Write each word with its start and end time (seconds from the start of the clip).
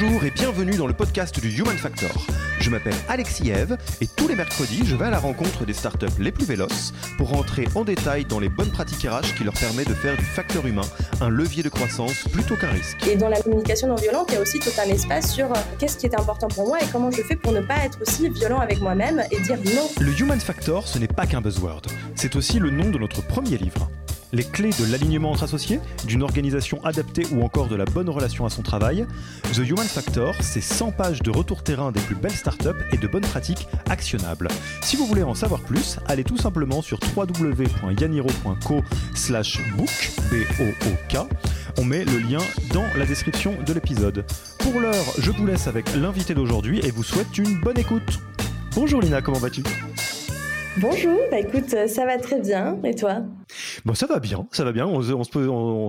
Bonjour 0.00 0.24
et 0.24 0.30
bienvenue 0.30 0.76
dans 0.76 0.86
le 0.86 0.94
podcast 0.94 1.38
du 1.40 1.50
Human 1.58 1.76
Factor. 1.76 2.10
Je 2.58 2.70
m'appelle 2.70 2.94
Alexis 3.08 3.50
Eve 3.50 3.76
et 4.00 4.06
tous 4.06 4.28
les 4.28 4.34
mercredis, 4.34 4.80
je 4.86 4.96
vais 4.96 5.06
à 5.06 5.10
la 5.10 5.18
rencontre 5.18 5.66
des 5.66 5.74
startups 5.74 6.06
les 6.18 6.32
plus 6.32 6.46
véloces 6.46 6.94
pour 7.18 7.28
rentrer 7.28 7.68
en 7.74 7.84
détail 7.84 8.24
dans 8.24 8.40
les 8.40 8.48
bonnes 8.48 8.70
pratiques 8.70 9.06
RH 9.06 9.34
qui 9.36 9.44
leur 9.44 9.52
permettent 9.52 9.90
de 9.90 9.94
faire 9.94 10.16
du 10.16 10.24
facteur 10.24 10.66
humain 10.66 10.86
un 11.20 11.28
levier 11.28 11.62
de 11.62 11.68
croissance 11.68 12.24
plutôt 12.32 12.56
qu'un 12.56 12.70
risque. 12.70 13.06
Et 13.06 13.16
dans 13.16 13.28
la 13.28 13.42
communication 13.42 13.88
non 13.88 13.96
violente, 13.96 14.28
il 14.30 14.36
y 14.36 14.38
a 14.38 14.40
aussi 14.40 14.58
tout 14.58 14.70
un 14.78 14.88
espace 14.88 15.34
sur 15.34 15.46
euh, 15.52 15.58
qu'est-ce 15.78 15.98
qui 15.98 16.06
est 16.06 16.18
important 16.18 16.48
pour 16.48 16.66
moi 16.66 16.78
et 16.80 16.86
comment 16.90 17.10
je 17.10 17.20
fais 17.20 17.36
pour 17.36 17.52
ne 17.52 17.60
pas 17.60 17.84
être 17.84 18.00
aussi 18.00 18.30
violent 18.30 18.60
avec 18.60 18.80
moi-même 18.80 19.22
et 19.30 19.38
dire 19.40 19.58
non. 19.58 19.90
Le 20.00 20.18
Human 20.18 20.40
Factor, 20.40 20.88
ce 20.88 20.98
n'est 20.98 21.08
pas 21.08 21.26
qu'un 21.26 21.42
buzzword, 21.42 21.82
c'est 22.14 22.36
aussi 22.36 22.58
le 22.58 22.70
nom 22.70 22.88
de 22.88 22.96
notre 22.96 23.20
premier 23.26 23.58
livre 23.58 23.90
les 24.32 24.44
clés 24.44 24.70
de 24.70 24.90
l'alignement 24.90 25.32
entre 25.32 25.44
associés, 25.44 25.80
d'une 26.06 26.22
organisation 26.22 26.82
adaptée 26.84 27.26
ou 27.32 27.42
encore 27.42 27.68
de 27.68 27.76
la 27.76 27.84
bonne 27.84 28.08
relation 28.08 28.46
à 28.46 28.50
son 28.50 28.62
travail. 28.62 29.06
The 29.52 29.58
Human 29.58 29.86
Factor, 29.90 30.36
c'est 30.40 30.60
100 30.60 30.92
pages 30.92 31.20
de 31.20 31.30
retour 31.30 31.64
terrain 31.64 31.90
des 31.90 32.00
plus 32.00 32.14
belles 32.14 32.30
startups 32.30 32.68
et 32.92 32.96
de 32.96 33.08
bonnes 33.08 33.22
pratiques 33.22 33.66
actionnables. 33.88 34.46
Si 34.82 34.96
vous 34.96 35.04
voulez 35.04 35.24
en 35.24 35.34
savoir 35.34 35.60
plus, 35.62 35.98
allez 36.06 36.22
tout 36.22 36.36
simplement 36.36 36.80
sur 36.80 37.00
www.yaniro.co 37.16 38.82
slash. 39.16 39.58
On 41.76 41.84
met 41.84 42.04
le 42.04 42.18
lien 42.18 42.38
dans 42.72 42.86
la 42.96 43.04
description 43.04 43.56
de 43.66 43.72
l'épisode. 43.72 44.24
Pour 44.60 44.80
l'heure, 44.80 44.94
je 45.18 45.32
vous 45.32 45.46
laisse 45.46 45.66
avec 45.66 45.94
l'invité 45.96 46.34
d'aujourd'hui 46.34 46.80
et 46.84 46.92
vous 46.92 47.02
souhaite 47.02 47.36
une 47.36 47.60
bonne 47.60 47.78
écoute. 47.78 48.20
Bonjour 48.74 49.00
Lina, 49.00 49.22
comment 49.22 49.38
vas-tu? 49.38 49.64
Bonjour, 50.76 51.18
bah 51.32 51.40
écoute, 51.40 51.88
ça 51.88 52.06
va 52.06 52.16
très 52.18 52.38
bien. 52.38 52.78
Et 52.84 52.94
toi? 52.94 53.22
Bon, 53.84 53.94
ça 53.94 54.06
va 54.06 54.20
bien, 54.20 54.46
ça 54.52 54.64
va 54.64 54.72
bien. 54.72 54.86
On, 54.86 55.00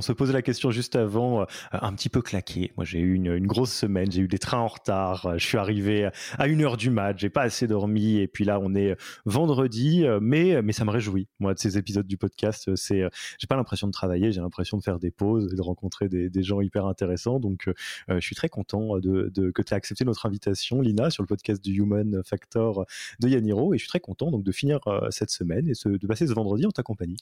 se, 0.02 0.12
posait 0.12 0.34
la 0.34 0.42
question 0.42 0.72
juste 0.72 0.96
avant, 0.96 1.42
euh, 1.42 1.46
un 1.72 1.94
petit 1.94 2.10
peu 2.10 2.22
claqué. 2.22 2.72
Moi, 2.78 2.86
j'ai 2.86 3.00
eu 3.00 3.14
une, 3.16 3.46
grosse 3.48 3.74
semaine, 3.74 4.12
j'ai 4.12 4.22
eu 4.22 4.28
des 4.28 4.40
trains 4.40 4.60
en 4.60 4.68
retard. 4.68 5.38
Je 5.38 5.46
suis 5.46 5.58
arrivé 5.58 6.10
à 6.38 6.48
une 6.48 6.62
heure 6.62 6.78
du 6.78 6.90
mat, 6.90 7.18
j'ai 7.18 7.30
pas 7.30 7.42
assez 7.42 7.68
dormi. 7.68 8.18
Et 8.18 8.28
puis 8.28 8.46
là, 8.46 8.60
on 8.62 8.76
est 8.76 8.96
vendredi, 9.26 10.06
euh, 10.06 10.20
mais, 10.22 10.62
mais 10.62 10.74
ça 10.74 10.86
me 10.86 10.92
réjouit. 10.92 11.28
Moi, 11.40 11.54
de 11.54 11.60
ces 11.60 11.78
épisodes 11.78 12.08
du 12.08 12.18
podcast, 12.18 12.76
c'est, 12.76 13.02
euh, 13.02 13.10
j'ai 13.40 13.48
pas 13.48 13.56
l'impression 13.56 13.88
de 13.88 13.92
travailler, 13.92 14.32
j'ai 14.32 14.42
l'impression 14.42 14.78
de 14.78 14.84
faire 14.84 15.00
des 15.00 15.12
pauses 15.12 15.52
et 15.52 15.56
de 15.56 15.62
rencontrer 15.62 16.10
des, 16.10 16.44
gens 16.44 16.62
hyper 16.62 16.88
intéressants. 16.88 17.40
Donc, 17.40 17.70
je 18.10 18.20
suis 18.20 18.36
très 18.36 18.50
content 18.50 18.98
de, 18.98 19.52
que 19.52 19.62
tu 19.62 19.74
aies 19.74 19.78
accepté 19.78 20.06
notre 20.06 20.26
invitation, 20.26 20.82
Lina, 20.82 21.12
sur 21.12 21.22
le 21.22 21.28
podcast 21.28 21.64
du 21.64 21.74
Human 21.74 22.22
Factor 22.26 22.86
de 23.20 23.28
Yaniro. 23.28 23.74
Et 23.74 23.78
je 23.78 23.84
suis 23.84 23.90
très 23.90 24.00
content 24.00 24.32
donc 24.32 24.44
de 24.44 24.52
finir 24.52 24.80
cette 25.12 25.30
semaine 25.30 25.68
et 25.68 25.74
de 25.86 26.08
passer 26.08 26.26
ce 26.26 26.34
vendredi 26.34 26.66
en 26.66 26.72
ta 26.72 26.84
compagnie. 26.84 27.18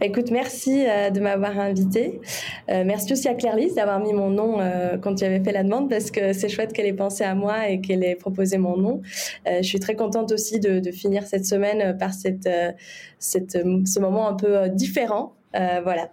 Bah, 0.00 0.06
écoute, 0.06 0.30
merci 0.30 0.84
euh, 0.86 1.10
de 1.10 1.20
m'avoir 1.20 1.58
invité. 1.58 2.20
Euh, 2.68 2.84
merci 2.84 3.12
aussi 3.12 3.28
à 3.28 3.34
Claire 3.34 3.56
Lise 3.56 3.74
d'avoir 3.74 4.00
mis 4.00 4.12
mon 4.12 4.30
nom 4.30 4.60
euh, 4.60 4.96
quand 4.98 5.14
tu 5.14 5.24
avais 5.24 5.42
fait 5.42 5.52
la 5.52 5.62
demande 5.62 5.88
parce 5.88 6.10
que 6.10 6.32
c'est 6.32 6.48
chouette 6.48 6.72
qu'elle 6.72 6.86
ait 6.86 6.92
pensé 6.92 7.24
à 7.24 7.34
moi 7.34 7.68
et 7.68 7.80
qu'elle 7.80 8.04
ait 8.04 8.16
proposé 8.16 8.58
mon 8.58 8.76
nom. 8.76 9.02
je 9.46 9.62
suis 9.62 9.80
très 9.80 9.94
contente 9.94 10.32
aussi 10.32 10.60
de, 10.60 10.80
de 10.80 10.90
finir 10.90 11.26
cette 11.26 11.46
semaine 11.46 11.96
par 11.98 12.12
cette, 12.12 12.48
cette, 13.18 13.52
ce 13.52 14.00
moment 14.00 14.28
un 14.28 14.34
peu 14.34 14.68
différent. 14.68 15.34
Voilà. 15.54 16.10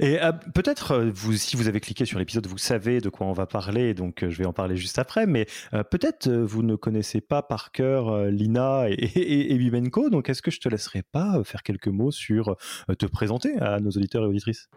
Et 0.00 0.22
euh, 0.22 0.32
peut-être, 0.54 0.92
euh, 0.92 1.10
vous, 1.12 1.34
si 1.34 1.56
vous 1.56 1.68
avez 1.68 1.80
cliqué 1.80 2.04
sur 2.04 2.18
l'épisode, 2.18 2.46
vous 2.46 2.58
savez 2.58 3.00
de 3.00 3.08
quoi 3.08 3.26
on 3.26 3.32
va 3.32 3.46
parler, 3.46 3.94
donc 3.94 4.22
euh, 4.22 4.30
je 4.30 4.38
vais 4.38 4.46
en 4.46 4.52
parler 4.52 4.76
juste 4.76 4.98
après, 4.98 5.26
mais 5.26 5.46
peut-être 5.90 6.30
vous 6.30 6.62
ne 6.62 6.76
connaissez 6.76 7.20
pas 7.20 7.42
par 7.42 7.72
cœur 7.72 8.26
Lina 8.26 8.86
et, 8.88 9.52
et, 9.52 9.58
Bimenko, 9.58 10.10
donc 10.10 10.28
est-ce 10.28 10.42
que 10.42 10.50
je 10.50 10.60
te 10.60 10.68
laisserai 10.68 11.02
pas 11.02 11.42
faire 11.44 11.62
quelques 11.62 11.88
mots 11.88 12.10
sur 12.10 12.56
te 12.98 13.06
présenter 13.06 13.56
à 13.58 13.80
nos 13.80 13.90
auditeurs 13.90 14.24
et 14.24 14.26
auditrices? 14.26 14.68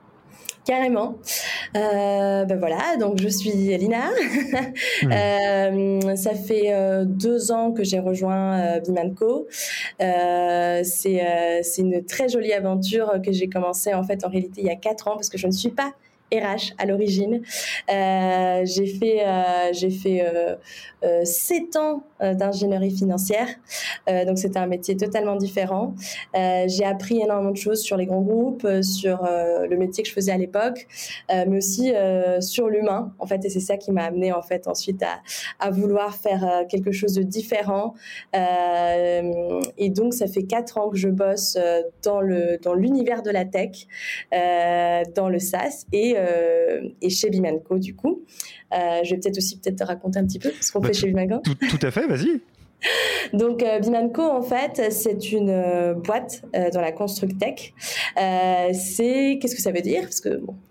Carrément. 0.65 1.17
Euh, 1.75 2.45
ben 2.45 2.59
voilà, 2.59 2.95
donc 2.99 3.19
je 3.19 3.27
suis 3.27 3.51
Lina. 3.51 4.09
Hmm. 5.01 5.11
euh, 5.11 6.15
ça 6.15 6.33
fait 6.33 6.73
euh, 6.73 7.05
deux 7.05 7.51
ans 7.51 7.71
que 7.71 7.83
j'ai 7.83 7.99
rejoint 7.99 8.59
euh, 8.59 8.79
Bimanco. 8.79 9.47
Euh, 10.01 10.81
c'est 10.83 11.21
euh, 11.21 11.61
une 11.77 12.05
très 12.05 12.27
jolie 12.27 12.51
aventure 12.51 13.13
que 13.23 13.31
j'ai 13.31 13.49
commencé 13.49 13.93
en 13.93 14.03
fait 14.03 14.25
en 14.25 14.29
réalité 14.29 14.61
il 14.61 14.67
y 14.67 14.69
a 14.69 14.75
quatre 14.75 15.07
ans 15.07 15.15
parce 15.15 15.29
que 15.29 15.37
je 15.37 15.47
ne 15.47 15.51
suis 15.51 15.69
pas 15.69 15.93
RH 16.33 16.73
à 16.77 16.85
l'origine. 16.85 17.41
Euh, 17.91 18.65
j'ai 18.65 18.87
fait, 18.87 19.25
euh, 19.25 19.69
j'ai 19.73 19.89
fait 19.89 20.21
euh, 20.21 20.55
euh, 21.03 21.25
sept 21.25 21.75
ans 21.75 22.03
d'ingénierie 22.21 22.91
financière, 22.91 23.47
donc 24.07 24.37
c'était 24.37 24.59
un 24.59 24.67
métier 24.67 24.97
totalement 24.97 25.35
différent. 25.35 25.95
j'ai 26.33 26.85
appris 26.85 27.21
énormément 27.21 27.51
de 27.51 27.57
choses 27.57 27.81
sur 27.81 27.97
les 27.97 28.05
grands 28.05 28.21
groupes, 28.21 28.67
sur 28.81 29.23
le 29.23 29.75
métier 29.77 30.03
que 30.03 30.09
je 30.09 30.13
faisais 30.13 30.31
à 30.31 30.37
l'époque, 30.37 30.87
mais 31.29 31.57
aussi 31.57 31.93
sur 32.41 32.67
l'humain 32.67 33.13
en 33.19 33.25
fait, 33.25 33.43
et 33.45 33.49
c'est 33.49 33.59
ça 33.59 33.77
qui 33.77 33.91
m'a 33.91 34.03
amené 34.03 34.31
en 34.31 34.41
fait 34.41 34.67
ensuite 34.67 35.03
à, 35.03 35.21
à 35.59 35.71
vouloir 35.71 36.15
faire 36.15 36.65
quelque 36.69 36.91
chose 36.91 37.13
de 37.13 37.23
différent. 37.23 37.93
et 38.33 39.89
donc 39.89 40.13
ça 40.13 40.27
fait 40.27 40.43
quatre 40.43 40.77
ans 40.77 40.89
que 40.89 40.97
je 40.97 41.09
bosse 41.09 41.57
dans 42.03 42.21
le 42.21 42.57
dans 42.61 42.73
l'univers 42.73 43.23
de 43.23 43.31
la 43.31 43.45
tech, 43.45 43.87
dans 45.15 45.29
le 45.29 45.39
SaaS 45.39 45.85
et 45.91 46.15
euh, 46.17 46.81
et 47.01 47.09
chez 47.09 47.29
Bimanco 47.29 47.77
du 47.79 47.95
coup. 47.95 48.23
Euh, 48.73 49.03
je 49.03 49.11
vais 49.11 49.19
peut-être 49.19 49.37
aussi 49.37 49.59
peut-être 49.59 49.77
te 49.77 49.83
raconter 49.83 50.19
un 50.19 50.25
petit 50.25 50.39
peu 50.39 50.51
ce 50.61 50.71
qu'on 50.71 50.79
bah, 50.79 50.89
fait 50.89 50.93
chez 50.93 51.07
Bimanco. 51.07 51.39
Tout, 51.39 51.55
tout 51.55 51.85
à 51.85 51.91
fait, 51.91 52.07
vas-y. 52.07 52.41
Donc 53.33 53.61
euh, 53.61 53.79
Bimanco 53.79 54.21
en 54.21 54.41
fait 54.41 54.89
c'est 54.89 55.33
une 55.33 55.93
boîte 56.01 56.43
dans 56.53 56.79
la 56.79 56.93
constructech. 56.93 57.73
c'est 58.15 59.37
qu'est-ce 59.41 59.55
que 59.55 59.61
ça 59.61 59.71
veut 59.71 59.81
dire? 59.81 60.03
Parce 60.03 60.21
que 60.21 60.37
bon, 60.37 60.55
euh, 60.55 60.68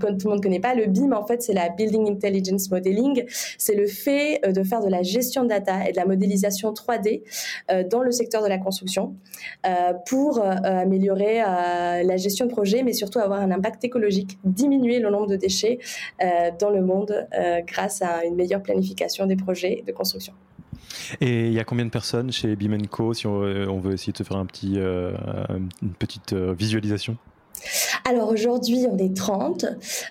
quand 0.00 0.16
tout 0.18 0.26
le 0.26 0.30
monde 0.30 0.38
ne 0.38 0.42
connaît 0.42 0.60
pas, 0.60 0.74
le 0.74 0.86
BIM, 0.86 1.12
en 1.12 1.26
fait, 1.26 1.42
c'est 1.42 1.52
la 1.52 1.68
Building 1.68 2.10
Intelligence 2.10 2.70
Modeling. 2.70 3.24
C'est 3.58 3.74
le 3.74 3.86
fait 3.86 4.40
euh, 4.44 4.52
de 4.52 4.62
faire 4.62 4.80
de 4.80 4.88
la 4.88 5.02
gestion 5.02 5.44
de 5.44 5.48
data 5.48 5.88
et 5.88 5.92
de 5.92 5.96
la 5.96 6.06
modélisation 6.06 6.72
3D 6.72 7.22
euh, 7.70 7.84
dans 7.88 8.02
le 8.02 8.10
secteur 8.10 8.42
de 8.42 8.48
la 8.48 8.58
construction 8.58 9.16
pour 10.06 10.42
améliorer 10.42 11.38
la 11.38 12.16
gestion 12.16 12.46
de 12.46 12.50
projet, 12.50 12.82
mais 12.82 12.92
surtout 12.92 13.18
avoir 13.18 13.40
un 13.40 13.50
impact 13.50 13.84
écologique, 13.84 14.38
diminuer 14.44 14.98
le 14.98 15.10
nombre 15.10 15.26
de 15.26 15.36
déchets 15.36 15.78
dans 16.58 16.70
le 16.70 16.82
monde 16.82 17.26
grâce 17.66 18.02
à 18.02 18.24
une 18.24 18.34
meilleure 18.34 18.62
planification 18.62 19.26
des 19.26 19.36
projets 19.36 19.82
de 19.86 19.92
construction. 19.92 20.32
Et 21.20 21.46
il 21.46 21.52
y 21.52 21.60
a 21.60 21.64
combien 21.64 21.84
de 21.84 21.90
personnes 21.90 22.32
chez 22.32 22.56
Bimenco 22.56 23.14
si 23.14 23.26
on, 23.26 23.80
veut 23.80 23.94
essayer 23.94 24.12
de 24.12 24.24
faire 24.24 24.36
un 24.36 24.46
petit, 24.46 24.76
une 24.76 25.94
petite 25.98 26.32
visualisation? 26.32 27.16
Alors 28.08 28.28
aujourd'hui, 28.28 28.86
on 28.88 28.96
est 28.98 29.16
30, 29.16 29.66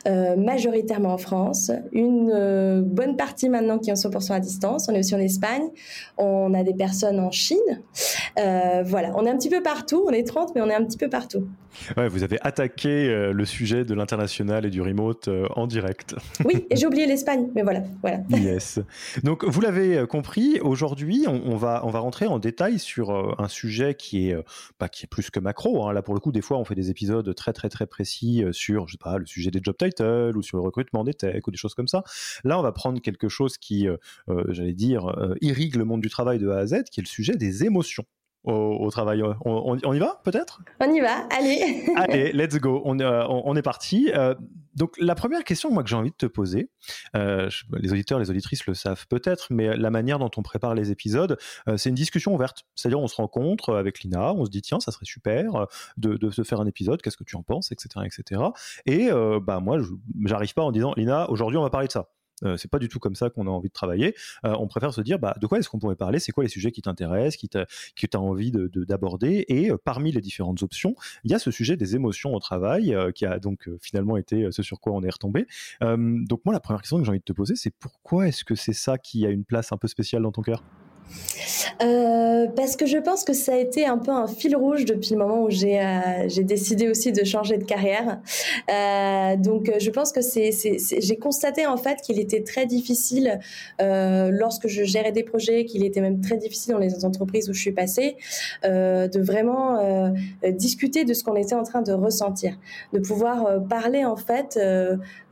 euh, 0.05 0.35
majoritairement 0.35 1.13
en 1.13 1.17
France, 1.17 1.71
une 1.93 2.29
euh, 2.33 2.81
bonne 2.85 3.15
partie 3.15 3.47
maintenant 3.47 3.79
qui 3.79 3.95
sont 3.95 4.09
100% 4.09 4.33
à 4.33 4.39
distance. 4.41 4.89
On 4.89 4.93
est 4.93 4.99
aussi 4.99 5.15
en 5.15 5.19
Espagne, 5.19 5.63
on 6.17 6.53
a 6.53 6.63
des 6.63 6.73
personnes 6.73 7.21
en 7.21 7.31
Chine. 7.31 7.57
Euh, 8.37 8.83
voilà, 8.85 9.11
on 9.15 9.25
est 9.25 9.29
un 9.29 9.37
petit 9.37 9.49
peu 9.49 9.63
partout, 9.63 10.03
on 10.07 10.11
est 10.11 10.27
30, 10.27 10.51
mais 10.55 10.61
on 10.61 10.69
est 10.69 10.75
un 10.75 10.83
petit 10.83 10.97
peu 10.97 11.09
partout. 11.09 11.47
Ouais, 11.97 12.07
vous 12.07 12.23
avez 12.23 12.37
attaqué 12.41 13.09
le 13.33 13.45
sujet 13.45 13.83
de 13.83 13.93
l'international 13.93 14.65
et 14.65 14.69
du 14.69 14.81
remote 14.81 15.29
en 15.57 15.67
direct. 15.67 16.15
Oui, 16.45 16.65
et 16.69 16.77
j'ai 16.77 16.87
oublié 16.87 17.05
l'Espagne, 17.05 17.49
mais 17.53 17.63
voilà, 17.63 17.81
voilà. 18.01 18.19
Yes. 18.29 18.79
Donc 19.23 19.43
vous 19.43 19.59
l'avez 19.59 20.07
compris, 20.07 20.61
aujourd'hui, 20.61 21.25
on, 21.27 21.57
va, 21.57 21.81
on 21.83 21.89
va 21.89 21.99
rentrer 21.99 22.27
en 22.27 22.39
détail 22.39 22.79
sur 22.79 23.11
un 23.41 23.47
sujet 23.49 23.93
qui 23.93 24.29
est, 24.29 24.37
bah, 24.79 24.87
qui 24.87 25.03
est 25.03 25.09
plus 25.09 25.29
que 25.29 25.39
macro. 25.41 25.85
Hein. 25.85 25.91
Là, 25.91 26.01
pour 26.01 26.13
le 26.13 26.21
coup, 26.21 26.31
des 26.31 26.41
fois, 26.41 26.57
on 26.57 26.63
fait 26.63 26.75
des 26.75 26.89
épisodes 26.89 27.35
très, 27.35 27.51
très, 27.51 27.67
très 27.67 27.84
précis 27.87 28.43
euh, 28.43 28.51
sur, 28.51 28.87
je 28.87 28.93
sais 28.93 28.97
pas, 28.97 29.17
le 29.17 29.25
sujet 29.25 29.51
des 29.51 29.59
job 29.61 29.75
titles 29.77 30.33
ou 30.35 30.41
sur 30.41 30.57
le 30.57 30.63
recrutement 30.63 31.03
des 31.03 31.13
techs 31.13 31.47
ou 31.47 31.51
des 31.51 31.57
choses 31.57 31.73
comme 31.73 31.87
ça. 31.87 32.03
Là, 32.43 32.59
on 32.59 32.61
va 32.61 32.71
prendre 32.71 33.01
quelque 33.01 33.29
chose 33.29 33.57
qui, 33.57 33.87
euh, 33.87 33.97
euh, 34.29 34.43
j'allais 34.49 34.73
dire, 34.73 35.15
irrigue 35.41 35.75
le 35.75 35.85
monde 35.85 36.01
du 36.01 36.09
travail 36.09 36.39
de 36.39 36.49
A 36.49 36.57
à 36.57 36.65
Z, 36.65 36.83
qui 36.91 36.99
est 36.99 37.03
le 37.03 37.07
sujet 37.07 37.35
des 37.35 37.63
émotions. 37.63 38.05
Au, 38.45 38.89
travail. 38.91 39.21
On, 39.43 39.93
y 39.93 39.99
va 39.99 40.21
peut-être? 40.23 40.61
On 40.79 40.91
y 40.91 40.99
va, 40.99 41.27
allez. 41.31 41.85
allez, 41.95 42.31
let's 42.33 42.57
go. 42.57 42.81
On, 42.85 42.99
on 42.99 43.55
est 43.55 43.61
parti. 43.61 44.11
donc 44.75 44.95
la 44.99 45.15
première 45.15 45.43
question 45.43 45.71
moi 45.71 45.83
que 45.83 45.89
j'ai 45.89 45.95
envie 45.95 46.11
de 46.11 46.15
te 46.15 46.25
poser, 46.25 46.69
les 47.13 47.91
auditeurs, 47.91 48.19
les 48.19 48.29
auditrices 48.29 48.65
le 48.65 48.73
savent 48.73 49.07
peut-être, 49.07 49.47
mais 49.49 49.75
la 49.75 49.89
manière 49.89 50.19
dont 50.19 50.31
on 50.37 50.41
prépare 50.41 50.75
les 50.75 50.91
épisodes, 50.91 51.37
c'est 51.77 51.89
une 51.89 51.95
discussion 51.95 52.33
ouverte. 52.33 52.63
C'est-à-dire 52.75 52.99
on 52.99 53.07
se 53.07 53.15
rencontre 53.15 53.75
avec 53.75 54.01
Lina, 54.01 54.33
on 54.33 54.45
se 54.45 54.49
dit 54.49 54.61
tiens 54.61 54.79
ça 54.79 54.91
serait 54.91 55.05
super 55.05 55.67
de, 55.97 56.15
de, 56.15 56.29
faire 56.43 56.59
un 56.59 56.67
épisode, 56.67 57.01
qu'est-ce 57.01 57.17
que 57.17 57.23
tu 57.23 57.35
en 57.35 57.43
penses, 57.43 57.71
etc., 57.71 58.05
etc. 58.05 58.41
Et 58.85 59.09
bah 59.41 59.59
moi 59.59 59.79
j'arrive 60.25 60.53
pas 60.53 60.63
en 60.63 60.71
disant 60.71 60.93
Lina 60.95 61.29
aujourd'hui 61.29 61.57
on 61.57 61.63
va 61.63 61.69
parler 61.69 61.87
de 61.87 61.93
ça. 61.93 62.09
Euh, 62.45 62.57
c'est 62.57 62.69
pas 62.69 62.79
du 62.79 62.87
tout 62.87 62.99
comme 62.99 63.15
ça 63.15 63.29
qu'on 63.29 63.47
a 63.47 63.49
envie 63.49 63.69
de 63.69 63.73
travailler. 63.73 64.15
Euh, 64.45 64.55
on 64.59 64.67
préfère 64.67 64.93
se 64.93 65.01
dire 65.01 65.19
bah, 65.19 65.35
de 65.39 65.47
quoi 65.47 65.59
est-ce 65.59 65.69
qu'on 65.69 65.79
pourrait 65.79 65.95
parler, 65.95 66.19
c'est 66.19 66.31
quoi 66.31 66.43
les 66.43 66.49
sujets 66.49 66.71
qui 66.71 66.81
t'intéressent, 66.81 67.37
qui 67.37 67.49
que 67.49 67.65
tu 67.95 68.17
as 68.17 68.19
envie 68.19 68.51
d'aborder? 68.51 69.45
Et 69.47 69.71
euh, 69.71 69.77
parmi 69.77 70.11
les 70.11 70.21
différentes 70.21 70.63
options, 70.63 70.95
il 71.23 71.31
y 71.31 71.33
a 71.33 71.39
ce 71.39 71.51
sujet 71.51 71.77
des 71.77 71.95
émotions 71.95 72.33
au 72.33 72.39
travail 72.39 72.95
qui 73.13 73.25
a 73.25 73.39
donc 73.39 73.69
finalement 73.81 74.17
été 74.17 74.51
ce 74.51 74.63
sur 74.63 74.79
quoi 74.79 74.93
on 74.93 75.03
est 75.03 75.09
retombé. 75.09 75.47
donc 75.81 76.41
moi, 76.45 76.53
la 76.53 76.59
première 76.59 76.81
question 76.81 76.97
que 76.97 77.03
j'ai 77.03 77.09
envie 77.09 77.19
de 77.19 77.23
te 77.23 77.33
poser, 77.33 77.55
c'est 77.55 77.73
pourquoi 77.79 78.27
est-ce 78.27 78.43
que 78.43 78.55
c'est 78.55 78.73
ça 78.73 78.97
qui 78.97 79.25
a 79.25 79.29
une 79.29 79.45
place 79.45 79.71
un 79.71 79.77
peu 79.77 79.87
spéciale 79.87 80.23
dans 80.23 80.31
ton 80.31 80.41
cœur? 80.41 80.63
Euh, 81.81 82.47
parce 82.55 82.75
que 82.75 82.85
je 82.85 82.97
pense 82.97 83.23
que 83.23 83.33
ça 83.33 83.53
a 83.53 83.57
été 83.57 83.85
un 83.85 83.97
peu 83.97 84.11
un 84.11 84.27
fil 84.27 84.55
rouge 84.55 84.85
depuis 84.85 85.11
le 85.11 85.17
moment 85.17 85.43
où 85.43 85.49
j'ai 85.49 85.79
euh, 85.79 86.43
décidé 86.43 86.89
aussi 86.89 87.11
de 87.11 87.23
changer 87.23 87.57
de 87.57 87.63
carrière. 87.63 88.21
Euh, 88.71 89.35
donc 89.35 89.71
je 89.79 89.89
pense 89.89 90.11
que 90.11 90.21
c'est 90.21 90.51
j'ai 90.99 91.17
constaté 91.17 91.65
en 91.65 91.77
fait 91.77 92.01
qu'il 92.01 92.19
était 92.19 92.43
très 92.43 92.65
difficile 92.65 93.39
euh, 93.81 94.29
lorsque 94.31 94.67
je 94.67 94.83
gérais 94.83 95.11
des 95.11 95.23
projets, 95.23 95.65
qu'il 95.65 95.83
était 95.83 96.01
même 96.01 96.21
très 96.21 96.37
difficile 96.37 96.73
dans 96.73 96.79
les 96.79 97.05
entreprises 97.05 97.49
où 97.49 97.53
je 97.53 97.61
suis 97.61 97.71
passée 97.71 98.15
euh, 98.63 99.07
de 99.07 99.19
vraiment 99.21 99.79
euh, 99.79 100.09
discuter 100.51 101.03
de 101.03 101.13
ce 101.13 101.23
qu'on 101.23 101.35
était 101.35 101.55
en 101.55 101.63
train 101.63 101.81
de 101.81 101.93
ressentir, 101.93 102.57
de 102.93 102.99
pouvoir 102.99 103.65
parler 103.67 104.05
en 104.05 104.15
fait. 104.15 104.59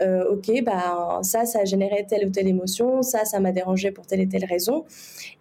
ok, 0.02 0.64
bah 0.64 1.20
ça 1.22 1.46
ça 1.46 1.60
a 1.62 1.66
généré 1.66 2.06
telle 2.08 2.28
ou 2.28 2.30
telle 2.30 2.48
émotion, 2.48 3.02
ça 3.02 3.26
ça 3.26 3.40
m'a 3.40 3.52
dérangé 3.52 3.92
pour 3.92 4.06
telle 4.06 4.22
et 4.22 4.28
telle 4.28 4.46
raison, 4.46 4.86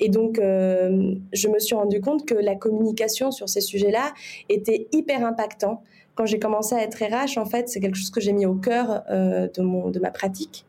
et 0.01 0.09
donc 0.09 0.22
euh, 0.39 1.15
je 1.33 1.49
me 1.49 1.59
suis 1.59 1.75
rendu 1.75 2.01
compte 2.01 2.27
que 2.27 2.35
la 2.35 2.55
communication 2.55 3.31
sur 3.31 3.49
ces 3.49 3.61
sujets-là 3.61 4.13
était 4.49 4.89
hyper 4.93 5.25
impactant. 5.25 5.83
Quand 6.15 6.27
j'ai 6.27 6.39
commencé 6.39 6.75
à 6.75 6.83
être 6.83 7.03
RH, 7.03 7.39
en 7.39 7.47
fait, 7.47 7.69
c'est 7.69 7.81
quelque 7.81 7.97
chose 7.97 8.11
que 8.11 8.21
j'ai 8.21 8.33
mis 8.33 8.45
au 8.45 8.55
cœur 8.55 9.03
euh, 9.11 9.49
de, 9.49 9.63
mon, 9.63 9.91
de 9.91 9.99
ma 9.99 10.11
pratique. 10.11 10.67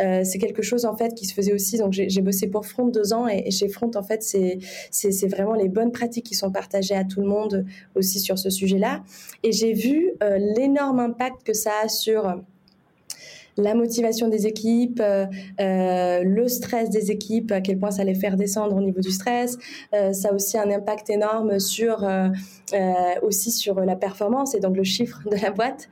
Euh, 0.00 0.22
c'est 0.24 0.38
quelque 0.38 0.60
chose 0.60 0.84
en 0.84 0.96
fait 0.96 1.14
qui 1.14 1.24
se 1.24 1.32
faisait 1.32 1.52
aussi. 1.52 1.78
Donc 1.78 1.92
j'ai 1.92 2.20
bossé 2.20 2.48
pour 2.48 2.66
Front 2.66 2.88
deux 2.88 3.12
ans 3.12 3.28
et, 3.28 3.48
chez 3.52 3.68
Front 3.68 3.92
en 3.94 4.02
fait 4.02 4.20
c'est 4.20 5.28
vraiment 5.28 5.54
les 5.54 5.68
bonnes 5.68 5.92
pratiques 5.92 6.26
qui 6.26 6.34
sont 6.34 6.50
partagées 6.50 6.96
à 6.96 7.04
tout 7.04 7.20
le 7.20 7.28
monde 7.28 7.64
aussi 7.94 8.18
sur 8.18 8.40
ce 8.40 8.50
sujet-là. 8.50 9.04
Et 9.44 9.52
j'ai 9.52 9.72
vu 9.72 10.10
l'énorme 10.56 10.98
impact 10.98 11.44
que 11.44 11.52
ça 11.52 11.70
a 11.84 11.88
sur 11.88 12.42
la 13.56 13.74
motivation 13.74 14.28
des 14.28 14.46
équipes, 14.46 15.00
euh, 15.00 15.26
euh, 15.60 16.22
le 16.24 16.48
stress 16.48 16.90
des 16.90 17.10
équipes, 17.10 17.52
à 17.52 17.60
quel 17.60 17.78
point 17.78 17.90
ça 17.90 18.04
les 18.04 18.14
faire 18.14 18.36
descendre 18.36 18.76
au 18.76 18.80
niveau 18.80 19.00
du 19.00 19.10
stress. 19.10 19.58
Euh, 19.94 20.12
ça 20.12 20.30
a 20.30 20.32
aussi 20.32 20.58
un 20.58 20.70
impact 20.70 21.10
énorme 21.10 21.58
sur 21.58 22.08
aussi 23.22 23.50
sur 23.50 23.80
la 23.80 23.96
performance 23.96 24.54
et 24.54 24.60
donc 24.60 24.76
le 24.76 24.84
chiffre 24.84 25.20
de 25.30 25.36
la 25.36 25.50
boîte, 25.50 25.88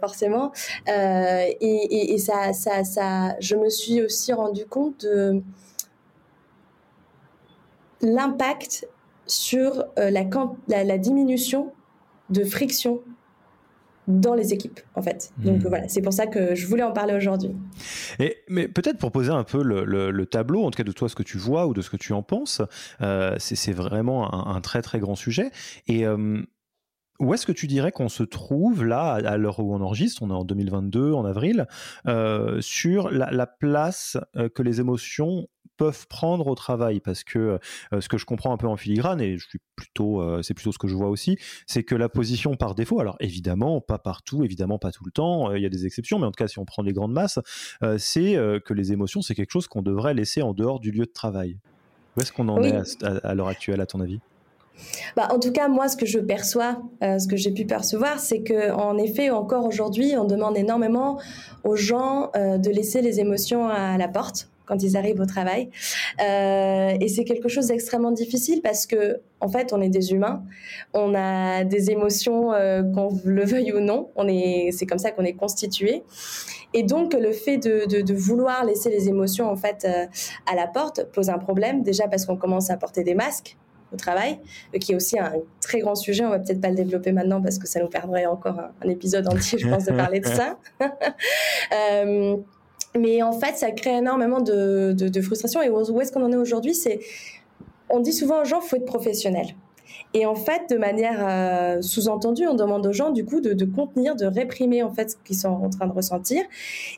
forcément. 0.00 0.52
Et, 0.86 2.16
ça, 2.18 2.52
ça, 2.52 2.84
ça, 2.84 3.36
je 3.40 3.56
me 3.56 3.68
suis 3.68 4.00
aussi 4.02 4.32
rendu 4.32 4.66
compte 4.66 5.04
de 5.04 5.42
l'impact 8.02 8.88
sur 9.26 9.84
la, 9.96 10.24
la 10.84 10.98
diminution 10.98 11.72
de 12.30 12.44
friction 12.44 13.00
dans 14.10 14.34
les 14.34 14.52
équipes 14.52 14.80
en 14.94 15.02
fait. 15.02 15.32
Donc 15.38 15.64
hmm. 15.64 15.68
voilà, 15.68 15.88
c'est 15.88 16.02
pour 16.02 16.12
ça 16.12 16.26
que 16.26 16.54
je 16.54 16.66
voulais 16.66 16.82
en 16.82 16.92
parler 16.92 17.14
aujourd'hui. 17.14 17.54
Et 18.18 18.36
mais 18.48 18.68
peut-être 18.68 18.98
pour 18.98 19.12
poser 19.12 19.30
un 19.30 19.44
peu 19.44 19.62
le, 19.62 20.26
tableau, 20.26 20.64
en 20.64 20.70
tout 20.70 20.76
cas 20.76 20.84
de 20.84 20.92
toi 20.92 21.08
ce 21.08 21.14
que 21.14 21.22
tu 21.22 21.38
vois 21.38 21.66
ou 21.66 21.74
de 21.74 21.82
ce 21.82 21.90
que 21.90 21.96
tu 21.96 22.12
en 22.12 22.22
penses, 22.22 22.62
euh, 23.00 23.36
c'est 23.38 23.72
vraiment 23.72 24.48
un, 24.48 24.60
très 24.60 24.82
très 24.82 24.98
grand 25.00 25.16
sujet. 25.16 25.50
Et 25.88 26.06
euh, 26.06 26.42
où 27.20 27.34
est-ce 27.34 27.46
que 27.46 27.52
tu 27.52 27.66
dirais 27.66 27.92
qu'on 27.92 28.08
se 28.08 28.22
trouve 28.22 28.84
là, 28.84 29.12
à 29.12 29.36
l'heure 29.36 29.60
où 29.60 29.74
on 29.74 29.80
enregistre, 29.80 30.22
on 30.22 30.30
est 30.30 30.34
en 30.34 30.44
2022, 30.44 31.12
en 31.12 31.24
avril, 31.24 31.66
euh, 32.06 32.60
sur 32.60 33.10
la, 33.10 33.30
la 33.30 33.46
place 33.46 34.16
que 34.54 34.62
les 34.62 34.80
émotions 34.80 35.46
peuvent 35.80 36.06
prendre 36.08 36.46
au 36.46 36.54
travail? 36.54 37.00
Parce 37.00 37.24
que 37.24 37.58
euh, 37.92 38.00
ce 38.00 38.08
que 38.08 38.18
je 38.18 38.26
comprends 38.26 38.52
un 38.52 38.58
peu 38.58 38.66
en 38.66 38.76
filigrane 38.76 39.20
et 39.20 39.38
je 39.38 39.48
suis 39.48 39.60
plutôt 39.76 40.20
euh, 40.20 40.42
c'est 40.42 40.52
plutôt 40.52 40.72
ce 40.72 40.78
que 40.78 40.88
je 40.88 40.94
vois 40.94 41.08
aussi 41.08 41.38
c'est 41.66 41.84
que 41.84 41.94
la 41.94 42.10
position 42.10 42.54
par 42.54 42.74
défaut 42.74 43.00
alors 43.00 43.16
évidemment 43.18 43.80
pas 43.80 43.98
partout 43.98 44.44
évidemment 44.44 44.78
pas 44.78 44.92
tout 44.92 45.04
le 45.06 45.10
temps 45.10 45.50
euh, 45.50 45.58
il 45.58 45.62
y 45.62 45.66
a 45.66 45.70
des 45.70 45.86
exceptions 45.86 46.18
mais 46.18 46.26
en 46.26 46.32
tout 46.32 46.36
cas 46.36 46.48
si 46.48 46.58
on 46.58 46.66
prend 46.66 46.82
les 46.82 46.92
grandes 46.92 47.12
masses 47.12 47.38
c'est 47.96 48.34
que 48.64 48.74
les 48.74 48.92
émotions 48.92 49.22
c'est 49.22 49.34
quelque 49.34 49.50
chose 49.50 49.68
qu'on 49.68 49.80
devrait 49.80 50.12
laisser 50.12 50.42
en 50.42 50.52
dehors 50.52 50.80
du 50.80 50.90
lieu 50.90 51.06
de 51.06 51.12
travail. 51.12 51.58
Où 52.16 52.20
est-ce 52.20 52.32
qu'on 52.32 52.48
en 52.48 52.62
est 52.62 53.02
à, 53.02 53.34
l'heure 53.34 53.48
actuelle 53.48 53.80
à 53.80 53.86
ton 53.86 54.00
avis? 54.00 54.20
Bah, 55.16 55.28
en 55.30 55.38
tout 55.38 55.52
cas, 55.52 55.68
moi, 55.68 55.88
ce 55.88 55.96
que 55.96 56.06
je 56.06 56.18
perçois, 56.18 56.80
ce 57.02 57.26
que 57.26 57.36
j'ai 57.36 57.50
pu 57.50 57.66
percevoir, 57.66 58.18
c'est 58.18 58.40
que, 58.40 58.72
en 58.72 58.96
effet, 58.96 59.30
encore 59.30 59.66
aujourd'hui, 59.66 60.14
on 60.16 60.24
demande 60.24 60.56
énormément 60.56 61.20
aux 61.64 61.76
gens 61.76 62.30
de 62.34 62.70
laisser 62.70 63.02
les 63.02 63.20
émotions 63.20 63.68
à 63.68 63.98
la 63.98 64.08
porte 64.08 64.48
quand 64.70 64.82
ils 64.84 64.96
arrivent 64.96 65.20
au 65.20 65.26
travail. 65.26 65.68
Euh, 66.22 66.96
et 67.00 67.08
c'est 67.08 67.24
quelque 67.24 67.48
chose 67.48 67.66
d'extrêmement 67.66 68.12
difficile 68.12 68.62
parce 68.62 68.86
que, 68.86 69.20
en 69.40 69.48
fait, 69.48 69.72
on 69.72 69.80
est 69.80 69.88
des 69.88 70.12
humains, 70.12 70.44
on 70.94 71.12
a 71.16 71.64
des 71.64 71.90
émotions, 71.90 72.52
euh, 72.52 72.82
qu'on 72.82 73.08
le 73.24 73.44
veuille 73.44 73.72
ou 73.72 73.80
non. 73.80 74.10
On 74.14 74.28
est, 74.28 74.70
c'est 74.72 74.86
comme 74.86 75.00
ça 75.00 75.10
qu'on 75.10 75.24
est 75.24 75.34
constitué. 75.34 76.04
Et 76.72 76.84
donc, 76.84 77.14
le 77.14 77.32
fait 77.32 77.58
de, 77.58 78.14
vouloir 78.14 78.64
laisser 78.64 78.90
les 78.90 79.08
émotions 79.08 79.50
en 79.50 79.56
fait 79.56 79.84
euh, 79.84 80.06
à 80.50 80.54
la 80.54 80.68
porte 80.68 81.04
pose 81.12 81.30
un 81.30 81.38
problème. 81.38 81.82
Déjà 81.82 82.06
parce 82.06 82.24
qu'on 82.24 82.36
commence 82.36 82.70
à 82.70 82.76
porter 82.76 83.02
des 83.02 83.14
masques 83.14 83.56
au 83.92 83.96
travail, 83.96 84.38
euh, 84.74 84.78
qui 84.78 84.92
est 84.92 84.94
aussi 84.94 85.18
un 85.18 85.32
très 85.60 85.80
grand 85.80 85.94
sujet. 85.94 86.24
On 86.24 86.30
va 86.30 86.38
peut-être 86.38 86.60
pas 86.60 86.68
le 86.68 86.76
développer 86.76 87.12
maintenant 87.12 87.40
parce 87.42 87.58
que 87.58 87.66
ça 87.66 87.80
nous 87.80 87.88
perdrait 87.88 88.26
encore 88.26 88.60
un, 88.82 88.88
épisode 88.88 89.28
entier, 89.28 89.58
je 89.58 89.68
pense, 89.68 89.84
de 89.84 89.92
parler 89.92 90.20
de 90.20 90.26
ça. 90.26 90.58
euh, 90.80 92.36
mais 92.98 93.22
en 93.22 93.32
fait, 93.32 93.56
ça 93.56 93.70
crée 93.70 93.98
énormément 93.98 94.40
de, 94.40 94.92
de, 94.96 95.08
de 95.08 95.20
frustration. 95.20 95.62
Et 95.62 95.70
où 95.70 96.00
est-ce 96.00 96.12
qu'on 96.12 96.24
en 96.24 96.32
est 96.32 96.36
aujourd'hui? 96.36 96.74
C'est, 96.74 97.00
on 97.88 98.00
dit 98.00 98.12
souvent 98.12 98.40
aux 98.42 98.44
gens, 98.44 98.60
faut 98.60 98.76
être 98.76 98.86
professionnel. 98.86 99.46
Et 100.12 100.26
en 100.26 100.34
fait, 100.34 100.68
de 100.70 100.76
manière 100.76 101.18
euh, 101.20 101.82
sous-entendue, 101.82 102.46
on 102.48 102.54
demande 102.54 102.86
aux 102.86 102.92
gens 102.92 103.10
du 103.10 103.24
coup 103.24 103.40
de, 103.40 103.52
de, 103.52 103.64
contenir, 103.64 104.16
de 104.16 104.26
réprimer 104.26 104.82
en 104.82 104.90
fait 104.90 105.10
ce 105.10 105.16
qu'ils 105.24 105.36
sont 105.36 105.48
en 105.48 105.70
train 105.70 105.86
de 105.86 105.92
ressentir. 105.92 106.42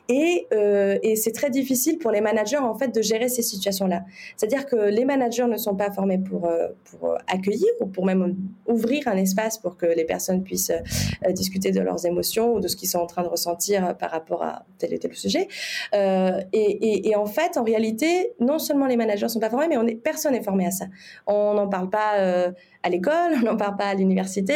Et, 0.09 0.47
euh, 0.53 0.97
et 1.03 1.15
c'est 1.15 1.31
très 1.31 1.49
difficile 1.49 1.99
pour 1.99 2.11
les 2.11 2.21
managers 2.21 2.57
en 2.57 2.75
fait 2.75 2.93
de 2.93 3.01
gérer 3.01 3.29
ces 3.29 3.43
situations-là. 3.43 4.03
C'est-à-dire 4.35 4.65
que 4.65 4.75
les 4.75 5.05
managers 5.05 5.45
ne 5.45 5.57
sont 5.57 5.75
pas 5.75 5.91
formés 5.91 6.17
pour 6.17 6.45
euh, 6.45 6.69
pour 6.85 7.15
accueillir 7.27 7.67
ou 7.79 7.85
pour 7.85 8.05
même 8.05 8.35
ouvrir 8.67 9.07
un 9.07 9.17
espace 9.17 9.57
pour 9.57 9.77
que 9.77 9.85
les 9.85 10.05
personnes 10.05 10.43
puissent 10.43 10.71
euh, 10.71 11.31
discuter 11.31 11.71
de 11.71 11.81
leurs 11.81 12.05
émotions 12.05 12.55
ou 12.55 12.59
de 12.59 12.67
ce 12.67 12.75
qu'ils 12.75 12.89
sont 12.89 12.99
en 12.99 13.07
train 13.07 13.23
de 13.23 13.27
ressentir 13.27 13.95
par 13.97 14.11
rapport 14.11 14.43
à 14.43 14.65
tel 14.77 14.93
et 14.93 14.99
tel 14.99 15.13
sujet. 15.13 15.47
Euh, 15.93 16.41
et, 16.51 16.59
et, 16.59 17.09
et, 17.09 17.15
en 17.15 17.25
fait, 17.25 17.57
en 17.57 17.63
réalité, 17.63 18.33
non 18.39 18.59
seulement 18.59 18.87
les 18.87 18.97
managers 18.97 19.29
sont 19.29 19.39
pas 19.39 19.49
formés, 19.49 19.67
mais 19.67 19.77
on 19.77 19.85
est, 19.85 19.95
personne 19.95 20.33
n'est 20.33 20.43
formé 20.43 20.65
à 20.65 20.71
ça. 20.71 20.85
On 21.27 21.53
n'en 21.53 21.67
parle 21.67 21.89
pas 21.89 22.51
à 22.83 22.89
l'école, 22.89 23.33
on 23.41 23.45
n'en 23.45 23.57
parle 23.57 23.77
pas 23.77 23.87
à 23.87 23.93
l'université, 23.95 24.55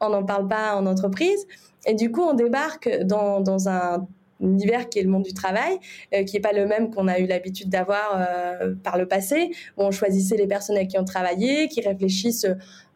on 0.00 0.10
n'en 0.10 0.24
parle 0.24 0.46
pas 0.48 0.76
en 0.76 0.86
entreprise. 0.86 1.46
Et 1.86 1.94
du 1.94 2.12
coup, 2.12 2.22
on 2.22 2.34
débarque 2.34 2.88
dans, 3.04 3.68
un 3.68 4.06
univers 4.40 4.88
qui 4.88 4.98
est 4.98 5.02
le 5.02 5.08
monde 5.08 5.22
du 5.22 5.34
travail, 5.34 5.78
euh, 6.14 6.24
qui 6.24 6.36
n'est 6.36 6.40
pas 6.40 6.52
le 6.52 6.66
même 6.66 6.90
qu'on 6.90 7.06
a 7.06 7.18
eu 7.18 7.26
l'habitude 7.26 7.68
d'avoir 7.68 8.16
euh, 8.16 8.74
par 8.82 8.98
le 8.98 9.06
passé, 9.06 9.50
où 9.76 9.82
on 9.82 9.90
choisissait 9.90 10.36
les 10.36 10.46
personnes 10.46 10.76
avec 10.76 10.88
qui 10.88 10.98
on 10.98 11.04
travaillait, 11.04 11.68
qui 11.68 11.80
réfléchissent 11.80 12.46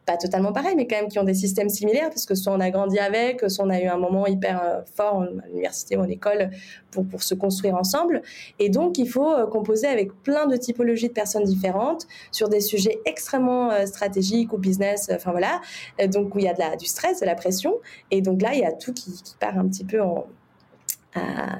pas 0.06 0.16
totalement 0.16 0.52
pareil, 0.52 0.74
mais 0.76 0.86
quand 0.86 0.96
même 0.96 1.08
qui 1.08 1.18
ont 1.18 1.24
des 1.24 1.34
systèmes 1.34 1.68
similaires, 1.68 2.08
parce 2.10 2.26
que 2.26 2.36
soit 2.36 2.52
on 2.52 2.60
a 2.60 2.70
grandi 2.70 2.98
avec, 2.98 3.50
soit 3.50 3.64
on 3.64 3.70
a 3.70 3.80
eu 3.80 3.86
un 3.86 3.98
moment 3.98 4.26
hyper 4.26 4.62
euh, 4.62 4.80
fort 4.94 5.22
à 5.22 5.46
l'université 5.48 5.96
ou 5.96 6.00
en 6.00 6.08
école 6.08 6.50
pour, 6.92 7.04
pour 7.06 7.24
se 7.24 7.34
construire 7.34 7.74
ensemble. 7.74 8.22
Et 8.60 8.70
donc, 8.70 8.98
il 8.98 9.08
faut 9.08 9.32
euh, 9.32 9.46
composer 9.46 9.88
avec 9.88 10.12
plein 10.22 10.46
de 10.46 10.56
typologies 10.56 11.08
de 11.08 11.12
personnes 11.12 11.44
différentes 11.44 12.06
sur 12.30 12.48
des 12.48 12.60
sujets 12.60 13.00
extrêmement 13.04 13.72
euh, 13.72 13.84
stratégiques 13.84 14.52
ou 14.52 14.58
business, 14.58 15.10
enfin 15.12 15.32
voilà. 15.32 15.60
Donc, 16.08 16.34
où 16.34 16.38
il 16.38 16.44
y 16.44 16.48
a 16.48 16.54
de 16.54 16.60
la, 16.60 16.76
du 16.76 16.86
stress, 16.86 17.20
de 17.20 17.26
la 17.26 17.34
pression. 17.34 17.74
Et 18.12 18.22
donc 18.22 18.42
là, 18.42 18.54
il 18.54 18.60
y 18.60 18.64
a 18.64 18.72
tout 18.72 18.92
qui, 18.92 19.10
qui 19.24 19.34
part 19.40 19.58
un 19.58 19.66
petit 19.66 19.84
peu 19.84 20.00
en, 20.00 20.26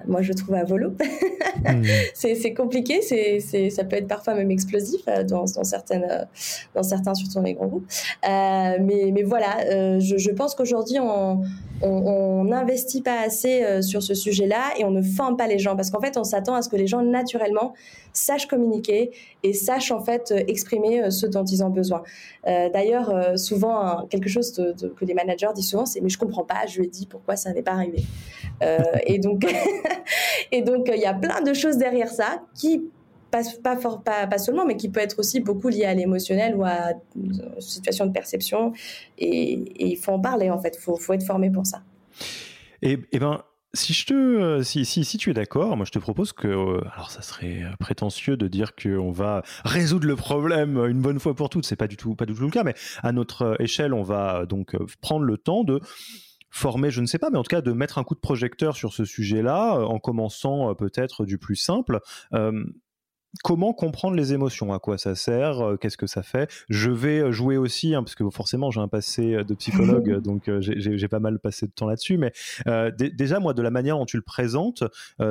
moi 0.07 0.23
je 0.23 0.33
trouve 0.33 0.55
à 0.55 0.65
volo. 0.65 0.95
Mmh. 1.67 1.83
c'est 2.15 2.55
compliqué, 2.55 3.01
c'est 3.03 3.41
ça 3.71 3.83
peut 3.83 3.97
être 3.97 4.07
parfois 4.07 4.35
même 4.35 4.53
explosif 4.53 5.01
euh, 5.09 5.25
dans, 5.25 5.47
dans 5.47 5.65
certaines, 5.65 6.07
euh, 6.09 6.25
dans 6.77 6.85
certains, 6.85 7.15
surtout 7.15 7.35
dans 7.35 7.43
les 7.43 7.55
grands 7.55 7.67
groupes. 7.67 7.89
Euh, 8.25 8.77
mais, 8.81 9.11
mais 9.13 9.25
voilà, 9.25 9.99
je, 9.99 10.17
je, 10.17 10.31
pense 10.31 10.55
qu'aujourd'hui 10.55 10.99
on 11.01 11.43
n'investit 11.83 13.03
pas 13.03 13.21
assez 13.21 13.83
sur 13.83 14.03
ce 14.03 14.15
sujet-là 14.15 14.75
et 14.79 14.85
on 14.85 14.91
ne 14.91 15.03
forme 15.03 15.37
pas 15.37 15.47
les 15.47 15.59
gens 15.59 15.77
parce 15.77 15.91
qu'en 15.91 16.01
fait 16.01 16.17
on 16.17 16.25
s'attend 16.25 16.55
à 16.55 16.63
ce 16.63 16.69
que 16.69 16.77
les 16.77 16.87
gens 16.87 17.03
naturellement 17.03 17.75
sachent 18.13 18.47
communiquer 18.47 19.11
et 19.43 19.53
sachent 19.53 19.91
en 19.91 20.01
fait 20.01 20.33
exprimer 20.49 21.11
ce 21.11 21.27
dont 21.27 21.45
ils 21.45 21.63
ont 21.63 21.71
besoin. 21.71 22.03
D'ailleurs, 22.45 23.39
souvent 23.39 24.07
quelque 24.09 24.29
chose 24.29 24.53
que 24.53 25.05
les 25.05 25.15
managers 25.15 25.49
disent 25.55 25.71
souvent, 25.71 25.87
c'est 25.87 26.01
mais 26.01 26.09
je 26.09 26.19
comprends 26.19 26.45
pas, 26.45 26.67
je 26.67 26.79
lui 26.79 26.87
ai 26.87 26.91
dit 26.91 27.07
pourquoi 27.07 27.37
ça 27.37 27.53
n'est 27.53 27.63
pas 27.63 27.73
arrivé. 27.73 28.03
et 29.07 29.19
donc, 29.19 29.47
il 30.53 31.01
y 31.01 31.05
a 31.05 31.15
plein 31.15 31.43
de 31.43 31.53
choses 31.53 31.77
derrière 31.77 32.09
ça 32.09 32.43
qui 32.55 32.85
pas, 33.63 34.39
seulement, 34.39 34.67
mais 34.67 34.77
qui 34.77 34.89
peut 34.89 35.01
être 35.01 35.19
aussi 35.19 35.41
beaucoup 35.41 35.69
lié 35.69 35.85
à 35.85 35.95
l'émotionnel 35.95 36.55
ou 36.57 36.65
à 36.65 36.93
une 37.17 37.61
situation 37.61 38.07
de 38.07 38.13
perception. 38.13 38.73
Et, 39.19 39.65
il 39.79 39.97
faut 39.97 40.13
en 40.13 40.21
parler, 40.21 40.51
en 40.51 40.61
fait. 40.61 40.77
Il 40.79 40.81
faut, 40.81 41.13
être 41.13 41.25
formé 41.25 41.51
pour 41.51 41.67
ça. 41.67 41.83
Et, 42.83 42.99
et 43.13 43.19
ben, 43.19 43.43
si, 43.73 43.93
je 43.93 44.07
te, 44.07 44.15
euh, 44.15 44.63
si, 44.63 44.85
si, 44.85 45.19
tu 45.19 45.31
es 45.31 45.35
d'accord, 45.35 45.77
moi 45.77 45.85
je 45.85 45.91
te 45.91 45.99
propose 45.99 46.33
que, 46.33 46.49
euh, 46.49 46.81
alors 46.95 47.11
ça 47.11 47.23
serait 47.23 47.65
prétentieux 47.79 48.37
de 48.37 48.49
dire 48.49 48.75
qu'on 48.75 49.11
va 49.11 49.43
résoudre 49.65 50.07
le 50.07 50.17
problème 50.17 50.79
une 50.87 51.01
bonne 51.01 51.19
fois 51.19 51.35
pour 51.35 51.51
toutes, 51.51 51.67
c'est 51.67 51.77
pas 51.77 51.87
pas 51.87 52.27
du 52.27 52.35
tout 52.35 52.45
le 52.45 52.51
cas, 52.51 52.65
mais 52.65 52.75
à 53.03 53.13
notre 53.13 53.57
échelle, 53.61 53.93
on 53.93 54.03
va 54.03 54.47
donc 54.47 54.77
prendre 55.01 55.25
le 55.25 55.37
temps 55.37 55.63
de 55.63 55.81
former, 56.57 56.91
je 56.91 57.01
ne 57.01 57.07
sais 57.07 57.19
pas, 57.19 57.31
mais 57.31 57.39
en 57.39 57.43
tout 57.43 57.55
cas 57.55 57.61
de 57.61 57.73
mettre 57.73 57.99
un 57.99 58.05
coup 58.05 58.15
de 58.15 58.21
projecteur 58.21 58.77
sur 58.77 58.93
ce 58.93 59.05
sujet-là, 59.05 59.77
euh, 59.77 59.85
en 59.85 59.99
commençant 59.99 60.71
euh, 60.71 60.75
peut-être 60.75 61.25
du 61.25 61.39
plus 61.39 61.57
simple. 61.57 62.01
Euh, 62.33 62.65
comment 63.43 63.73
comprendre 63.73 64.17
les 64.17 64.33
émotions, 64.33 64.73
à 64.73 64.79
quoi 64.79 64.99
ça 64.99 65.15
sert, 65.15 65.61
euh, 65.61 65.77
qu'est-ce 65.77 65.97
que 65.97 66.07
ça 66.07 66.23
fait. 66.23 66.51
Je 66.69 66.91
vais 66.91 67.21
euh, 67.21 67.33
jouer 67.33 67.57
aussi, 67.57 67.95
hein, 67.95 68.03
parce 68.03 68.15
que 68.15 68.29
forcément 68.31 68.71
j'ai 68.71 68.81
un 68.81 68.89
passé 68.89 69.35
euh, 69.35 69.45
de 69.45 69.55
psychologue, 69.55 70.21
donc 70.21 70.51
j'ai 70.61 71.09
pas 71.09 71.21
mal 71.21 71.39
passé 71.39 71.67
de 71.67 71.73
temps 71.73 71.87
là-dessus, 71.87 72.19
mais 72.19 72.33
déjà 72.97 73.41
moi 73.41 73.55
de 73.55 73.63
la 73.63 73.71
manière 73.71 73.99
dont 73.99 74.07
tu 74.07 74.17
le 74.17 74.23
présentes, 74.23 74.85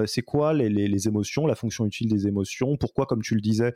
c'est 0.06 0.22
quoi 0.22 0.54
les, 0.54 1.08
émotions, 1.08 1.48
la 1.48 1.56
fonction 1.56 1.86
utile 1.86 2.10
des 2.10 2.28
émotions, 2.28 2.78
pourquoi 2.78 3.06
comme 3.06 3.22
tu 3.22 3.36
le 3.36 3.42
disais, 3.42 3.74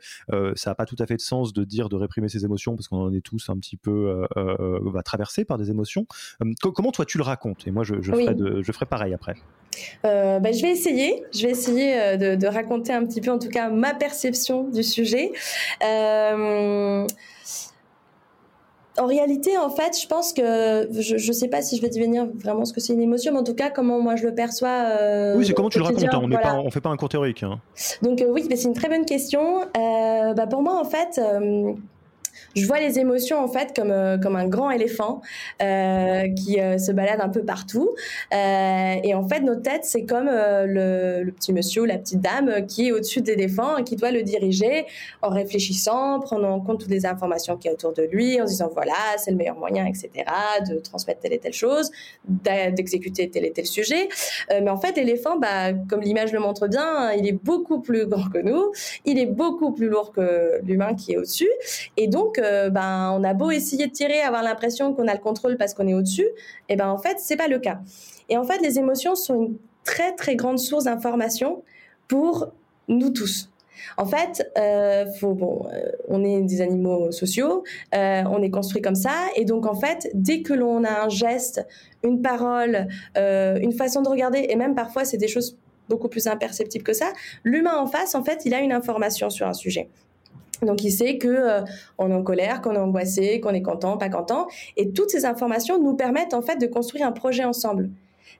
ça 0.54 0.70
n'a 0.70 0.74
pas 0.74 0.86
tout 0.86 0.96
à 0.98 1.06
fait 1.06 1.16
de 1.16 1.20
sens 1.20 1.52
de 1.52 1.64
dire 1.64 1.88
de 1.88 1.96
réprimer 1.96 2.28
ses 2.28 2.44
émotions, 2.44 2.76
parce 2.76 2.88
qu'on 2.88 3.02
en 3.02 3.12
est 3.12 3.20
tous 3.20 3.48
un 3.48 3.56
petit 3.56 3.76
peu 3.76 4.26
traversés 5.04 5.44
par 5.44 5.58
des 5.58 5.70
émotions? 5.70 6.06
comment 6.74 6.92
toi 6.92 7.04
tu 7.04 7.18
le 7.18 7.24
racontes? 7.24 7.66
Et 7.66 7.70
moi 7.70 7.84
je, 7.84 8.00
ferai, 8.00 8.36
je 8.62 8.72
ferai 8.72 8.86
pareil 8.86 9.14
après. 9.14 9.34
Bah, 10.02 10.52
je 10.52 10.62
vais 10.62 10.70
essayer, 10.70 11.24
je 11.32 11.46
vais 11.46 11.50
essayer 11.50 12.16
de, 12.16 12.34
de, 12.34 12.46
raconter 12.46 12.92
un 12.92 13.04
petit 13.04 13.20
peu 13.20 13.30
en 13.30 13.38
tout 13.38 13.48
cas 13.48 13.68
ma 13.68 13.94
perception 13.94 14.64
du 14.64 14.82
sujet. 14.82 15.32
Euh, 15.84 17.06
en 18.98 19.06
réalité, 19.06 19.56
en 19.56 19.70
fait, 19.70 19.98
je 20.00 20.06
pense 20.06 20.32
que 20.32 20.88
je 20.90 21.14
ne 21.14 21.32
sais 21.32 21.48
pas 21.48 21.62
si 21.62 21.76
je 21.76 21.82
vais 21.82 21.88
devenir 21.88 22.26
vraiment 22.34 22.64
ce 22.64 22.72
que 22.72 22.80
c'est 22.80 22.92
une 22.92 23.00
émotion, 23.00 23.32
mais 23.32 23.38
en 23.38 23.44
tout 23.44 23.54
cas, 23.54 23.70
comment 23.70 24.00
moi 24.00 24.16
je 24.16 24.26
le 24.26 24.34
perçois. 24.34 24.68
Euh, 24.68 25.36
oui, 25.36 25.46
c'est 25.46 25.54
comment 25.54 25.70
tu 25.70 25.78
le 25.78 25.84
racontes. 25.84 26.04
Hein. 26.04 26.20
on 26.22 26.64
ne 26.64 26.70
fait 26.70 26.80
pas 26.80 26.90
un 26.90 26.96
cours 26.96 27.08
théorique. 27.08 27.42
Hein. 27.42 27.60
Donc 28.02 28.20
euh, 28.20 28.26
oui, 28.28 28.46
c'est 28.50 28.64
une 28.64 28.74
très 28.74 28.88
bonne 28.88 29.06
question. 29.06 29.60
bah, 29.74 30.46
pour 30.48 30.62
moi, 30.62 30.78
en 30.80 30.84
fait 30.84 31.20
je 32.56 32.66
vois 32.66 32.80
les 32.80 32.98
émotions 32.98 33.38
en 33.38 33.48
fait 33.48 33.74
comme 33.74 33.90
euh, 33.90 34.18
comme 34.18 34.36
un 34.36 34.48
grand 34.48 34.70
éléphant 34.70 35.20
euh, 35.62 36.28
qui 36.34 36.60
euh, 36.60 36.78
se 36.78 36.92
balade 36.92 37.20
un 37.20 37.28
peu 37.28 37.44
partout. 37.44 37.94
et 38.32 39.14
en 39.14 39.26
fait, 39.28 39.40
notre 39.40 39.62
tête, 39.62 39.84
c'est 39.84 40.04
comme 40.04 40.26
le, 40.26 41.22
le, 41.22 41.32
petit 41.32 41.52
monsieur 41.52 41.82
ou 41.82 41.84
la 41.84 41.98
petite 41.98 42.20
dame 42.20 42.66
qui 42.66 42.88
est 42.88 42.92
au-dessus 42.92 43.22
des 43.22 43.32
éléphants 43.32 43.76
et 43.78 43.84
qui 43.84 43.96
doit 43.96 44.10
le 44.10 44.22
diriger 44.22 44.86
en 45.22 45.30
réfléchissant, 45.30 46.20
prenant 46.20 46.54
en 46.54 46.60
compte 46.60 46.80
toutes 46.80 46.90
les 46.90 47.06
informations 47.06 47.56
qui 47.56 47.68
y 47.68 47.70
a 47.70 47.74
autour 47.74 47.92
de 47.92 48.02
lui, 48.02 48.40
en 48.40 48.44
disant 48.44 48.70
voilà, 48.72 48.94
c'est 49.16 49.30
le 49.30 49.36
meilleur 49.36 49.56
moyen, 49.56 49.86
etc., 49.86 50.10
de 50.68 50.78
transmettre 50.78 51.20
telle 51.20 51.32
et 51.32 51.38
telle 51.38 51.52
chose, 51.52 51.90
d'exécuter 52.28 53.30
tel 53.30 53.44
et 53.44 53.52
tel 53.52 53.66
sujet. 53.66 54.08
mais 54.50 54.70
en 54.70 54.76
fait, 54.76 54.96
l'éléphant, 54.96 55.38
bah, 55.38 55.72
comme 55.88 56.00
l'image 56.00 56.32
le 56.32 56.40
montre 56.40 56.68
bien, 56.68 57.12
il 57.12 57.26
est 57.26 57.32
beaucoup 57.44 57.80
plus 57.80 58.06
grand 58.06 58.28
que 58.28 58.38
nous, 58.38 58.72
il 59.04 59.18
est 59.18 59.26
beaucoup 59.26 59.72
plus 59.72 59.88
lourd 59.88 60.12
que 60.12 60.60
l'humain 60.64 60.94
qui 60.94 61.12
est 61.12 61.16
au-dessus, 61.16 61.50
et 61.96 62.08
donc 62.08 62.39
ben, 62.70 63.12
on 63.16 63.24
a 63.24 63.34
beau 63.34 63.50
essayer 63.50 63.86
de 63.86 63.92
tirer, 63.92 64.20
avoir 64.20 64.42
l'impression 64.42 64.94
qu'on 64.94 65.08
a 65.08 65.14
le 65.14 65.20
contrôle 65.20 65.56
parce 65.56 65.74
qu'on 65.74 65.86
est 65.86 65.94
au-dessus, 65.94 66.28
et 66.68 66.76
ben 66.76 66.88
en 66.88 66.98
fait, 66.98 67.16
c'est 67.18 67.36
pas 67.36 67.48
le 67.48 67.58
cas. 67.58 67.80
Et 68.28 68.36
en 68.36 68.44
fait, 68.44 68.58
les 68.58 68.78
émotions 68.78 69.14
sont 69.14 69.42
une 69.42 69.56
très 69.84 70.14
très 70.14 70.36
grande 70.36 70.58
source 70.58 70.84
d'information 70.84 71.62
pour 72.08 72.52
nous 72.88 73.10
tous. 73.10 73.50
En 73.96 74.06
fait, 74.06 74.50
euh, 74.58 75.06
faut, 75.18 75.34
bon, 75.34 75.66
euh, 75.72 75.90
on 76.08 76.24
est 76.24 76.42
des 76.42 76.60
animaux 76.60 77.10
sociaux, 77.12 77.64
euh, 77.94 78.22
on 78.30 78.42
est 78.42 78.50
construit 78.50 78.82
comme 78.82 78.94
ça, 78.94 79.14
et 79.36 79.44
donc 79.44 79.66
en 79.66 79.74
fait, 79.74 80.10
dès 80.14 80.42
que 80.42 80.52
l'on 80.52 80.84
a 80.84 81.04
un 81.04 81.08
geste, 81.08 81.66
une 82.02 82.22
parole, 82.22 82.88
une 83.16 83.72
façon 83.72 84.02
de 84.02 84.08
regarder, 84.08 84.46
et 84.48 84.56
même 84.56 84.74
parfois 84.74 85.04
c'est 85.04 85.16
des 85.16 85.28
choses 85.28 85.56
beaucoup 85.88 86.08
plus 86.08 86.26
imperceptibles 86.26 86.84
que 86.84 86.92
ça, 86.92 87.12
l'humain 87.44 87.76
en 87.76 87.86
face, 87.86 88.14
en 88.14 88.22
fait, 88.22 88.42
il 88.44 88.54
a 88.54 88.60
une 88.60 88.72
information 88.72 89.28
sur 89.28 89.46
un 89.46 89.52
sujet. 89.52 89.88
Donc 90.62 90.84
il 90.84 90.90
sait 90.90 91.18
que 91.18 91.28
euh, 91.28 91.62
on 91.98 92.10
est 92.10 92.14
en 92.14 92.22
colère, 92.22 92.60
qu'on 92.60 92.74
est 92.74 92.78
angoissé, 92.78 93.40
qu'on 93.40 93.50
est 93.50 93.62
content, 93.62 93.96
pas 93.96 94.08
content, 94.08 94.46
et 94.76 94.90
toutes 94.90 95.10
ces 95.10 95.24
informations 95.24 95.82
nous 95.82 95.94
permettent 95.94 96.34
en 96.34 96.42
fait 96.42 96.56
de 96.56 96.66
construire 96.66 97.06
un 97.06 97.12
projet 97.12 97.44
ensemble 97.44 97.90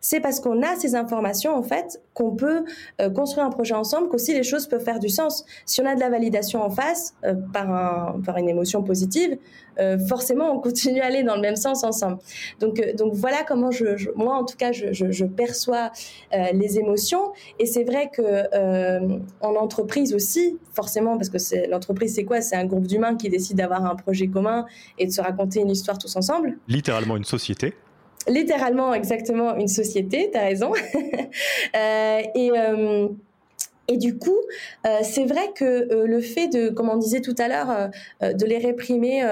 c'est 0.00 0.21
parce 0.21 0.40
qu'on 0.40 0.62
a 0.62 0.76
ces 0.76 0.95
informations 0.95 1.54
en 1.54 1.62
fait 1.62 2.00
qu'on 2.14 2.35
peut 2.35 2.64
euh, 3.00 3.11
construire 3.11 3.47
un 3.47 3.50
projet 3.50 3.75
ensemble 3.75 4.09
qu'aussi 4.09 4.35
les 4.35 4.42
choses 4.42 4.66
peuvent 4.66 4.83
faire 4.83 4.99
du 4.99 5.09
sens. 5.09 5.45
Si 5.66 5.80
on 5.80 5.87
a 5.87 5.95
de 5.95 6.00
la 6.00 6.09
validation 6.09 6.62
en 6.62 6.71
face 6.71 7.14
euh, 7.25 7.35
par, 7.52 7.71
un, 7.71 8.21
par 8.25 8.37
une 8.38 8.49
émotion 8.49 8.83
positive, 8.83 9.38
euh, 9.78 9.99
forcément 9.99 10.52
on 10.52 10.59
continue 10.61 11.00
à 11.00 11.07
aller 11.07 11.23
dans 11.23 11.37
le 11.37 11.42
même 11.42 11.57
sens 11.57 11.85
ensemble. 11.85 12.19
Donc, 12.61 12.83
donc 12.97 13.12
voilà 13.14 13.45
comment 13.47 13.71
je, 13.71 14.11
moi 14.16 14.35
en 14.35 14.45
tout 14.45 14.57
cas 14.57 14.73
je, 14.73 15.25
perçois 15.25 15.92
les 16.52 16.78
émotions 16.78 17.33
et 17.59 17.66
c'est 17.66 17.85
vrai 17.85 18.11
que 18.12 18.47
en 19.40 19.54
entreprise 19.54 20.14
aussi 20.14 20.59
forcément 20.73 21.16
parce 21.16 21.28
que 21.28 21.38
c'est 21.38 21.66
l'entreprise 21.66 22.14
c'est 22.14 22.25
quoi? 22.25 22.40
C'est 22.40 22.57
un 22.57 22.64
groupe 22.64 22.87
d'humains 22.87 23.16
qui 23.16 23.28
décide 23.28 23.59
d'avoir 23.59 23.85
un 23.85 23.95
projet 23.95 24.28
commun 24.28 24.66
et 24.99 25.07
de 25.07 25.12
se 25.12 25.21
raconter 25.21 25.61
une 25.61 25.71
histoire 25.71 25.99
tous 25.99 26.16
ensemble. 26.16 26.59
Littéralement 26.69 27.16
une 27.16 27.25
société 27.25 27.75
littéralement 28.28 28.94
exactement 28.94 29.56
une 29.56 29.68
société, 29.68 30.30
tu 30.32 30.38
as 30.38 30.42
raison. 30.42 30.72
euh, 31.76 32.20
et 32.34 32.50
euh, 32.56 33.08
et 33.92 33.96
du 33.96 34.18
coup, 34.18 34.38
euh, 34.86 34.98
c'est 35.02 35.24
vrai 35.24 35.50
que 35.52 36.04
le 36.06 36.20
fait 36.20 36.46
de, 36.46 36.68
comme 36.68 36.88
on 36.88 36.96
disait 36.96 37.20
tout 37.20 37.34
à 37.38 37.48
l'heure, 37.48 37.90
de 38.20 38.46
les 38.46 38.58
réprimer, 38.58 39.24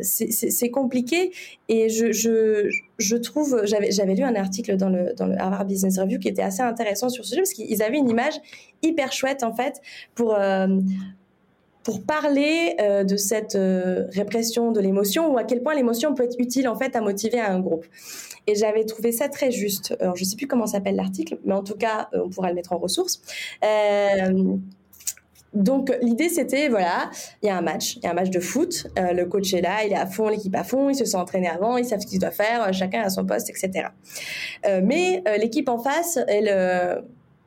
c'est 0.00 0.70
compliqué. 0.70 1.32
Et 1.68 1.90
je, 1.90 2.10
je, 2.10 2.70
je 2.96 3.16
trouve, 3.16 3.60
j'avais 3.66 4.14
lu 4.14 4.22
un 4.22 4.36
article 4.36 4.78
dans 4.78 4.88
le, 4.88 5.12
dans 5.18 5.26
le 5.26 5.38
Harvard 5.38 5.66
Business 5.66 5.98
Review 5.98 6.18
qui 6.18 6.28
était 6.28 6.40
assez 6.40 6.62
intéressant 6.62 7.10
sur 7.10 7.24
ce 7.24 7.32
sujet 7.32 7.42
parce 7.42 7.52
qu'ils 7.52 7.82
avaient 7.82 7.98
une 7.98 8.08
image 8.08 8.40
hyper 8.80 9.12
chouette 9.12 9.42
en 9.42 9.52
fait 9.52 9.82
pour 10.14 10.34
pour 11.82 12.02
parler 12.02 12.76
euh, 12.80 13.04
de 13.04 13.16
cette 13.16 13.54
euh, 13.54 14.06
répression 14.10 14.72
de 14.72 14.80
l'émotion 14.80 15.32
ou 15.32 15.38
à 15.38 15.44
quel 15.44 15.62
point 15.62 15.74
l'émotion 15.74 16.14
peut 16.14 16.24
être 16.24 16.38
utile 16.38 16.68
en 16.68 16.76
fait 16.76 16.94
à 16.96 17.00
motiver 17.00 17.40
un 17.40 17.60
groupe. 17.60 17.86
Et 18.46 18.54
j'avais 18.54 18.84
trouvé 18.84 19.12
ça 19.12 19.28
très 19.28 19.50
juste. 19.50 19.96
Alors, 20.00 20.16
je 20.16 20.24
sais 20.24 20.36
plus 20.36 20.46
comment 20.46 20.66
s'appelle 20.66 20.96
l'article, 20.96 21.38
mais 21.44 21.54
en 21.54 21.62
tout 21.62 21.76
cas, 21.76 22.08
euh, 22.14 22.22
on 22.24 22.28
pourra 22.28 22.48
le 22.48 22.54
mettre 22.54 22.72
en 22.72 22.78
ressources. 22.78 23.22
donc 25.54 25.96
l'idée 26.02 26.28
c'était 26.28 26.68
voilà, 26.68 27.10
il 27.42 27.46
y 27.46 27.48
a 27.48 27.56
un 27.56 27.62
match, 27.62 27.96
il 27.96 28.02
y 28.02 28.06
a 28.06 28.10
un 28.10 28.14
match 28.14 28.28
de 28.28 28.38
foot, 28.40 28.86
le 28.96 29.24
coach 29.24 29.54
est 29.54 29.62
là, 29.62 29.82
il 29.84 29.92
est 29.92 29.96
à 29.96 30.06
fond, 30.06 30.28
l'équipe 30.28 30.54
à 30.54 30.62
fond, 30.62 30.90
ils 30.90 30.94
se 30.94 31.06
sont 31.06 31.18
entraînés 31.18 31.48
avant, 31.48 31.78
ils 31.78 31.86
savent 31.86 32.00
ce 32.00 32.06
qu'ils 32.06 32.18
doivent 32.18 32.34
faire, 32.34 32.72
chacun 32.74 33.00
à 33.00 33.08
son 33.08 33.24
poste, 33.24 33.48
etc. 33.48 33.88
mais 34.82 35.22
l'équipe 35.38 35.70
en 35.70 35.78
face, 35.78 36.18
elle 36.28 36.48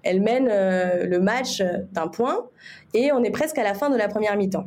elle 0.04 0.22
mène 0.22 0.48
euh, 0.50 1.06
le 1.06 1.20
match 1.20 1.62
d'un 1.92 2.08
point 2.08 2.46
et 2.94 3.12
on 3.12 3.24
est 3.24 3.32
presque 3.32 3.58
à 3.58 3.64
la 3.64 3.74
fin 3.74 3.90
de 3.90 3.98
la 3.98 4.08
première 4.08 4.36
mi-temps. 4.38 4.66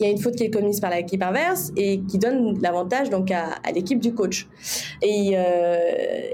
Il 0.00 0.06
y 0.06 0.08
a 0.08 0.10
une 0.10 0.18
faute 0.18 0.34
qui 0.34 0.44
est 0.44 0.50
commise 0.50 0.80
par 0.80 0.90
l'équipe 0.90 1.22
inverse 1.22 1.70
et 1.76 2.00
qui 2.00 2.18
donne 2.18 2.58
l'avantage 2.60 3.08
donc 3.08 3.30
à, 3.30 3.54
l'équipe 3.72 4.00
du 4.00 4.14
coach. 4.14 4.48
Et, 5.00 5.32
euh, 5.36 6.32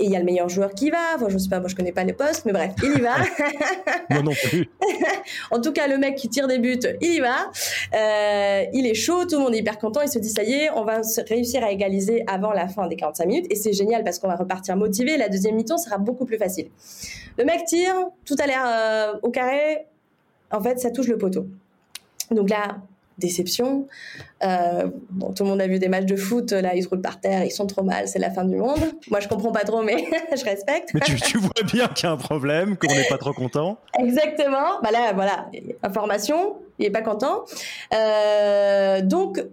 et 0.00 0.04
il 0.06 0.10
y 0.10 0.16
a 0.16 0.18
le 0.18 0.24
meilleur 0.24 0.48
joueur 0.48 0.72
qui 0.72 0.90
va. 0.90 1.14
Enfin, 1.14 1.28
je 1.28 1.36
sais 1.36 1.50
pas, 1.50 1.60
moi 1.60 1.68
je 1.68 1.76
connais 1.76 1.92
pas 1.92 2.04
les 2.04 2.14
postes, 2.14 2.46
mais 2.46 2.52
bref, 2.52 2.72
il 2.82 2.98
y 2.98 3.00
va. 3.00 3.16
moi 4.10 4.22
non 4.22 4.32
plus. 4.32 4.68
en 5.50 5.60
tout 5.60 5.72
cas, 5.72 5.86
le 5.86 5.98
mec 5.98 6.16
qui 6.16 6.28
tire 6.28 6.48
des 6.48 6.58
buts, 6.58 6.80
il 7.02 7.14
y 7.14 7.20
va. 7.20 7.50
Euh, 7.94 8.64
il 8.72 8.86
est 8.86 8.94
chaud, 8.94 9.26
tout 9.26 9.36
le 9.36 9.42
monde 9.42 9.54
est 9.54 9.58
hyper 9.58 9.78
content. 9.78 10.00
Il 10.00 10.08
se 10.08 10.18
dit 10.18 10.30
ça 10.30 10.42
y 10.42 10.54
est, 10.54 10.70
on 10.70 10.84
va 10.84 11.02
réussir 11.28 11.62
à 11.62 11.70
égaliser 11.70 12.24
avant 12.26 12.52
la 12.52 12.66
fin 12.66 12.86
des 12.86 12.96
45 12.96 13.26
minutes. 13.26 13.46
Et 13.50 13.54
c'est 13.56 13.74
génial 13.74 14.02
parce 14.02 14.18
qu'on 14.18 14.28
va 14.28 14.36
repartir 14.36 14.74
motivé. 14.74 15.18
La 15.18 15.28
deuxième 15.28 15.54
mi-temps 15.54 15.78
sera 15.78 15.98
beaucoup 15.98 16.24
plus 16.24 16.38
facile. 16.38 16.70
Le 17.36 17.44
mec 17.44 17.66
tire, 17.66 17.94
tout 18.24 18.36
a 18.42 18.46
l'air 18.46 18.62
euh, 18.64 19.18
au 19.22 19.30
carré. 19.30 19.86
En 20.50 20.62
fait, 20.62 20.80
ça 20.80 20.90
touche 20.90 21.08
le 21.08 21.18
poteau. 21.18 21.46
Donc 22.30 22.48
là, 22.48 22.78
déception. 23.20 23.86
Euh, 24.42 24.88
tout 25.36 25.44
le 25.44 25.50
monde 25.50 25.60
a 25.60 25.66
vu 25.66 25.78
des 25.78 25.88
matchs 25.88 26.06
de 26.06 26.16
foot, 26.16 26.52
là, 26.52 26.74
ils 26.74 26.82
se 26.82 26.88
roulent 26.88 27.02
par 27.02 27.20
terre, 27.20 27.44
ils 27.44 27.50
sont 27.50 27.66
trop 27.66 27.82
mal, 27.82 28.08
c'est 28.08 28.18
la 28.18 28.30
fin 28.30 28.44
du 28.44 28.56
monde. 28.56 28.80
Moi, 29.10 29.20
je 29.20 29.28
comprends 29.28 29.52
pas 29.52 29.64
trop, 29.64 29.82
mais 29.82 30.08
je 30.36 30.44
respecte. 30.44 30.90
Mais 30.94 31.00
tu, 31.00 31.38
vois 31.38 31.50
bien 31.64 31.88
qu'il 31.88 32.04
y 32.04 32.08
a 32.08 32.12
un 32.12 32.16
problème, 32.16 32.76
qu'on 32.76 32.94
n'est 32.94 33.08
pas 33.08 33.18
trop 33.18 33.32
content. 33.32 33.78
Exactement. 33.98 34.80
Bah 34.82 34.90
là, 34.90 35.12
voilà, 35.14 35.50
information, 35.82 36.56
il 36.78 36.86
est 36.86 36.90
pas 36.90 37.02
content. 37.02 37.44
Euh, 37.94 39.02
donc, 39.02 39.44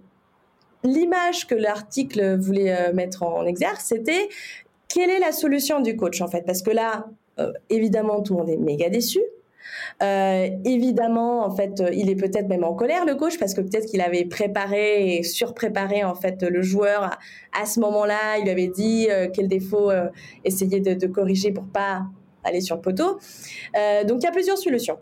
l'image 0.84 1.46
que 1.46 1.54
l'article 1.54 2.38
voulait 2.38 2.72
euh, 2.72 2.92
mettre 2.92 3.22
en 3.22 3.46
exergue, 3.46 3.78
c'était 3.78 4.28
quelle 4.88 5.10
est 5.10 5.20
la 5.20 5.32
solution 5.32 5.80
du 5.80 5.96
coach, 5.96 6.20
en 6.22 6.28
fait? 6.28 6.42
Parce 6.46 6.62
que 6.62 6.70
là, 6.70 7.06
évidemment, 7.70 8.20
tout 8.22 8.32
le 8.34 8.40
monde 8.40 8.50
est 8.50 8.56
méga 8.56 8.88
déçu. 8.88 9.20
Euh, 10.02 10.48
évidemment, 10.64 11.44
en 11.44 11.54
fait, 11.54 11.82
il 11.92 12.08
est 12.08 12.16
peut-être 12.16 12.48
même 12.48 12.64
en 12.64 12.74
colère 12.74 13.04
le 13.04 13.14
coach 13.14 13.38
parce 13.38 13.54
que 13.54 13.60
peut-être 13.60 13.86
qu'il 13.86 14.00
avait 14.00 14.24
préparé 14.24 15.16
et 15.16 15.22
surpréparé 15.22 16.04
en 16.04 16.14
fait 16.14 16.42
le 16.42 16.62
joueur 16.62 17.18
à, 17.58 17.66
ce 17.66 17.80
moment-là. 17.80 18.38
Il 18.38 18.44
lui 18.44 18.50
avait 18.50 18.68
dit 18.68 19.08
euh, 19.10 19.28
quel 19.32 19.48
défaut 19.48 19.90
euh, 19.90 20.08
essayer 20.44 20.80
de, 20.80 21.06
corriger 21.06 21.52
pour 21.52 21.64
pas 21.64 22.06
aller 22.44 22.60
sur 22.60 22.76
le 22.76 22.82
poteau. 22.82 23.18
donc 24.06 24.18
il 24.20 24.24
y 24.24 24.26
a 24.26 24.30
plusieurs 24.30 24.58
solutions. 24.58 24.98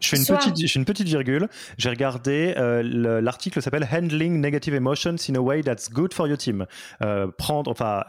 Je 0.00 0.08
fais, 0.08 0.16
une 0.16 0.24
petite, 0.24 0.74
une 0.74 0.84
petite 0.84 1.06
virgule. 1.06 1.48
J'ai 1.78 1.88
regardé, 1.88 2.54
l'article 2.56 3.62
s'appelle 3.62 3.86
Handling 3.92 4.40
Negative 4.40 4.74
Emotions 4.74 5.16
in 5.28 5.36
a 5.36 5.40
Way 5.40 5.62
That's 5.62 5.90
Good 5.90 6.14
for 6.14 6.26
Your 6.26 6.38
Team. 6.38 6.66
prendre, 7.38 7.70
enfin, 7.70 8.04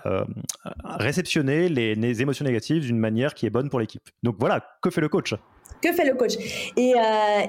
réceptionner 0.84 1.70
les, 1.70 1.96
les 1.96 2.22
émotions 2.22 2.46
négatives 2.46 2.84
d'une 2.84 3.00
manière 3.00 3.34
qui 3.34 3.46
est 3.46 3.52
bonne 3.52 3.70
pour 3.70 3.80
l'équipe. 3.80 4.10
Donc 4.24 4.38
voilà, 4.40 4.64
que 4.82 4.90
fait 4.90 5.02
le 5.02 5.10
coach? 5.10 5.36
Que 5.84 5.92
fait 5.94 6.06
le 6.06 6.16
coach? 6.16 6.36
Et, 6.78 6.94
euh, 6.96 7.00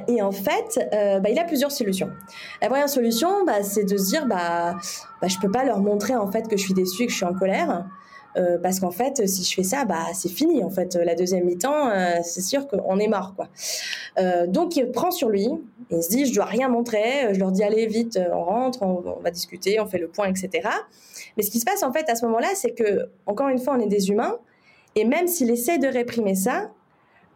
et, 0.09 0.21
en 0.21 0.33
fait, 0.33 0.79
euh, 0.93 1.21
bah, 1.21 1.31
il 1.31 1.39
a 1.39 1.45
plusieurs 1.45 1.73
solutions. 1.73 2.11
La 2.61 2.69
première 2.69 2.89
solution, 2.89 3.45
bah, 3.47 3.63
c'est 3.63 3.85
de 3.85 3.97
se 3.97 4.09
dire, 4.09 4.27
bah, 4.27 4.75
bah, 5.23 5.29
je 5.29 5.39
peux 5.39 5.51
pas 5.51 5.65
leur 5.65 5.81
montrer 5.81 6.17
en 6.17 6.31
fait 6.31 6.49
que 6.49 6.57
je 6.57 6.63
suis 6.63 6.75
déçu 6.75 7.05
et 7.05 7.07
que 7.07 7.13
je 7.13 7.17
suis 7.17 7.27
en 7.27 7.35
colère. 7.35 7.87
Euh, 8.37 8.59
parce 8.61 8.81
qu'en 8.81 8.91
fait, 8.91 9.29
si 9.29 9.45
je 9.45 9.55
fais 9.55 9.63
ça, 9.63 9.85
bah 9.85 10.07
c'est 10.13 10.29
fini. 10.29 10.65
En 10.65 10.69
fait, 10.69 10.97
la 10.97 11.15
deuxième 11.15 11.45
mi-temps, 11.45 11.89
c'est 12.25 12.41
sûr 12.41 12.67
qu'on 12.67 12.99
est 12.99 13.07
mort, 13.07 13.33
donc 14.49 14.75
il 14.75 14.91
prend 14.91 15.13
sur 15.13 15.29
lui. 15.29 15.49
Il 15.91 16.03
se 16.03 16.09
dit, 16.09 16.27
je 16.27 16.35
dois 16.35 16.47
rien 16.47 16.69
montrer. 16.69 17.33
Je 17.33 17.39
leur 17.39 17.53
dis, 17.53 17.63
allez 17.63 17.87
vite, 17.87 18.19
on 18.33 18.43
rentre, 18.43 18.83
on, 18.83 19.05
on 19.07 19.21
va 19.21 19.31
discuter, 19.31 19.79
on 19.79 19.87
fait 19.87 19.99
le 19.99 20.09
point, 20.09 20.27
etc. 20.27 20.69
Mais 21.37 21.45
ce 21.45 21.51
qui 21.53 21.61
se 21.61 21.65
passe 21.65 21.85
en 21.85 21.93
fait 21.93 22.11
à 22.11 22.17
ce 22.17 22.27
moment-là, 22.27 22.49
c'est 22.57 22.73
que 22.73 23.09
encore 23.27 23.51
une 23.51 23.61
fois, 23.61 23.77
on 23.77 23.81
est 23.81 23.87
des 23.87 24.11
humains. 24.11 24.37
Et 24.97 25.05
même 25.05 25.29
s'il 25.29 25.51
essaie 25.51 25.79
de 25.79 25.87
réprimer 25.87 26.35
ça, 26.35 26.73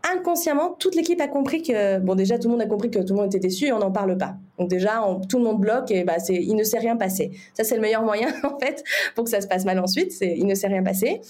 inconsciemment, 0.05 0.77
toute 0.79 0.95
l'équipe 0.95 1.21
a 1.21 1.29
compris 1.29 1.63
que, 1.63 1.99
bon, 1.99 2.15
déjà, 2.15 2.39
tout 2.39 2.49
le 2.49 2.53
monde 2.53 2.63
a 2.63 2.67
compris 2.67 2.91
que 2.91 2.99
tout 2.99 3.15
le 3.15 3.21
monde 3.21 3.27
était 3.27 3.39
déçu 3.39 3.67
et 3.67 3.73
on 3.73 3.79
n'en 3.79 3.91
parle 3.91 4.17
pas. 4.17 4.37
Donc 4.59 4.69
déjà, 4.69 5.03
tout 5.29 5.39
le 5.39 5.45
monde 5.45 5.61
bloque 5.61 5.91
et 5.91 6.05
bah, 6.05 6.17
il 6.29 6.55
ne 6.57 6.65
s'est 6.65 6.79
rien 6.79 6.97
passé. 6.97 7.33
Ça, 7.55 7.65
c'est 7.65 7.75
le 7.75 7.81
meilleur 7.81 8.03
moyen, 8.03 8.29
en 8.45 8.59
fait, 8.59 8.83
pour 9.15 9.25
que 9.25 9.31
ça 9.31 9.41
se 9.41 9.47
passe 9.47 9.65
mal 9.65 9.79
ensuite. 9.79 10.13
C'est, 10.13 10.35
il 10.37 10.47
ne 10.47 10.55
s'est 10.55 10.69
rien 10.69 10.83
passé. 10.83 11.21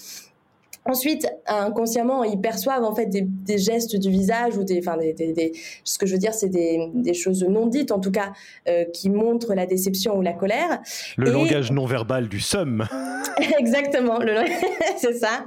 Ensuite, 0.85 1.27
inconsciemment, 1.45 2.23
ils 2.23 2.39
perçoivent 2.39 2.83
en 2.83 2.95
fait 2.95 3.07
des, 3.07 3.57
gestes 3.57 3.95
du 3.95 4.09
visage 4.09 4.57
ou 4.57 4.63
des, 4.63 4.79
enfin, 4.79 4.97
des, 4.97 5.51
ce 5.83 5.97
que 5.99 6.05
je 6.05 6.13
veux 6.13 6.17
dire, 6.19 6.33
c'est 6.33 6.49
des, 6.49 7.13
choses 7.13 7.43
non 7.43 7.67
dites, 7.67 7.91
en 7.91 7.99
tout 7.99 8.11
cas, 8.11 8.31
euh, 8.67 8.85
qui 8.85 9.09
montrent 9.09 9.53
la 9.53 9.65
déception 9.65 10.17
ou 10.17 10.21
la 10.21 10.33
colère. 10.33 10.79
Le 11.17 11.31
langage 11.31 11.71
non 11.71 11.85
verbal 11.85 12.27
du 12.27 12.39
somme. 12.39 12.87
Exactement, 13.59 14.19
c'est 14.97 15.13
ça. 15.13 15.45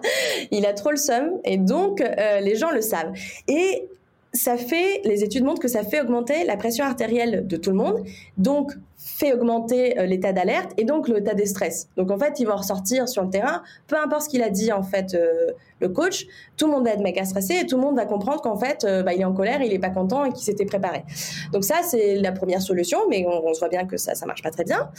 Il 0.51 0.67
a 0.67 0.73
trop 0.73 0.91
le 0.91 0.97
somme 0.97 1.41
et 1.45 1.57
donc 1.57 2.01
euh, 2.01 2.41
les 2.41 2.57
gens 2.57 2.71
le 2.71 2.81
savent. 2.81 3.13
Et 3.49 3.89
ça 4.33 4.57
fait, 4.57 5.01
les 5.05 5.25
études 5.25 5.45
montrent 5.45 5.61
que 5.61 5.69
ça 5.69 5.83
fait 5.83 6.01
augmenter 6.01 6.45
la 6.45 6.57
pression 6.57 6.85
artérielle 6.85 7.47
de 7.47 7.57
tout 7.57 7.71
le 7.71 7.77
monde, 7.77 8.05
donc 8.39 8.73
fait 9.13 9.33
augmenter 9.33 9.99
euh, 9.99 10.07
l'état 10.07 10.33
d'alerte 10.33 10.73
et 10.79 10.85
donc 10.85 11.09
l'état 11.09 11.35
de 11.35 11.45
stress. 11.45 11.89
Donc 11.97 12.11
en 12.11 12.19
fait, 12.19 12.41
il 12.41 12.47
va 12.47 12.55
ressortir 12.55 13.09
sur 13.09 13.23
le 13.23 13.31
terrain, 13.31 13.63
peu 13.87 13.97
importe 13.97 14.23
ce 14.23 14.29
qu'il 14.29 14.43
a 14.43 14.51
dit 14.51 14.73
en 14.73 14.83
fait 14.83 15.15
euh, 15.15 15.53
le 15.81 15.89
coach, 15.89 16.27
tout 16.57 16.67
le 16.67 16.73
monde 16.73 16.85
va 16.85 16.93
être 16.93 17.03
méga 17.03 17.25
stressé 17.25 17.61
et 17.63 17.67
tout 17.67 17.77
le 17.77 17.83
monde 17.83 17.97
va 17.97 18.07
comprendre 18.07 18.41
qu'en 18.41 18.57
fait, 18.57 18.85
euh, 18.85 19.03
bah, 19.03 19.13
il 19.13 19.21
est 19.21 19.25
en 19.25 19.35
colère, 19.35 19.63
il 19.63 19.73
est 19.73 19.79
pas 19.79 19.91
content 19.91 20.25
et 20.25 20.33
qu'il 20.33 20.43
s'était 20.43 20.65
préparé. 20.65 21.05
Donc 21.53 21.65
ça, 21.65 21.81
c'est 21.83 22.17
la 22.17 22.33
première 22.33 22.63
solution, 22.63 22.99
mais 23.11 23.27
on, 23.27 23.47
on, 23.47 23.53
voit 23.53 23.69
bien 23.69 23.85
que 23.87 23.97
ça, 23.97 24.15
ça 24.15 24.27
marche 24.27 24.43
pas 24.43 24.51
très 24.51 24.65
bien. 24.65 24.91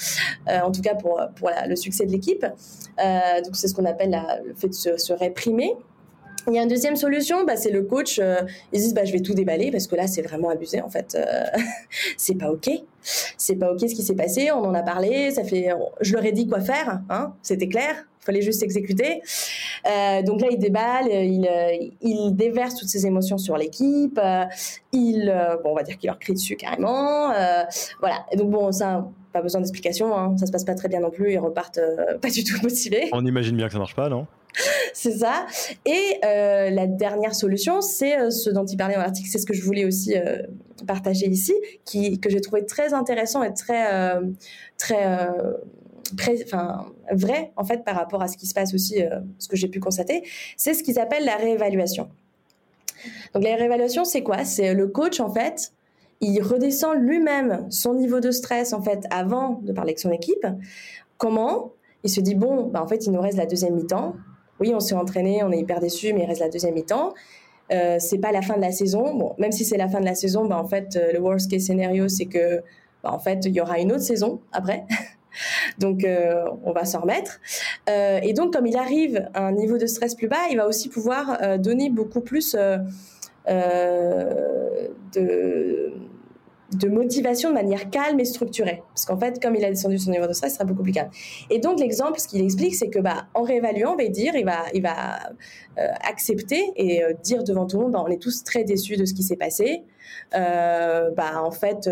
en 0.48 0.72
tout 0.72 0.82
cas 0.82 0.96
pour 0.96 1.20
pour 1.36 1.50
le 1.68 1.76
succès 1.76 2.06
de 2.06 2.12
l'équipe. 2.12 2.46
donc 2.46 3.56
c'est 3.56 3.68
ce 3.68 3.74
qu'on 3.74 3.86
appelle 3.86 4.18
le 4.46 4.54
fait 4.54 4.70
de 4.70 4.74
se, 4.74 4.98
se 4.98 5.12
réprimer. 5.12 5.74
Il 6.48 6.54
y 6.54 6.60
a 6.60 6.64
une 6.64 6.70
deuxième 6.70 6.96
solution, 6.96 7.46
bah, 7.46 7.56
c'est 7.56 7.72
le 7.72 7.84
coach. 7.84 8.20
Euh, 8.20 8.36
ils 8.74 8.80
disent 8.80 8.94
bah, 8.94 9.06
je 9.06 9.14
vais 9.14 9.22
tout 9.22 9.34
déballer 9.34 9.72
parce 9.72 9.88
que 9.88 9.96
là 9.96 10.08
c'est 10.08 10.22
vraiment 10.22 10.50
abusé 10.50 10.82
en 10.82 10.90
fait. 10.90 11.16
Euh, 11.16 11.44
c'est 12.18 12.36
pas 12.36 12.52
ok. 12.52 12.70
C'est 13.02 13.56
pas 13.56 13.72
ok 13.72 13.80
ce 13.82 13.96
qui 13.96 14.04
s'est 14.04 14.16
passé. 14.16 14.52
On 14.52 14.64
en 14.64 14.74
a 14.74 14.82
parlé. 14.84 15.32
Ça 15.32 15.44
fait. 15.44 15.70
Je 16.02 16.14
leur 16.14 16.26
ai 16.26 16.32
dit 16.32 16.48
quoi 16.48 16.60
faire. 16.60 17.02
Hein, 17.10 17.34
C'était 17.42 17.68
clair. 17.68 17.96
Il 18.22 18.26
fallait 18.26 18.42
juste 18.42 18.64
exécuter. 18.64 19.22
Euh, 19.86 20.22
donc 20.22 20.42
là 20.42 20.48
il 20.50 20.58
déballe. 20.58 21.08
Il, 21.10 21.50
il 22.02 22.32
déverse 22.36 22.76
toutes 22.76 22.88
ses 22.88 23.06
émotions 23.06 23.38
sur 23.38 23.58
l'équipe. 23.58 24.20
il 24.94 25.60
bon 25.64 25.72
on 25.72 25.76
va 25.76 25.84
dire 25.84 25.98
qu'il 25.98 26.08
leur 26.08 26.20
crie 26.20 26.34
dessus 26.34 26.56
carrément. 26.56 27.34
voilà. 28.00 28.26
Donc 28.36 28.50
bon 28.50 28.72
ça 28.72 29.08
pas 29.34 29.42
besoin 29.42 29.62
d'explication. 29.62 30.16
Hein, 30.16 30.38
ça 30.38 30.46
se 30.46 30.52
passe 30.52 30.64
pas 30.64 30.76
très 30.76 30.88
bien 30.88 31.00
non 31.00 31.10
plus. 31.10 31.34
Ils 31.34 31.40
repartent 31.40 31.80
pas 32.22 32.30
du 32.30 32.44
tout 32.44 32.62
motivés. 32.64 33.10
On 33.12 33.26
imagine 33.26 33.58
bien 33.58 33.68
que 33.68 33.74
ça 33.74 33.80
marche 33.80 33.96
pas 33.96 34.08
non? 34.08 34.28
c'est 34.94 35.12
ça. 35.12 35.46
Et 35.86 36.20
euh, 36.26 36.70
la 36.70 36.88
dernière 36.88 37.36
solution, 37.36 37.82
c'est 37.82 38.18
euh, 38.18 38.30
ce 38.30 38.50
dont 38.50 38.66
il 38.66 38.78
parlait 38.78 38.96
dans 38.96 39.02
l'article, 39.02 39.30
c'est 39.30 39.40
ce 39.40 39.46
que 39.46 39.54
je 39.54 39.64
voulais 39.64 39.86
aussi 39.86 40.16
euh, 40.18 40.42
partager 40.88 41.28
ici, 41.28 41.54
que 41.86 42.30
j'ai 42.30 42.42
trouvé 42.42 42.66
très 42.66 42.94
intéressant 42.94 43.44
et 43.44 43.54
très, 43.54 44.20
très, 44.78 45.36
vrai 47.12 47.52
en 47.56 47.64
fait 47.64 47.84
par 47.84 47.96
rapport 47.96 48.22
à 48.22 48.28
ce 48.28 48.38
qui 48.38 48.46
se 48.48 48.54
passe 48.54 48.74
aussi, 48.74 49.02
ce 49.40 49.48
que 49.48 49.56
j'ai 49.56 49.70
pu 49.70 49.80
constater, 49.80 50.24
c'est 50.58 50.74
ce 50.74 50.84
qu'ils 50.84 51.00
appellent 51.00 51.26
la 51.26 51.38
réévaluation. 51.38 52.10
Donc 53.34 53.44
la 53.44 53.56
réévaluation, 53.56 54.04
c'est 54.04 54.24
quoi? 54.24 54.44
C'est 54.44 54.74
le 54.74 54.88
coach 54.88 55.22
en 55.22 55.32
fait, 55.32 55.72
il 56.20 56.42
redescend 56.42 56.96
lui-même 56.98 57.66
son 57.70 57.94
niveau 57.94 58.20
de 58.20 58.32
stress 58.32 58.74
en 58.74 58.82
fait 58.82 59.06
avant 59.10 59.62
de 59.64 59.72
parler 59.72 59.92
avec 59.92 60.00
son 60.00 60.12
équipe. 60.12 60.46
Comment? 61.18 61.72
Il 62.04 62.10
se 62.10 62.20
dit 62.20 62.36
bon, 62.36 62.66
bah, 62.66 62.84
en 62.84 62.88
fait, 62.88 63.06
il 63.06 63.14
nous 63.14 63.22
reste 63.22 63.38
la 63.38 63.46
deuxième 63.46 63.76
mi-temps 63.76 64.16
oui, 64.64 64.74
on 64.74 64.80
s'est 64.80 64.96
entraîné, 64.96 65.44
on 65.44 65.52
est 65.52 65.60
hyper 65.60 65.82
déçu, 65.82 66.14
mais 66.14 66.22
il 66.24 66.26
reste 66.26 66.40
la 66.40 66.48
deuxième 66.48 66.74
mi-temps. 66.74 67.14
Euh, 67.74 67.98
c'est 68.00 68.20
pas 68.20 68.32
la 68.32 68.42
fin 68.42 68.56
de 68.56 68.62
la 68.62 68.72
saison. 68.72 69.14
Bon, 69.14 69.36
même 69.38 69.52
si 69.52 69.66
c'est 69.66 69.76
la 69.76 69.90
fin 69.90 70.00
de 70.00 70.06
la 70.06 70.16
saison, 70.16 70.46
bah, 70.46 70.58
en 70.58 70.66
fait, 70.66 70.96
euh, 70.96 71.12
le 71.12 71.20
worst 71.20 71.52
case 71.52 71.64
scénario, 71.64 72.08
c'est 72.08 72.28
que, 72.28 72.64
bah, 73.04 73.12
en 73.12 73.20
fait, 73.20 73.44
il 73.44 73.52
y 73.54 73.60
aura 73.60 73.80
une 73.80 73.92
autre 73.92 74.04
saison 74.04 74.40
après. 74.54 74.86
donc, 75.80 76.06
euh, 76.06 76.46
on 76.64 76.72
va 76.72 76.86
s'en 76.86 77.02
remettre. 77.02 77.42
Euh, 77.90 78.22
et 78.24 78.32
donc, 78.32 78.54
comme 78.54 78.68
il 78.68 78.78
arrive 78.78 79.30
à 79.34 79.48
un 79.48 79.52
niveau 79.52 79.78
de 79.78 79.86
stress 79.86 80.16
plus 80.16 80.30
bas, 80.30 80.48
il 80.50 80.56
va 80.56 80.66
aussi 80.66 80.88
pouvoir 80.88 81.60
donner 81.60 81.90
beaucoup 81.90 82.22
plus 82.22 82.56
de 82.56 82.80
de 86.78 86.90
motivation 86.90 87.50
de 87.50 87.54
manière 87.54 87.90
calme 87.90 88.20
et 88.20 88.26
structurée. 88.26 88.84
Parce 88.90 89.06
qu'en 89.06 89.18
fait, 89.18 89.42
comme 89.42 89.56
il 89.56 89.64
a 89.66 89.70
descendu 89.70 89.98
son 89.98 90.12
niveau 90.12 90.28
de 90.28 90.34
stress, 90.34 90.54
ce 90.54 90.58
sera 90.58 90.66
beaucoup 90.66 90.84
plus 90.84 90.92
calme. 90.92 91.10
Et 91.50 91.60
donc, 91.60 91.80
l'exemple, 91.80 92.20
ce 92.20 92.28
qu'il 92.28 92.44
explique, 92.44 92.76
c'est 92.76 92.90
que, 92.90 93.00
bah, 93.00 93.28
en 93.34 93.44
réévaluant, 93.44 93.94
on 93.94 93.96
va 93.96 94.08
dire, 94.08 94.36
il 94.36 94.46
va, 94.46 94.66
il 94.74 94.82
va 94.82 95.30
euh, 95.78 95.88
accepter 96.08 96.72
et 96.76 97.04
euh, 97.04 97.14
dire 97.24 97.44
devant 97.44 97.66
tout 97.66 97.78
le 97.78 97.84
monde, 97.84 97.94
bah, 97.94 98.04
on 98.06 98.10
est 98.10 98.22
tous 98.22 98.44
très 98.44 98.64
déçus 98.64 98.98
de 98.98 99.06
ce 99.06 99.14
qui 99.14 99.24
s'est 99.24 99.38
passé. 99.38 99.84
Euh, 100.36 101.12
bah, 101.12 101.42
en 101.44 101.52
fait, 101.52 101.90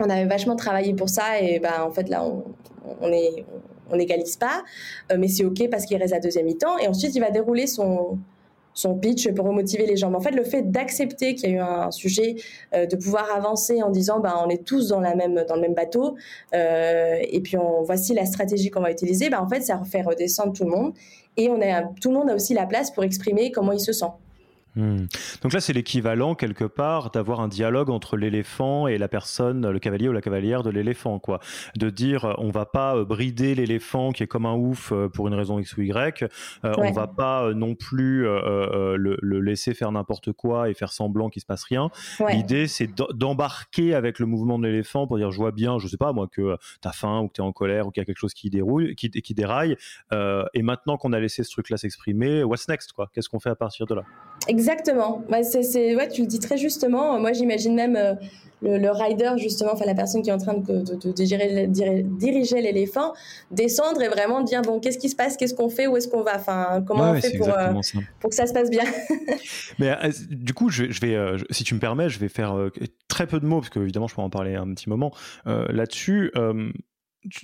on 0.00 0.10
avait 0.10 0.26
vachement 0.26 0.56
travaillé 0.56 0.94
pour 0.94 1.08
ça 1.08 1.40
et, 1.40 1.58
bah, 1.58 1.86
en 1.86 1.90
fait, 1.90 2.08
là, 2.08 2.24
on, 2.24 2.44
on 3.00 3.96
n'égalise 3.96 4.36
pas, 4.36 4.62
mais 5.16 5.28
c'est 5.28 5.44
OK 5.44 5.68
parce 5.70 5.86
qu'il 5.86 5.96
reste 5.96 6.12
la 6.12 6.20
deuxième 6.20 6.46
mi-temps. 6.46 6.78
Et 6.78 6.88
ensuite, 6.88 7.14
il 7.14 7.20
va 7.20 7.30
dérouler 7.30 7.66
son, 7.66 8.18
son 8.74 8.96
pitch 8.96 9.32
pour 9.32 9.46
remotiver 9.46 9.86
les 9.86 9.96
gens. 9.96 10.10
Mais 10.10 10.16
en 10.16 10.20
fait, 10.20 10.32
le 10.32 10.44
fait 10.44 10.70
d'accepter 10.70 11.34
qu'il 11.34 11.50
y 11.50 11.52
a 11.52 11.56
eu 11.56 11.60
un 11.60 11.90
sujet, 11.90 12.36
euh, 12.74 12.86
de 12.86 12.96
pouvoir 12.96 13.34
avancer 13.34 13.82
en 13.82 13.90
disant, 13.90 14.20
bah, 14.20 14.42
on 14.44 14.50
est 14.50 14.64
tous 14.64 14.88
dans 14.88 15.00
la 15.00 15.14
même 15.14 15.44
dans 15.48 15.54
le 15.54 15.60
même 15.60 15.74
bateau, 15.74 16.16
euh, 16.54 17.16
et 17.20 17.40
puis 17.40 17.56
on, 17.56 17.82
voici 17.82 18.14
la 18.14 18.26
stratégie 18.26 18.70
qu'on 18.70 18.80
va 18.80 18.90
utiliser. 18.90 19.30
Bah, 19.30 19.42
en 19.42 19.48
fait, 19.48 19.62
ça 19.62 19.80
fait 19.84 20.02
redescendre 20.02 20.52
tout 20.52 20.64
le 20.64 20.70
monde, 20.70 20.92
et 21.36 21.48
on 21.48 21.60
a 21.62 21.82
tout 22.00 22.10
le 22.10 22.18
monde 22.18 22.30
a 22.30 22.34
aussi 22.34 22.54
la 22.54 22.66
place 22.66 22.90
pour 22.90 23.04
exprimer 23.04 23.50
comment 23.50 23.72
il 23.72 23.80
se 23.80 23.92
sent. 23.92 24.06
Hmm. 24.76 25.06
Donc 25.42 25.52
là, 25.52 25.60
c'est 25.60 25.72
l'équivalent 25.72 26.34
quelque 26.34 26.64
part 26.64 27.10
d'avoir 27.10 27.40
un 27.40 27.48
dialogue 27.48 27.90
entre 27.90 28.16
l'éléphant 28.16 28.86
et 28.86 28.98
la 28.98 29.08
personne, 29.08 29.70
le 29.70 29.78
cavalier 29.78 30.08
ou 30.08 30.12
la 30.12 30.20
cavalière 30.20 30.62
de 30.62 30.70
l'éléphant, 30.70 31.18
quoi. 31.18 31.40
De 31.76 31.90
dire, 31.90 32.34
on 32.38 32.50
va 32.50 32.66
pas 32.66 32.96
euh, 32.96 33.04
brider 33.04 33.54
l'éléphant 33.54 34.10
qui 34.12 34.22
est 34.22 34.26
comme 34.26 34.46
un 34.46 34.54
ouf 34.54 34.92
euh, 34.92 35.08
pour 35.08 35.28
une 35.28 35.34
raison 35.34 35.58
X 35.58 35.76
ou 35.76 35.82
Y. 35.82 36.24
Euh, 36.64 36.72
On 36.76 36.92
va 36.92 37.06
pas 37.06 37.44
euh, 37.44 37.54
non 37.54 37.74
plus 37.74 38.26
euh, 38.26 38.96
le, 38.96 39.16
le, 39.20 39.40
laisser 39.40 39.74
faire 39.74 39.92
n'importe 39.92 40.32
quoi 40.32 40.68
et 40.70 40.74
faire 40.74 40.92
semblant 40.92 41.28
qu'il 41.28 41.42
se 41.42 41.46
passe 41.46 41.64
rien. 41.64 41.90
L'idée, 42.30 42.66
c'est 42.66 42.88
d'embarquer 43.12 43.94
avec 43.94 44.18
le 44.18 44.26
mouvement 44.26 44.58
de 44.58 44.66
l'éléphant 44.66 45.06
pour 45.06 45.18
dire, 45.18 45.30
je 45.30 45.36
vois 45.36 45.52
bien, 45.52 45.78
je 45.78 45.86
sais 45.86 45.96
pas 45.96 46.12
moi, 46.12 46.28
que 46.30 46.56
t'as 46.80 46.92
faim 46.92 47.20
ou 47.20 47.28
que 47.28 47.34
t'es 47.34 47.42
en 47.42 47.52
colère 47.52 47.86
ou 47.86 47.90
qu'il 47.90 48.00
y 48.00 48.02
a 48.02 48.06
quelque 48.06 48.18
chose 48.18 48.34
qui 48.34 48.50
déroule, 48.50 48.94
qui, 48.94 49.10
qui 49.10 49.34
déraille. 49.34 49.76
et 50.12 50.62
maintenant 50.62 50.96
qu'on 50.96 51.12
a 51.12 51.20
laissé 51.20 51.44
ce 51.44 51.50
truc-là 51.50 51.76
s'exprimer, 51.76 52.42
what's 52.42 52.68
next, 52.68 52.92
quoi? 52.92 53.10
Qu'est-ce 53.12 53.28
qu'on 53.28 53.40
fait 53.40 53.50
à 53.50 53.56
partir 53.56 53.86
de 53.86 53.94
là? 53.94 54.02
Exactement. 54.48 55.22
c'est, 55.42 55.94
ouais, 55.94 56.08
tu 56.08 56.22
le 56.22 56.26
dis 56.26 56.38
très 56.38 56.56
justement. 56.56 57.18
Moi, 57.18 57.32
j'imagine 57.32 57.74
même 57.74 57.96
euh, 57.96 58.14
le, 58.62 58.90
rider, 58.90 59.32
justement, 59.36 59.72
enfin 59.72 59.84
la 59.86 59.94
personne 59.94 60.22
qui 60.22 60.30
est 60.30 60.32
en 60.32 60.38
train 60.38 60.54
de, 60.54 60.82
de, 60.82 61.12
diriger, 61.12 62.60
l'éléphant, 62.60 63.12
descendre 63.50 64.02
et 64.02 64.08
vraiment 64.08 64.42
dire 64.42 64.62
bon, 64.62 64.80
qu'est-ce 64.80 64.98
qui 64.98 65.08
se 65.08 65.16
passe, 65.16 65.36
qu'est-ce 65.36 65.54
qu'on 65.54 65.68
fait, 65.68 65.86
où 65.86 65.96
est-ce 65.96 66.08
qu'on 66.08 66.22
va, 66.22 66.36
enfin, 66.36 66.82
comment 66.86 67.10
on 67.10 67.20
fait 67.20 67.36
pour, 67.36 67.48
euh, 67.48 67.72
pour 68.20 68.30
que 68.30 68.36
ça 68.36 68.46
se 68.46 68.52
passe 68.52 68.70
bien? 68.70 68.84
Mais 69.78 69.90
euh, 69.90 70.10
du 70.30 70.54
coup, 70.54 70.70
je, 70.70 70.84
vais, 70.84 71.44
si 71.50 71.64
tu 71.64 71.74
me 71.74 71.80
permets, 71.80 72.08
je 72.08 72.18
vais 72.18 72.28
faire 72.28 72.56
très 73.08 73.26
peu 73.26 73.40
de 73.40 73.46
mots 73.46 73.60
parce 73.60 73.70
que 73.70 73.80
évidemment, 73.80 74.08
je 74.08 74.14
peux 74.14 74.22
en 74.22 74.30
parler 74.30 74.54
un 74.54 74.72
petit 74.74 74.88
moment 74.88 75.12
là-dessus 75.46 76.32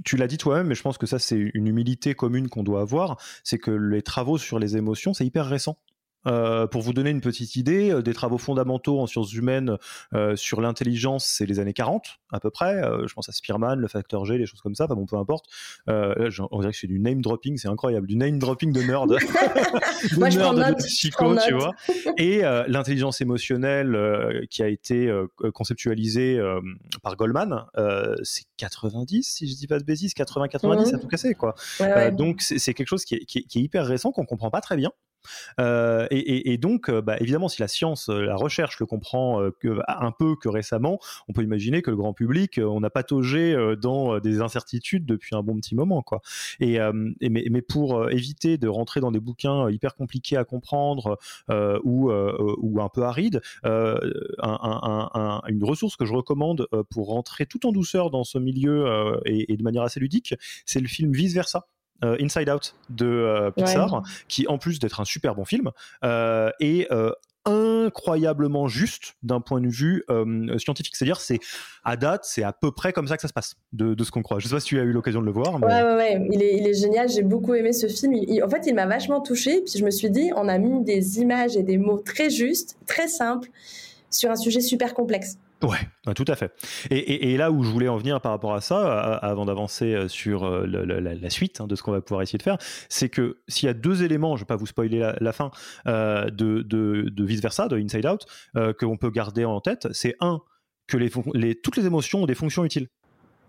tu, 0.05 0.17
l'as 0.17 0.27
dit 0.27 0.39
toi-même, 0.39 0.67
mais 0.67 0.75
je 0.75 0.83
pense 0.83 0.99
que 0.99 1.07
ça, 1.07 1.19
c'est 1.19 1.39
une 1.39 1.67
humilité 1.67 2.15
commune 2.15 2.49
qu'on 2.49 2.63
doit 2.63 2.81
avoir. 2.81 3.17
C'est 3.45 3.59
que 3.59 3.71
les 3.71 4.03
travaux 4.03 4.39
sur 4.39 4.59
les 4.59 4.77
émotions, 4.77 5.15
c'est 5.15 5.25
hyper 5.25 5.47
récent. 5.47 5.79
Euh, 6.27 6.67
pour 6.67 6.83
vous 6.83 6.93
donner 6.93 7.11
une 7.11 7.21
petite 7.21 7.57
idée, 7.57 7.91
euh, 7.91 8.03
des 8.03 8.13
travaux 8.13 8.37
fondamentaux 8.37 9.01
en 9.01 9.07
sciences 9.07 9.33
humaines 9.33 9.79
euh, 10.13 10.37
sur 10.37 10.61
l'intelligence, 10.61 11.25
c'est 11.25 11.47
les 11.47 11.61
années 11.61 11.73
40 11.73 12.19
à 12.33 12.41
peu 12.41 12.51
près. 12.51 12.81
je 13.07 13.13
pense 13.13 13.29
à 13.29 13.33
Spearman, 13.33 13.79
le 13.79 13.89
facteur 13.89 14.25
G, 14.25 14.39
les 14.39 14.47
choses 14.47 14.61
comme 14.61 14.77
ça. 14.77 14.85
Enfin 14.85 14.95
bon, 14.95 15.05
peu 15.05 15.17
importe. 15.17 15.47
on 15.89 16.61
dirait 16.61 16.73
que 16.73 16.79
c'est 16.79 16.87
du 16.87 17.01
name 17.01 17.21
dropping, 17.23 17.57
c'est 17.57 17.67
incroyable, 17.67 18.07
du 18.07 18.17
name 18.17 18.39
dropping 18.39 18.73
de 18.73 18.83
nerd, 18.83 19.09
de 19.11 20.19
Moi, 20.19 20.29
nerd 20.29 20.57
de 20.57 20.75
psycho, 20.75 21.37
tu 21.45 21.55
vois. 21.55 21.73
Et 22.19 22.43
l'intelligence 22.69 23.21
émotionnelle 23.21 24.47
qui 24.49 24.63
a 24.63 24.69
été 24.69 25.13
conceptualisée 25.55 26.41
par 27.03 27.17
Goldman, 27.17 27.65
c'est 28.23 28.45
90, 28.59 29.25
si 29.25 29.49
je 29.49 29.57
dis 29.57 29.67
pas 29.67 29.81
de 29.81 29.85
bêtises, 29.85 30.13
80-90 30.15 30.95
à 30.95 30.99
tout 30.99 31.09
casser 31.09 31.35
quoi. 31.35 31.57
donc 32.13 32.43
c'est 32.43 32.75
quelque 32.75 32.89
chose 32.89 33.05
qui 33.05 33.17
est, 33.17 33.25
qui 33.25 33.39
est 33.41 33.61
hyper 33.61 33.87
récent 33.87 34.13
qu'on 34.13 34.25
comprend 34.25 34.51
pas 34.51 34.61
très 34.61 34.77
bien. 34.77 34.93
Euh, 35.59 36.07
et, 36.11 36.59
donc, 36.59 36.89
euh, 36.89 37.01
bah, 37.01 37.17
évidemment, 37.21 37.49
si 37.49 37.61
la 37.61 37.69
science, 37.69 38.09
euh, 38.09 38.23
la 38.23 38.37
recherche 38.37 38.79
le 38.81 38.87
comprend 38.87 39.41
un 39.41 40.13
peu 40.13 40.37
que 40.37 40.49
récemment, 40.49 40.99
on 41.29 41.33
peut 41.33 41.43
imaginer 41.43 41.83
que 41.83 41.91
le 41.91 41.97
grand 41.97 42.13
public, 42.13 42.61
on 42.63 42.83
a 42.83 42.91
pataugé 42.91 43.57
dans 43.81 44.19
des 44.19 44.41
incertitudes 44.41 45.07
depuis 45.07 45.37
un 45.37 45.43
bon 45.43 45.57
petit 45.57 45.75
moment, 45.75 46.03
quoi. 46.03 46.21
Et, 46.61 46.79
mais, 47.21 47.63
pour 47.63 48.11
éviter 48.11 48.59
de 48.59 48.69
rentrer 48.69 49.01
dans 49.01 49.11
des 49.11 49.21
bouquins 49.21 49.71
hyper 49.71 49.95
compliqués 49.95 50.37
à 50.37 50.45
comprendre 50.45 51.19
ou, 51.85 52.11
un 52.11 52.89
peu 52.89 53.03
arides, 53.03 53.41
une 53.65 55.65
ressource 55.65 55.97
que 55.97 56.05
je 56.05 56.13
recommande 56.13 56.67
pour 56.91 57.09
rentrer 57.09 57.47
tout 57.47 57.67
en 57.67 57.73
douceur 57.73 58.11
dans 58.11 58.25
ce 58.25 58.39
milieu 58.39 59.21
et 59.25 59.57
de 59.57 59.63
manière 59.63 59.83
assez 59.83 60.01
ludique, 60.01 60.35
c'est 60.65 60.81
le 60.81 60.89
film 60.89 61.13
Vice 61.13 61.35
Versa 61.35 61.67
euh, 62.05 62.17
Inside 62.21 62.49
Out 62.51 62.75
de 62.89 63.07
euh, 63.07 63.51
Pixar, 63.51 64.03
qui 64.29 64.47
en 64.49 64.59
plus 64.59 64.79
d'être 64.79 65.01
un 65.01 65.05
super 65.05 65.35
bon 65.35 65.45
film, 65.45 65.71
euh, 66.05 66.51
est 66.61 66.89
incroyablement 67.47 68.69
juste 68.69 69.15
d'un 69.23 69.41
point 69.41 69.63
de 69.63 69.69
vue 69.69 70.05
scientifique. 70.59 70.95
C'est-à-dire, 70.95 71.21
c'est 71.21 71.41
à 71.85 71.97
date, 71.97 72.25
c'est 72.25 72.43
à 72.43 72.53
peu 72.53 72.71
près 72.71 72.93
comme 72.93 73.09
ça 73.09 73.17
que 73.17 73.23
ça 73.23 73.29
se 73.29 73.33
passe, 73.33 73.57
de, 73.73 73.97
ce 74.05 74.11
qu'on 74.11 74.23
croit. 74.23 74.39
Je 74.39 74.47
sais 74.47 74.55
pas 74.55 74.61
si 74.61 74.67
tu 74.67 74.79
as 74.79 74.83
eu 74.83 74.93
l'occasion 74.93 75.21
de 75.21 75.27
le 75.27 75.33
voir. 75.33 75.59
Mais... 75.59 75.67
Ouais, 75.67 75.83
ouais, 75.83 75.97
ouais. 75.97 76.29
Il 76.31 76.43
est, 76.43 76.59
il 76.59 76.67
est 76.67 76.75
génial. 76.75 77.09
J'ai 77.09 77.23
beaucoup 77.23 77.55
aimé 77.55 77.73
ce 77.73 77.87
film. 77.87 78.15
en 78.15 78.49
fait, 78.49 78.67
il 78.67 78.75
m'a 78.75 78.87
vachement 78.87 79.23
touché. 79.23 79.63
Puis 79.63 79.79
je 79.79 79.85
me 79.85 79.91
suis 79.91 80.11
dit, 80.11 80.31
on 80.37 80.49
a 80.49 80.59
mis 80.59 80.85
des 80.85 81.21
images 81.21 81.57
et 81.57 81.63
des 81.63 81.79
mots 81.79 81.99
très 81.99 82.29
justes, 82.29 82.77
très 82.87 83.09
simples, 83.09 83.49
sur 84.11 84.31
un 84.31 84.37
sujet 84.37 84.61
super 84.61 84.93
complexe. 84.93 85.39
Ouais, 85.63 86.15
tout 86.15 86.25
à 86.27 86.37
fait. 86.37 86.53
Et, 86.91 87.37
là 87.37 87.51
où 87.51 87.63
je 87.63 87.71
voulais 87.71 87.89
en 87.89 87.99
venir 87.99 88.21
par 88.21 88.33
rapport 88.33 88.55
à 88.55 88.63
ça, 88.63 89.17
avant 89.17 89.45
d'avancer 89.45 89.95
euh, 89.95 90.09
sur 90.09 90.45
euh, 90.45 90.67
la, 90.67 91.31
suite 91.31 91.61
hein, 91.61 91.67
de 91.67 91.75
ce 91.75 91.83
qu'on 91.83 91.93
va 91.93 92.01
pouvoir 92.01 92.23
essayer 92.23 92.39
de 92.39 92.43
faire, 92.43 92.57
c'est 92.89 93.11
que 93.11 93.43
s'il 93.47 93.67
y 93.67 93.71
a 93.71 93.75
deux 93.75 94.03
éléments, 94.03 94.37
je 94.37 94.41
ne 94.41 94.45
vais 94.45 94.49
pas 94.49 94.57
vous 94.57 94.67
spoiler 94.67 95.13
la, 95.21 95.33
fin, 95.33 95.51
euh, 95.87 96.31
de, 96.31 97.25
vice 97.25 97.43
versa, 97.43 97.69
de 97.69 97.77
Inside 97.77 98.07
Out, 98.07 98.27
que 98.55 98.73
qu'on 98.73 98.97
peut 98.97 99.11
garder 99.11 99.45
en 99.45 99.61
tête, 99.61 99.89
c'est 99.93 100.17
un 100.21 100.41
que 100.87 101.53
toutes 101.53 101.77
les 101.77 101.87
émotions 101.87 102.23
ont 102.23 102.27
des 102.27 102.35
fonctions 102.35 102.65
utiles. 102.65 102.89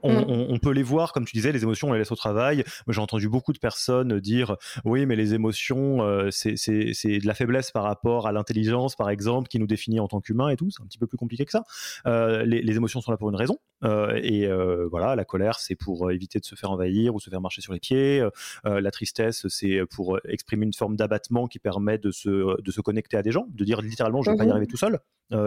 Mm. 0.04 0.24
On, 0.28 0.60
peut 0.60 0.72
les 0.72 0.84
voir, 0.84 1.14
comme 1.14 1.26
tu 1.26 1.36
disais, 1.36 1.52
les 1.52 1.64
émotions, 1.64 1.90
on 1.90 1.94
les 1.94 2.00
laisse 2.00 2.12
au 2.12 2.16
travail. 2.16 2.64
J'ai 2.88 3.02
entendu 3.02 3.30
beaucoup 3.30 3.54
de 3.54 3.60
personnes 3.60 4.20
dire, 4.20 4.56
oui, 4.86 5.06
mais 5.06 5.16
les 5.16 5.34
émotions, 5.34 6.04
euh, 6.04 6.30
c'est 6.32 6.56
de 6.56 7.28
la 7.28 7.34
faiblesse 7.34 7.72
par 7.72 7.84
rapport 7.84 8.28
à 8.28 8.32
l'intelligence, 8.32 8.96
par 8.96 9.10
exemple, 9.10 9.48
qui 9.48 9.60
nous 9.60 9.68
définit 9.68 10.00
en 10.00 10.08
tant 10.08 10.22
qu'humain 10.22 10.50
et 10.50 10.56
tout. 10.56 10.70
C'est 10.72 10.82
un 10.82 10.86
petit 10.86 10.98
peu 10.98 11.08
plus 11.08 11.18
compliqué 11.18 11.46
que 11.46 11.52
ça. 11.52 11.64
Euh, 12.06 12.44
les, 12.46 12.76
émotions 12.76 13.02
sont 13.02 13.12
là 13.12 13.18
pour 13.18 13.30
une 13.30 13.36
raison. 13.36 13.58
Euh, 13.84 14.20
et 14.22 14.48
voilà, 14.90 15.16
la 15.16 15.26
colère, 15.26 15.60
c'est 15.60 15.76
pour 15.76 16.12
éviter 16.12 16.40
de 16.40 16.46
se 16.46 16.56
faire 16.56 16.72
envahir 16.72 17.16
ou 17.16 17.20
se 17.20 17.30
faire 17.30 17.42
marcher 17.42 17.62
sur 17.62 17.74
les 17.74 17.80
pieds. 17.80 18.24
la 18.64 18.92
tristesse, 18.92 19.48
c'est 19.48 19.82
pour 19.90 20.20
exprimer 20.28 20.66
une 20.66 20.74
forme 20.74 20.96
d'abattement 20.96 21.48
qui 21.48 21.60
permet 21.60 21.98
de 21.98 22.12
se, 22.12 22.62
de 22.62 22.72
se 22.72 22.82
connecter 22.82 23.18
à 23.18 23.24
des 23.24 23.32
gens, 23.32 23.48
de 23.50 23.64
dire 23.66 23.82
littéralement, 23.82 24.22
je 24.22 24.30
ne 24.30 24.36
vais 24.36 24.38
pas 24.38 24.44
y 24.44 24.48
mm-hmm. 24.48 24.52
arriver 24.52 24.68
tout 24.68 24.78
seul. 24.78 25.00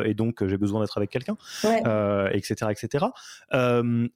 et 0.04 0.14
donc, 0.14 0.46
j'ai 0.46 0.58
besoin 0.58 0.80
d'être 0.80 0.98
avec 0.98 1.10
quelqu'un, 1.10 1.36
etc., 2.32 2.70
etc. 2.70 3.06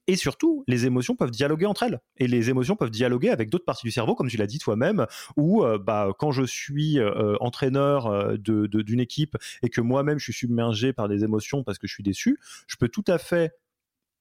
et 0.07 0.15
sur 0.15 0.28
surtout, 0.29 0.63
les 0.67 0.85
émotions 0.85 1.15
peuvent 1.15 1.31
dialoguer 1.31 1.65
entre 1.65 1.83
elles. 1.83 1.99
Et 2.17 2.27
les 2.27 2.49
émotions 2.49 2.75
peuvent 2.75 2.91
dialoguer 2.91 3.29
avec 3.29 3.49
d'autres 3.49 3.65
parties 3.65 3.85
du 3.85 3.91
cerveau, 3.91 4.13
comme 4.13 4.27
tu 4.27 4.37
l'as 4.37 4.45
dit 4.45 4.59
toi-même, 4.59 5.07
où 5.37 5.63
euh, 5.63 5.79
bah, 5.79 6.09
quand 6.19 6.31
je 6.31 6.43
suis 6.43 6.99
euh, 6.99 7.35
entraîneur 7.39 8.05
euh, 8.05 8.37
d'une 8.37 8.99
équipe 8.99 9.35
et 9.63 9.69
que 9.69 9.81
moi-même 9.81 10.19
je 10.19 10.25
suis 10.25 10.33
submergé 10.33 10.93
par 10.93 11.07
des 11.07 11.23
émotions 11.23 11.63
parce 11.63 11.79
que 11.79 11.87
je 11.87 11.93
suis 11.93 12.03
déçu, 12.03 12.37
je 12.67 12.75
peux 12.75 12.89
tout 12.89 13.03
à 13.07 13.17
fait 13.17 13.53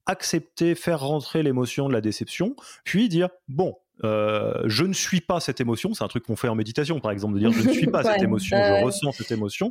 accepter, 0.07 0.75
faire 0.75 1.01
rentrer 1.01 1.43
l'émotion 1.43 1.89
de 1.89 1.93
la 1.93 2.01
déception, 2.01 2.57
puis 2.85 3.11
dire, 3.11 3.29
bon, 3.49 3.77
je 4.03 4.85
ne 4.85 4.95
suis 4.95 5.21
pas 5.21 5.41
cette 5.41 5.61
émotion, 5.61 5.93
c'est 5.93 6.03
un 6.03 6.09
truc 6.09 6.25
qu'on 6.25 6.37
fait 6.37 6.49
en 6.49 6.55
méditation 6.55 6.99
par 7.01 7.11
exemple, 7.11 7.35
de 7.35 7.41
dire 7.41 7.53
je 7.53 7.69
ne 7.69 7.73
suis 7.75 7.87
pas 7.91 8.03
cette 8.03 8.23
émotion, 8.23 8.57
je 8.57 8.85
ressens 8.85 9.13
cette 9.13 9.33
émotion, 9.33 9.71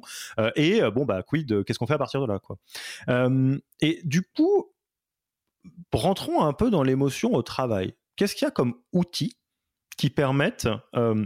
et 0.55 0.81
bon 0.93 1.05
bah 1.05 1.23
quid, 1.23 1.63
qu'est-ce 1.63 1.79
qu'on 1.79 1.87
fait 1.87 1.95
à 1.95 1.97
partir 1.97 2.21
de 2.21 2.27
là 2.27 2.37
quoi. 2.37 2.57
et 3.81 4.01
du 4.03 4.21
coup, 4.21 4.67
rentrons 5.93 6.43
un 6.43 6.53
peu 6.53 6.69
dans 6.69 6.83
l'émotion 6.83 7.33
au 7.33 7.41
travail. 7.41 7.93
Qu'est-ce 8.15 8.35
qu'il 8.35 8.45
y 8.45 8.47
a 8.47 8.51
comme 8.51 8.75
outils 8.93 9.37
qui 9.97 10.09
permettent 10.09 10.69
euh, 10.95 11.25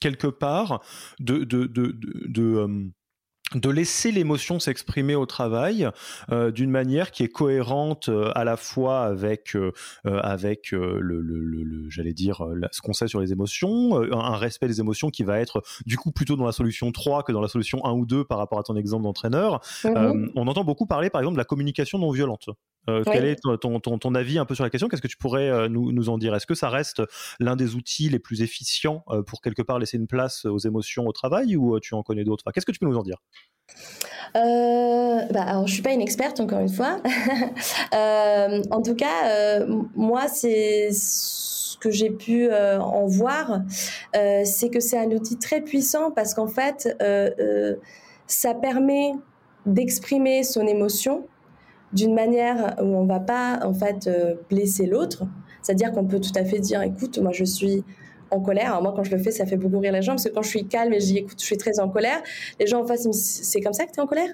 quelque 0.00 0.26
part 0.26 0.82
de, 1.20 1.44
de, 1.44 1.66
de, 1.66 1.98
de 2.26 2.42
euh, 2.42 2.90
de 3.54 3.70
laisser 3.70 4.12
l'émotion 4.12 4.58
s'exprimer 4.58 5.14
au 5.14 5.24
travail 5.24 5.88
euh, 6.30 6.50
d'une 6.50 6.70
manière 6.70 7.10
qui 7.10 7.22
est 7.22 7.28
cohérente 7.28 8.08
euh, 8.08 8.30
à 8.34 8.44
la 8.44 8.56
fois 8.56 9.04
avec 9.04 9.56
euh, 9.56 9.72
avec 10.04 10.72
le, 10.72 11.00
le, 11.00 11.20
le, 11.22 11.88
j'allais 11.88 12.12
dire 12.12 12.46
ce 12.72 12.80
qu'on 12.82 12.92
sait 12.92 13.08
sur 13.08 13.20
les 13.20 13.32
émotions, 13.32 13.96
un 14.12 14.36
respect 14.36 14.68
des 14.68 14.80
émotions 14.80 15.10
qui 15.10 15.24
va 15.24 15.40
être 15.40 15.62
du 15.86 15.96
coup 15.96 16.12
plutôt 16.12 16.36
dans 16.36 16.44
la 16.44 16.52
solution 16.52 16.92
3 16.92 17.22
que 17.22 17.32
dans 17.32 17.40
la 17.40 17.48
solution 17.48 17.84
1 17.84 17.92
ou 17.92 18.06
2 18.06 18.24
par 18.24 18.38
rapport 18.38 18.58
à 18.58 18.62
ton 18.62 18.76
exemple 18.76 19.04
d'entraîneur. 19.04 19.60
Mhm. 19.84 20.32
on 20.34 20.46
entend 20.46 20.64
beaucoup 20.64 20.86
parler 20.86 21.10
par 21.10 21.20
exemple 21.20 21.34
de 21.34 21.40
la 21.40 21.44
communication 21.44 21.98
non 21.98 22.10
violente. 22.10 22.50
Quel 23.04 23.24
est 23.24 23.36
ton, 23.36 23.78
ton, 23.78 23.98
ton, 23.98 24.14
avis 24.14 24.38
un 24.38 24.44
peu 24.44 24.54
sur 24.54 24.64
la 24.64 24.70
question? 24.70 24.88
Qu'est-ce 24.88 25.02
que 25.02 25.08
tu 25.08 25.16
pourrais 25.18 25.68
nous, 25.68 25.92
nous 25.92 26.08
en 26.08 26.18
dire? 26.18 26.34
Est-ce 26.34 26.46
que 26.46 26.54
ça 26.54 26.70
reste 26.70 27.02
l'un 27.38 27.56
des 27.56 27.74
outils 27.74 28.08
les 28.08 28.18
plus 28.18 28.42
efficients 28.42 29.04
pour 29.26 29.40
quelque 29.42 29.62
part 29.62 29.78
laisser 29.78 29.96
une 29.96 30.06
place 30.06 30.44
aux 30.44 30.58
émotions 30.58 31.06
au 31.06 31.12
travail 31.12 31.56
ou 31.56 31.78
tu 31.80 31.94
en 31.94 32.02
connais 32.02 32.24
d'autres? 32.24 32.44
Enfin, 32.46 32.52
Qu'est-ce 32.52 32.66
que 32.66 32.72
tu 32.72 32.78
peux 32.78 32.86
nous 32.86 32.96
en 32.96 33.02
dire? 33.02 33.18
Euh, 34.36 35.20
bah, 35.30 35.42
alors, 35.42 35.66
je 35.66 35.72
suis 35.72 35.82
pas 35.82 35.92
une 35.92 36.00
experte 36.00 36.40
encore 36.40 36.60
une 36.60 36.68
fois. 36.68 37.00
Euh, 37.94 38.62
en 38.70 38.82
tout 38.82 38.94
cas, 38.94 39.28
euh, 39.28 39.66
moi, 39.94 40.28
c'est 40.28 40.90
ce 40.92 41.76
que 41.78 41.90
j'ai 41.90 42.10
pu 42.10 42.52
en 42.52 43.06
voir, 43.06 43.60
c'est 44.12 44.70
que 44.70 44.80
c'est 44.80 44.98
un 44.98 45.10
outil 45.10 45.38
très 45.38 45.60
puissant 45.60 46.10
parce 46.10 46.34
qu'en 46.34 46.46
fait, 46.46 46.88
ça 48.26 48.54
permet 48.54 49.12
d'exprimer 49.66 50.42
son 50.42 50.66
émotion 50.66 51.26
d'une 51.92 52.14
manière 52.14 52.76
où 52.80 52.84
on 52.84 53.04
va 53.04 53.20
pas 53.20 53.60
en 53.64 53.74
fait 53.74 54.10
blesser 54.50 54.86
l'autre. 54.86 55.24
C'est-à-dire 55.62 55.92
qu'on 55.92 56.04
peut 56.04 56.20
tout 56.20 56.32
à 56.36 56.44
fait 56.44 56.60
dire, 56.60 56.82
écoute, 56.82 57.18
moi 57.18 57.32
je 57.32 57.44
suis 57.44 57.84
en 58.30 58.40
colère. 58.40 58.68
Alors 58.68 58.82
moi, 58.82 58.92
quand 58.94 59.04
je 59.04 59.14
le 59.14 59.22
fais, 59.22 59.30
ça 59.30 59.46
fait 59.46 59.56
beaucoup 59.56 59.78
rire 59.78 59.92
les 59.92 60.02
gens 60.02 60.12
parce 60.12 60.24
que 60.24 60.30
quand 60.30 60.42
je 60.42 60.48
suis 60.48 60.66
calme 60.66 60.92
et 60.92 61.00
je 61.00 61.06
dis 61.06 61.18
écoute, 61.18 61.40
je 61.40 61.44
suis 61.44 61.56
très 61.56 61.80
en 61.80 61.88
colère, 61.88 62.22
les 62.60 62.66
gens 62.66 62.82
en 62.82 62.86
face 62.86 63.08
c'est 63.12 63.60
comme 63.60 63.72
ça 63.72 63.84
que 63.84 63.92
tu 63.92 63.98
es 63.98 64.02
en 64.02 64.06
colère? 64.06 64.30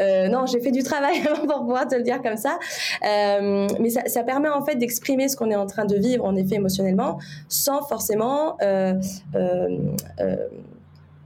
Euh, 0.00 0.28
non, 0.28 0.46
j'ai 0.46 0.60
fait 0.60 0.70
du 0.70 0.82
travail 0.82 1.22
pour 1.48 1.60
pouvoir 1.60 1.88
te 1.88 1.94
le 1.96 2.02
dire 2.02 2.22
comme 2.22 2.36
ça. 2.36 2.58
Euh, 3.04 3.66
mais 3.80 3.90
ça, 3.90 4.02
ça, 4.06 4.22
permet 4.22 4.48
en 4.48 4.64
fait 4.64 4.76
d'exprimer 4.76 5.28
ce 5.28 5.36
qu'on 5.36 5.50
est 5.50 5.56
en 5.56 5.66
train 5.66 5.86
de 5.86 5.96
vivre, 5.96 6.24
en 6.24 6.36
effet, 6.36 6.56
émotionnellement, 6.56 7.18
sans 7.48 7.82
forcément 7.82 8.56
euh, 8.62 8.94
euh, 9.34 9.78
euh 10.20 10.36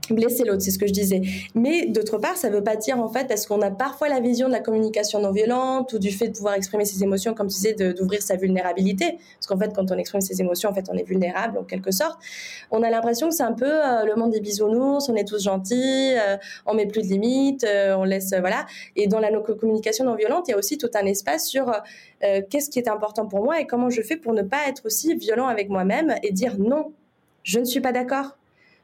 blesser 0.09 0.43
l'autre, 0.43 0.61
c'est 0.61 0.71
ce 0.71 0.79
que 0.79 0.87
je 0.87 0.93
disais. 0.93 1.21
Mais 1.55 1.87
d'autre 1.87 2.17
part, 2.17 2.35
ça 2.35 2.49
ne 2.49 2.55
veut 2.55 2.63
pas 2.63 2.75
dire 2.75 2.99
en 2.99 3.07
fait 3.07 3.27
parce 3.27 3.45
qu'on 3.45 3.61
a 3.61 3.71
parfois 3.71 4.09
la 4.09 4.19
vision 4.19 4.47
de 4.47 4.53
la 4.53 4.59
communication 4.59 5.21
non 5.21 5.31
violente 5.31 5.93
ou 5.93 5.99
du 5.99 6.11
fait 6.11 6.27
de 6.27 6.33
pouvoir 6.33 6.55
exprimer 6.55 6.85
ses 6.85 7.03
émotions, 7.03 7.33
comme 7.33 7.47
tu 7.47 7.55
disais, 7.55 7.73
d'ouvrir 7.73 8.21
sa 8.21 8.35
vulnérabilité. 8.35 9.17
Parce 9.35 9.47
qu'en 9.47 9.57
fait, 9.57 9.73
quand 9.73 9.91
on 9.91 9.97
exprime 9.97 10.21
ses 10.21 10.41
émotions, 10.41 10.69
en 10.69 10.73
fait, 10.73 10.85
on 10.91 10.97
est 10.97 11.03
vulnérable 11.03 11.57
en 11.57 11.63
quelque 11.63 11.91
sorte. 11.91 12.19
On 12.71 12.83
a 12.83 12.89
l'impression 12.89 13.29
que 13.29 13.35
c'est 13.35 13.43
un 13.43 13.53
peu 13.53 13.65
euh, 13.65 14.05
le 14.05 14.15
monde 14.15 14.31
des 14.31 14.41
bisounours, 14.41 15.07
on 15.09 15.15
est 15.15 15.27
tous 15.27 15.43
gentils, 15.43 16.15
euh, 16.17 16.37
on 16.65 16.73
met 16.73 16.85
plus 16.85 17.03
de 17.03 17.07
limites, 17.07 17.63
euh, 17.63 17.95
on 17.95 18.03
laisse 18.03 18.33
voilà. 18.39 18.65
Et 18.95 19.07
dans 19.07 19.19
la 19.19 19.29
communication 19.31 20.05
non 20.05 20.15
violente, 20.15 20.47
il 20.47 20.51
y 20.51 20.53
a 20.53 20.57
aussi 20.57 20.77
tout 20.77 20.89
un 20.95 21.05
espace 21.05 21.47
sur 21.47 21.71
qu'est-ce 22.49 22.69
qui 22.69 22.79
est 22.79 22.87
important 22.87 23.27
pour 23.27 23.43
moi 23.43 23.59
et 23.59 23.67
comment 23.67 23.89
je 23.89 24.01
fais 24.01 24.15
pour 24.15 24.33
ne 24.33 24.43
pas 24.43 24.69
être 24.69 24.85
aussi 24.85 25.15
violent 25.15 25.47
avec 25.47 25.69
moi-même 25.69 26.15
et 26.23 26.31
dire 26.31 26.57
non, 26.57 26.93
je 27.43 27.59
ne 27.59 27.65
suis 27.65 27.81
pas 27.81 27.91
d'accord 27.91 28.37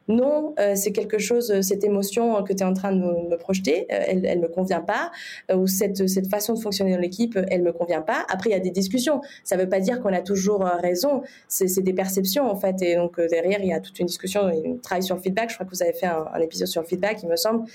non, 0.09 0.53
c'est 0.75 0.91
quelque 0.91 1.17
chose, 1.17 1.61
cette 1.61 1.83
émotion 1.83 2.43
que 2.43 2.53
tu 2.53 2.59
es 2.59 2.65
en 2.65 2.73
train 2.73 2.91
de 2.91 2.99
me, 2.99 3.37
projeter, 3.37 3.85
elle, 3.89 4.25
elle 4.25 4.39
me 4.39 4.47
convient 4.47 4.81
pas, 4.81 5.11
ou 5.53 5.67
cette, 5.67 6.07
cette 6.07 6.27
façon 6.27 6.53
de 6.53 6.59
fonctionner 6.59 6.93
dans 6.93 6.99
l'équipe, 6.99 7.37
elle 7.49 7.61
me 7.61 7.71
convient 7.71 8.01
pas. 8.01 8.25
Après, 8.29 8.49
il 8.49 8.53
y 8.53 8.55
a 8.55 8.59
des 8.59 8.71
discussions. 8.71 9.21
Ça 9.43 9.55
veut 9.55 9.69
pas 9.69 9.79
dire 9.79 10.01
qu'on 10.01 10.13
a 10.13 10.21
toujours 10.21 10.63
raison. 10.63 11.21
C'est 11.47 11.81
des 11.81 11.93
perceptions 11.93 12.49
en 12.49 12.55
fait, 12.55 12.81
et 12.81 12.95
donc 12.95 13.19
derrière, 13.19 13.59
il 13.61 13.67
y 13.67 13.73
a 13.73 13.79
toute 13.79 13.99
une 13.99 14.07
discussion, 14.07 14.47
un 14.47 14.77
travail 14.81 15.03
sur 15.03 15.15
le 15.15 15.21
feedback. 15.21 15.49
Je 15.49 15.55
crois 15.55 15.65
que 15.65 15.71
vous 15.71 15.83
avez 15.83 15.93
fait 15.93 16.07
un, 16.07 16.39
épisode 16.39 16.67
sur 16.67 16.81
le 16.81 16.87
feedback, 16.87 17.21
il 17.23 17.29
me 17.29 17.35
semble. 17.35 17.65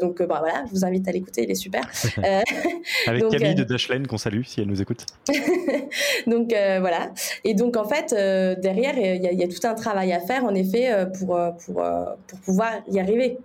donc, 0.00 0.18
bah, 0.22 0.38
voilà, 0.40 0.64
je 0.66 0.70
vous 0.70 0.84
invite 0.84 1.06
à 1.08 1.12
l'écouter, 1.12 1.44
il 1.44 1.50
est 1.50 1.54
super. 1.54 1.82
Avec 3.06 3.28
Camille 3.28 3.54
de 3.54 3.64
Dashlane 3.64 4.06
qu'on 4.06 4.18
salue 4.18 4.42
si 4.44 4.60
elle 4.60 4.68
nous 4.68 4.80
écoute. 4.80 5.06
donc 6.26 6.48
voilà. 6.48 7.12
Et 7.44 7.54
donc 7.54 7.76
en 7.76 7.84
fait, 7.84 8.10
derrière, 8.60 8.96
il 8.98 9.22
y, 9.22 9.42
a 9.42 9.48
tout 9.48 9.66
un 9.66 9.74
travail 9.74 10.12
à 10.12 10.20
faire 10.20 10.44
en 10.44 10.54
effet 10.54 11.06
pour, 11.18 11.38
pour, 11.64 11.73
pour 11.74 12.40
pouvoir 12.40 12.72
y 12.88 12.98
arriver 12.98 13.38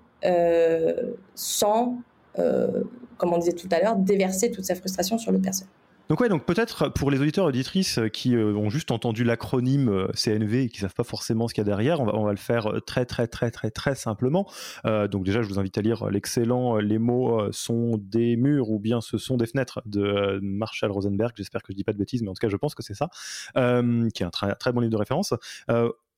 sans, 1.36 2.02
comme 2.36 3.34
on 3.34 3.38
disait 3.38 3.54
tout 3.54 3.70
à 3.72 3.80
l'heure, 3.82 3.96
déverser 3.96 4.52
toute 4.52 4.65
sa 4.65 4.76
frustration 4.76 5.18
sur 5.18 5.32
le 5.32 5.39
personne. 5.39 5.68
Donc 6.10 6.22
ouais, 6.22 6.30
donc 6.30 6.44
peut-être 6.44 6.89
pour 6.89 7.12
les 7.12 7.22
auditeurs 7.22 7.46
et 7.46 7.50
auditrices 7.50 8.00
qui 8.12 8.36
euh, 8.36 8.56
ont 8.56 8.72
juste 8.72 8.89
entendu 8.89 9.24
l'acronyme 9.24 9.89
euh, 9.89 10.08
CNV 10.15 10.63
et 10.63 10.70
qui 10.70 10.80
savent 10.80 10.96
pas 10.96 11.04
forcément 11.04 11.48
ce 11.48 11.54
qu'il 11.54 11.62
y 11.62 11.68
a 11.68 11.70
derrière, 11.70 12.02
on 12.02 12.06
va, 12.06 12.15
on 12.15 12.24
va 12.24 12.32
le 12.32 12.38
faire 12.38 12.65
euh, 12.65 12.80
très 12.80 13.06
très 13.06 13.28
très 13.28 13.52
très 13.52 13.70
très 13.70 13.94
simplement. 13.94 14.50
donc 14.84 15.24
déjà, 15.24 15.44
je 15.44 15.48
vous 15.48 15.60
invite 15.60 15.78
à 15.78 15.82
lire 15.82 16.10
l'excellent 16.10 16.78
Les 16.78 16.98
mots 16.98 17.52
sont 17.52 18.00
des 18.00 18.38
murs 18.38 18.72
ou 18.72 18.80
bien 18.80 19.02
ce 19.02 19.20
sont 19.20 19.38
des 19.38 19.46
fenêtres 19.46 19.84
de 19.86 20.39
Marshall 20.42 20.92
Rosenberg. 20.92 21.34
J'espère 21.36 21.62
que 21.62 21.74
je 21.74 21.78
dis 21.78 21.84
pas 21.84 21.94
de 21.94 22.00
bêtises, 22.00 22.24
mais 22.24 22.30
en 22.30 22.34
tout 22.34 22.42
cas, 22.42 22.50
je 22.50 22.58
pense 22.58 22.74
que 22.74 22.82
c'est 22.82 22.96
ça, 22.96 23.10
qui 23.54 24.24
est 24.24 24.26
un 24.26 24.32
très 24.32 24.56
très 24.56 24.72
bon 24.72 24.80
livre 24.80 24.92
de 24.92 24.98
référence. 24.98 25.36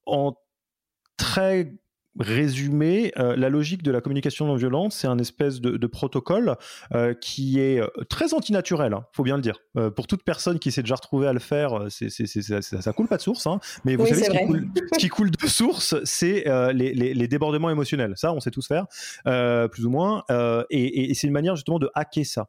en 0.05 0.37
très 1.17 1.73
résumé, 2.19 3.11
euh, 3.17 3.35
la 3.35 3.49
logique 3.49 3.83
de 3.83 3.91
la 3.91 4.01
communication 4.01 4.45
non 4.45 4.55
violente, 4.55 4.91
c'est 4.91 5.07
un 5.07 5.17
espèce 5.17 5.61
de, 5.61 5.87
protocole 5.87 6.55
euh, 6.93 7.13
qui 7.13 7.59
est 7.59 7.81
euh, 7.81 7.87
très 8.09 8.33
antinaturel, 8.33 8.93
hein, 8.93 9.05
faut 9.13 9.23
bien 9.23 9.35
le 9.35 9.41
dire. 9.41 9.59
pour 9.95 10.07
toute 10.07 10.23
personne 10.23 10.59
qui 10.59 10.71
s'est 10.71 10.81
déjà 10.81 10.95
retrouvée 10.95 11.27
à 11.27 11.33
le 11.33 11.39
faire, 11.39 11.87
c'est, 11.89 12.09
ça, 12.09 12.61
ça, 12.61 12.93
coule 12.93 13.07
pas 13.07 13.17
de 13.17 13.21
source, 13.21 13.47
hein, 13.47 13.59
mais 13.85 13.95
vous 13.95 14.05
savez 14.05 14.23
ce 14.23 14.97
qui, 14.97 15.09
coule, 15.09 15.31
de 15.31 15.47
source, 15.47 15.95
c'est 16.03 16.45
les, 16.73 17.27
débordements 17.27 17.69
émotionnels. 17.69 18.13
Ça, 18.15 18.33
on 18.33 18.39
sait 18.39 18.51
tous 18.51 18.67
faire, 18.67 18.87
plus 19.69 19.85
ou 19.85 19.89
moins, 19.89 20.23
et, 20.69 21.11
et 21.11 21.13
c'est 21.13 21.27
une 21.27 21.33
manière 21.33 21.55
justement 21.55 21.79
de 21.79 21.89
hacker 21.95 22.25
ça 22.25 22.47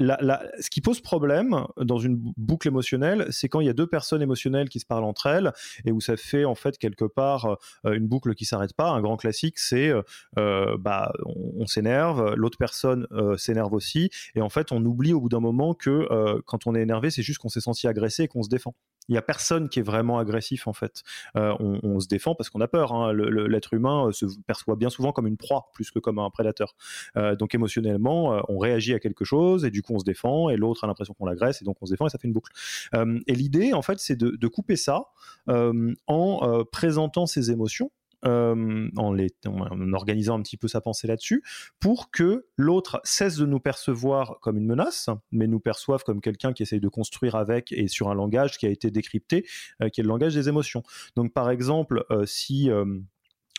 ce 0.00 0.70
qui 0.70 0.80
pose 0.80 1.00
problème 1.00 1.66
dans 1.76 1.98
une 1.98 2.16
boucle 2.36 2.68
émotionnelle, 2.68 3.26
c'est 3.30 3.48
quand 3.48 3.60
il 3.60 3.66
y 3.66 3.70
a 3.70 3.74
deux 3.74 3.86
personnes 3.86 4.22
émotionnelles 4.22 4.68
qui 4.68 4.80
se 4.80 4.86
parlent 4.86 5.04
entre 5.04 5.26
elles 5.26 5.52
et 5.84 5.92
où 5.92 6.00
ça 6.00 6.16
fait 6.16 6.44
en 6.44 6.54
fait 6.54 6.78
quelque 6.78 7.04
part 7.04 7.58
euh, 7.84 7.92
une 7.92 8.08
boucle 8.08 8.34
qui 8.34 8.44
s'arrête 8.44 8.74
pas. 8.74 8.88
Un 8.90 9.00
grand 9.00 9.16
classique, 9.16 9.58
c'est 9.58 9.88
euh, 9.88 10.02
euh, 10.38 10.76
bah 10.78 11.12
on, 11.24 11.66
s'énerve, 11.66 12.34
l'autre 12.34 12.58
personne 12.58 13.06
s'énerve 13.36 13.72
aussi 13.72 14.10
et 14.34 14.40
en 14.40 14.48
fait 14.48 14.72
on 14.72 14.84
oublie 14.84 15.12
au 15.12 15.20
bout 15.20 15.28
d'un 15.28 15.40
moment 15.40 15.74
que 15.74 16.08
quand 16.46 16.66
on 16.66 16.74
est 16.74 16.82
énervé, 16.82 17.10
c'est 17.10 17.22
juste 17.22 17.38
qu'on 17.38 17.48
s'est 17.48 17.60
senti 17.60 17.86
agressé 17.86 18.24
et 18.24 18.28
qu'on 18.28 18.42
se 18.42 18.48
défend 18.48 18.74
il 19.10 19.14
y 19.14 19.18
a 19.18 19.22
personne 19.22 19.68
qui 19.68 19.80
est 19.80 19.82
vraiment 19.82 20.18
agressif 20.18 20.68
en 20.68 20.72
fait. 20.72 21.02
Euh, 21.36 21.54
on, 21.58 21.98
se 22.00 22.06
défend 22.06 22.34
parce 22.34 22.48
qu'on 22.48 22.60
a 22.60 22.68
peur. 22.68 22.92
Hein. 22.92 23.12
L'être 23.12 23.74
humain 23.74 24.06
euh, 24.06 24.12
se 24.12 24.24
perçoit 24.46 24.76
bien 24.76 24.88
souvent 24.88 25.12
comme 25.12 25.26
une 25.26 25.36
proie 25.36 25.68
plus 25.74 25.90
que 25.90 25.98
comme 25.98 26.18
un 26.18 26.30
prédateur. 26.30 26.76
Euh, 27.16 27.34
donc 27.34 27.54
émotionnellement, 27.54 28.40
on 28.48 28.58
réagit 28.58 28.94
à 28.94 29.00
quelque 29.00 29.24
chose 29.24 29.64
et 29.64 29.70
du 29.70 29.82
coup 29.82 29.94
on 29.94 29.98
se 29.98 30.04
défend 30.04 30.48
et 30.48 30.56
l'autre 30.56 30.84
a 30.84 30.86
l'impression 30.86 31.12
qu'on 31.14 31.26
l'agresse 31.26 31.60
et 31.60 31.64
donc 31.64 31.76
on 31.80 31.86
se 31.86 31.90
défend 31.92 32.06
et 32.06 32.10
ça 32.10 32.18
fait 32.18 32.28
une 32.28 32.32
boucle. 32.32 32.52
et 32.94 33.34
l'idée 33.34 33.72
en 33.72 33.82
fait 33.82 33.98
c'est 33.98 34.16
de, 34.16 34.30
de, 34.30 34.48
couper 34.48 34.76
ça 34.76 35.06
en 35.48 36.64
présentant 36.70 37.26
ses 37.26 37.50
émotions 37.50 37.90
euh, 38.24 38.88
en, 38.96 39.92
organisant 39.92 40.38
un 40.38 40.42
petit 40.42 40.56
peu 40.56 40.68
sa 40.68 40.80
pensée 40.80 41.06
là-dessus, 41.06 41.42
pour 41.78 42.10
que 42.10 42.46
l'autre 42.56 43.00
cesse 43.04 43.36
de 43.36 43.46
nous 43.46 43.60
percevoir 43.60 44.38
comme 44.40 44.56
une 44.56 44.66
menace, 44.66 45.08
mais 45.32 45.46
nous 45.46 45.60
perçoive 45.60 46.02
comme 46.04 46.20
quelqu'un 46.20 46.52
qui 46.52 46.62
essaye 46.62 46.80
de 46.80 46.88
construire 46.88 47.34
avec 47.34 47.72
et 47.72 47.88
sur 47.88 48.08
un 48.08 48.14
langage 48.14 48.58
qui 48.58 48.66
a 48.66 48.70
été 48.70 48.90
décrypté, 48.90 49.46
euh, 49.82 49.88
qui 49.88 50.00
est 50.00 50.04
le 50.04 50.08
langage 50.08 50.34
des 50.34 50.48
émotions. 50.48 50.82
Donc 51.16 51.32
par 51.32 51.50
exemple, 51.50 52.04
euh, 52.10 52.26
si 52.26 52.70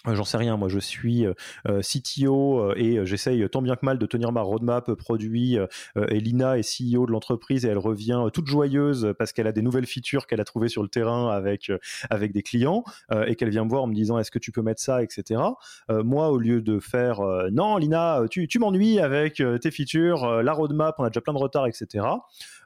j'en 0.08 0.24
sais 0.24 0.38
rien, 0.38 0.58
moi 0.58 0.68
je 0.68 0.80
suis 0.80 1.26
euh, 1.26 1.34
euh, 1.68 1.82
CTO 1.82 2.74
et 2.76 3.06
j'essaye 3.06 3.48
tant 3.50 3.62
bien 3.62 3.76
que 3.76 3.86
mal 3.86 3.98
de 3.98 4.06
tenir 4.06 4.32
ma 4.32 4.42
roadmap 4.42 4.92
produit. 4.94 5.58
Elina 5.96 6.58
est 6.58 6.62
CEO 6.62 7.06
de 7.06 7.12
l'entreprise 7.12 7.66
et 7.66 7.70
elle 7.70 7.78
revient 7.78 8.28
toute 8.34 8.48
joyeuse 8.48 9.14
parce 9.18 9.32
qu'elle 9.32 9.48
a 9.48 9.52
des 9.52 9.62
nouvelles 9.62 9.86
features 9.86 10.28
qu'elle 10.28 10.42
a 10.42 10.46
trouvées 10.46 10.70
sur 10.70 10.84
le 10.84 10.90
terrain 10.90 11.30
avec 11.30 11.72
avec 12.10 12.32
des 12.32 12.42
clients 12.42 12.84
et 13.28 13.36
qu'elle 13.36 13.50
vient 13.50 13.66
me 13.66 13.70
voir 13.70 13.84
en 13.84 13.88
me 13.88 13.94
disant 13.94 14.18
est-ce 14.18 14.32
que 14.32 14.40
tu 14.40 14.52
peux 14.52 14.62
mettre 14.62 14.82
ça, 14.82 15.04
etc. 15.04 15.42
moi, 15.90 16.30
au 16.30 16.38
lieu 16.38 16.62
de 16.62 16.80
faire 16.80 17.22
non, 17.52 17.78
Lina, 17.78 18.22
tu, 18.30 18.48
tu 18.48 18.60
m'ennuies 18.60 19.00
avec 19.00 19.42
tes 19.62 19.72
features, 19.72 20.42
la 20.44 20.54
roadmap, 20.54 20.96
on 21.00 21.04
a 21.04 21.10
déjà 21.10 21.22
plein 21.22 21.34
de 21.34 21.40
retard, 21.40 21.68
etc. 21.68 22.06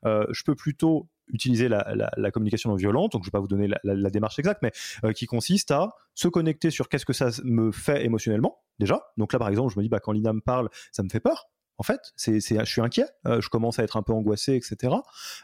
je 0.04 0.44
peux 0.44 0.56
plutôt 0.56 1.08
utiliser 1.32 1.68
la, 1.68 2.32
communication 2.32 2.70
non 2.70 2.76
violente, 2.76 3.12
donc 3.14 3.24
je 3.24 3.28
ne 3.28 3.32
vais 3.32 3.38
pas 3.38 3.40
vous 3.40 3.48
donner 3.48 3.70
la, 3.84 4.10
démarche 4.10 4.40
exacte, 4.40 4.62
mais 4.62 4.72
euh, 5.04 5.12
qui 5.12 5.26
consiste 5.26 5.72
à 5.72 5.90
se 6.14 6.28
connecter 6.28 6.70
sur 6.70 6.90
qu'est-ce 6.90 7.06
que 7.06 7.14
ça 7.14 7.30
me 7.44 7.72
fait 7.72 8.06
émotionnellement, 8.06 8.60
déjà. 8.80 9.02
Donc 9.18 9.34
là, 9.34 9.40
par 9.40 9.50
exemple, 9.50 9.74
je 9.74 9.80
me 9.80 9.84
dis, 9.84 9.90
bah, 9.90 10.00
quand 10.00 10.12
Lina 10.12 10.34
me 10.34 10.42
parle, 10.42 10.70
ça 10.92 11.04
me 11.04 11.10
fait 11.10 11.20
peur 11.20 11.50
en 11.78 11.84
fait, 11.84 12.14
c'est, 12.16 12.40
je 12.40 12.64
suis 12.64 12.82
inquiet, 12.82 13.08
euh, 13.28 13.42
je 13.42 13.50
commence 13.50 13.80
à 13.80 13.84
être 13.84 13.98
un 13.98 14.02
peu 14.02 14.14
angoissé, 14.14 14.56
etc. 14.56 14.96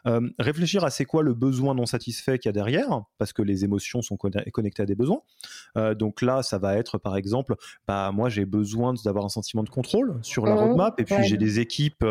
Euh, 0.08 0.30
réfléchir 0.40 0.84
à 0.84 0.90
c'est 0.90 1.04
quoi 1.04 1.24
le 1.24 1.34
besoin 1.34 1.76
non 1.76 1.86
satisfait 1.86 2.40
qu'il 2.40 2.48
y 2.48 2.52
a 2.52 2.54
derrière, 2.54 3.04
parce 3.18 3.34
que 3.34 3.42
les 3.42 3.66
émotions 3.66 4.02
sont 4.02 4.18
connectées 4.18 4.84
à 4.84 4.86
des 4.86 4.96
besoins. 4.96 5.22
Euh, 5.78 5.94
donc 5.94 6.22
là, 6.22 6.42
ça 6.42 6.58
va 6.58 6.78
être 6.78 6.98
par 6.98 7.18
exemple, 7.18 7.56
bah 7.88 8.12
moi 8.14 8.30
j'ai 8.30 8.46
besoin 8.46 8.94
d'avoir 9.04 9.26
un 9.26 9.30
sentiment 9.30 9.64
de 9.64 9.70
contrôle 9.70 10.20
sur 10.22 10.46
la 10.46 10.56
mmh, 10.56 10.60
roadmap, 10.60 11.00
et 11.00 11.04
puis 11.04 11.24
j'ai 11.24 11.38
des 11.38 11.60
équipes 11.60 12.06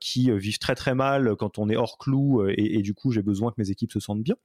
qui 0.00 0.30
vivent 0.30 0.58
très 0.58 0.74
très 0.74 0.94
mal 0.94 1.36
quand 1.36 1.58
on 1.58 1.68
est 1.68 1.76
hors 1.76 1.98
clou, 1.98 2.46
et, 2.48 2.82
du 2.82 2.94
coup 2.94 3.12
j'ai 3.12 3.22
besoin 3.22 3.50
que 3.50 3.56
mes 3.58 3.70
équipes 3.70 3.92
se 3.92 4.00
sentent 4.00 4.22
bien. 4.22 4.36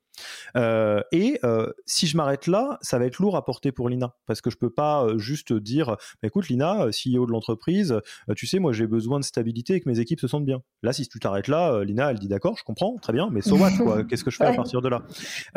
et 1.11 1.39
si 1.85 2.07
je 2.07 2.17
m'arrête 2.17 2.47
là, 2.47 2.77
ça 2.81 2.99
va 2.99 3.05
être 3.05 3.19
lourd 3.19 3.37
à 3.37 3.45
porter 3.45 3.71
pour 3.71 3.87
Lina, 3.87 4.15
parce 4.25 4.41
que 4.41 4.49
je 4.49 4.57
peux 4.57 4.69
pas 4.69 5.07
juste 5.17 5.53
dire, 5.53 5.95
bah, 6.21 6.27
écoute 6.27 6.49
Lina, 6.49 6.87
CEO 6.87 7.25
de 7.25 7.31
l'entreprise, 7.31 8.01
tu 8.35 8.45
sais 8.45 8.59
moi 8.59 8.73
j'ai 8.73 8.87
besoin 8.87 9.04
besoin 9.05 9.19
de 9.19 9.25
stabilité 9.25 9.75
et 9.75 9.81
que 9.81 9.89
mes 9.89 9.99
équipes 9.99 10.19
se 10.19 10.27
sentent 10.27 10.45
bien. 10.45 10.61
Là, 10.83 10.93
si 10.93 11.07
tu 11.07 11.19
t'arrêtes 11.19 11.47
là, 11.47 11.73
euh, 11.73 11.83
Lina, 11.83 12.11
elle 12.11 12.19
dit 12.19 12.27
d'accord, 12.27 12.57
je 12.57 12.63
comprends, 12.63 12.97
très 12.97 13.13
bien, 13.13 13.29
mais 13.31 13.41
so 13.41 13.57
what, 13.57 13.71
quoi 13.77 14.03
Qu'est-ce 14.09 14.23
que 14.23 14.31
je 14.31 14.37
fais 14.37 14.45
à 14.45 14.53
partir 14.53 14.81
de 14.81 14.89
là? 14.89 15.03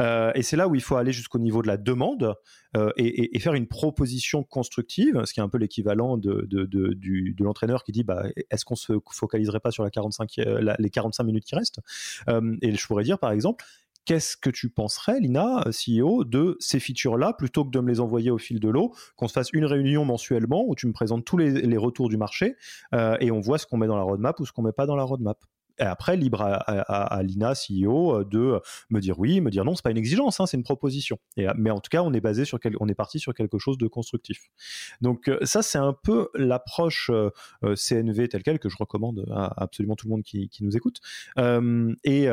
Euh, 0.00 0.32
Et 0.34 0.42
c'est 0.42 0.56
là 0.56 0.68
où 0.68 0.74
il 0.74 0.82
faut 0.82 0.96
aller 0.96 1.12
jusqu'au 1.12 1.38
niveau 1.38 1.62
de 1.62 1.66
la 1.66 1.76
demande 1.76 2.34
euh, 2.76 2.90
et, 2.96 3.38
faire 3.38 3.54
une 3.54 3.68
proposition 3.68 4.42
constructive, 4.42 5.22
ce 5.24 5.32
qui 5.32 5.40
est 5.40 5.42
un 5.42 5.48
peu 5.48 5.58
l'équivalent 5.58 6.16
de, 6.16 6.46
de, 6.50 7.44
l'entraîneur 7.44 7.84
qui 7.84 7.92
dit 7.92 8.02
bah, 8.02 8.24
est-ce 8.50 8.64
qu'on 8.64 8.76
se 8.76 8.94
focaliserait 9.10 9.60
pas 9.60 9.70
sur 9.70 9.84
la 9.84 9.90
45, 9.90 10.40
les 10.78 10.90
45 10.90 11.24
minutes 11.24 11.44
qui 11.44 11.54
restent? 11.54 11.80
Et 12.62 12.74
je 12.74 12.86
pourrais 12.86 13.04
dire, 13.04 13.18
par 13.18 13.30
exemple, 13.30 13.64
Qu'est-ce 14.08 14.38
que 14.38 14.48
tu 14.48 14.70
penserais, 14.70 15.20
Lina, 15.20 15.64
CEO, 15.66 16.24
de 16.24 16.56
ces 16.60 16.80
features-là, 16.80 17.34
plutôt 17.34 17.62
que 17.66 17.68
de 17.68 17.78
me 17.78 17.90
les 17.90 18.00
envoyer 18.00 18.30
au 18.30 18.38
fil 18.38 18.58
de 18.58 18.70
l'eau, 18.70 18.94
qu'on 19.16 19.28
se 19.28 19.34
fasse 19.34 19.50
une 19.52 19.66
réunion 19.66 20.06
mensuellement 20.06 20.64
où 20.66 20.74
tu 20.74 20.86
me 20.86 20.94
présentes 20.94 21.26
tous 21.26 21.36
les, 21.36 21.76
retours 21.76 22.08
du 22.08 22.16
marché 22.16 22.56
euh, 22.94 23.18
et 23.20 23.30
on 23.30 23.40
voit 23.40 23.58
ce 23.58 23.66
qu'on 23.66 23.76
met 23.76 23.86
dans 23.86 23.98
la 23.98 24.02
roadmap 24.02 24.40
ou 24.40 24.46
ce 24.46 24.52
qu'on 24.52 24.62
met 24.62 24.72
pas 24.72 24.86
dans 24.86 24.96
la 24.96 25.02
roadmap. 25.02 25.36
Et 25.78 25.82
après, 25.82 26.16
libre 26.16 26.40
à, 26.40 27.22
Lina, 27.22 27.52
CEO, 27.52 28.24
de 28.24 28.58
me 28.88 29.00
dire 29.00 29.18
oui, 29.18 29.42
me 29.42 29.50
dire 29.50 29.66
non, 29.66 29.74
c'est 29.74 29.84
pas 29.84 29.90
une 29.90 29.98
exigence, 29.98 30.40
hein, 30.40 30.46
c'est 30.46 30.56
une 30.56 30.64
proposition. 30.64 31.18
Mais 31.36 31.70
en 31.70 31.80
tout 31.80 31.90
cas, 31.90 32.02
on 32.02 32.14
est 32.14 32.22
basé 32.22 32.46
sur 32.46 32.58
on 32.80 32.88
est 32.88 32.94
parti 32.94 33.18
sur 33.18 33.34
quelque 33.34 33.58
chose 33.58 33.76
de 33.76 33.88
constructif. 33.88 34.46
Donc 35.02 35.28
euh, 35.28 35.38
ça, 35.42 35.60
c'est 35.60 35.76
un 35.76 35.92
peu 35.92 36.30
l'approche 36.34 37.10
euh, 37.12 37.30
CNV 37.62 38.28
telle 38.30 38.42
quelle 38.42 38.58
que 38.58 38.70
je 38.70 38.76
recommande 38.78 39.26
à 39.30 39.52
absolument 39.62 39.96
tout 39.96 40.06
le 40.06 40.12
monde 40.12 40.22
qui 40.22 40.48
nous 40.62 40.78
écoute. 40.78 41.00
et 41.36 42.26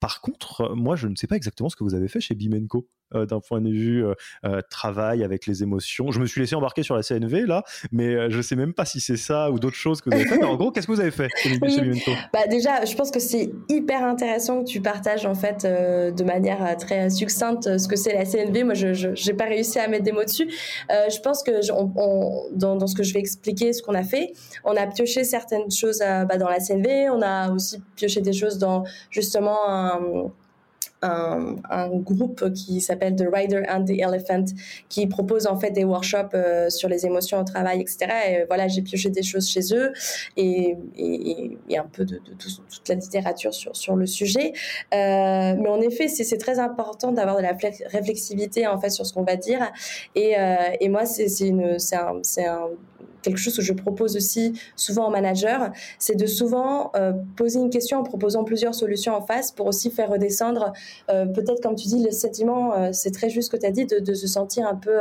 par 0.00 0.20
contre, 0.22 0.74
moi, 0.74 0.96
je 0.96 1.06
ne 1.06 1.14
sais 1.14 1.26
pas 1.26 1.36
exactement 1.36 1.68
ce 1.68 1.76
que 1.76 1.84
vous 1.84 1.94
avez 1.94 2.08
fait 2.08 2.20
chez 2.20 2.34
Bimenco. 2.34 2.88
Euh, 3.16 3.26
d'un 3.26 3.40
point 3.40 3.60
de 3.60 3.70
vue 3.70 4.06
euh, 4.06 4.14
euh, 4.44 4.60
travail 4.70 5.24
avec 5.24 5.46
les 5.46 5.64
émotions. 5.64 6.12
Je 6.12 6.20
me 6.20 6.26
suis 6.26 6.40
laissé 6.40 6.54
embarquer 6.54 6.84
sur 6.84 6.94
la 6.94 7.02
CNV 7.02 7.44
là, 7.44 7.64
mais 7.90 8.30
je 8.30 8.40
sais 8.40 8.54
même 8.54 8.72
pas 8.72 8.84
si 8.84 9.00
c'est 9.00 9.16
ça 9.16 9.50
ou 9.50 9.58
d'autres 9.58 9.76
choses 9.76 10.00
que 10.00 10.10
vous 10.10 10.16
avez 10.16 10.26
fait. 10.26 10.38
Mais 10.38 10.44
en 10.44 10.54
gros, 10.54 10.70
qu'est-ce 10.70 10.86
que 10.86 10.92
vous 10.92 11.00
avez 11.00 11.10
fait 11.10 11.28
bah, 12.32 12.46
Déjà, 12.48 12.84
je 12.84 12.94
pense 12.94 13.10
que 13.10 13.18
c'est 13.18 13.50
hyper 13.68 14.04
intéressant 14.04 14.62
que 14.62 14.68
tu 14.68 14.80
partages 14.80 15.26
en 15.26 15.34
fait 15.34 15.64
de 15.64 16.24
manière 16.24 16.76
très 16.76 17.10
succincte 17.10 17.78
ce 17.78 17.88
que 17.88 17.96
c'est 17.96 18.12
la 18.12 18.24
CNV. 18.24 18.62
Moi, 18.62 18.74
je 18.74 19.08
n'ai 19.08 19.36
pas 19.36 19.46
réussi 19.46 19.80
à 19.80 19.88
mettre 19.88 20.04
des 20.04 20.12
mots 20.12 20.24
dessus. 20.24 20.48
je 20.88 21.20
pense 21.20 21.42
que 21.42 21.66
dans, 22.56 22.76
dans, 22.76 22.86
ce 22.86 22.94
que 22.94 23.02
je 23.02 23.12
vais 23.12 23.20
expliquer, 23.20 23.72
ce 23.72 23.82
qu'on 23.82 23.94
a 23.94 24.04
fait, 24.04 24.32
on 24.64 24.76
a 24.76 24.86
pioché 24.86 25.24
certaines 25.24 25.70
choses 25.70 25.98
bah, 25.98 26.36
dans 26.38 26.48
la 26.48 26.60
CNV. 26.60 27.10
On 27.10 27.22
a 27.22 27.50
aussi 27.50 27.82
pioché 27.96 28.20
des 28.20 28.32
choses 28.32 28.58
dans 28.58 28.84
justement 29.10 29.68
un 29.68 30.30
un, 31.02 31.56
un, 31.70 31.88
groupe 31.88 32.52
qui 32.52 32.80
s'appelle 32.80 33.16
The 33.16 33.26
Rider 33.32 33.62
and 33.68 33.84
the 33.84 33.98
Elephant, 33.98 34.44
qui 34.88 35.06
propose 35.06 35.46
en 35.46 35.58
fait 35.58 35.70
des 35.70 35.84
workshops 35.84 36.34
euh, 36.34 36.70
sur 36.70 36.88
les 36.88 37.06
émotions 37.06 37.40
au 37.40 37.44
travail, 37.44 37.80
etc. 37.80 38.06
Et 38.28 38.44
voilà, 38.46 38.68
j'ai 38.68 38.82
pioché 38.82 39.10
des 39.10 39.22
choses 39.22 39.48
chez 39.48 39.74
eux 39.74 39.92
et, 40.36 40.76
et, 40.96 41.58
et 41.68 41.78
un 41.78 41.86
peu 41.90 42.04
de, 42.04 42.16
de, 42.16 42.34
toute 42.34 42.88
la 42.88 42.94
littérature 42.94 43.54
sur, 43.54 43.74
sur 43.74 43.96
le 43.96 44.06
sujet. 44.06 44.52
Euh, 44.94 45.54
mais 45.58 45.68
en 45.68 45.80
effet, 45.80 46.08
c'est 46.08 46.38
très 46.38 46.58
important 46.58 47.12
d'avoir 47.12 47.36
de 47.36 47.42
la 47.42 47.56
réflexivité 47.86 48.66
en 48.66 48.78
fait 48.78 48.90
sur 48.90 49.06
ce 49.06 49.12
qu'on 49.12 49.24
va 49.24 49.36
dire. 49.36 49.70
Et, 50.14 50.38
euh, 50.38 50.56
et 50.80 50.88
moi, 50.88 51.06
c'est 51.06 51.50
un, 51.94 52.20
un 52.46 52.68
quelque 53.22 53.38
chose 53.38 53.56
que 53.56 53.62
je 53.62 53.72
propose 53.72 54.16
aussi 54.16 54.60
souvent 54.76 55.08
aux 55.08 55.10
managers, 55.10 55.68
c'est 55.98 56.16
de 56.16 56.26
souvent 56.26 56.90
euh, 56.94 57.12
poser 57.36 57.58
une 57.58 57.70
question 57.70 57.98
en 57.98 58.02
proposant 58.02 58.44
plusieurs 58.44 58.74
solutions 58.74 59.14
en 59.14 59.22
face 59.22 59.52
pour 59.52 59.66
aussi 59.66 59.90
faire 59.90 60.10
redescendre, 60.10 60.72
peut-être 61.08 61.62
comme 61.62 61.74
tu 61.74 61.88
dis, 61.88 62.02
le 62.02 62.10
sentiment, 62.10 62.74
euh, 62.74 62.90
c'est 62.92 63.10
très 63.10 63.30
juste 63.30 63.50
ce 63.50 63.56
que 63.56 63.60
tu 63.60 63.66
as 63.66 63.70
dit, 63.70 63.86
de, 63.86 64.14
se 64.14 64.26
sentir 64.26 64.66
un 64.66 64.74
peu, 64.74 64.98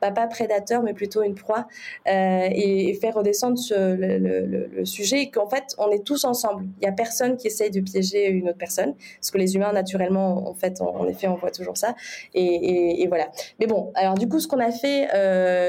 pas, 0.00 0.10
pas 0.10 0.26
prédateur, 0.26 0.82
mais 0.82 0.94
plutôt 0.94 1.22
une 1.22 1.34
proie, 1.34 1.66
et, 2.06 2.98
faire 3.00 3.14
redescendre 3.14 3.58
ce, 3.58 3.74
le, 3.74 4.84
sujet, 4.84 5.30
qu'en 5.30 5.48
fait, 5.48 5.74
on 5.78 5.90
est 5.90 6.04
tous 6.04 6.24
ensemble. 6.24 6.64
Il 6.78 6.80
n'y 6.80 6.88
a 6.88 6.92
personne 6.92 7.36
qui 7.36 7.46
essaye 7.46 7.70
de 7.70 7.80
piéger 7.80 8.26
une 8.28 8.48
autre 8.48 8.58
personne, 8.58 8.94
parce 9.20 9.30
que 9.30 9.38
les 9.38 9.54
humains, 9.54 9.72
naturellement, 9.72 10.48
en 10.48 10.54
fait, 10.54 10.80
en 10.80 11.06
effet, 11.08 11.28
on 11.28 11.36
voit 11.36 11.50
toujours 11.50 11.76
ça. 11.76 11.94
Et, 12.34 13.06
voilà. 13.08 13.28
Mais 13.60 13.66
bon, 13.66 13.90
alors 13.94 14.14
du 14.14 14.28
coup, 14.28 14.40
ce 14.40 14.48
qu'on 14.48 14.60
a 14.60 14.70
fait 14.70 15.08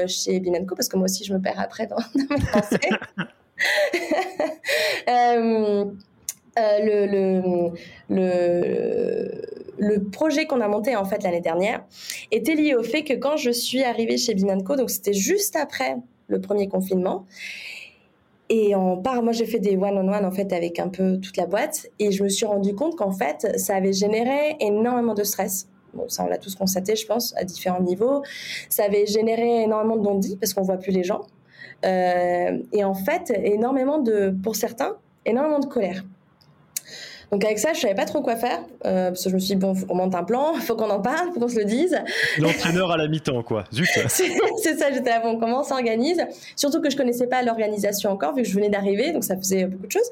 chez 0.08 0.40
Binanco, 0.40 0.74
parce 0.74 0.88
que 0.88 0.96
moi 0.96 1.04
aussi, 1.04 1.24
je 1.24 1.32
me 1.32 1.40
perds 1.40 1.60
après 1.60 1.88
Euh, 5.08 5.12
euh, 5.12 5.84
le, 6.56 7.70
le, 9.78 10.04
projet 10.10 10.46
qu'on 10.46 10.60
a 10.60 10.68
monté 10.68 10.96
en 10.96 11.04
fait 11.04 11.22
l'année 11.22 11.40
dernière 11.40 11.84
était 12.30 12.54
lié 12.54 12.74
au 12.74 12.82
fait 12.82 13.04
que 13.04 13.14
quand 13.14 13.36
je 13.36 13.50
suis 13.50 13.82
arrivée 13.82 14.18
chez 14.18 14.34
Binanco, 14.34 14.76
donc 14.76 14.90
c'était 14.90 15.12
juste 15.12 15.56
après 15.56 15.96
le 16.28 16.40
premier 16.40 16.68
confinement, 16.68 17.26
et 18.50 18.74
en 18.74 18.96
part, 18.96 19.22
moi 19.22 19.32
j'ai 19.32 19.46
fait 19.46 19.60
des 19.60 19.76
one-on-one 19.76 20.24
en 20.24 20.32
fait 20.32 20.52
avec 20.52 20.80
un 20.80 20.88
peu 20.88 21.18
toute 21.18 21.36
la 21.36 21.46
boîte, 21.46 21.86
et 22.00 22.10
je 22.10 22.24
me 22.24 22.28
suis 22.28 22.46
rendu 22.46 22.74
compte 22.74 22.96
qu'en 22.96 23.12
fait 23.12 23.58
ça 23.58 23.76
avait 23.76 23.92
généré 23.92 24.56
énormément 24.60 25.14
de 25.14 25.22
stress. 25.22 25.68
Bon, 25.94 26.08
ça 26.08 26.24
on 26.24 26.28
l'a 26.28 26.38
tous 26.38 26.56
constaté, 26.56 26.96
je 26.96 27.06
pense, 27.06 27.34
à 27.36 27.44
différents 27.44 27.80
niveaux. 27.80 28.22
Ça 28.68 28.84
avait 28.84 29.06
généré 29.06 29.62
énormément 29.62 29.96
de 29.96 30.02
non-dits 30.02 30.36
parce 30.36 30.52
qu'on 30.52 30.62
voit 30.62 30.76
plus 30.78 30.92
les 30.92 31.04
gens. 31.04 31.22
Euh, 31.84 32.58
et 32.72 32.84
en 32.84 32.94
fait, 32.94 33.32
énormément 33.42 33.98
de, 33.98 34.34
pour 34.42 34.56
certains, 34.56 34.96
énormément 35.24 35.60
de 35.60 35.66
colère. 35.66 36.04
Donc 37.30 37.44
avec 37.44 37.58
ça, 37.58 37.72
je 37.72 37.80
savais 37.80 37.94
pas 37.94 38.06
trop 38.06 38.22
quoi 38.22 38.36
faire 38.36 38.60
euh, 38.84 39.08
parce 39.08 39.22
que 39.22 39.30
je 39.30 39.34
me 39.34 39.40
suis 39.40 39.54
dit 39.54 39.60
bon, 39.60 39.74
faut 39.74 39.86
qu'on 39.86 39.94
monte 39.94 40.14
un 40.14 40.24
plan, 40.24 40.54
faut 40.60 40.74
qu'on 40.74 40.90
en 40.90 41.00
parle, 41.00 41.32
faut 41.32 41.40
qu'on 41.40 41.48
se 41.48 41.58
le 41.58 41.64
dise. 41.64 41.96
L'entraîneur 42.38 42.90
à 42.90 42.96
la 42.96 43.08
mi-temps, 43.08 43.42
quoi. 43.42 43.64
Zut. 43.72 43.88
c'est 44.08 44.78
ça, 44.78 44.92
j'étais 44.92 45.10
là 45.10 45.20
bon, 45.20 45.38
comment 45.38 45.60
on 45.60 45.64
s'organise? 45.64 46.24
Surtout 46.56 46.80
que 46.80 46.90
je 46.90 46.96
connaissais 46.96 47.26
pas 47.26 47.42
l'organisation 47.42 48.10
encore 48.10 48.34
vu 48.34 48.42
que 48.42 48.48
je 48.48 48.54
venais 48.54 48.68
d'arriver, 48.68 49.12
donc 49.12 49.24
ça 49.24 49.36
faisait 49.36 49.66
beaucoup 49.66 49.86
de 49.86 49.92
choses. 49.92 50.10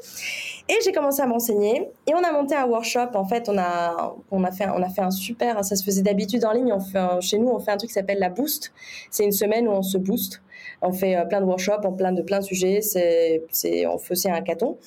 Et 0.69 0.75
j'ai 0.85 0.93
commencé 0.93 1.23
à 1.23 1.27
m'enseigner 1.27 1.89
et 2.07 2.15
on 2.15 2.23
a 2.23 2.31
monté 2.31 2.55
un 2.55 2.67
workshop. 2.67 3.15
En 3.15 3.25
fait, 3.25 3.49
on 3.49 3.59
a 3.59 4.15
on 4.31 4.45
a 4.45 4.53
fait 4.53 4.67
on 4.69 4.83
a 4.83 4.89
fait 4.89 5.01
un 5.01 5.11
super. 5.11 5.65
Ça 5.65 5.77
se 5.77 5.83
faisait 5.83 6.03
d'habitude 6.03 6.45
en 6.45 6.53
ligne. 6.53 6.73
On 6.73 6.81
fait 6.81 6.99
chez 7.21 7.39
nous, 7.39 7.49
on 7.49 7.59
fait 7.59 7.71
un 7.71 7.79
truc 7.79 7.89
qui 7.89 7.95
s'appelle 7.95 8.19
la 8.19 8.29
boost. 8.29 8.73
C'est 9.11 9.25
une 9.25 9.33
semaine 9.33 9.67
où 9.67 9.73
on 9.73 9.83
se 9.83 9.99
booste. 9.99 10.43
On 10.83 10.93
fait 10.93 11.17
euh, 11.17 11.25
plein 11.25 11.41
de 11.41 11.47
workshops, 11.47 11.85
en 11.85 11.93
plein 11.93 12.13
de 12.13 12.23
plein 12.23 12.39
de 12.41 12.45
sujets. 12.45 12.81
C'est, 12.81 13.87
on 13.87 13.99
fait 13.99 14.13
aussi 14.13 14.31
un 14.31 14.35
hackathon. 14.35 14.79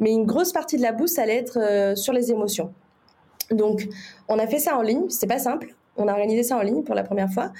Mais 0.00 0.12
une 0.12 0.24
grosse 0.24 0.52
partie 0.52 0.76
de 0.76 0.82
la 0.82 0.92
boost, 0.92 1.18
allait 1.18 1.36
être 1.36 1.58
euh, 1.58 1.94
sur 1.94 2.12
les 2.12 2.30
émotions. 2.30 2.72
Donc, 3.50 3.86
on 4.28 4.38
a 4.38 4.46
fait 4.46 4.58
ça 4.58 4.76
en 4.76 4.82
ligne. 4.82 5.08
C'était 5.08 5.26
pas 5.26 5.38
simple. 5.38 5.74
On 5.96 6.08
a 6.08 6.12
organisé 6.12 6.42
ça 6.42 6.58
en 6.58 6.62
ligne 6.62 6.82
pour 6.82 6.94
la 6.94 7.04
première 7.04 7.30
fois. 7.30 7.52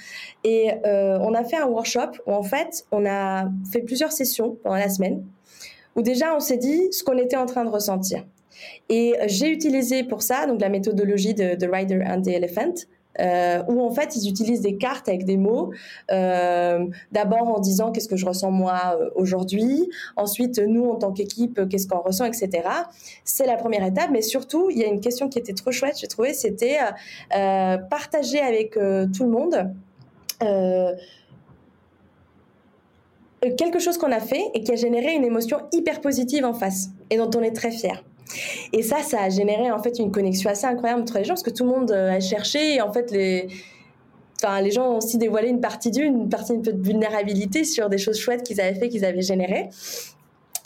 Et 0.43 0.71
euh, 0.85 1.17
on 1.21 1.33
a 1.33 1.43
fait 1.43 1.57
un 1.57 1.67
workshop 1.67 2.11
où, 2.27 2.33
en 2.33 2.43
fait, 2.43 2.85
on 2.91 3.05
a 3.05 3.45
fait 3.71 3.81
plusieurs 3.81 4.11
sessions 4.11 4.57
pendant 4.63 4.75
la 4.75 4.89
semaine 4.89 5.23
où 5.95 6.03
déjà 6.03 6.35
on 6.35 6.39
s'est 6.39 6.57
dit 6.57 6.87
ce 6.91 7.03
qu'on 7.03 7.17
était 7.17 7.37
en 7.37 7.47
train 7.47 7.65
de 7.65 7.69
ressentir. 7.69 8.23
Et 8.87 9.15
j'ai 9.25 9.49
utilisé 9.49 10.03
pour 10.03 10.21
ça 10.21 10.45
donc 10.45 10.61
la 10.61 10.69
méthodologie 10.69 11.33
de, 11.33 11.55
de 11.55 11.67
Rider 11.67 12.03
and 12.07 12.21
the 12.21 12.27
Elephant, 12.27 12.73
euh, 13.19 13.63
où 13.67 13.81
en 13.81 13.91
fait 13.91 14.15
ils 14.15 14.29
utilisent 14.29 14.61
des 14.61 14.77
cartes 14.77 15.09
avec 15.09 15.25
des 15.25 15.37
mots. 15.37 15.71
Euh, 16.11 16.85
D'abord 17.11 17.47
en 17.47 17.59
disant 17.59 17.91
qu'est-ce 17.91 18.07
que 18.07 18.15
je 18.17 18.25
ressens 18.25 18.51
moi 18.51 18.97
euh, 18.99 19.09
aujourd'hui, 19.15 19.89
ensuite 20.15 20.59
nous 20.59 20.85
en 20.85 20.95
tant 20.95 21.11
qu'équipe 21.11 21.67
qu'est-ce 21.69 21.87
qu'on 21.87 21.99
ressent, 21.99 22.25
etc. 22.25 22.49
C'est 23.23 23.45
la 23.45 23.57
première 23.57 23.83
étape, 23.83 24.09
mais 24.11 24.21
surtout 24.21 24.69
il 24.69 24.77
y 24.77 24.83
a 24.83 24.87
une 24.87 25.01
question 25.01 25.29
qui 25.29 25.39
était 25.39 25.53
trop 25.53 25.71
chouette, 25.71 25.97
j'ai 25.99 26.07
trouvé, 26.07 26.33
c'était 26.33 26.77
partager 27.89 28.39
avec 28.39 28.73
tout 28.73 29.23
le 29.23 29.29
monde. 29.29 29.71
quelque 33.57 33.79
chose 33.79 33.97
qu'on 33.97 34.11
a 34.11 34.19
fait 34.19 34.43
et 34.53 34.63
qui 34.63 34.71
a 34.71 34.75
généré 34.75 35.13
une 35.13 35.23
émotion 35.23 35.59
hyper 35.71 36.01
positive 36.01 36.45
en 36.45 36.53
face 36.53 36.89
et 37.09 37.17
dont 37.17 37.29
on 37.35 37.41
est 37.41 37.55
très 37.55 37.71
fier. 37.71 38.03
Et 38.73 38.83
ça, 38.83 38.97
ça 39.03 39.21
a 39.21 39.29
généré 39.29 39.71
en 39.71 39.81
fait 39.81 39.99
une 39.99 40.11
connexion 40.11 40.49
assez 40.49 40.65
incroyable 40.65 41.01
entre 41.01 41.17
les 41.17 41.23
gens 41.23 41.33
parce 41.33 41.43
que 41.43 41.49
tout 41.49 41.63
le 41.63 41.69
monde 41.69 41.91
euh, 41.91 42.11
a 42.11 42.19
cherché 42.19 42.75
et 42.75 42.81
en 42.81 42.91
fait 42.91 43.11
les 43.11 43.49
gens 44.71 44.91
ont 44.91 44.97
aussi 44.97 45.17
dévoilé 45.17 45.49
une 45.49 45.61
partie 45.61 45.91
d'eux, 45.91 46.03
une 46.03 46.29
partie 46.29 46.53
un 46.53 46.61
peu 46.61 46.73
de 46.73 46.81
vulnérabilité 46.81 47.63
sur 47.63 47.89
des 47.89 47.97
choses 47.97 48.19
chouettes 48.19 48.43
qu'ils 48.43 48.61
avaient 48.61 48.79
fait, 48.79 48.89
qu'ils 48.89 49.05
avaient 49.05 49.21
générées. 49.21 49.69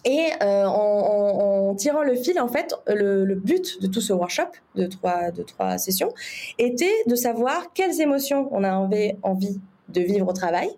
Et 0.03 0.29
euh, 0.41 0.65
en, 0.65 1.75
tirant 1.75 2.01
le 2.01 2.15
fil, 2.15 2.39
en 2.39 2.47
fait, 2.47 2.73
le, 2.87 3.35
but 3.35 3.81
de 3.81 3.87
tout 3.87 4.01
ce 4.01 4.13
workshop 4.13 4.49
de 4.75 4.87
trois, 4.87 5.77
sessions 5.77 6.11
était 6.57 7.03
de 7.07 7.15
savoir 7.15 7.71
quelles 7.73 8.01
émotions 8.01 8.49
on 8.51 8.63
avait 8.63 9.17
envie 9.21 9.59
de 9.89 10.01
vivre 10.01 10.27
au 10.27 10.33
travail, 10.33 10.69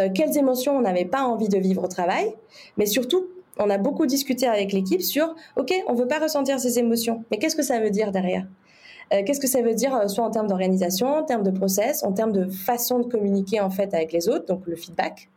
euh, 0.00 0.08
quelles 0.12 0.36
émotions 0.36 0.76
on 0.76 0.80
n'avait 0.80 1.04
pas 1.04 1.22
envie 1.22 1.48
de 1.48 1.58
vivre 1.58 1.84
au 1.84 1.88
travail, 1.88 2.34
mais 2.76 2.86
surtout 2.86 3.26
on 3.58 3.70
a 3.70 3.78
beaucoup 3.78 4.06
discuté 4.06 4.46
avec 4.46 4.72
l'équipe 4.72 5.02
sur, 5.02 5.34
OK, 5.56 5.72
on 5.86 5.94
veut 5.94 6.08
pas 6.08 6.18
ressentir 6.18 6.58
ces 6.58 6.78
émotions, 6.78 7.24
mais 7.30 7.38
qu'est-ce 7.38 7.56
que 7.56 7.62
ça 7.62 7.80
veut 7.80 7.90
dire 7.90 8.12
derrière? 8.12 8.46
Euh, 9.12 9.22
Qu'est-ce 9.24 9.40
que 9.40 9.46
ça 9.46 9.60
veut 9.62 9.74
dire, 9.74 9.94
euh, 9.94 10.08
soit 10.08 10.24
en 10.24 10.30
termes 10.30 10.46
d'organisation, 10.46 11.08
en 11.08 11.22
termes 11.22 11.42
de 11.42 11.50
process, 11.50 12.02
en 12.02 12.12
termes 12.12 12.32
de 12.32 12.48
façon 12.50 12.98
de 12.98 13.04
communiquer 13.04 13.60
en 13.60 13.70
fait 13.70 13.92
avec 13.94 14.12
les 14.12 14.28
autres, 14.28 14.46
donc 14.46 14.66
le 14.66 14.76
feedback? 14.76 15.28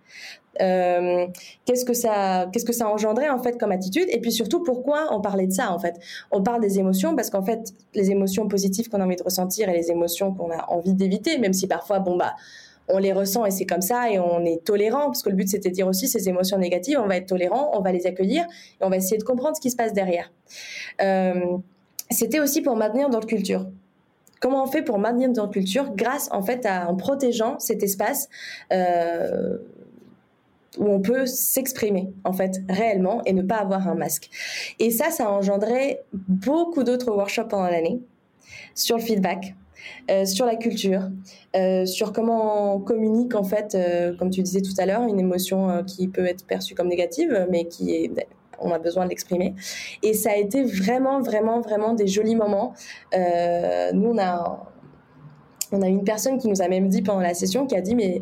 Euh, 0.62 1.28
qu'est-ce 1.66 1.84
que 1.84 1.94
ça 1.94 2.48
qu'est-ce 2.54 2.64
que 2.64 2.72
ça 2.72 2.88
engendrait 2.88 3.28
en 3.30 3.40
fait 3.44 3.58
comme 3.58 3.74
attitude? 3.74 4.06
Et 4.10 4.22
puis 4.22 4.32
surtout 4.32 4.64
pourquoi 4.64 5.14
on 5.14 5.20
parlait 5.20 5.48
de 5.48 5.52
ça 5.52 5.74
en 5.74 5.80
fait? 5.80 6.00
On 6.32 6.42
parle 6.42 6.62
des 6.62 6.80
émotions 6.80 7.14
parce 7.14 7.30
qu'en 7.30 7.44
fait 7.44 7.74
les 7.94 8.12
émotions 8.12 8.48
positives 8.48 8.88
qu'on 8.88 9.02
a 9.02 9.06
envie 9.06 9.18
de 9.18 9.24
ressentir 9.24 9.68
et 9.68 9.74
les 9.74 9.92
émotions 9.92 10.34
qu'on 10.34 10.52
a 10.52 10.66
envie 10.70 10.94
d'éviter 10.94 11.38
même 11.40 11.52
si 11.52 11.68
parfois 11.68 12.00
bon 12.00 12.16
bah 12.16 12.36
on 12.88 12.98
les 12.98 13.14
ressent 13.14 13.46
et 13.46 13.52
c'est 13.52 13.66
comme 13.66 13.82
ça 13.82 14.10
et 14.12 14.20
on 14.20 14.46
est 14.46 14.64
tolérant 14.64 15.06
parce 15.06 15.24
que 15.24 15.30
le 15.30 15.36
but 15.36 15.50
c'était 15.50 15.70
de 15.70 15.74
dire 15.74 15.88
aussi 15.88 16.08
ces 16.08 16.30
émotions 16.30 16.58
négatives, 16.58 17.00
on 17.02 17.08
va 17.08 17.18
être 17.18 17.28
tolérant, 17.28 17.72
on 17.74 17.82
va 17.82 17.92
les 17.92 18.06
accueillir 18.06 18.44
et 18.44 18.84
on 18.84 18.90
va 18.90 18.98
essayer 18.98 19.18
de 19.18 19.24
comprendre 19.24 19.56
ce 19.56 19.62
qui 19.62 19.72
se 19.72 19.76
passe 19.76 19.94
derrière. 19.94 20.32
Euh, 21.02 21.58
c'était 22.12 22.40
aussi 22.40 22.62
pour 22.62 22.76
maintenir 22.76 23.10
notre 23.10 23.28
culture. 23.28 23.68
Comment 24.40 24.64
on 24.64 24.68
fait 24.68 24.84
pour 24.84 25.00
maintenir 25.00 25.30
notre 25.30 25.52
culture 25.52 25.92
grâce 25.96 26.30
en 26.32 26.44
fait 26.44 26.66
à 26.66 26.90
en 26.90 26.96
protégeant 26.96 27.58
cet 27.60 27.82
espace 27.82 28.30
euh, 28.72 29.58
où 30.78 30.88
on 30.88 31.00
peut 31.00 31.26
s'exprimer 31.26 32.12
en 32.24 32.34
fait 32.34 32.62
réellement 32.70 33.24
et 33.26 33.34
ne 33.34 33.42
pas 33.42 33.56
avoir 33.56 33.88
un 33.88 33.96
masque. 33.96 34.30
Et 34.80 34.92
ça, 34.92 35.10
ça 35.10 35.26
a 35.26 35.30
engendré 35.30 36.00
beaucoup 36.14 36.84
d'autres 36.84 37.12
workshops 37.12 37.48
pendant 37.50 37.70
l'année 37.70 38.02
sur 38.74 38.98
le 38.98 39.02
feedback, 39.02 39.56
euh, 40.10 40.26
sur 40.26 40.46
la 40.46 40.56
culture, 40.56 41.10
euh, 41.56 41.86
sur 41.86 42.14
comment 42.14 42.76
on 42.76 42.80
communique 42.80 43.36
en 43.36 43.44
fait, 43.44 43.76
euh, 43.76 44.16
comme 44.18 44.30
tu 44.30 44.42
disais 44.42 44.62
tout 44.62 44.74
à 44.78 44.86
l'heure, 44.86 45.04
une 45.04 45.20
émotion 45.20 45.84
qui 45.86 46.08
peut 46.08 46.26
être 46.26 46.46
perçue 46.46 46.76
comme 46.76 46.88
négative, 46.88 47.48
mais 47.50 47.66
qui 47.66 47.92
est 47.92 48.28
on 48.58 48.72
a 48.72 48.80
besoin 48.80 49.04
de 49.04 49.10
l'exprimer. 49.10 49.54
Et 50.02 50.14
ça 50.14 50.32
a 50.32 50.36
été 50.38 50.64
vraiment, 50.64 51.20
vraiment, 51.20 51.60
vraiment 51.60 51.94
des 51.94 52.08
jolis 52.08 52.38
moments. 52.38 52.74
nous, 53.14 54.10
on 54.12 54.18
a, 54.18 54.72
on 55.74 55.82
a 55.82 55.88
une 55.88 56.06
personne 56.06 56.38
qui 56.38 56.48
nous 56.48 56.62
a 56.62 56.70
même 56.70 56.88
dit 56.88 57.02
pendant 57.02 57.20
la 57.20 57.34
session, 57.34 57.68
qui 57.68 57.76
a 57.76 57.82
dit, 57.82 57.96
mais 57.96 58.22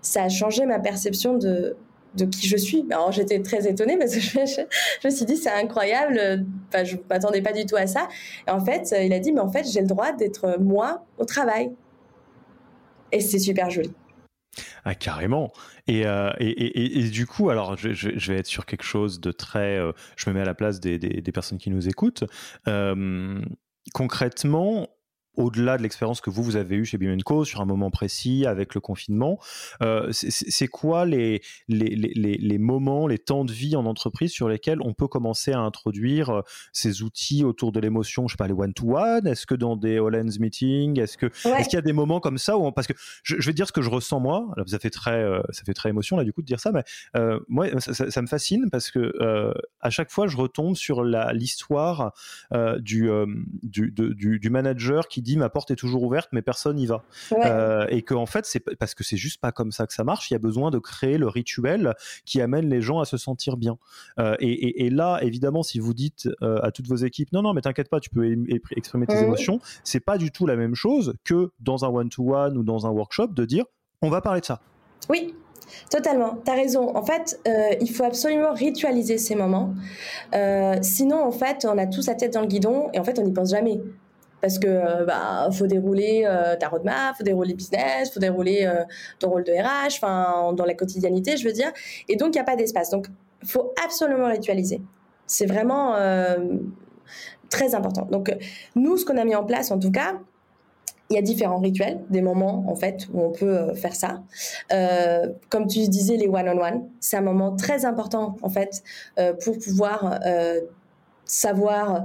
ça 0.00 0.24
a 0.24 0.28
changé 0.28 0.66
ma 0.66 0.78
perception 0.78 1.36
de, 1.36 1.76
qui 2.30 2.48
je 2.48 2.56
suis. 2.56 2.84
Alors 2.90 3.12
j'étais 3.12 3.40
très 3.42 3.68
étonnée 3.68 3.98
parce 3.98 4.14
que 4.14 4.20
je, 4.20 4.60
me 5.04 5.10
suis 5.10 5.26
dit 5.26 5.36
c'est 5.36 5.50
incroyable, 5.50 6.46
enfin, 6.68 6.84
je 6.84 6.96
m'attendais 7.10 7.42
pas 7.42 7.52
du 7.52 7.66
tout 7.66 7.76
à 7.76 7.86
ça. 7.86 8.08
Et 8.46 8.50
en 8.50 8.64
fait, 8.64 8.94
il 9.02 9.12
a 9.12 9.18
dit 9.18 9.32
mais 9.32 9.40
en 9.40 9.50
fait 9.50 9.66
j'ai 9.70 9.80
le 9.80 9.86
droit 9.86 10.12
d'être 10.12 10.58
moi 10.58 11.04
au 11.18 11.24
travail. 11.24 11.72
Et 13.12 13.20
c'est 13.20 13.38
super 13.38 13.70
joli. 13.70 13.92
Ah, 14.84 14.94
carrément. 14.94 15.52
Et, 15.86 16.06
euh, 16.06 16.30
du 17.10 17.26
coup, 17.26 17.50
alors, 17.50 17.76
je, 17.76 18.30
vais 18.30 18.38
être 18.38 18.46
sur 18.46 18.66
quelque 18.66 18.84
chose 18.84 19.20
de 19.20 19.32
très. 19.32 19.78
Euh, 19.78 19.92
je 20.16 20.28
me 20.30 20.34
mets 20.34 20.40
à 20.40 20.44
la 20.44 20.54
place 20.54 20.80
des, 20.80 20.98
personnes 21.32 21.58
qui 21.58 21.70
nous 21.70 21.88
écoutent. 21.88 22.24
Euh, 22.68 23.40
concrètement, 23.92 24.88
au-delà 25.36 25.76
de 25.76 25.82
l'expérience 25.82 26.20
que 26.20 26.30
vous, 26.30 26.42
vous 26.42 26.56
avez 26.56 26.76
eue 26.76 26.84
chez 26.84 26.98
Bimenco 26.98 27.44
sur 27.44 27.60
un 27.60 27.64
moment 27.64 27.90
précis 27.90 28.46
avec 28.46 28.74
le 28.74 28.80
confinement, 28.80 29.38
euh, 29.82 30.10
c'est 30.12 30.68
quoi 30.68 31.04
les, 31.04 31.42
les, 31.68 31.94
les, 31.94 32.36
les, 32.38 32.58
moments, 32.58 33.06
les 33.06 33.18
temps 33.18 33.44
de 33.44 33.52
vie 33.52 33.76
en 33.76 33.86
entreprise 33.86 34.32
sur 34.32 34.48
lesquels 34.48 34.80
on 34.82 34.94
peut 34.94 35.08
commencer 35.08 35.52
à 35.52 35.60
introduire 35.60 36.30
euh, 36.30 36.42
ces 36.72 37.02
outils 37.02 37.44
autour 37.44 37.72
de 37.72 37.80
l'émotion, 37.80 38.28
je 38.28 38.32
sais 38.32 38.36
pas, 38.36 38.46
les 38.46 38.54
one-to-one? 38.54 39.26
Est-ce 39.26 39.46
que 39.46 39.54
dans 39.54 39.76
des 39.76 39.98
Hollands 39.98 40.38
meetings? 40.40 41.00
Est-ce 41.00 41.18
que 41.18 41.26
est-ce 41.26 41.68
qu'il 41.68 41.76
y 41.76 41.78
a 41.78 41.82
des 41.82 41.92
moments 41.92 42.20
comme 42.20 42.38
ça 42.38 42.56
où 42.56 42.70
parce 42.72 42.86
que 42.86 42.94
je, 43.22 43.36
vais 43.46 43.52
dire 43.52 43.66
ce 43.66 43.72
que 43.72 43.82
je 43.82 43.90
ressens 43.90 44.20
moi, 44.20 44.48
alors 44.56 44.68
ça 44.68 44.78
fait 44.78 44.90
très 44.90 45.22
euh, 45.22 45.40
ça 45.50 45.62
fait 45.64 45.74
très 45.74 45.90
émotion 45.90 46.16
là 46.16 46.24
du 46.24 46.32
coup 46.32 46.42
de 46.42 46.46
dire 46.46 46.60
ça, 46.60 46.72
mais 46.72 46.82
euh, 47.16 47.38
moi 47.48 47.68
ça, 47.80 48.10
ça, 48.10 48.22
me 48.22 48.26
fascine 48.26 48.68
parce 48.70 48.90
que 48.90 49.12
à 49.80 49.90
chaque 49.90 50.10
fois 50.10 50.26
je 50.26 50.36
retombe 50.36 50.74
sur 50.74 51.04
l'histoire 51.04 52.12
du, 52.78 53.10
du, 53.62 53.92
du, 53.92 54.38
du 54.38 54.50
manager 54.50 55.08
qui 55.08 55.22
dit 55.26 55.36
ma 55.36 55.50
porte 55.50 55.70
est 55.70 55.76
toujours 55.76 56.02
ouverte 56.02 56.30
mais 56.32 56.40
personne 56.40 56.76
n'y 56.76 56.86
va. 56.86 57.02
Euh, 57.32 57.86
et 57.90 58.02
que 58.02 58.14
en 58.14 58.26
fait 58.26 58.46
c'est 58.46 58.60
parce 58.60 58.94
que 58.94 59.04
c'est 59.04 59.16
juste 59.16 59.40
pas 59.40 59.52
comme 59.52 59.72
ça 59.72 59.86
que 59.86 59.92
ça 59.92 60.04
marche 60.04 60.30
il 60.30 60.34
y 60.34 60.36
a 60.36 60.38
besoin 60.38 60.70
de 60.70 60.78
créer 60.78 61.18
le 61.18 61.28
rituel 61.28 61.94
qui 62.24 62.40
amène 62.40 62.68
les 62.68 62.80
gens 62.80 63.00
à 63.00 63.04
se 63.04 63.16
sentir 63.16 63.56
bien. 63.56 63.76
Euh, 64.18 64.36
et, 64.40 64.88
là 64.90 65.18
évidemment 65.22 65.62
si 65.62 65.80
vous 65.80 65.92
dites 65.92 66.28
euh, 66.42 66.60
à 66.62 66.70
toutes 66.70 66.86
vos 66.86 66.96
équipes 66.96 67.32
non 67.32 67.42
non 67.42 67.52
mais 67.52 67.60
t'inquiète 67.60 67.90
pas 67.90 68.00
tu 68.00 68.08
peux 68.08 68.24
exprimer 68.76 69.06
tes 69.06 69.18
émotions 69.18 69.58
c'est 69.82 70.00
pas 70.00 70.16
du 70.16 70.30
tout 70.30 70.46
la 70.46 70.56
même 70.56 70.76
chose 70.76 71.14
que 71.24 71.50
dans 71.58 71.84
un 71.84 71.88
one 71.88 72.08
to 72.08 72.34
one 72.34 72.56
ou 72.56 72.62
dans 72.62 72.86
un 72.86 72.90
workshop 72.90 73.28
de 73.28 73.44
dire 73.44 73.64
on 74.00 74.10
va 74.10 74.20
parler 74.20 74.40
de 74.40 74.46
ça. 74.46 74.60
Oui 75.10 75.34
Totalement, 75.90 76.38
tu 76.44 76.50
as 76.50 76.54
raison. 76.54 76.96
En 76.96 77.04
fait, 77.04 77.40
il 77.80 77.90
faut 77.90 78.04
absolument 78.04 78.52
ritualiser 78.52 79.18
ces 79.18 79.34
moments. 79.34 79.74
sinon, 80.80 81.24
en 81.24 81.32
fait, 81.32 81.66
on 81.68 81.76
a 81.76 81.86
tous 81.86 82.06
la 82.06 82.14
tête 82.14 82.34
dans 82.34 82.42
le 82.42 82.46
guidon 82.46 82.88
et 82.92 83.00
en 83.00 83.04
fait, 83.04 83.18
on 83.18 83.24
n'y 83.24 83.32
pense 83.32 83.50
jamais 83.50 83.80
parce 84.46 84.60
que 84.60 84.68
euh, 84.68 85.04
bah 85.04 85.48
faut 85.50 85.66
dérouler 85.66 86.22
euh, 86.24 86.54
ta 86.54 86.68
roadmap, 86.68 87.16
faut 87.16 87.24
dérouler 87.24 87.52
business, 87.52 88.12
faut 88.14 88.20
dérouler 88.20 88.64
euh, 88.64 88.84
ton 89.18 89.30
rôle 89.30 89.42
de 89.42 89.50
RH, 89.50 89.96
enfin 89.96 90.52
dans 90.52 90.64
la 90.64 90.74
quotidienité, 90.74 91.36
je 91.36 91.44
veux 91.44 91.52
dire. 91.52 91.72
Et 92.08 92.14
donc 92.14 92.28
il 92.34 92.36
y 92.36 92.40
a 92.40 92.44
pas 92.44 92.54
d'espace. 92.54 92.90
Donc 92.90 93.08
faut 93.44 93.74
absolument 93.84 94.28
ritualiser. 94.28 94.80
C'est 95.26 95.46
vraiment 95.46 95.96
très 97.50 97.74
important. 97.74 98.06
Donc 98.08 98.32
nous, 98.76 98.96
ce 98.96 99.04
qu'on 99.04 99.16
a 99.16 99.24
mis 99.24 99.34
en 99.34 99.44
place, 99.44 99.72
en 99.72 99.80
tout 99.80 99.90
cas, 99.90 100.14
il 101.10 101.16
y 101.16 101.18
a 101.18 101.22
différents 101.22 101.58
rituels, 101.58 102.00
des 102.08 102.22
moments 102.22 102.64
en 102.68 102.76
fait 102.76 103.08
où 103.12 103.20
on 103.20 103.32
peut 103.32 103.74
faire 103.74 103.96
ça. 103.96 104.22
comme 105.48 105.66
tu 105.66 105.88
disais, 105.88 106.16
les 106.16 106.28
one-on-one, 106.28 106.88
c'est 107.00 107.16
un 107.16 107.22
moment 107.22 107.56
très 107.56 107.84
important 107.84 108.36
en 108.42 108.48
fait 108.48 108.84
pour 109.42 109.58
pouvoir 109.58 110.20
savoir 111.24 112.04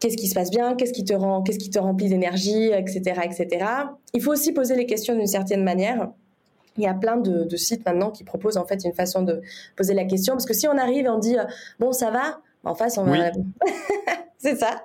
qu'est-ce 0.00 0.16
qui 0.16 0.28
se 0.28 0.34
passe 0.34 0.50
bien, 0.50 0.74
qu'est-ce 0.76 0.92
qui 0.92 1.04
te 1.04 1.14
rend, 1.14 1.42
qu'est-ce 1.42 1.58
qui 1.58 1.70
te 1.70 1.78
remplit 1.78 2.08
d'énergie, 2.08 2.70
etc., 2.72 3.20
etc. 3.24 3.66
Il 4.14 4.22
faut 4.22 4.32
aussi 4.32 4.52
poser 4.52 4.76
les 4.76 4.86
questions 4.86 5.16
d'une 5.16 5.26
certaine 5.26 5.64
manière. 5.64 6.10
Il 6.76 6.84
y 6.84 6.86
a 6.86 6.94
plein 6.94 7.16
de, 7.16 7.56
sites 7.56 7.84
maintenant 7.84 8.10
qui 8.10 8.24
proposent 8.24 8.56
en 8.56 8.64
fait 8.64 8.84
une 8.84 8.92
façon 8.92 9.22
de 9.22 9.40
poser 9.76 9.94
la 9.94 10.04
question, 10.04 10.34
parce 10.34 10.46
que 10.46 10.54
si 10.54 10.68
on 10.68 10.78
arrive 10.78 11.06
et 11.06 11.08
on 11.08 11.18
dit 11.18 11.36
euh, 11.36 11.44
bon 11.80 11.92
ça 11.92 12.10
va, 12.10 12.40
en 12.64 12.74
face 12.74 12.98
on 12.98 13.04
va, 13.04 13.30
c'est 14.38 14.56
ça. 14.56 14.84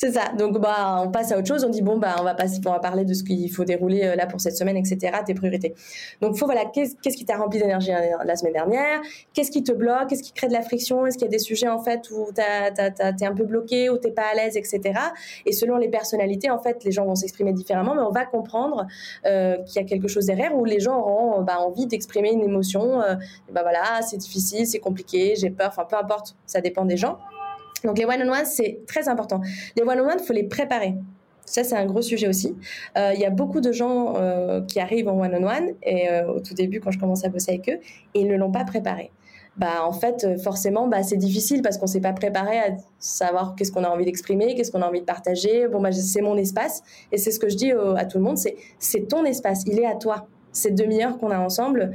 C'est 0.00 0.12
ça. 0.12 0.28
Donc, 0.38 0.60
bah, 0.60 1.02
on 1.04 1.10
passe 1.10 1.32
à 1.32 1.38
autre 1.38 1.48
chose. 1.48 1.64
On 1.64 1.70
dit, 1.70 1.82
bon, 1.82 1.98
bah, 1.98 2.14
on 2.20 2.22
va, 2.22 2.32
passer, 2.32 2.60
on 2.64 2.70
va 2.70 2.78
parler 2.78 3.04
de 3.04 3.12
ce 3.14 3.24
qu'il 3.24 3.50
faut 3.50 3.64
dérouler 3.64 4.04
euh, 4.04 4.14
là 4.14 4.26
pour 4.26 4.40
cette 4.40 4.56
semaine, 4.56 4.76
etc., 4.76 5.12
tes 5.26 5.34
priorités. 5.34 5.74
Donc, 6.20 6.36
faut, 6.36 6.46
voilà, 6.46 6.66
qu'est-ce, 6.66 6.94
qui 6.94 7.24
t'a 7.24 7.36
rempli 7.36 7.58
d'énergie 7.58 7.90
euh, 7.92 8.16
la 8.24 8.36
semaine 8.36 8.52
dernière? 8.52 9.00
Qu'est-ce 9.32 9.50
qui 9.50 9.64
te 9.64 9.72
bloque? 9.72 10.06
Qu'est-ce 10.08 10.22
qui 10.22 10.30
crée 10.30 10.46
de 10.46 10.52
la 10.52 10.62
friction? 10.62 11.04
Est-ce 11.04 11.18
qu'il 11.18 11.24
y 11.24 11.28
a 11.28 11.32
des 11.32 11.40
sujets, 11.40 11.66
en 11.66 11.80
fait, 11.80 12.08
où 12.12 12.28
t'es 12.32 13.26
un 13.26 13.34
peu 13.34 13.42
bloqué, 13.42 13.90
où 13.90 13.98
t'es 13.98 14.12
pas 14.12 14.26
à 14.32 14.34
l'aise, 14.36 14.56
etc. 14.56 15.00
Et 15.44 15.52
selon 15.52 15.78
les 15.78 15.88
personnalités, 15.88 16.48
en 16.48 16.60
fait, 16.60 16.84
les 16.84 16.92
gens 16.92 17.04
vont 17.04 17.16
s'exprimer 17.16 17.52
différemment, 17.52 17.96
mais 17.96 18.02
on 18.02 18.12
va 18.12 18.24
comprendre 18.24 18.86
euh, 19.26 19.56
qu'il 19.64 19.82
y 19.82 19.84
a 19.84 19.88
quelque 19.88 20.06
chose 20.06 20.26
derrière 20.26 20.54
où 20.54 20.64
les 20.64 20.78
gens 20.78 20.96
auront 20.96 21.42
bah, 21.42 21.58
envie 21.58 21.88
d'exprimer 21.88 22.30
une 22.30 22.44
émotion. 22.44 23.00
bah 23.50 23.62
voilà, 23.62 24.00
c'est 24.02 24.18
difficile, 24.18 24.64
c'est 24.64 24.78
compliqué, 24.78 25.34
j'ai 25.36 25.50
peur, 25.50 25.70
enfin, 25.70 25.86
peu 25.90 25.96
importe, 25.96 26.36
ça 26.46 26.60
dépend 26.60 26.84
des 26.84 26.96
gens. 26.96 27.18
Donc 27.84 27.98
les 27.98 28.04
one-on-one, 28.04 28.44
c'est 28.44 28.80
très 28.86 29.08
important. 29.08 29.40
Les 29.76 29.82
one-on-one, 29.82 30.16
il 30.18 30.24
faut 30.24 30.32
les 30.32 30.44
préparer. 30.44 30.94
Ça, 31.48 31.64
c'est 31.64 31.76
un 31.76 31.86
gros 31.86 32.02
sujet 32.02 32.28
aussi. 32.28 32.54
Euh, 32.96 33.12
il 33.14 33.20
y 33.20 33.24
a 33.24 33.30
beaucoup 33.30 33.60
de 33.60 33.72
gens 33.72 34.16
euh, 34.16 34.60
qui 34.62 34.80
arrivent 34.80 35.08
en 35.08 35.18
one-on-one, 35.18 35.70
et 35.82 36.10
euh, 36.10 36.34
au 36.34 36.40
tout 36.40 36.54
début, 36.54 36.80
quand 36.80 36.90
je 36.90 36.98
commence 36.98 37.24
à 37.24 37.30
bosser 37.30 37.52
avec 37.52 37.68
eux, 37.70 37.80
ils 38.14 38.26
ne 38.26 38.36
l'ont 38.36 38.52
pas 38.52 38.64
préparé. 38.64 39.10
Bah, 39.56 39.82
en 39.84 39.92
fait, 39.92 40.38
forcément, 40.40 40.86
bah, 40.86 41.02
c'est 41.02 41.16
difficile 41.16 41.62
parce 41.62 41.78
qu'on 41.78 41.86
ne 41.86 41.90
s'est 41.90 42.00
pas 42.00 42.12
préparé 42.12 42.58
à 42.58 42.76
savoir 42.98 43.56
qu'est-ce 43.56 43.72
qu'on 43.72 43.82
a 43.82 43.88
envie 43.88 44.04
d'exprimer, 44.04 44.54
qu'est-ce 44.54 44.70
qu'on 44.70 44.82
a 44.82 44.86
envie 44.86 45.00
de 45.00 45.06
partager. 45.06 45.66
Bon, 45.68 45.80
bah, 45.80 45.90
c'est 45.90 46.20
mon 46.20 46.36
espace. 46.36 46.82
Et 47.10 47.18
c'est 47.18 47.32
ce 47.32 47.40
que 47.40 47.48
je 47.48 47.56
dis 47.56 47.72
à 47.72 48.04
tout 48.04 48.18
le 48.18 48.24
monde, 48.24 48.36
c'est, 48.38 48.54
c'est 48.78 49.08
ton 49.08 49.24
espace, 49.24 49.64
il 49.66 49.80
est 49.80 49.86
à 49.86 49.96
toi. 49.96 50.28
Cette 50.52 50.76
demi-heure 50.76 51.18
qu'on 51.18 51.30
a 51.30 51.38
ensemble, 51.38 51.92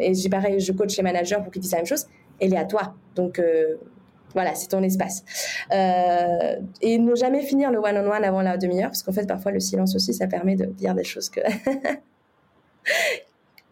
et 0.00 0.14
j'ai 0.14 0.28
pareil, 0.28 0.60
je 0.60 0.72
coach 0.72 0.96
les 0.96 1.02
managers 1.02 1.38
pour 1.42 1.52
qu'ils 1.52 1.62
disent 1.62 1.72
la 1.72 1.78
même 1.78 1.86
chose, 1.86 2.06
elle 2.40 2.54
est 2.54 2.58
à 2.58 2.64
toi. 2.64 2.94
Donc, 3.16 3.40
voilà, 4.34 4.54
c'est 4.54 4.68
ton 4.68 4.82
espace. 4.82 5.24
Euh, 5.72 6.56
et 6.82 6.98
ne 6.98 7.14
jamais 7.14 7.42
finir 7.42 7.70
le 7.70 7.78
one-on-one 7.78 8.24
avant 8.24 8.42
la 8.42 8.56
demi-heure, 8.56 8.90
parce 8.90 9.02
qu'en 9.02 9.12
fait, 9.12 9.26
parfois, 9.26 9.52
le 9.52 9.60
silence 9.60 9.94
aussi, 9.94 10.14
ça 10.14 10.26
permet 10.26 10.56
de 10.56 10.66
dire 10.66 10.94
des 10.94 11.04
choses 11.04 11.30
que 11.30 11.40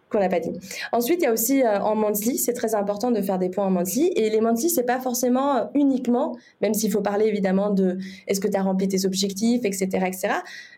qu'on 0.08 0.20
n'a 0.20 0.28
pas 0.28 0.38
dit. 0.38 0.52
Ensuite, 0.92 1.20
il 1.20 1.24
y 1.24 1.26
a 1.26 1.32
aussi 1.32 1.62
euh, 1.62 1.80
en 1.80 1.96
monthly, 1.96 2.38
c'est 2.38 2.52
très 2.52 2.74
important 2.76 3.10
de 3.10 3.20
faire 3.20 3.38
des 3.38 3.48
points 3.48 3.66
en 3.66 3.70
monthly. 3.70 4.12
Et 4.14 4.30
les 4.30 4.40
monthly, 4.40 4.70
c'est 4.70 4.84
pas 4.84 5.00
forcément 5.00 5.56
euh, 5.56 5.64
uniquement, 5.74 6.36
même 6.60 6.74
s'il 6.74 6.92
faut 6.92 7.00
parler 7.00 7.26
évidemment 7.26 7.70
de 7.70 7.98
est-ce 8.28 8.40
que 8.40 8.46
tu 8.46 8.56
as 8.56 8.62
rempli 8.62 8.86
tes 8.86 9.04
objectifs, 9.04 9.64
etc., 9.64 9.86
etc. 10.06 10.28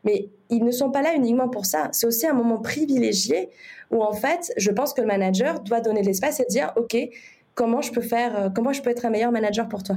Mais 0.04 0.28
ils 0.48 0.64
ne 0.64 0.70
sont 0.70 0.90
pas 0.90 1.02
là 1.02 1.14
uniquement 1.14 1.48
pour 1.48 1.66
ça. 1.66 1.88
C'est 1.92 2.06
aussi 2.06 2.26
un 2.26 2.32
moment 2.32 2.58
privilégié 2.58 3.50
où 3.90 4.02
en 4.02 4.12
fait, 4.12 4.52
je 4.56 4.70
pense 4.70 4.94
que 4.94 5.02
le 5.02 5.06
manager 5.06 5.60
doit 5.60 5.80
donner 5.80 6.02
l'espace 6.02 6.40
et 6.40 6.46
dire, 6.48 6.72
ok, 6.76 6.96
comment 7.58 7.82
je 7.82 7.90
peux 7.90 8.02
faire, 8.02 8.38
euh, 8.38 8.48
comment 8.54 8.72
je 8.72 8.80
peux 8.80 8.90
être 8.90 9.04
un 9.04 9.10
meilleur 9.10 9.32
manager 9.32 9.68
pour 9.68 9.82
toi? 9.82 9.96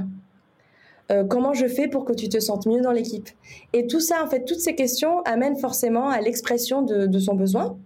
Euh, 1.12 1.22
comment 1.22 1.54
je 1.54 1.68
fais 1.68 1.86
pour 1.86 2.04
que 2.04 2.12
tu 2.12 2.28
te 2.28 2.40
sentes 2.40 2.66
mieux 2.66 2.80
dans 2.80 2.90
l'équipe? 2.90 3.28
Et 3.72 3.86
tout 3.86 4.00
ça, 4.00 4.16
en 4.24 4.26
fait, 4.26 4.44
toutes 4.44 4.58
ces 4.58 4.74
questions 4.74 5.22
amènent 5.22 5.56
forcément 5.56 6.08
à 6.08 6.20
l'expression 6.20 6.82
de, 6.82 7.18
son 7.20 7.36
besoin 7.36 7.76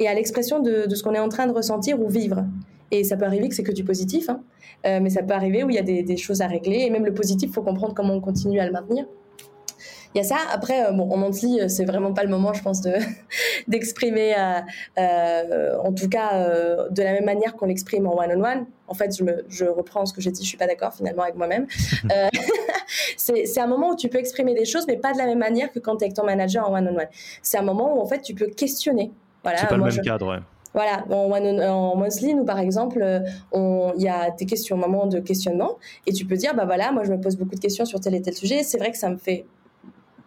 et 0.00 0.08
à 0.08 0.14
l'expression 0.14 0.58
de, 0.58 0.92
ce 0.92 1.04
qu'on 1.04 1.14
est 1.14 1.20
en 1.20 1.28
train 1.28 1.46
de 1.46 1.52
ressentir 1.52 2.00
ou 2.02 2.08
vivre. 2.08 2.44
Et 2.90 3.04
ça 3.04 3.16
peut 3.16 3.26
arriver 3.26 3.48
que 3.48 3.54
c'est 3.54 3.62
que 3.62 3.72
du 3.72 3.84
positif, 3.84 4.28
hein. 4.28 4.40
euh, 4.86 4.98
mais 5.00 5.10
ça 5.10 5.22
peut 5.22 5.34
arriver 5.34 5.62
où 5.62 5.70
il 5.70 5.76
y 5.76 5.78
a 5.78 5.82
des, 5.82 6.02
des 6.02 6.16
choses 6.16 6.42
à 6.42 6.48
régler. 6.48 6.80
Et 6.80 6.90
même 6.90 7.04
le 7.04 7.14
positif, 7.14 7.52
faut 7.52 7.62
comprendre 7.62 7.94
comment 7.94 8.14
on 8.14 8.20
continue 8.20 8.58
à 8.58 8.66
le 8.66 8.72
maintenir. 8.72 9.06
Il 10.16 10.20
y 10.20 10.22
a 10.22 10.24
ça. 10.24 10.38
Après, 10.50 10.86
euh, 10.86 10.92
bon, 10.92 11.10
en 11.12 11.18
monthly, 11.18 11.60
euh, 11.60 11.68
c'est 11.68 11.84
vraiment 11.84 12.14
pas 12.14 12.22
le 12.22 12.30
moment, 12.30 12.54
je 12.54 12.62
pense, 12.62 12.80
de 12.80 12.94
d'exprimer, 13.68 14.34
euh, 14.96 15.76
en 15.84 15.92
tout 15.92 16.08
cas, 16.08 16.48
de 16.88 17.02
la 17.02 17.12
même 17.12 17.26
manière 17.26 17.54
qu'on 17.54 17.66
l'exprime 17.66 18.06
en 18.06 18.16
one-on-one. 18.16 18.64
En 18.88 18.94
fait, 18.94 19.14
je, 19.14 19.22
me, 19.22 19.44
je 19.50 19.66
reprends 19.66 20.06
ce 20.06 20.14
que 20.14 20.22
j'ai 20.22 20.30
dit, 20.30 20.42
je 20.42 20.48
suis 20.48 20.56
pas 20.56 20.66
d'accord 20.66 20.94
finalement 20.94 21.24
avec 21.24 21.34
moi-même. 21.34 21.66
c'est 23.18 23.60
un 23.60 23.66
moment 23.66 23.90
où 23.90 23.96
tu 23.96 24.08
peux 24.08 24.16
exprimer 24.16 24.54
des 24.54 24.64
choses, 24.64 24.86
mais 24.88 24.96
pas 24.96 25.12
de 25.12 25.18
la 25.18 25.26
même 25.26 25.38
manière 25.38 25.70
que 25.70 25.80
quand 25.80 25.96
tu 25.96 26.04
es 26.04 26.06
avec 26.06 26.14
ton 26.14 26.24
manager 26.24 26.66
en 26.66 26.72
one-on-one. 26.72 27.08
C'est 27.42 27.58
un 27.58 27.62
moment 27.62 27.98
où 27.98 28.00
en 28.00 28.06
fait 28.06 28.22
tu 28.22 28.34
peux 28.34 28.46
questionner. 28.46 29.12
Voilà, 29.42 29.58
c'est 29.58 29.66
pas 29.66 29.76
le 29.76 29.84
même 29.84 30.00
cadre, 30.00 30.28
ouais. 30.28 30.38
Voilà, 30.72 31.04
en, 31.10 31.30
en 31.30 31.96
monthly, 31.96 32.34
nous 32.34 32.44
par 32.44 32.58
exemple, 32.58 33.04
il 33.52 34.02
y 34.02 34.08
a 34.08 34.30
des 34.30 34.46
questions, 34.46 34.78
moment 34.78 35.06
de 35.06 35.20
questionnement, 35.20 35.76
et 36.06 36.12
tu 36.14 36.24
peux 36.24 36.36
dire, 36.36 36.54
bah 36.54 36.64
voilà, 36.64 36.90
moi 36.92 37.02
je 37.04 37.12
me 37.12 37.20
pose 37.20 37.36
beaucoup 37.36 37.54
de 37.54 37.60
questions 37.60 37.84
sur 37.84 38.00
tel 38.00 38.14
et 38.14 38.22
tel 38.22 38.32
sujet. 38.32 38.62
C'est 38.62 38.78
vrai 38.78 38.90
que 38.92 38.98
ça 38.98 39.10
me 39.10 39.18
fait 39.18 39.44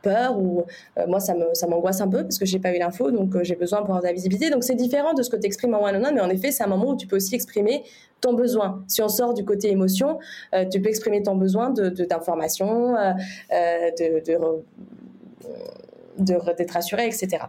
peur 0.02 0.38
ou 0.39 0.64
euh, 0.97 1.08
moi 1.08 1.20
ça 1.20 1.34
me 1.36 1.54
ça 1.54 1.68
m'angoisse 1.68 2.02
un 2.02 2.08
peu 2.08 2.24
parce 2.24 2.38
que 2.38 2.45
j'ai 2.45 2.60
pas 2.60 2.76
eu 2.76 2.80
l'info 2.80 3.12
donc 3.12 3.36
euh, 3.36 3.43
j'ai 3.43 3.56
besoin 3.56 3.80
pour 3.80 3.89
avoir 3.89 4.02
de 4.02 4.08
la 4.08 4.14
visibilité. 4.14 4.50
Donc 4.50 4.64
c'est 4.64 4.76
différent 4.76 5.14
de 5.14 5.24
ce 5.24 5.30
que 5.30 5.38
tu 5.38 5.45
exprimes 5.45 5.74
en 5.74 5.84
one 5.84 5.95
on 5.95 6.04
one 6.06 6.16
mais 6.16 6.22
en 6.22 6.30
effet 6.30 6.52
c'est 6.52 6.64
un 6.64 6.68
moment 6.68 6.91
où 6.91 6.97
tu 6.97 7.08
peux 7.08 7.16
aussi 7.16 7.36
exprimer 7.36 7.84
ton 8.22 8.34
besoin. 8.34 8.84
Si 8.88 9.02
on 9.02 9.10
sort 9.10 9.34
du 9.34 9.45
côté 9.45 9.70
émotion 9.70 10.20
euh, 10.54 10.66
tu 10.66 10.82
peux 10.82 10.89
exprimer 10.89 11.24
ton 11.24 11.36
besoin 11.36 11.70
de 11.70 11.89
d'information 11.89 12.93
de, 13.50 14.20
de, 16.18 16.54
d'être 16.54 16.72
rassuré 16.72 17.06
etc 17.06 17.43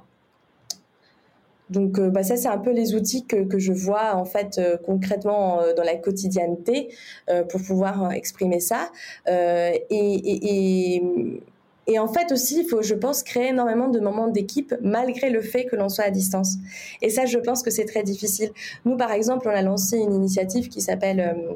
donc 1.70 2.00
bah, 2.00 2.24
ça 2.24 2.36
c'est 2.36 2.48
un 2.48 2.58
peu 2.58 2.72
les 2.72 2.94
outils 2.96 3.26
que, 3.26 3.44
que 3.44 3.60
je 3.60 3.72
vois 3.72 4.16
en 4.16 4.24
fait 4.24 4.60
concrètement 4.84 5.60
dans 5.76 5.84
la 5.84 5.94
quotidienneté 5.96 6.92
pour 7.48 7.62
pouvoir 7.62 8.10
exprimer 8.12 8.58
ça. 8.58 8.90
Et 9.28 11.00
en 11.98 12.08
fait 12.08 12.32
aussi, 12.32 12.60
il 12.60 12.68
faut, 12.68 12.82
je 12.82 12.94
pense, 12.94 13.22
créer 13.22 13.48
énormément 13.48 13.88
de 13.88 14.00
moments 14.00 14.28
d'équipe 14.28 14.74
malgré 14.82 15.30
le 15.30 15.42
fait 15.42 15.64
que 15.64 15.76
l'on 15.76 15.88
soit 15.88 16.04
à 16.04 16.10
distance. 16.10 16.56
Et 17.02 17.10
ça, 17.10 17.26
je 17.26 17.38
pense 17.38 17.62
que 17.62 17.70
c'est 17.70 17.84
très 17.84 18.02
difficile. 18.02 18.50
Nous, 18.84 18.96
par 18.96 19.12
exemple, 19.12 19.48
on 19.48 19.54
a 19.54 19.62
lancé 19.62 19.98
une 19.98 20.14
initiative 20.14 20.68
qui 20.68 20.80
s'appelle... 20.80 21.20
Euh, 21.20 21.54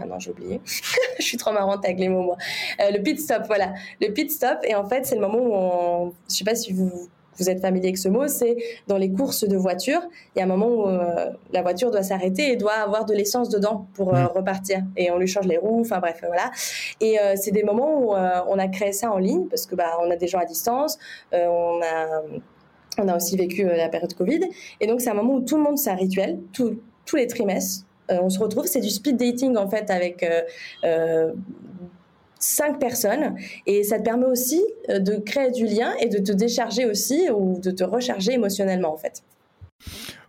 ah 0.00 0.06
non, 0.06 0.18
j'ai 0.18 0.30
oublié. 0.30 0.60
je 1.18 1.24
suis 1.24 1.36
trop 1.36 1.52
marrante 1.52 1.84
avec 1.84 1.98
les 1.98 2.08
mots, 2.08 2.22
moi. 2.22 2.36
Euh, 2.80 2.90
le 2.90 3.02
pit 3.02 3.20
stop, 3.20 3.42
voilà. 3.46 3.74
Le 4.00 4.12
pit 4.12 4.30
stop, 4.30 4.58
et 4.64 4.74
en 4.74 4.88
fait, 4.88 5.04
c'est 5.06 5.14
le 5.14 5.20
moment 5.20 5.38
où 5.38 5.52
on... 5.52 6.12
Je 6.28 6.36
sais 6.36 6.44
pas 6.44 6.54
si 6.54 6.72
vous 6.72 7.08
vous 7.40 7.50
êtes 7.50 7.60
familier 7.60 7.88
avec 7.88 7.98
ce 7.98 8.08
mot, 8.08 8.28
c'est 8.28 8.56
dans 8.86 8.98
les 8.98 9.10
courses 9.10 9.44
de 9.44 9.56
voiture, 9.56 10.00
il 10.34 10.38
y 10.38 10.42
a 10.42 10.44
un 10.44 10.48
moment 10.48 10.68
où 10.68 10.86
euh, 10.86 11.30
la 11.52 11.62
voiture 11.62 11.90
doit 11.90 12.02
s'arrêter 12.02 12.52
et 12.52 12.56
doit 12.56 12.74
avoir 12.74 13.04
de 13.06 13.14
l'essence 13.14 13.48
dedans 13.48 13.86
pour 13.94 14.14
euh, 14.14 14.24
mm. 14.24 14.26
repartir. 14.26 14.82
Et 14.96 15.10
on 15.10 15.18
lui 15.18 15.26
change 15.26 15.46
les 15.46 15.58
roues, 15.58 15.80
enfin 15.80 15.98
bref, 15.98 16.22
voilà. 16.26 16.50
Et 17.00 17.18
euh, 17.18 17.34
c'est 17.36 17.50
des 17.50 17.62
moments 17.62 17.98
où 17.98 18.12
on 18.12 18.58
a 18.58 18.68
créé 18.68 18.92
ça 18.92 19.10
en 19.10 19.18
ligne 19.18 19.46
parce 19.48 19.66
que 19.66 19.74
bah, 19.74 19.98
on 20.00 20.10
a 20.10 20.16
des 20.16 20.26
gens 20.26 20.38
à 20.38 20.44
distance, 20.44 20.98
on 21.32 21.80
a 21.82 22.22
on 22.98 23.08
a 23.08 23.16
aussi 23.16 23.36
vécu 23.36 23.64
la 23.64 23.88
période 23.88 24.12
Covid. 24.14 24.40
Et 24.80 24.86
donc, 24.86 25.00
c'est 25.00 25.10
un 25.10 25.14
moment 25.14 25.34
où 25.34 25.40
tout 25.40 25.56
le 25.56 25.62
monde, 25.62 25.78
c'est 25.78 25.90
un 25.90 25.94
rituel, 25.94 26.40
tous 26.52 26.76
les 27.16 27.26
trimestres. 27.26 27.86
on 28.08 28.28
se 28.28 28.38
retrouve, 28.38 28.66
c'est 28.66 28.80
du 28.80 28.90
speed 28.90 29.16
dating 29.16 29.56
en 29.56 29.68
fait 29.68 29.90
avec 29.90 30.24
cinq 32.40 32.80
personnes 32.80 33.36
et 33.66 33.84
ça 33.84 33.98
te 33.98 34.04
permet 34.04 34.26
aussi 34.26 34.60
euh, 34.88 34.98
de 34.98 35.16
créer 35.16 35.52
du 35.52 35.66
lien 35.66 35.94
et 36.00 36.08
de 36.08 36.18
te 36.18 36.32
décharger 36.32 36.86
aussi 36.86 37.28
ou 37.30 37.60
de 37.60 37.70
te 37.70 37.84
recharger 37.84 38.32
émotionnellement 38.32 38.92
en 38.92 38.96
fait. 38.96 39.22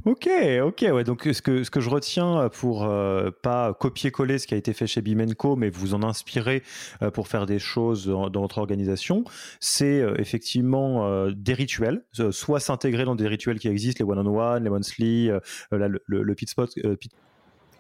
Ok, 0.05 0.27
ok, 0.63 0.85
ouais. 0.93 1.03
Donc 1.03 1.29
ce 1.31 1.41
que 1.41 1.63
ce 1.63 1.69
que 1.69 1.79
je 1.79 1.89
retiens 1.89 2.49
pour 2.53 2.85
euh, 2.85 3.29
pas 3.43 3.73
copier-coller 3.73 4.39
ce 4.39 4.47
qui 4.47 4.55
a 4.55 4.57
été 4.57 4.73
fait 4.73 4.87
chez 4.87 5.01
Bimenco, 5.01 5.55
mais 5.55 5.69
vous 5.69 5.93
en 5.93 6.01
inspirer 6.01 6.63
euh, 7.03 7.11
pour 7.11 7.27
faire 7.27 7.45
des 7.45 7.59
choses 7.59 8.07
dans, 8.07 8.41
votre 8.41 8.57
organisation, 8.57 9.23
c'est 9.59 10.03
effectivement 10.17 11.27
des 11.29 11.53
rituels, 11.53 12.03
soit 12.31 12.59
s'intégrer 12.59 13.05
dans 13.05 13.15
des 13.15 13.27
rituels 13.27 13.59
qui 13.59 13.67
existent, 13.67 14.03
les 14.03 14.09
one-on-one, 14.09 14.63
les 14.63 14.69
monthly, 14.69 15.29
le, 15.71 16.33
pit 16.33 16.49
spot, 16.49 16.73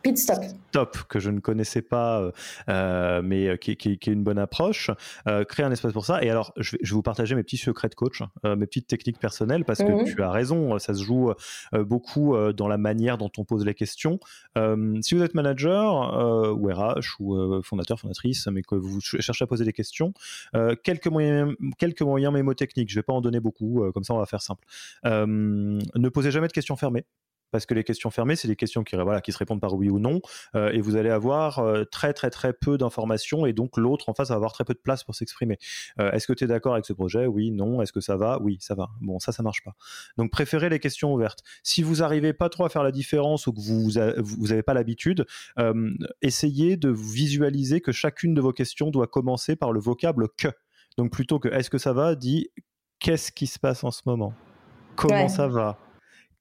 Pit 0.01 0.17
stop. 0.17 0.39
Top, 0.71 0.97
que 1.09 1.19
je 1.19 1.29
ne 1.29 1.39
connaissais 1.39 1.81
pas, 1.81 2.21
euh, 2.21 2.31
euh, 2.69 3.21
mais 3.23 3.57
qui, 3.59 3.75
qui, 3.75 3.97
qui, 3.97 4.09
est 4.09 4.13
une 4.13 4.23
bonne 4.23 4.39
approche. 4.39 4.89
Euh, 5.27 5.43
créer 5.43 5.65
un 5.65 5.71
espace 5.71 5.93
pour 5.93 6.05
ça. 6.05 6.23
Et 6.23 6.29
alors, 6.29 6.53
je 6.57 6.71
vais, 6.71 6.77
je 6.81 6.91
vais 6.91 6.95
vous 6.95 7.01
partager 7.01 7.35
mes 7.35 7.43
petits 7.43 7.57
secrets 7.57 7.89
de 7.89 7.95
coach, 7.95 8.21
mes 8.43 8.65
petites 8.65 8.87
techniques 8.87 9.19
personnelles, 9.19 9.65
parce 9.65 9.79
que 9.79 9.91
mhm. 9.91 10.05
tu 10.05 10.21
as 10.23 10.31
raison, 10.31 10.77
ça 10.79 10.93
se 10.93 11.03
joue 11.03 11.31
beaucoup 11.73 12.35
dans 12.53 12.67
la 12.67 12.77
manière 12.77 13.17
dont 13.17 13.31
on 13.37 13.43
pose 13.43 13.65
les 13.65 13.73
questions. 13.73 14.19
si 14.55 15.15
vous 15.15 15.21
êtes 15.21 15.35
manager 15.35 16.55
ou 16.57 16.67
RH 16.67 17.19
ou 17.19 17.61
fondateur, 17.63 17.99
fondatrice, 17.99 18.47
mais 18.47 18.61
que 18.61 18.75
vous 18.75 18.99
cherchez 19.01 19.43
à 19.43 19.47
poser 19.47 19.65
des 19.65 19.73
questions, 19.73 20.13
quelques 20.83 21.07
moyens, 21.07 21.53
quelques 21.77 22.01
moyens 22.01 22.33
mémotechniques. 22.33 22.89
Je 22.89 22.95
ne 22.95 22.99
vais 22.99 23.03
pas 23.03 23.13
en 23.13 23.21
donner 23.21 23.39
beaucoup, 23.39 23.83
comme 23.93 24.03
ça 24.03 24.13
on 24.13 24.19
va 24.19 24.25
faire 24.25 24.41
simple. 24.41 24.65
ne 25.05 26.09
posez 26.09 26.31
jamais 26.31 26.47
de 26.47 26.53
questions 26.53 26.75
fermées 26.75 27.05
parce 27.51 27.65
que 27.65 27.73
les 27.73 27.83
questions 27.83 28.09
fermées, 28.09 28.35
c'est 28.35 28.47
des 28.47 28.55
questions 28.55 28.83
qui, 28.83 28.95
voilà, 28.95 29.21
qui 29.21 29.31
se 29.31 29.37
répondent 29.37 29.61
par 29.61 29.73
oui 29.73 29.89
ou 29.89 29.99
non, 29.99 30.21
euh, 30.55 30.71
et 30.71 30.81
vous 30.81 30.95
allez 30.95 31.09
avoir 31.09 31.59
euh, 31.59 31.83
très 31.83 32.13
très 32.13 32.29
très 32.29 32.53
peu 32.53 32.77
d'informations, 32.77 33.45
et 33.45 33.53
donc 33.53 33.77
l'autre 33.77 34.09
en 34.09 34.13
face 34.13 34.29
va 34.29 34.35
avoir 34.35 34.53
très 34.53 34.63
peu 34.63 34.73
de 34.73 34.79
place 34.79 35.03
pour 35.03 35.15
s'exprimer. 35.15 35.57
Euh, 35.99 36.11
est-ce 36.11 36.27
que 36.27 36.33
tu 36.33 36.43
es 36.43 36.47
d'accord 36.47 36.73
avec 36.73 36.85
ce 36.85 36.93
projet? 36.93 37.25
Oui, 37.25 37.51
non. 37.51 37.81
Est-ce 37.81 37.91
que 37.91 38.01
ça 38.01 38.17
va? 38.17 38.39
Oui, 38.41 38.57
ça 38.61 38.75
va. 38.75 38.89
Bon, 39.01 39.19
ça, 39.19 39.31
ça 39.31 39.43
marche 39.43 39.63
pas. 39.63 39.75
Donc 40.17 40.31
préférez 40.31 40.69
les 40.69 40.79
questions 40.79 41.13
ouvertes. 41.13 41.39
Si 41.63 41.83
vous 41.83 42.03
arrivez 42.03 42.33
pas 42.33 42.49
trop 42.49 42.65
à 42.65 42.69
faire 42.69 42.83
la 42.83 42.91
différence 42.91 43.47
ou 43.47 43.53
que 43.53 43.59
vous 43.59 43.89
vous 44.17 44.47
n'avez 44.47 44.63
pas 44.63 44.73
l'habitude, 44.73 45.25
essayez 46.21 46.77
de 46.77 46.89
visualiser 46.89 47.81
que 47.81 47.91
chacune 47.91 48.33
de 48.33 48.41
vos 48.41 48.53
questions 48.53 48.89
doit 48.89 49.07
commencer 49.07 49.55
par 49.55 49.71
le 49.71 49.79
vocable 49.79 50.29
que. 50.37 50.47
Donc 50.97 51.11
plutôt 51.11 51.39
que 51.39 51.47
est-ce 51.49 51.69
que 51.69 51.77
ça 51.77 51.93
va, 51.93 52.15
dit 52.15 52.49
qu'est-ce 52.99 53.31
qui 53.31 53.47
se 53.47 53.59
passe 53.59 53.83
en 53.83 53.91
ce 53.91 54.01
moment? 54.05 54.33
Comment 54.95 55.29
ça 55.29 55.47
va? 55.47 55.77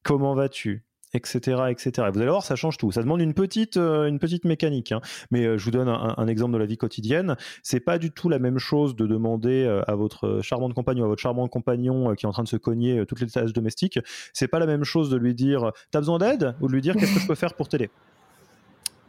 Comment 0.03 0.35
vas-tu? 0.35 0.85
Etc., 1.13 1.63
etc. 1.71 2.09
vous 2.13 2.19
allez 2.19 2.31
voir, 2.31 2.45
ça 2.45 2.57
change 2.57 2.77
tout. 2.77 2.93
Ça 2.93 3.03
demande 3.03 3.21
une 3.21 3.35
petite, 3.35 3.77
euh, 3.77 4.07
une 4.07 4.19
petite 4.19 4.45
mécanique. 4.45 4.93
Hein. 4.93 5.01
Mais 5.31 5.45
euh, 5.45 5.59
je 5.59 5.65
vous 5.65 5.71
donne 5.71 5.89
un, 5.89 6.27
exemple 6.27 6.53
de 6.53 6.59
la 6.59 6.67
vie 6.67 6.77
quotidienne. 6.77 7.37
C'est 7.63 7.81
pas 7.81 7.99
du 7.99 8.11
tout 8.11 8.29
la 8.29 8.39
même 8.39 8.59
chose 8.59 8.95
de 8.97 9.07
demander 9.07 9.65
euh, 9.65 9.83
à 9.87 9.95
votre 9.95 10.41
charmante 10.43 10.75
compagne 10.75 11.01
ou 11.01 11.05
à 11.05 11.09
votre 11.09 11.21
charmant 11.21 11.49
compagnon 11.49 12.15
qui 12.15 12.27
est 12.27 12.29
en 12.29 12.33
train 12.33 12.45
de 12.45 12.49
se 12.49 12.57
cogner 12.57 13.05
toutes 13.07 13.21
les 13.21 13.29
tâches 13.29 13.53
domestiques. 13.53 13.99
C'est 14.33 14.49
pas 14.49 14.59
la 14.59 14.67
même 14.67 14.85
chose 14.85 15.11
de 15.11 15.17
lui 15.17 15.35
dire 15.35 15.73
t'as 15.91 16.01
besoin 16.01 16.19
d'aide? 16.19 16.55
ou 16.61 16.69
de 16.69 16.73
lui 16.73 16.81
dire 16.81 16.95
qu'est-ce 16.95 17.15
que 17.15 17.21
je 17.21 17.27
peux 17.27 17.35
faire 17.35 17.55
pour 17.55 17.69
t'aider? 17.69 17.91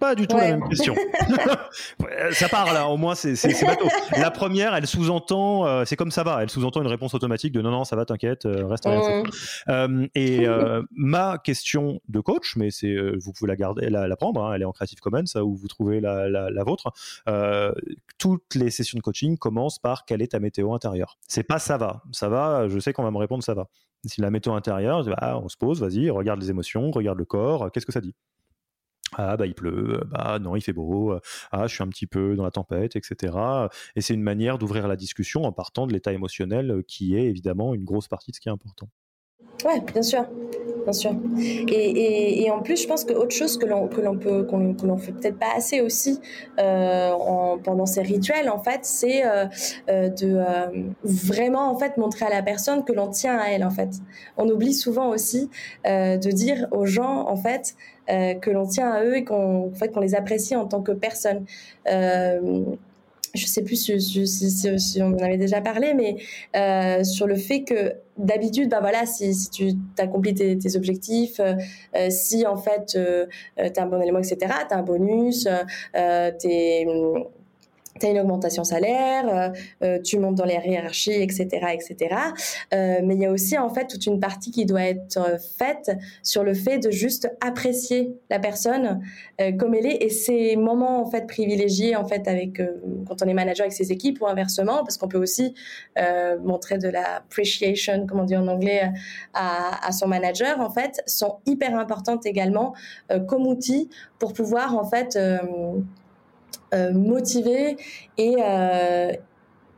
Pas 0.02 0.16
du 0.16 0.28
tout 0.28 0.36
la 0.36 0.58
même 0.58 0.68
question. 0.68 0.96
ça 2.32 2.50
part 2.50 2.74
là, 2.74 2.88
au 2.88 2.98
moins 2.98 3.14
c'est 3.14 3.36
bateau. 3.64 3.88
La 4.18 4.32
première, 4.32 4.74
elle 4.74 4.88
sous-entend, 4.88 5.68
euh, 5.68 5.86
c'est 5.86 5.96
comme 5.96 6.10
ça 6.10 6.24
va, 6.24 6.42
elle 6.42 6.50
sous-entend 6.50 6.82
une 6.82 6.88
réponse 6.88 7.14
automatique 7.14 7.54
de 7.54 7.62
non, 7.62 7.70
non, 7.70 7.84
ça 7.86 7.96
va, 7.96 8.04
t'inquiète, 8.04 8.48
euh, 8.48 8.66
reste 8.66 8.88
en 8.88 9.24
euh, 9.70 10.08
Et 10.16 10.48
ma 10.92 11.38
question 11.38 12.02
de 12.10 12.20
coach, 12.20 12.56
mais 12.56 12.72
c'est, 12.72 12.96
vous 13.20 13.32
pouvez 13.32 13.48
la 13.48 13.56
garder, 13.56 13.90
la, 13.92 14.16
prendre, 14.16 14.44
hein, 14.44 14.54
elle 14.56 14.64
est 14.64 14.66
en 14.66 14.72
Creative 14.72 15.00
Commons, 15.00 15.24
où 15.36 15.56
vous 15.56 15.68
trouvez 15.68 16.02
la, 16.02 16.28
la, 16.28 16.64
vôtre. 16.64 16.92
toutes 18.18 18.56
les 18.56 18.72
sessions 18.72 18.98
de 18.98 19.04
coaching 19.04 19.38
commencent 19.38 19.80
par 19.80 20.06
quelle 20.06 20.24
est 20.24 20.32
ta 20.32 20.40
météo 20.40 20.74
intérieure? 20.74 21.20
C'est 21.28 21.44
pas 21.44 21.60
ça 21.60 21.78
va, 21.78 22.02
ça 22.12 22.28
va, 22.28 22.68
je 22.68 22.80
sais 22.80 22.92
qu'on 22.92 23.04
va 23.04 23.12
me 23.12 23.20
répondre 23.20 23.44
ça 23.44 23.54
va. 23.54 23.68
Si 24.06 24.20
la 24.20 24.32
météo 24.32 24.54
intérieure, 24.54 25.04
bah, 25.04 25.40
on 25.44 25.48
se 25.48 25.58
pose, 25.58 25.80
vas-y, 25.80 26.10
regarde 26.10 26.42
les 26.42 26.50
émotions, 26.50 26.90
regarde 26.90 27.20
le 27.20 27.26
corps, 27.26 27.72
qu'est-ce 27.72 27.86
que 27.86 27.92
ça 27.92 28.02
dit? 28.02 28.16
Ah 29.18 29.38
bah 29.38 29.46
il 29.46 29.54
pleut, 29.54 30.02
bah 30.08 30.40
non 30.40 30.56
il 30.56 30.62
fait 30.62 30.74
beau, 30.74 31.18
ah 31.52 31.68
je 31.68 31.74
suis 31.74 31.84
un 31.84 31.88
petit 31.88 32.08
peu 32.08 32.36
dans 32.36 32.44
la 32.44 32.52
tempête, 32.52 32.96
etc. 32.96 33.36
Et 33.96 34.02
c'est 34.02 34.14
une 34.14 34.24
manière 34.24 34.58
d'ouvrir 34.58 34.88
la 34.88 34.96
discussion 34.96 35.44
en 35.44 35.52
partant 35.52 35.88
de 35.88 35.94
l'état 35.94 36.14
émotionnel 36.14 36.84
qui 36.88 37.16
est 37.16 37.26
évidemment 37.26 37.74
une 37.74 37.84
grosse 37.84 38.08
partie 38.08 38.32
de 38.32 38.36
ce 38.36 38.42
qui 38.42 38.50
est 38.50 38.52
important. 38.52 38.90
Ouais, 39.66 39.80
bien 39.80 40.02
sûr, 40.02 40.26
bien 40.84 40.94
sûr. 40.94 41.12
Et, 41.38 42.44
et, 42.44 42.50
en 42.50 42.62
plus, 42.62 42.82
je 42.82 42.88
pense 42.88 43.06
que 43.06 43.14
autre 43.14 43.36
chose 43.36 43.58
que 43.58 43.66
l'on 43.68 43.88
que 43.88 44.02
l'on 44.02 44.18
peut 44.18 44.44
qu'on 44.44 44.74
que 44.74 44.88
l'on 44.88 44.98
fait 44.98 45.12
peut-être 45.12 45.38
pas 45.38 45.54
assez 45.56 45.82
aussi 45.82 46.20
euh, 46.60 47.12
en, 47.12 47.60
pendant 47.60 47.86
ces 47.86 48.02
rituels, 48.02 48.50
en 48.50 48.58
fait, 48.58 48.80
c'est 48.84 49.24
euh, 49.24 49.46
euh 49.90 50.10
de 50.10 50.36
euh, 50.36 50.90
vraiment 51.04 51.72
en 51.72 51.78
fait 51.78 51.98
montrer 51.98 52.26
à 52.26 52.30
la 52.30 52.42
personne 52.42 52.84
que 52.84 52.92
l'on 52.92 53.10
tient 53.10 53.38
à 53.38 53.50
elle. 53.50 53.64
En 53.64 53.70
fait, 53.70 53.90
on 54.38 54.50
oublie 54.50 54.74
souvent 54.74 55.10
aussi 55.10 55.50
euh, 55.86 56.18
de 56.18 56.32
dire 56.32 56.68
aux 56.72 56.88
gens 56.88 57.28
en 57.28 57.36
fait 57.36 57.76
que 58.08 58.50
l'on 58.50 58.68
tient 58.68 58.92
à 58.92 59.04
eux 59.04 59.16
et 59.16 59.24
qu'on 59.24 59.68
en 59.68 59.74
fait 59.74 59.90
qu'on 59.90 60.00
les 60.02 60.16
apprécie 60.16 60.56
en 60.56 60.68
tant 60.68 60.82
que 60.82 60.92
personne 60.92 61.46
je 63.34 63.46
sais 63.46 63.64
plus 63.64 63.76
si, 63.76 64.28
si, 64.28 64.80
si, 64.80 65.02
on 65.02 65.14
en 65.14 65.20
avait 65.20 65.38
déjà 65.38 65.62
parlé, 65.62 65.94
mais 65.94 66.18
euh, 66.56 67.04
sur 67.04 67.28
le 67.28 67.36
fait 67.36 67.64
que 67.64 67.94
d'habitude, 68.18 68.70
bah 68.70 68.80
voilà, 68.82 69.06
si, 69.06 69.34
si 69.34 69.50
tu 69.50 69.72
accomplis 69.98 70.34
tes, 70.34 70.58
tes 70.58 70.76
objectifs, 70.76 71.40
euh, 71.40 71.56
euh 71.96 72.10
si 72.10 72.46
en 72.46 72.58
fait 72.58 72.94
euh, 72.96 73.26
euh 73.60 73.70
tu 73.74 73.80
as 73.80 73.84
un 73.84 73.88
bon 73.88 74.02
élément, 74.02 74.20
etc., 74.20 74.38
tu 74.68 74.76
as 74.76 74.78
un 74.78 74.84
bonus, 74.84 75.48
euh, 75.96 76.32
tu 76.40 76.48
tu 78.02 78.08
as 78.08 78.10
une 78.10 78.20
augmentation 78.20 78.64
salaire, 78.64 79.28
euh, 79.28 79.50
euh, 79.84 80.02
tu 80.02 80.20
montes 80.20 80.36
dans 80.36 80.46
les 80.46 80.60
hiérarchies, 80.66 81.14
etc., 81.14 81.48
etc. 81.74 82.16
Euh, 82.74 83.00
mais 83.04 83.16
il 83.16 83.22
y 83.22 83.26
a 83.26 83.32
aussi 83.32 83.58
en 83.58 83.70
fait 83.70 83.88
toute 83.88 84.06
une 84.06 84.20
partie 84.20 84.52
qui 84.52 84.66
doit 84.66 84.84
être 84.84 85.40
faite 85.58 85.92
sur 86.24 86.44
le 86.44 86.54
fait 86.54 86.80
de 86.80 86.92
juste 86.92 87.32
apprécier 87.42 88.16
la 88.30 88.40
personne 88.40 89.02
comme 89.58 89.74
elle 89.74 89.88
est 89.88 90.04
et 90.04 90.10
ces 90.10 90.56
moments 90.56 91.02
en 91.02 91.10
fait 91.10 91.26
privilégiés 91.26 91.96
en 91.96 92.06
fait 92.06 92.28
avec 92.28 92.62
quand 93.08 93.24
on 93.24 93.26
est 93.26 93.34
manager 93.34 93.66
avec 93.66 93.74
ses 93.74 93.92
équipes 93.92 94.22
ou 94.22 94.28
inversement 94.28 94.84
parce 94.84 94.98
qu'on 94.98 95.08
peut 95.08 95.18
aussi 95.18 95.56
montrer 96.44 96.78
de 96.78 96.88
la 96.88 97.18
appreciation, 97.18 98.06
comme 98.06 98.20
on 98.20 98.26
dit 98.26 98.36
en 98.36 98.48
anglais, 98.48 98.92
à, 99.34 99.88
à, 99.88 99.92
son 99.92 100.08
manager 100.08 100.60
en 100.60 100.70
fait 100.70 101.02
sont 101.08 101.38
hyper 101.46 101.78
importantes 101.78 102.26
également 102.26 102.74
comme 103.28 103.48
outil 103.48 103.90
pour 104.20 104.34
pouvoir 104.34 104.76
en 104.78 104.84
fait 104.84 105.16
euh, 105.16 105.40
motiver 106.94 107.78
et, 108.18 108.36
euh, 108.40 109.12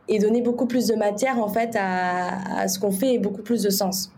et 0.07 0.19
donner 0.19 0.41
beaucoup 0.41 0.67
plus 0.67 0.87
de 0.87 0.95
matière 0.95 1.39
en 1.39 1.47
fait 1.47 1.75
à, 1.79 2.67
ce 2.67 2.79
qu'on 2.79 2.91
fait 2.91 3.15
et 3.15 3.19
beaucoup 3.19 3.41
plus 3.41 3.63
de 3.63 3.69
sens. 3.69 4.11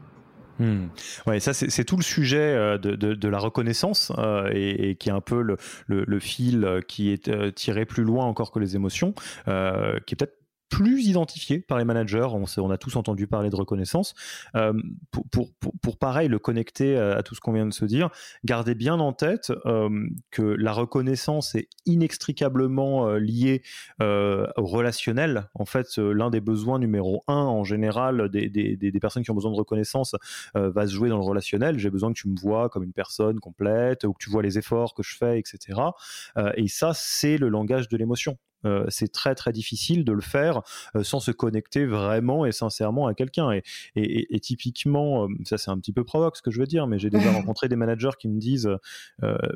Hmm. 0.58 0.88
Ouais, 1.28 1.42
ça 1.42 1.54
c'est 1.54 1.84
tout 1.84 1.98
le 1.98 2.04
sujet 2.04 2.38
euh, 2.38 2.78
de, 2.78 2.96
de, 2.96 3.28
la 3.28 3.40
reconnaissance 3.40 4.12
et, 4.54 4.96
qui 4.98 5.10
est 5.10 5.12
un 5.12 5.20
peu 5.20 5.42
le, 5.42 5.58
le, 5.88 6.06
le 6.08 6.20
fil 6.20 6.82
qui 6.88 7.12
est 7.12 7.54
tiré 7.54 7.86
plus 7.86 8.04
loin 8.04 8.26
encore 8.26 8.52
que 8.52 8.60
les 8.60 8.76
émotions, 8.76 9.14
qui 9.46 9.52
est 9.52 10.16
peut-être 10.18 10.45
plus 10.70 11.06
identifié 11.06 11.60
par 11.60 11.78
les 11.78 11.86
managers. 11.86 12.28
On, 12.58 12.70
a 12.70 12.78
tous 12.78 12.96
entendu 12.96 13.28
parler 13.28 13.50
de 13.50 13.56
reconnaissance. 13.56 14.14
Euh, 14.56 14.74
pour, 15.32 15.98
pareil, 15.98 16.28
le 16.28 16.40
connecter 16.40 16.98
à, 16.98 17.24
tout 17.24 17.36
ce 17.36 17.40
qu'on 17.40 17.54
vient 17.54 17.66
de 17.66 17.74
se 17.74 17.86
dire, 17.86 18.10
gardez 18.44 18.76
bien 18.76 19.00
en 19.00 19.14
tête 19.14 19.52
euh, 19.66 19.90
que 20.32 20.42
la 20.42 20.74
reconnaissance 20.74 21.56
est 21.56 21.70
inextricablement 21.86 23.08
euh, 23.08 23.20
liée 23.20 23.62
au 24.00 24.66
relationnel. 24.66 25.50
En 25.54 25.66
fait, 25.66 25.98
l'un 25.98 26.30
des 26.30 26.42
besoins 26.42 26.80
numéro 26.80 27.24
un 27.28 27.36
en 27.36 27.64
général 27.64 28.30
des, 28.30 28.50
des, 28.50 29.00
personnes 29.00 29.24
qui 29.24 29.32
ont 29.32 29.36
besoin 29.36 29.52
de 29.52 29.58
reconnaissance 29.58 30.16
va 30.54 30.88
se 30.88 30.94
jouer 30.94 31.10
dans 31.10 31.18
le 31.18 31.24
relationnel. 31.24 31.78
J'ai 31.80 31.90
besoin 31.90 32.12
que 32.14 32.20
tu 32.20 32.28
me 32.28 32.36
vois 32.40 32.70
comme 32.70 32.84
une 32.84 32.94
personne 32.94 33.40
complète 33.40 34.04
ou 34.04 34.14
que 34.14 34.24
tu 34.24 34.30
vois 34.30 34.42
les 34.42 34.58
efforts 34.58 34.94
que 34.94 35.04
je 35.04 35.16
fais, 35.16 35.40
etc. 35.40 35.80
et 36.56 36.68
ça, 36.68 36.92
c'est 36.94 37.38
le 37.38 37.50
langage 37.50 37.88
de 37.90 37.98
l'émotion. 37.98 38.38
C'est 38.90 39.12
très 39.12 39.36
très 39.36 39.52
difficile 39.52 40.04
de 40.06 40.12
le 40.12 40.22
faire 40.22 40.62
sans 41.02 41.20
se 41.20 41.32
connecter 41.32 41.86
vraiment 41.86 42.46
et 42.46 42.52
sincèrement 42.52 43.08
à 43.08 43.14
quelqu'un. 43.14 43.52
Et, 43.52 43.64
et, 43.96 44.40
typiquement, 44.40 45.28
ça 45.44 45.58
c'est 45.58 45.72
un 45.72 45.80
petit 45.80 45.94
peu 45.94 46.04
provoque 46.04 46.38
ce 46.38 46.42
que 46.42 46.52
je 46.52 46.60
veux 46.60 46.68
dire, 46.68 46.88
mais 46.88 47.00
j'ai 47.00 47.10
déjà 47.10 47.32
rencontré 47.32 47.70
des 47.70 47.76
managers 47.76 48.12
qui 48.20 48.28
me 48.28 48.40
disent 48.40 48.70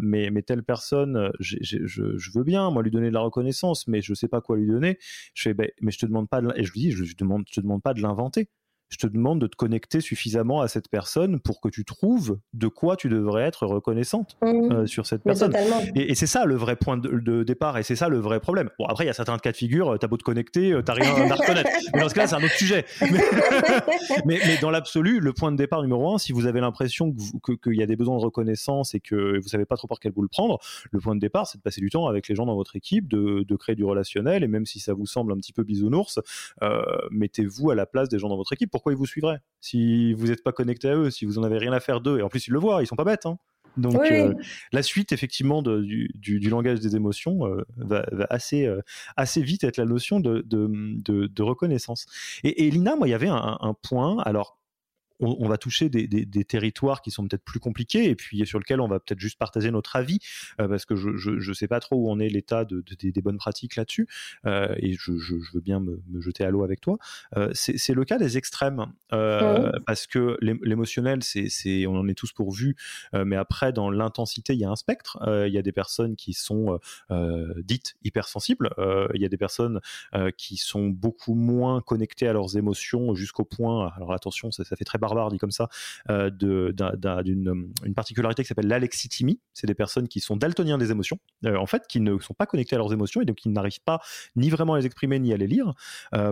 mais, 0.01 0.29
mais 0.31 0.41
telle 0.41 0.63
personne, 0.63 1.31
je, 1.39 1.57
je, 1.61 2.31
veux 2.33 2.43
bien 2.43 2.69
moi 2.71 2.83
lui 2.83 2.91
donner 2.91 3.09
de 3.09 3.13
la 3.13 3.21
reconnaissance, 3.21 3.87
mais 3.87 4.01
je 4.01 4.13
sais 4.13 4.27
pas 4.27 4.41
quoi 4.41 4.57
lui 4.57 4.67
donner. 4.67 4.97
Je 5.33 5.43
fais 5.43 5.53
ben, 5.53 5.69
mais 5.81 5.91
je 5.91 5.99
te 5.99 6.05
demande 6.05 6.29
pas 6.29 6.41
de, 6.41 6.51
et 6.55 6.63
je 6.63 6.71
lui 6.73 6.79
dis 6.79 6.91
je, 6.91 7.15
demande 7.15 7.43
je 7.47 7.55
te 7.55 7.61
demande 7.61 7.81
pas 7.81 7.93
de 7.93 8.01
l'inventer 8.01 8.49
je 8.89 8.97
te 8.97 9.07
demande 9.07 9.39
de 9.39 9.47
te 9.47 9.55
connecter 9.55 10.01
suffisamment 10.01 10.61
à 10.61 10.67
cette 10.67 10.89
personne 10.89 11.39
pour 11.39 11.61
que 11.61 11.69
tu 11.69 11.85
trouves 11.85 12.39
de 12.53 12.67
quoi 12.67 12.95
tu 12.95 13.07
devrais 13.07 13.43
être 13.43 13.65
reconnaissante 13.65 14.37
mmh. 14.41 14.71
euh, 14.71 14.85
sur 14.87 15.05
cette 15.05 15.23
personne. 15.23 15.53
Et, 15.95 16.15
c'est 16.15 16.27
ça 16.27 16.45
le 16.45 16.55
vrai 16.55 16.75
point 16.75 16.97
de, 16.97 17.43
départ 17.43 17.77
et 17.77 17.83
c'est 17.83 17.95
ça 17.95 18.09
le 18.09 18.17
vrai 18.17 18.39
problème. 18.39 18.69
Bon, 18.79 18.85
après, 18.85 19.05
il 19.05 19.07
y 19.07 19.11
a 19.11 19.13
certains 19.13 19.37
cas 19.37 19.51
de 19.51 19.57
figure, 19.57 19.97
t'as 19.99 20.07
beau 20.07 20.17
te 20.17 20.23
connecter, 20.23 20.73
euh, 20.73 20.81
t'as 20.81 20.93
rien 20.93 21.31
à 21.31 21.35
reconnaître. 21.35 21.69
mais 21.93 22.01
dans 22.01 22.09
ce 22.09 22.15
cas-là, 22.15 22.27
c'est 22.27 22.35
un 22.35 22.43
autre 22.43 22.55
sujet. 22.55 22.85
Mais, 24.25 24.39
dans 24.61 24.71
l'absolu, 24.71 25.19
le 25.19 25.33
point 25.33 25.51
de 25.51 25.57
départ 25.57 25.81
numéro 25.81 26.13
un, 26.13 26.17
si 26.17 26.33
vous 26.33 26.45
avez 26.45 26.59
l'impression 26.59 27.13
qu'il 27.45 27.57
que, 27.57 27.69
y 27.69 27.83
a 27.83 27.85
des 27.85 27.95
besoins 27.95 28.17
de 28.17 28.21
reconnaissance 28.21 28.95
et 28.95 28.99
que 28.99 29.39
vous 29.39 29.47
savez 29.47 29.65
pas 29.65 29.77
trop 29.77 29.87
par 29.87 29.99
quel 29.99 30.11
bout 30.11 30.21
le 30.21 30.27
prendre, 30.27 30.59
le 30.91 30.99
point 30.99 31.15
de 31.15 31.19
départ, 31.19 31.47
c'est 31.47 31.57
de 31.57 31.61
passer 31.61 31.81
du 31.81 31.89
temps 31.89 32.07
avec 32.07 32.27
les 32.27 32.35
gens 32.35 32.45
dans 32.45 32.55
votre 32.55 32.75
équipe, 32.75 33.07
de, 33.07 33.55
créer 33.59 33.75
du 33.75 33.83
relationnel 33.83 34.43
et 34.43 34.47
même 34.47 34.65
si 34.65 34.79
ça 34.79 34.93
vous 34.93 35.05
semble 35.05 35.33
un 35.33 35.37
petit 35.37 35.51
peu 35.51 35.63
bisounours, 35.63 36.19
euh, 36.63 36.81
mettez-vous 37.11 37.71
à 37.71 37.75
la 37.75 37.85
place 37.85 38.07
des 38.07 38.17
gens 38.17 38.29
dans 38.29 38.37
votre 38.37 38.53
équipe 38.53 38.71
pourquoi 38.79 38.93
ils 38.93 38.97
vous 38.97 39.05
suivraient 39.05 39.39
si 39.59 40.13
vous 40.13 40.27
n'êtes 40.27 40.41
pas 40.41 40.53
connecté 40.53 40.87
à 40.87 40.95
eux, 40.95 41.09
si 41.11 41.25
vous 41.25 41.37
en 41.37 41.43
avez 41.43 41.57
rien 41.57 41.73
à 41.73 41.81
faire 41.81 41.99
d'eux 41.99 42.19
Et 42.19 42.21
en 42.21 42.29
plus, 42.29 42.47
ils 42.47 42.51
le 42.51 42.59
voient, 42.59 42.81
ils 42.81 42.87
sont 42.87 42.95
pas 42.95 43.03
bêtes. 43.03 43.25
Hein. 43.25 43.37
Donc 43.75 44.01
euh, 44.09 44.33
la 44.71 44.83
suite 44.83 45.11
effectivement 45.11 45.61
du, 45.61 46.09
langage 46.49 46.79
des 46.79 46.95
émotions 46.95 47.45
euh, 47.45 47.65
va, 47.77 48.05
assez, 48.29 48.65
euh, 48.65 48.81
assez 49.17 49.41
vite 49.41 49.63
être 49.65 49.77
la 49.77 49.85
notion 49.85 50.21
de, 50.21 50.43
de, 50.45 51.41
reconnaissance. 51.43 52.05
Et, 52.45 52.71
Lina, 52.71 52.95
moi, 52.95 53.07
il 53.07 53.11
y 53.11 53.13
avait 53.13 53.27
un, 53.27 53.57
un 53.59 53.73
point. 53.73 54.17
Alors 54.23 54.58
on, 55.19 55.47
va 55.47 55.57
toucher 55.57 55.89
des, 55.89 56.45
territoires 56.45 57.01
qui 57.01 57.11
sont 57.11 57.27
peut-être 57.27 57.43
plus 57.43 57.59
compliqués 57.59 58.09
et 58.09 58.15
puis 58.15 58.45
sur 58.45 58.59
lesquels 58.59 58.81
on 58.81 58.87
va 58.87 58.99
peut-être 58.99 59.19
juste 59.19 59.37
partager 59.37 59.71
notre 59.71 59.95
avis 59.95 60.19
euh, 60.59 60.67
parce 60.67 60.85
que 60.85 60.95
je 60.95 61.31
ne 61.31 61.53
sais 61.53 61.67
pas 61.67 61.79
trop 61.79 61.97
où 61.97 62.09
on 62.09 62.19
est 62.19 62.29
l'état 62.29 62.65
de, 62.65 62.83
des 63.01 63.21
bonnes 63.21 63.37
pratiques 63.37 63.75
là-dessus 63.75 64.07
euh, 64.45 64.73
et 64.77 64.93
je, 64.93 65.11
veux 65.53 65.61
bien 65.61 65.79
me, 65.79 66.01
jeter 66.19 66.43
à 66.43 66.49
l'eau 66.49 66.63
avec 66.63 66.81
toi. 66.81 66.97
Euh, 67.37 67.49
c'est 67.53 67.93
le 67.93 68.05
cas 68.05 68.17
des 68.17 68.37
extrêmes 68.37 68.87
parce 69.09 70.07
que 70.07 70.37
l'émotionnel, 70.41 71.23
c'est 71.23 71.85
on 71.87 71.95
en 71.95 72.07
est 72.07 72.13
tous 72.13 72.31
pourvus, 72.31 72.75
mais 73.13 73.35
après 73.35 73.73
dans 73.73 73.89
l'intensité, 73.89 74.53
il 74.53 74.59
y 74.59 74.65
a 74.65 74.69
un 74.69 74.75
spectre. 74.75 75.17
il 75.47 75.53
y 75.53 75.57
a 75.57 75.61
des 75.61 75.71
personnes 75.71 76.15
qui 76.15 76.33
sont 76.33 76.79
dites 77.57 77.95
hypersensibles, 78.03 78.69
il 79.13 79.21
y 79.21 79.25
a 79.25 79.29
des 79.29 79.37
personnes 79.37 79.79
qui 80.37 80.57
sont 80.57 80.87
beaucoup 80.87 81.33
moins 81.33 81.81
connectées 81.81 82.27
à 82.27 82.33
leurs 82.33 82.57
émotions 82.57 83.15
jusqu'au 83.15 83.45
point. 83.45 83.91
Alors 83.95 84.13
attention, 84.13 84.51
ça, 84.51 84.63
ça 84.63 84.75
fait 84.75 84.85
très 84.85 84.97
bas 84.97 85.08
barbare 85.09 85.29
dit 85.29 85.37
comme 85.37 85.51
ça, 85.51 85.69
euh, 86.09 86.29
d'une 86.29 87.71
une 87.85 87.93
particularité 87.93 88.43
qui 88.43 88.47
s'appelle 88.47 88.67
l'alexithymie. 88.67 89.39
C'est 89.53 89.67
des 89.67 89.73
personnes 89.75 90.07
qui 90.07 90.19
sont 90.19 90.37
daltoniens 90.37 90.77
des 90.77 90.91
émotions, 90.91 91.19
euh, 91.45 91.57
en 91.57 91.65
fait, 91.65 91.83
qui 91.87 91.99
ne 91.99 92.17
sont 92.19 92.33
pas 92.33 92.45
connectés 92.45 92.75
à 92.75 92.79
leurs 92.79 92.93
émotions 92.93 93.21
et 93.21 93.25
donc 93.25 93.37
qui 93.37 93.49
n'arrivent 93.49 93.83
pas 93.83 93.99
ni 94.35 94.49
vraiment 94.49 94.75
à 94.75 94.79
les 94.79 94.85
exprimer 94.85 95.19
ni 95.19 95.33
à 95.33 95.37
les 95.37 95.47
lire. 95.47 95.73
Euh, 96.13 96.31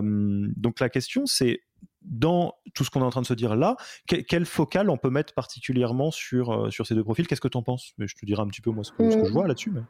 donc 0.56 0.80
la 0.80 0.88
question, 0.88 1.26
c'est 1.26 1.60
dans 2.02 2.54
tout 2.74 2.84
ce 2.84 2.90
qu'on 2.90 3.00
est 3.00 3.04
en 3.04 3.10
train 3.10 3.22
de 3.22 3.26
se 3.26 3.34
dire 3.34 3.54
là, 3.56 3.76
quel, 4.06 4.46
focal 4.46 4.88
on 4.88 4.96
peut 4.96 5.10
mettre 5.10 5.34
particulièrement 5.34 6.10
sur, 6.10 6.72
sur 6.72 6.86
ces 6.86 6.94
deux 6.94 7.04
profils? 7.04 7.26
Qu'est-ce 7.26 7.40
que 7.40 7.48
tu 7.48 7.58
en 7.58 7.62
penses 7.62 7.92
Je 7.98 8.14
te 8.14 8.24
dirai 8.24 8.42
un 8.42 8.46
petit 8.46 8.60
peu 8.60 8.70
moi 8.70 8.84
ce 8.84 8.92
que, 8.92 9.10
ce 9.10 9.16
que 9.16 9.24
je 9.24 9.32
vois 9.32 9.46
là-dessus. 9.46 9.70
Mais... 9.70 9.82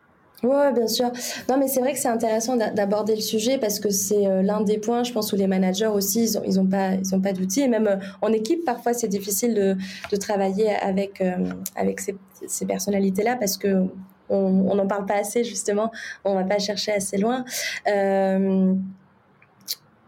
Oui, 0.45 0.73
bien 0.73 0.87
sûr. 0.87 1.11
Non, 1.49 1.59
mais 1.59 1.67
c'est 1.67 1.81
vrai 1.81 1.93
que 1.95 1.99
c'est 1.99 2.09
intéressant 2.09 2.57
d'aborder 2.57 3.17
le 3.17 3.21
sujet 3.21 3.59
parce 3.59 3.81
que 3.81 3.91
c'est 3.91 4.27
euh, 4.27 4.43
l'un 4.43 4.61
des 4.61 4.79
points, 4.79 5.03
je 5.03 5.13
pense, 5.13 5.33
où 5.33 5.37
les 5.37 5.49
managers 5.49 5.89
aussi, 5.89 6.27
ils 6.27 6.39
n'ont 6.39 6.45
ils 6.45 6.61
ont 6.61 6.67
pas, 6.67 6.95
ils 6.95 7.15
ont 7.15 7.21
pas 7.21 7.33
d'outils. 7.33 7.63
Et 7.63 7.69
même 7.69 7.89
euh, 7.89 7.97
en 8.23 8.33
équipe, 8.33 8.65
parfois, 8.65 8.95
c'est 8.95 9.09
difficile 9.09 9.55
de, 9.55 9.77
de, 10.13 10.17
travailler 10.17 10.71
avec, 10.77 11.21
euh, 11.21 11.35
avec 11.75 11.99
ces, 11.99 12.17
ces 12.47 12.67
personnalités-là 12.67 13.35
parce 13.37 13.57
que 13.57 13.89
on 14.31 14.75
n'en 14.75 14.87
parle 14.87 15.07
pas 15.07 15.17
assez, 15.17 15.45
justement. 15.45 15.91
On 16.25 16.35
va 16.35 16.45
pas 16.45 16.59
chercher 16.59 16.93
assez 16.93 17.17
loin. 17.17 17.45
Euh, 17.89 18.75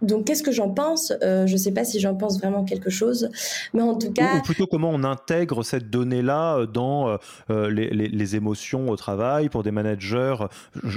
donc, 0.03 0.27
qu'est-ce 0.27 0.43
que 0.43 0.53
j'en 0.53 0.71
pense? 0.71 1.13
Euh, 1.23 1.47
Je 1.47 1.53
ne 1.53 1.59
sais 1.59 1.73
pas 1.73 1.85
si 1.85 2.01
j'en 2.01 2.15
pense 2.15 2.39
vraiment 2.39 2.65
quelque 2.65 2.91
chose, 2.91 3.31
mais 3.75 3.83
en 3.83 3.97
tout 3.97 4.13
cas. 4.13 4.39
Ou, 4.39 4.43
plutôt, 4.43 4.67
comment 4.67 4.91
on 4.91 5.05
intègre 5.05 5.63
cette 5.63 5.91
donnée-là 5.91 6.59
euh, 6.59 6.67
dans 6.67 7.19
euh, 7.51 7.71
les, 7.71 7.91
les, 7.91 8.09
les, 8.09 8.37
émotions 8.37 8.89
au 8.89 8.97
travail? 8.97 9.49
Pour 9.49 9.63
des 9.63 9.71
managers 9.71 10.37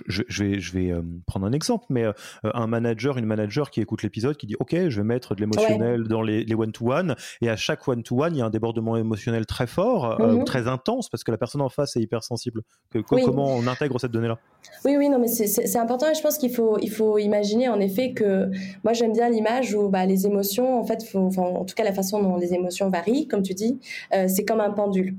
je, 0.08 0.24
je, 0.28 0.44
vais, 0.44 0.60
je 0.60 0.74
vais 0.74 0.94
prendre 1.26 1.46
un 1.46 1.52
exemple, 1.52 1.86
mais 1.90 2.06
un 2.44 2.68
manager, 2.68 3.18
une 3.18 3.26
manager 3.26 3.72
qui 3.72 3.82
écoute 3.82 4.04
l'épisode, 4.04 4.38
qui 4.38 4.48
dit 4.48 4.56
OK, 4.60 4.76
je 4.88 4.98
vais 4.98 5.04
mettre 5.04 5.36
de 5.36 5.42
l'émotionnel 5.42 6.04
dans 6.04 6.22
les, 6.22 6.54
one-to-one, 6.54 7.16
et 7.42 7.50
à 7.50 7.56
chaque 7.56 7.88
one-to-one, 7.88 8.36
il 8.36 8.40
y 8.40 8.42
a 8.42 8.46
un 8.46 8.50
débordement 8.50 8.96
émotionnel 8.96 9.46
très 9.46 9.68
fort, 9.68 10.22
mhm. 10.22 10.44
très 10.44 10.68
intense, 10.68 11.10
parce 11.10 11.24
que 11.24 11.32
la 11.32 11.38
personne 11.38 11.62
en 11.62 11.70
face 11.70 11.96
est 11.96 12.02
hypersensible. 12.02 12.62
Que, 12.92 13.00
Comment 13.00 13.56
on 13.56 13.68
intègre 13.68 14.00
cette 14.00 14.12
donnée-là? 14.12 14.38
Oui, 14.86 14.96
oui, 14.98 15.10
non, 15.10 15.20
mais 15.20 15.28
c'est 15.28 15.78
important, 15.80 16.10
et 16.10 16.16
je 16.16 16.22
pense 16.22 16.38
qu'il 16.38 16.54
faut, 16.54 16.78
il 16.80 16.92
faut 16.92 17.18
imaginer 17.18 17.68
en 17.70 17.80
effet 17.80 18.14
que 18.14 18.50
moi, 18.84 18.93
j'aime 18.94 19.14
bien 19.14 19.30
l'image 19.30 19.74
où 19.76 19.90
bah, 19.90 20.06
les 20.06 20.26
émotions, 20.26 20.80
en 20.80 20.84
fait, 20.86 21.04
en 21.16 21.66
tout 21.66 21.76
cas 21.76 21.84
la 21.84 21.94
façon 21.94 22.22
dont 22.22 22.38
les 22.38 22.54
émotions 22.54 22.90
varient, 22.90 23.28
comme 23.28 23.42
tu 23.42 23.54
dis, 23.54 23.80
euh, 24.14 24.28
c'est 24.28 24.46
comme 24.46 24.62
un 24.62 24.72
pendule. 24.72 25.16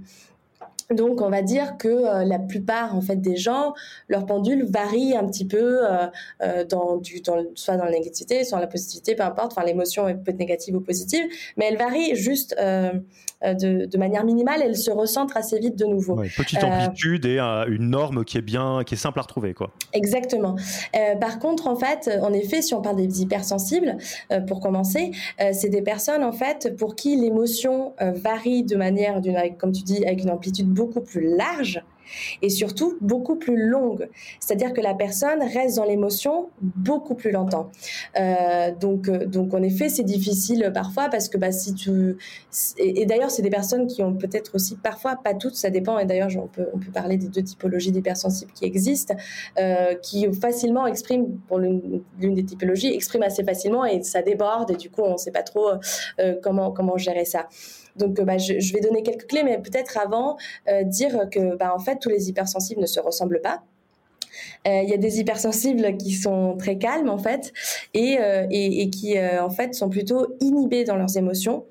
Donc, 0.90 1.20
on 1.20 1.30
va 1.30 1.42
dire 1.42 1.76
que 1.78 1.88
euh, 1.88 2.24
la 2.24 2.38
plupart 2.38 2.94
en 2.94 3.00
fait 3.00 3.16
des 3.16 3.36
gens, 3.36 3.74
leur 4.08 4.26
pendule 4.26 4.64
varie 4.64 5.16
un 5.16 5.26
petit 5.26 5.46
peu 5.46 5.80
euh, 5.82 6.64
dans 6.64 6.96
du, 6.96 7.22
soit 7.54 7.76
dans 7.76 7.84
la 7.84 7.90
négativité, 7.90 8.44
soit 8.44 8.58
dans 8.58 8.62
la 8.62 8.68
positivité, 8.68 9.14
peu 9.14 9.22
importe. 9.22 9.52
Enfin, 9.52 9.64
l'émotion 9.66 10.04
peut 10.04 10.30
être 10.30 10.38
négative 10.38 10.76
ou 10.76 10.80
positive, 10.80 11.24
mais 11.56 11.66
elle 11.70 11.78
varie 11.78 12.14
juste 12.14 12.54
euh, 13.44 13.54
de, 13.86 13.98
manière 13.98 14.24
minimale, 14.24 14.60
elle 14.64 14.76
se 14.76 14.90
recentre 14.90 15.36
assez 15.36 15.58
vite 15.58 15.76
de 15.76 15.84
nouveau. 15.84 16.16
petite 16.36 16.62
euh, 16.62 16.66
amplitude 16.66 17.26
et 17.26 17.38
euh, 17.38 17.66
une 17.68 17.90
norme 17.90 18.24
qui 18.24 18.38
est 18.38 18.42
bien, 18.42 18.82
qui 18.84 18.94
est 18.94 18.98
simple 18.98 19.18
à 19.18 19.22
retrouver, 19.22 19.54
quoi. 19.54 19.70
Exactement. 19.92 20.56
par 21.20 21.38
contre, 21.38 21.66
en 21.68 21.76
fait, 21.76 22.10
en 22.22 22.32
effet, 22.32 22.62
si 22.62 22.74
on 22.74 22.82
parle 22.82 22.96
des 22.96 23.22
hypersensibles, 23.22 23.96
pour 24.46 24.60
commencer, 24.60 25.12
c'est 25.52 25.68
des 25.68 25.82
personnes 25.82 26.24
en 26.24 26.32
fait 26.32 26.74
pour 26.76 26.96
qui 26.96 27.16
l'émotion 27.16 27.94
varie 28.00 28.64
de 28.64 28.76
manière, 28.76 29.20
comme 29.58 29.72
tu 29.72 29.82
dis, 29.82 30.04
avec 30.04 30.22
une 30.22 30.30
amplitude 30.30 30.68
beaucoup 30.74 31.00
plus 31.00 31.36
large 31.36 31.82
et 32.42 32.50
surtout 32.50 32.96
beaucoup 33.00 33.36
plus 33.36 33.56
longue. 33.56 34.08
C'est-à-dire 34.40 34.72
que 34.72 34.80
la 34.80 34.94
personne 34.94 35.42
reste 35.42 35.76
dans 35.76 35.84
l'émotion 35.84 36.50
beaucoup 36.60 37.14
plus 37.14 37.30
longtemps. 37.30 37.70
Euh, 38.18 38.72
donc, 38.78 39.08
euh, 39.08 39.26
donc 39.26 39.54
en 39.54 39.62
effet, 39.62 39.88
c'est 39.88 40.04
difficile 40.04 40.70
parfois 40.74 41.08
parce 41.08 41.28
que 41.28 41.38
bah, 41.38 41.52
si 41.52 41.74
tu 41.74 42.16
et, 42.78 43.06
d'ailleurs, 43.06 43.30
c'est 43.30 43.42
des 43.42 43.50
personnes 43.50 43.86
qui 43.86 44.02
ont 44.02 44.14
peut-être 44.14 44.54
aussi 44.54 44.76
parfois 44.76 45.16
pas 45.16 45.34
toutes, 45.34 45.56
ça 45.56 45.70
dépend. 45.70 45.98
Et 45.98 46.04
d'ailleurs, 46.04 46.28
on 46.36 46.46
peut 46.46 46.68
on 46.72 46.78
peut 46.78 46.92
parler 46.92 47.16
des 47.16 47.28
deux 47.28 47.42
typologies 47.42 47.92
d'hypersensibles 47.92 48.52
qui 48.52 48.64
existent, 48.64 49.14
euh, 49.58 49.94
qui 49.94 50.30
facilement 50.34 50.86
expriment 50.86 51.38
pour 51.48 51.58
l'une 51.58 52.02
des 52.18 52.44
typologies 52.44 52.92
expriment 52.94 53.24
assez 53.24 53.44
facilement 53.44 53.84
et 53.84 54.02
ça 54.02 54.22
déborde 54.22 54.70
et 54.70 54.76
du 54.76 54.90
coup 54.90 55.02
on 55.02 55.12
ne 55.12 55.16
sait 55.16 55.30
pas 55.30 55.42
trop 55.42 55.70
comment 56.42 56.70
comment 56.70 56.96
gérer 56.96 57.24
ça. 57.24 57.48
Donc, 57.96 58.20
bah, 58.20 58.38
je, 58.38 58.72
vais 58.72 58.80
donner 58.80 59.02
quelques 59.02 59.26
clés, 59.26 59.42
mais 59.44 59.58
peut-être 59.58 59.98
avant 59.98 60.36
dire 60.84 61.28
que, 61.30 61.56
bah, 61.56 61.72
en 61.74 61.78
fait, 61.78 61.98
tous 61.98 62.08
les 62.08 62.28
hypersensibles 62.28 62.80
ne 62.80 62.86
se 62.86 63.00
ressemblent 63.00 63.40
pas. 63.40 63.62
Euh, 64.66 64.80
il 64.82 64.88
y 64.88 64.94
a 64.94 64.96
des 64.96 65.20
hypersensibles 65.20 65.96
qui 65.96 66.12
sont 66.12 66.56
très 66.58 66.78
calmes 66.78 67.10
en 67.10 67.18
fait 67.18 67.52
et, 67.92 68.18
euh, 68.20 68.46
et, 68.50 68.90
qui 68.90 69.18
euh, 69.18 69.42
en 69.42 69.50
fait 69.50 69.74
sont 69.74 69.88
plutôt 69.88 70.36
inhibés 70.40 70.84
dans 70.84 70.96
leurs 70.96 71.16
émotions. 71.16 71.64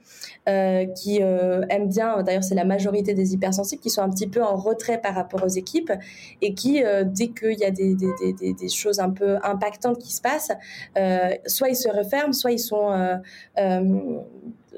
qui 0.96 1.20
aiment 1.20 1.88
bien, 1.88 2.22
d'ailleurs 2.22 2.44
c'est 2.44 2.56
la 2.56 2.66
majorité 2.66 3.14
des 3.14 3.34
hypersensibles, 3.34 3.82
qui 3.82 3.90
sont 3.90 4.02
un 4.02 4.10
petit 4.10 4.28
peu 4.28 4.44
en 4.44 4.58
retrait 4.58 5.00
par 5.00 5.16
rapport 5.16 5.42
aux 5.44 5.56
équipes 5.64 5.94
et 6.42 6.54
qui, 6.54 6.84
dès 7.06 7.30
qu'il 7.30 7.58
y 7.58 7.64
a 7.64 7.72
des, 7.72 7.96
des, 7.96 8.54
des, 8.54 8.70
choses 8.70 9.00
un 9.00 9.12
peu 9.12 9.38
impactantes 9.42 10.00
qui 10.00 10.12
se 10.12 10.20
passent, 10.20 10.52
soit 11.48 11.70
ils 11.70 11.78
se 11.78 11.88
referment, 11.88 12.34
soit 12.34 12.52
ils 12.52 12.60
sont 12.60 12.92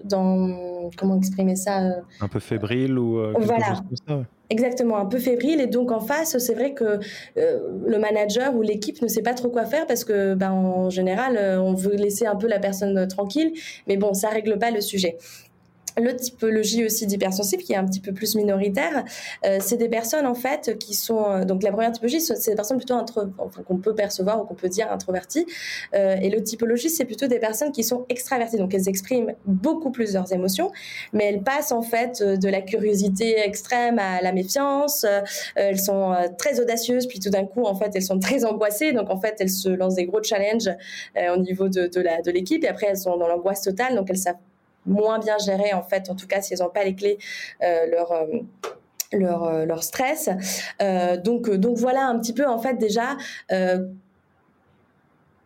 dans 0.04 0.92
comment 0.98 1.18
exprimer 1.18 1.56
ça 1.56 1.80
Un 2.22 2.28
peu 2.28 2.40
fébrile 2.40 2.98
ou 3.00 3.20
voilà. 3.40 3.82
Exactement, 4.50 4.98
un 4.98 5.06
peu 5.06 5.18
fébrile 5.18 5.60
et 5.60 5.68
donc 5.68 5.92
en 5.92 6.00
face, 6.00 6.38
c'est 6.38 6.54
vrai 6.54 6.74
que 6.74 7.00
euh, 7.38 7.60
le 7.86 7.98
manager 7.98 8.56
ou 8.56 8.62
l'équipe 8.62 9.02
ne 9.02 9.08
sait 9.08 9.24
pas 9.24 9.34
trop 9.34 9.50
quoi 9.50 9.66
faire 9.66 9.88
parce 9.88 10.04
que, 10.04 10.36
ben, 10.36 10.52
en 10.52 10.90
général, 10.92 11.36
euh, 11.38 11.60
on 11.60 11.74
veut 11.74 11.96
laisser 11.96 12.28
un 12.28 12.36
peu 12.36 12.48
la 12.48 12.60
personne 12.60 13.08
tranquille, 13.08 13.54
mais 13.88 13.98
bon, 13.98 14.14
ça 14.14 14.30
règle 14.30 14.60
pas 14.60 14.70
le 14.70 14.82
sujet. 14.82 15.18
L'autre 15.98 16.20
typologie 16.20 16.86
aussi 16.86 17.08
d'hypersensible 17.08 17.64
qui 17.64 17.74
est 17.74 17.78
un 17.78 17.86
petit 17.86 18.02
peu 18.02 18.14
plus 18.14 18.36
minoritaire, 18.36 19.06
euh, 19.46 19.60
c'est 19.62 19.78
des 19.78 19.88
personnes 19.88 20.26
en 20.26 20.36
fait 20.36 20.78
qui 20.78 20.94
sont 20.94 21.24
euh, 21.24 21.46
donc 21.46 21.64
la 21.64 21.72
première 21.72 21.92
typologie 21.92 22.20
c'est 22.20 22.52
des 22.52 22.56
personnes 22.56 22.78
plutôt 22.78 22.96
intro, 22.96 23.22
qu'on 23.66 23.78
peut 23.78 23.96
percevoir 23.96 24.42
ou 24.42 24.46
qu'on 24.46 24.56
peut 24.56 24.68
dire 24.68 24.92
introverties 24.92 25.46
euh, 25.94 26.18
et 26.22 26.30
l'autre 26.30 26.44
typologie 26.44 26.90
c'est 26.90 27.06
plutôt 27.06 27.28
des 27.28 27.40
personnes 27.40 27.72
qui 27.72 27.84
sont 27.84 28.06
extraverties. 28.10 28.58
Donc 28.58 28.74
elles 28.74 28.90
expriment 28.90 29.34
beaucoup 29.46 29.90
plus 29.90 30.14
leurs 30.14 30.32
émotions 30.34 30.72
mais 31.14 31.26
elles 31.26 31.44
passent 31.44 31.72
en 31.72 31.82
fait 31.82 32.22
de 32.22 32.50
la 32.50 32.62
curiosité 32.62 33.40
extrême 33.40 33.98
à 34.00 34.22
la 34.22 34.34
méfiance, 34.34 35.06
elles 35.56 35.80
sont 35.80 36.14
très 36.38 36.60
audacieuses 36.60 37.08
puis 37.08 37.20
tout 37.20 37.30
d'un 37.30 37.46
coup 37.46 37.64
en 37.64 37.76
fait 37.76 37.92
elles 37.96 38.04
sont 38.04 38.20
très 38.20 38.44
angoissées. 38.44 38.92
Donc 38.92 39.10
en 39.10 39.20
fait 39.20 39.36
elles 39.40 39.50
se 39.50 39.70
lancent 39.70 39.96
des 39.96 40.06
gros 40.06 40.22
challenges 40.22 40.70
au 41.16 41.38
niveau 41.38 41.70
de, 41.70 41.88
de 41.88 42.06
de 42.24 42.32
l'équipe 42.32 42.64
et 42.64 42.68
après 42.68 42.88
elles 42.88 42.98
sont 42.98 43.18
dans 43.18 43.28
l'angoisse 43.28 43.62
totale. 43.62 43.96
Donc 43.96 44.10
elles 44.10 44.18
savent 44.18 44.36
moins 44.86 45.20
bien 45.20 45.38
gérer 45.38 45.74
en 45.74 45.84
fait, 45.84 46.10
en 46.10 46.16
tout 46.16 46.28
cas 46.28 46.42
s'ils 46.42 46.60
n'ont 46.60 46.70
pas 46.70 46.84
les 46.84 46.96
clés, 46.96 47.18
euh, 47.64 47.86
leur 47.88 48.12
euh, 48.12 48.26
leur, 49.12 49.44
euh, 49.44 49.66
leur, 49.66 49.84
stress. 49.84 50.30
donc, 51.24 51.50
donc 51.50 51.78
voilà 51.78 52.08
un 52.08 52.20
petit 52.20 52.34
peu 52.34 52.46
en 52.48 52.58
fait 52.58 52.76
déjà 52.76 53.18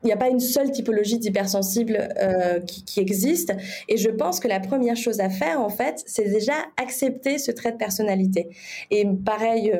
il 0.02 0.06
n'y 0.06 0.14
a 0.14 0.18
pas 0.18 0.30
une 0.30 0.40
seule 0.40 0.72
typologie 0.72 1.20
d'hypersensible 1.20 2.08
qui, 2.66 3.02
existe. 3.02 3.54
Et 3.90 3.98
je 3.98 4.10
pense 4.10 4.40
que 4.40 4.48
la 4.48 4.62
première 4.62 4.96
chose 4.96 5.20
à 5.20 5.30
faire, 5.30 5.60
en 5.60 5.68
fait, 5.68 6.02
c'est 6.06 6.24
déjà 6.24 6.54
accepter 6.78 7.38
ce 7.38 7.52
trait 7.52 7.74
de 7.74 7.78
personnalité. 7.78 8.48
Et 8.92 9.06
pareil 9.06 9.78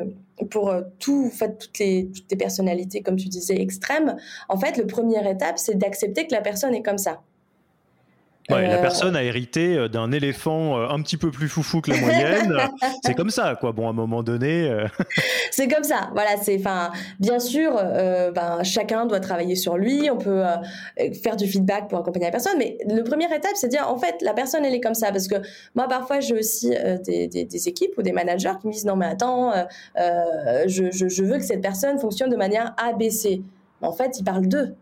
pour 0.50 0.74
tout, 0.98 1.24
en 1.26 1.30
fait, 1.34 1.56
toutes, 1.56 1.78
les, 1.78 2.10
toutes 2.14 2.30
les 2.30 2.36
personnalités, 2.36 3.00
comme 3.00 3.16
tu 3.16 3.28
disais, 3.28 3.58
extrêmes, 3.58 4.14
en 4.50 4.58
fait, 4.58 4.76
le 4.76 4.86
première 4.86 5.26
étape, 5.26 5.58
c'est 5.58 5.78
d'accepter 5.78 6.26
que 6.26 6.34
la 6.34 6.42
personne 6.42 6.74
est 6.74 6.82
comme 6.82 6.98
ça. 6.98 7.22
La 8.48 8.78
euh, 8.78 8.80
personne 8.80 9.16
a 9.16 9.22
hérité 9.22 9.76
euh, 9.76 9.88
d'un 9.88 10.12
éléphant 10.12 10.78
euh, 10.78 10.88
un 10.88 11.00
petit 11.02 11.16
peu 11.16 11.30
plus 11.30 11.48
foufou 11.48 11.80
que 11.80 11.90
la 11.90 11.96
moyenne. 12.00 12.56
c'est 13.04 13.14
comme 13.14 13.30
ça, 13.30 13.56
quoi. 13.58 13.72
Bon, 13.72 13.86
à 13.86 13.90
un 13.90 13.94
moment 13.94 14.22
donné. 14.22 14.86
c'est 15.50 15.68
comme 15.68 15.84
ça. 15.84 16.10
Voilà, 16.14 16.30
c'est. 16.42 16.56
Enfin, 16.58 16.90
bien 17.18 17.38
sûr, 17.38 17.74
ben, 17.74 18.62
chacun 18.62 19.06
doit 19.06 19.20
travailler 19.20 19.56
sur 19.56 19.76
lui. 19.76 20.10
On 20.10 20.18
peut 20.18 20.42
faire 21.22 21.36
du 21.36 21.46
feedback 21.46 21.88
pour 21.88 21.98
accompagner 21.98 22.26
la 22.26 22.32
personne, 22.32 22.58
mais 22.58 22.78
le 22.88 23.02
première 23.02 23.32
étape, 23.32 23.52
c'est 23.54 23.68
de 23.68 23.72
dire, 23.72 23.88
en 23.88 23.98
fait, 23.98 24.16
la 24.22 24.34
personne, 24.34 24.64
elle 24.64 24.74
est 24.74 24.80
comme 24.80 24.94
ça, 24.94 25.12
parce 25.12 25.28
que 25.28 25.36
moi, 25.74 25.88
parfois, 25.88 26.20
j'ai 26.20 26.34
aussi 26.34 26.70
des, 27.04 27.28
des, 27.28 27.68
équipes 27.68 27.96
ou 27.98 28.02
des 28.02 28.12
managers 28.12 28.52
qui 28.60 28.68
me 28.68 28.72
disent, 28.72 28.86
non, 28.86 28.96
mais 28.96 29.06
attends, 29.06 29.52
je, 29.96 30.90
je, 30.92 31.08
je 31.08 31.24
veux 31.24 31.38
que 31.38 31.44
cette 31.44 31.62
personne 31.62 31.98
fonctionne 31.98 32.30
de 32.30 32.36
manière 32.36 32.74
ABC. 32.76 33.42
En 33.82 33.92
fait, 33.92 34.18
ils 34.18 34.24
parlent 34.24 34.48
d'eux 34.48 34.74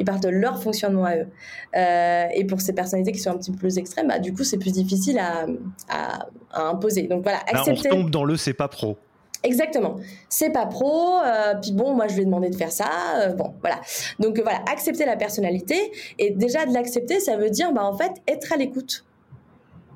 ils 0.00 0.04
parlent 0.04 0.20
de 0.20 0.30
leur 0.30 0.62
fonctionnement 0.62 1.04
à 1.04 1.16
eux. 1.16 1.28
Euh, 1.76 2.26
et 2.34 2.44
pour 2.46 2.60
ces 2.60 2.72
personnalités 2.72 3.12
qui 3.12 3.18
sont 3.18 3.30
un 3.30 3.36
petit 3.36 3.52
peu 3.52 3.58
plus 3.58 3.78
extrêmes, 3.78 4.08
bah, 4.08 4.18
du 4.18 4.32
coup, 4.32 4.44
c'est 4.44 4.56
plus 4.56 4.72
difficile 4.72 5.18
à, 5.18 5.46
à, 5.88 6.26
imposer. 6.68 7.02
Donc 7.02 7.22
voilà, 7.22 7.38
accepter. 7.46 7.90
on 7.92 7.96
tombe 7.96 8.10
dans 8.10 8.24
le 8.24 8.36
c'est 8.36 8.54
pas 8.54 8.68
pro. 8.68 8.96
Exactement. 9.42 9.96
C'est 10.28 10.50
pas 10.50 10.66
pro. 10.66 11.18
Euh, 11.18 11.54
puis 11.60 11.72
bon, 11.72 11.94
moi 11.94 12.08
je 12.08 12.14
lui 12.14 12.22
ai 12.22 12.24
demandé 12.24 12.48
de 12.48 12.56
faire 12.56 12.72
ça. 12.72 12.90
Euh, 13.18 13.34
bon, 13.34 13.54
voilà. 13.60 13.80
Donc 14.18 14.40
voilà, 14.40 14.60
accepter 14.70 15.04
la 15.04 15.16
personnalité 15.16 15.92
et 16.18 16.30
déjà 16.30 16.64
de 16.64 16.72
l'accepter, 16.72 17.20
ça 17.20 17.36
veut 17.36 17.50
dire 17.50 17.72
bah 17.72 17.84
en 17.84 17.96
fait 17.96 18.12
être 18.26 18.52
à 18.52 18.56
l'écoute 18.56 19.04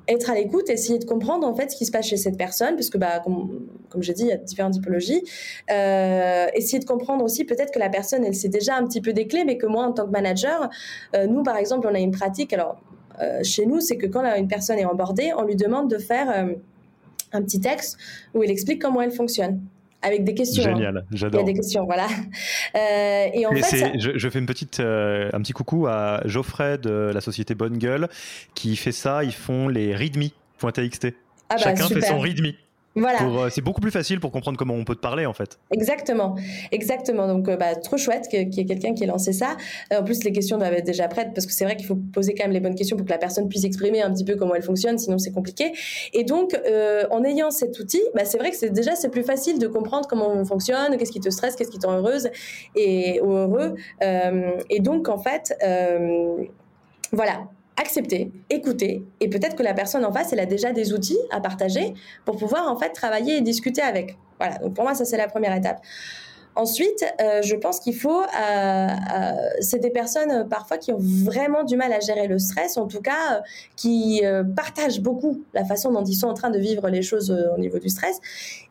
être 0.07 0.29
à 0.29 0.35
l'écoute, 0.35 0.69
essayer 0.69 0.99
de 0.99 1.05
comprendre 1.05 1.47
en 1.47 1.55
fait 1.55 1.71
ce 1.71 1.75
qui 1.75 1.85
se 1.85 1.91
passe 1.91 2.07
chez 2.07 2.17
cette 2.17 2.37
personne, 2.37 2.75
parce 2.75 2.89
que 2.89 2.97
bah, 2.97 3.19
comme, 3.23 3.67
comme 3.89 4.03
j'ai 4.03 4.13
dit, 4.13 4.23
il 4.23 4.29
y 4.29 4.31
a 4.31 4.37
différentes 4.37 4.73
typologies. 4.73 5.23
Euh, 5.71 6.47
essayer 6.53 6.79
de 6.79 6.85
comprendre 6.85 7.23
aussi 7.23 7.43
peut-être 7.43 7.71
que 7.71 7.79
la 7.79 7.89
personne, 7.89 8.23
elle 8.23 8.35
sait 8.35 8.49
déjà 8.49 8.75
un 8.75 8.85
petit 8.85 9.01
peu 9.01 9.13
des 9.13 9.27
clés, 9.27 9.43
mais 9.45 9.57
que 9.57 9.65
moi, 9.65 9.85
en 9.85 9.91
tant 9.91 10.05
que 10.05 10.11
manager, 10.11 10.69
euh, 11.15 11.27
nous, 11.27 11.43
par 11.43 11.57
exemple, 11.57 11.87
on 11.89 11.95
a 11.95 11.99
une 11.99 12.11
pratique. 12.11 12.53
Alors, 12.53 12.77
euh, 13.21 13.43
chez 13.43 13.65
nous, 13.65 13.79
c'est 13.79 13.97
que 13.97 14.07
quand 14.07 14.23
une 14.35 14.47
personne 14.47 14.77
est 14.77 14.85
embordée, 14.85 15.31
on 15.37 15.43
lui 15.43 15.55
demande 15.55 15.89
de 15.89 15.97
faire 15.97 16.47
un 17.31 17.41
petit 17.41 17.59
texte 17.59 17.97
où 18.33 18.43
il 18.43 18.51
explique 18.51 18.81
comment 18.81 19.01
elle 19.01 19.11
fonctionne 19.11 19.61
avec 20.05 20.23
des 20.23 20.35
questions. 20.35 20.63
Hein. 20.63 20.75
Génial, 20.75 21.05
j'adore. 21.11 21.41
Il 21.41 21.47
y 21.47 21.49
a 21.49 21.53
des 21.53 21.59
questions, 21.59 21.85
voilà. 21.85 22.07
Euh, 22.75 23.27
et 23.33 23.45
en 23.45 23.55
fait, 23.55 23.93
je, 23.97 24.29
fais 24.29 24.39
une 24.39 24.45
petite, 24.45 24.81
euh, 24.81 25.29
un 25.31 25.39
petit 25.39 25.53
coucou 25.53 25.87
à 25.87 26.21
Geoffrey 26.25 26.77
de 26.77 27.11
la 27.13 27.21
société 27.21 27.55
Bonne 27.55 27.77
Gueule 27.77 28.09
qui 28.53 28.75
fait 28.75 28.91
ça. 28.91 29.23
Ils 29.23 29.33
font 29.33 29.69
les 29.69 29.95
readme.txt. 29.95 31.07
Ah 31.49 31.55
bah, 31.55 31.57
Chacun 31.57 31.87
fait 31.87 32.01
son 32.01 32.19
readme. 32.19 32.51
Voilà. 32.95 33.23
Euh, 33.23 33.49
c'est 33.49 33.61
beaucoup 33.61 33.81
plus 33.81 33.91
facile 33.91 34.21
pour 34.21 34.31
comprendre 34.31 34.57
comment 34.57 34.73
on 34.73 34.85
peut 34.85 34.95
te 34.95 35.01
parler 35.01 35.25
en 35.25 35.33
fait. 35.33 35.59
Exactement, 35.71 36.35
exactement. 36.71 37.27
Donc 37.27 37.49
euh, 37.49 37.57
bah, 37.57 37.75
trop 37.75 37.97
chouette 37.97 38.27
qu'il 38.29 38.53
y 38.53 38.59
ait 38.61 38.65
quelqu'un 38.65 38.93
qui 38.93 39.03
ait 39.03 39.07
lancé 39.07 39.33
ça. 39.33 39.57
Euh, 39.91 39.99
en 39.99 40.03
plus 40.03 40.23
les 40.23 40.31
questions 40.31 40.57
doivent 40.57 40.73
être 40.73 40.85
déjà 40.85 41.09
prêtes 41.09 41.33
parce 41.33 41.45
que 41.45 41.51
c'est 41.51 41.65
vrai 41.65 41.75
qu'il 41.75 41.87
faut 41.87 41.97
poser 42.13 42.33
quand 42.33 42.45
même 42.45 42.53
les 42.53 42.61
bonnes 42.61 42.75
questions 42.75 42.95
pour 42.95 43.05
que 43.05 43.11
la 43.11 43.17
personne 43.17 43.49
puisse 43.49 43.65
exprimer 43.65 44.01
un 44.01 44.13
petit 44.13 44.23
peu 44.23 44.35
comment 44.35 44.55
elle 44.55 44.63
fonctionne, 44.63 44.97
sinon 44.97 45.17
c'est 45.17 45.33
compliqué. 45.33 45.73
Et 46.13 46.23
donc 46.23 46.57
en 47.11 47.23
ayant 47.23 47.51
cet 47.51 47.77
outil, 47.79 48.01
bah, 48.15 48.23
c'est 48.23 48.37
vrai 48.37 48.51
que 48.51 48.57
c'est 48.57 48.69
déjà 48.69 48.95
c'est 48.95 49.09
plus 49.09 49.23
facile 49.23 49.59
de 49.59 49.67
comprendre 49.67 50.07
comment 50.07 50.29
on 50.29 50.45
fonctionne, 50.45 50.97
qu'est-ce 50.97 51.11
qui 51.11 51.19
te 51.19 51.29
stresse, 51.29 51.55
qu'est-ce 51.55 51.71
qui 51.71 51.79
te 51.79 51.87
rend 51.87 51.97
heureuse 51.97 52.29
et 52.75 53.19
ou 53.21 53.33
heureux. 53.33 53.75
et 54.01 54.79
donc 54.79 55.09
en 55.09 55.17
fait 55.17 55.53
voilà, 57.11 57.47
accepter, 57.77 58.31
écouter, 58.49 59.03
et 59.19 59.29
peut-être 59.29 59.55
que 59.55 59.63
la 59.63 59.73
personne 59.73 60.05
en 60.05 60.11
face, 60.11 60.31
elle 60.33 60.39
a 60.39 60.45
déjà 60.45 60.71
des 60.71 60.93
outils 60.93 61.19
à 61.31 61.41
partager 61.41 61.93
pour 62.23 62.37
pouvoir 62.37 62.71
en 62.71 62.77
fait 62.77 62.89
travailler 62.89 63.37
et 63.37 63.41
discuter 63.41 63.81
avec. 63.81 64.17
Voilà, 64.39 64.57
donc 64.59 64.73
pour 64.73 64.83
moi, 64.83 64.95
ça 64.95 65.05
c'est 65.05 65.17
la 65.17 65.27
première 65.27 65.55
étape. 65.55 65.81
Ensuite, 66.57 67.05
euh, 67.21 67.41
je 67.41 67.53
pense 67.55 67.81
qu'il 67.81 67.95
faut, 67.95 68.21
euh, 68.21 68.25
euh, 68.25 68.87
c'est 69.59 69.79
des 69.79 69.89
personnes 69.89 70.47
parfois 70.47 70.77
qui 70.77 70.93
ont 70.93 70.99
vraiment 70.99 71.65
du 71.65 71.75
mal 71.75 71.91
à 71.91 71.99
gérer 71.99 72.27
le 72.27 72.39
stress, 72.39 72.77
en 72.77 72.87
tout 72.87 73.01
cas 73.01 73.43
qui 73.75 74.23
partagent 74.55 75.01
beaucoup 75.01 75.43
la 75.53 75.65
façon 75.65 75.91
dont 75.91 76.03
ils 76.03 76.15
sont 76.15 76.27
en 76.27 76.33
train 76.33 76.49
de 76.49 76.59
vivre 76.59 76.87
les 76.89 77.01
choses 77.01 77.31
au 77.31 77.59
niveau 77.59 77.79
du 77.79 77.89
stress. 77.89 78.19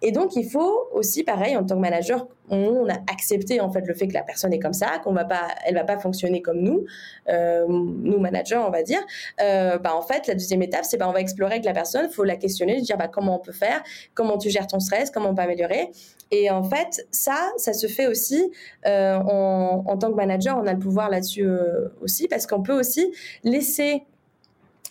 Et 0.00 0.12
donc, 0.12 0.34
il 0.36 0.48
faut 0.48 0.88
aussi, 0.92 1.24
pareil, 1.24 1.56
en 1.56 1.64
tant 1.64 1.74
que 1.74 1.80
manager, 1.80 2.26
on, 2.50 2.88
a 2.88 2.94
accepté 3.10 3.60
en 3.60 3.70
fait 3.70 3.86
le 3.86 3.94
fait 3.94 4.08
que 4.08 4.14
la 4.14 4.22
personne 4.22 4.52
est 4.52 4.58
comme 4.58 4.72
ça, 4.72 4.98
qu'on 5.02 5.12
va 5.12 5.24
pas, 5.24 5.48
elle 5.64 5.74
va 5.74 5.84
pas 5.84 5.98
fonctionner 5.98 6.42
comme 6.42 6.60
nous, 6.60 6.84
nous 7.28 8.18
managers, 8.18 8.56
on 8.56 8.70
va 8.70 8.82
dire. 8.82 9.00
bah 9.38 9.94
en 9.94 10.02
fait, 10.02 10.26
la 10.26 10.34
deuxième 10.34 10.62
étape, 10.62 10.84
c'est 10.84 10.96
bah 10.98 11.08
on 11.08 11.12
va 11.12 11.20
explorer 11.20 11.52
avec 11.52 11.64
la 11.64 11.72
personne, 11.72 12.08
faut 12.10 12.24
la 12.24 12.36
questionner, 12.36 12.80
dire 12.80 12.98
bah 12.98 13.08
comment 13.08 13.36
on 13.36 13.38
peut 13.38 13.52
faire, 13.52 13.82
comment 14.14 14.38
tu 14.38 14.50
gères 14.50 14.66
ton 14.66 14.80
stress, 14.80 15.10
comment 15.10 15.30
on 15.30 15.34
peut 15.34 15.42
améliorer. 15.42 15.90
Et 16.30 16.50
en 16.50 16.64
fait, 16.64 17.06
ça, 17.10 17.52
ça 17.56 17.72
se 17.72 17.86
fait 17.86 18.06
aussi 18.06 18.50
euh, 18.86 19.14
en, 19.14 19.96
tant 19.98 20.10
que 20.10 20.16
manager, 20.16 20.58
on 20.60 20.66
a 20.66 20.72
le 20.72 20.78
pouvoir 20.78 21.10
là-dessus 21.10 21.46
euh, 21.46 21.88
aussi, 22.00 22.26
parce 22.28 22.46
qu'on 22.46 22.62
peut 22.62 22.76
aussi 22.76 23.12
laisser 23.44 24.02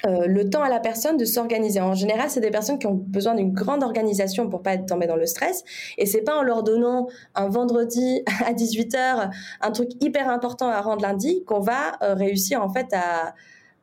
euh, 0.06 0.28
le 0.28 0.50
temps 0.50 0.62
à 0.62 0.70
la 0.70 0.80
personne 0.80 1.18
de 1.18 1.26
s'organiser. 1.26 1.80
En 1.82 1.94
général, 1.94 2.30
c'est 2.30 2.40
des 2.42 2.52
personnes 2.52 2.80
qui 2.80 2.88
ont 2.88 2.94
besoin 2.94 3.36
d'une 3.36 3.54
grande 3.54 3.84
organisation 3.84 4.50
pour 4.50 4.62
pas 4.62 4.74
être 4.74 4.86
tombées 4.86 5.08
dans 5.08 5.16
le 5.16 5.26
stress. 5.26 5.64
Et 5.98 6.06
c'est 6.06 6.22
pas 6.22 6.38
en 6.38 6.44
leur 6.44 6.64
donnant 6.64 7.08
un 7.36 7.48
vendredi 7.48 8.24
à 8.46 8.54
18h 8.54 9.32
un 9.62 9.72
truc 9.72 9.90
hyper 10.02 10.30
important 10.30 10.68
à 10.68 10.82
rendre 10.82 11.02
lundi 11.02 11.44
qu'on 11.46 11.60
va 11.60 11.98
réussir 12.02 12.62
en 12.62 12.70
fait 12.70 12.88
à, 12.94 13.34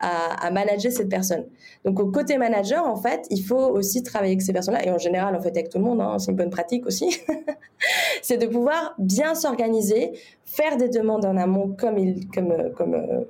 à, 0.01 0.51
manager 0.51 0.91
cette 0.91 1.09
personne. 1.09 1.45
Donc 1.85 2.01
au 2.01 2.07
côté 2.07 2.39
manager, 2.39 2.87
en 2.87 2.97
fait, 2.97 3.27
il 3.31 3.43
faut 3.43 3.57
aussi 3.57 4.03
travailler 4.03 4.33
avec 4.33 4.43
ces 4.43 4.53
personnes-là, 4.53 4.85
et 4.85 4.91
en 4.91 4.99
général, 4.99 5.35
en 5.35 5.41
fait, 5.41 5.51
avec 5.51 5.69
tout 5.69 5.79
le 5.79 5.85
monde, 5.85 6.01
hein, 6.01 6.19
c'est 6.19 6.31
une 6.31 6.37
bonne 6.37 6.51
pratique 6.51 6.87
aussi, 6.87 7.21
c'est 8.23 8.39
de 8.39 8.47
pouvoir 8.47 8.95
bien 8.99 9.35
s'organiser, 9.35 10.13
faire 10.45 10.77
des 10.77 10.89
demandes 10.89 11.25
en 11.25 11.37
amont 11.37 11.75
comme 11.79 11.99
il, 11.99 12.29
comme, 12.29 12.73
comme 12.77 12.95
euh, 12.95 13.25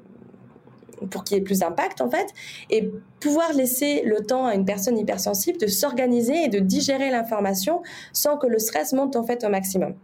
pour 1.11 1.25
qu'il 1.25 1.37
y 1.37 1.41
ait 1.41 1.43
plus 1.43 1.61
d'impact 1.61 2.01
en 2.01 2.11
fait, 2.11 2.27
et 2.71 2.91
pouvoir 3.21 3.53
laisser 3.53 4.03
le 4.05 4.25
temps 4.25 4.47
à 4.47 4.55
une 4.55 4.65
personne 4.65 4.99
hypersensible 4.99 5.59
de 5.59 5.67
s'organiser 5.67 6.45
et 6.45 6.49
de 6.49 6.59
digérer 6.59 7.11
l'information 7.11 7.83
sans 8.13 8.37
que 8.37 8.47
le 8.47 8.59
stress 8.59 8.93
monte 8.93 9.17
en 9.17 9.25
fait 9.25 9.45
au 9.45 9.49
maximum. 9.49 9.95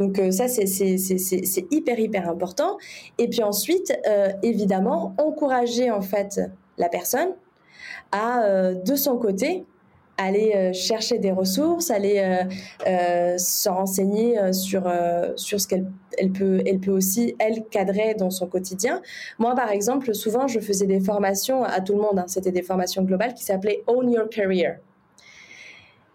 Donc 0.00 0.18
euh, 0.18 0.30
ça, 0.30 0.48
c'est 0.48 1.66
hyper, 1.70 2.00
hyper 2.00 2.28
important. 2.28 2.78
Et 3.18 3.28
puis 3.28 3.42
ensuite, 3.42 3.92
euh, 4.08 4.30
évidemment, 4.42 5.14
encourager 5.18 5.90
en 5.90 6.00
fait 6.00 6.40
la 6.78 6.88
personne 6.88 7.34
à, 8.10 8.44
euh, 8.44 8.74
de 8.74 8.96
son 8.96 9.18
côté, 9.18 9.64
aller 10.24 10.72
chercher 10.72 11.18
des 11.18 11.32
ressources, 11.32 11.90
aller 11.90 12.44
se 12.84 13.68
renseigner 13.68 14.52
sur 14.52 14.90
sur 15.36 15.60
ce 15.60 15.68
qu'elle 15.68 15.86
elle 16.18 16.32
peut 16.32 16.62
elle 16.66 16.80
peut 16.80 16.90
aussi 16.90 17.34
elle 17.38 17.64
cadrer 17.70 18.14
dans 18.14 18.30
son 18.30 18.46
quotidien. 18.46 19.00
Moi 19.38 19.54
par 19.54 19.70
exemple, 19.70 20.14
souvent 20.14 20.46
je 20.46 20.60
faisais 20.60 20.86
des 20.86 21.00
formations 21.00 21.64
à 21.64 21.80
tout 21.80 21.94
le 21.94 22.02
monde, 22.02 22.18
hein. 22.18 22.26
c'était 22.26 22.52
des 22.52 22.62
formations 22.62 23.02
globales 23.02 23.34
qui 23.34 23.44
s'appelaient 23.44 23.82
Own 23.86 24.10
Your 24.10 24.28
Career 24.28 24.76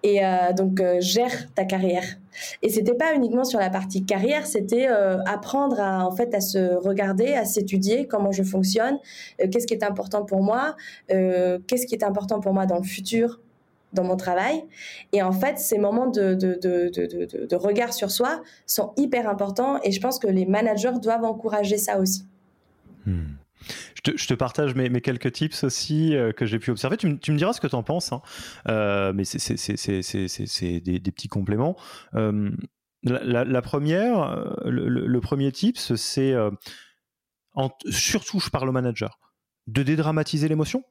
et 0.05 0.23
euh, 0.23 0.53
donc 0.53 0.79
euh, 0.79 1.01
gère 1.01 1.51
ta 1.55 1.65
carrière. 1.65 2.03
Et 2.61 2.69
c'était 2.69 2.93
pas 2.93 3.15
uniquement 3.15 3.43
sur 3.43 3.59
la 3.59 3.71
partie 3.71 4.05
carrière, 4.05 4.45
c'était 4.45 4.87
euh, 4.87 5.17
apprendre 5.25 5.79
à 5.79 6.05
en 6.05 6.11
fait 6.11 6.35
à 6.35 6.41
se 6.41 6.75
regarder, 6.75 7.33
à 7.33 7.43
s'étudier 7.43 8.07
comment 8.07 8.31
je 8.31 8.43
fonctionne, 8.43 8.99
qu'est-ce 9.39 9.65
qui 9.65 9.73
est 9.73 9.83
important 9.83 10.23
pour 10.25 10.43
moi, 10.43 10.75
qu'est-ce 11.07 11.87
qui 11.87 11.95
est 11.95 12.03
important 12.03 12.39
pour 12.39 12.53
moi 12.53 12.67
dans 12.67 12.77
le 12.77 12.83
futur, 12.83 13.39
dans 13.95 14.03
mon 14.03 14.17
travail. 14.17 14.63
Et 15.11 15.23
en 15.23 15.31
fait, 15.31 15.57
ces 15.57 15.77
moments 15.77 16.07
de, 16.07 17.55
regard 17.55 17.93
sur 17.93 18.11
soi 18.11 18.41
sont 18.65 18.93
hyper 18.97 19.27
importants 19.27 19.79
et 19.83 19.91
je 19.91 19.99
pense 19.99 20.19
que 20.19 20.27
les 20.27 20.45
managers 20.45 20.99
doivent 21.01 21.23
encourager 21.23 21.77
ça 21.77 21.99
aussi. 21.99 22.25
Hmm. 23.05 23.35
Je 24.03 24.27
te, 24.27 24.33
partage 24.35 24.75
mes, 24.75 25.01
quelques 25.01 25.31
tips 25.31 25.63
aussi 25.63 26.15
que 26.37 26.45
j'ai 26.45 26.59
pu 26.59 26.69
observer. 26.69 26.97
Tu, 26.97 27.07
me 27.07 27.37
diras 27.37 27.53
ce 27.53 27.61
que 27.61 27.65
tu 27.65 27.73
en 27.73 27.81
penses, 27.81 28.11
hein. 28.11 28.21
mais 29.13 29.23
c'est 29.25 30.79
des, 30.79 30.99
petits 30.99 31.27
compléments. 31.27 31.75
La, 32.13 33.61
première, 33.63 34.53
le, 34.65 35.19
premier 35.19 35.51
tips, 35.51 35.95
c'est 35.95 36.35
surtout, 37.89 38.39
je 38.39 38.49
parle 38.49 38.69
au 38.69 38.71
manager, 38.71 39.19
de 39.67 39.83
dédramatiser 39.83 40.47
l'émotion. 40.47 40.83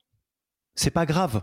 C'est 0.74 0.90
pas 0.90 1.06
grave. 1.06 1.42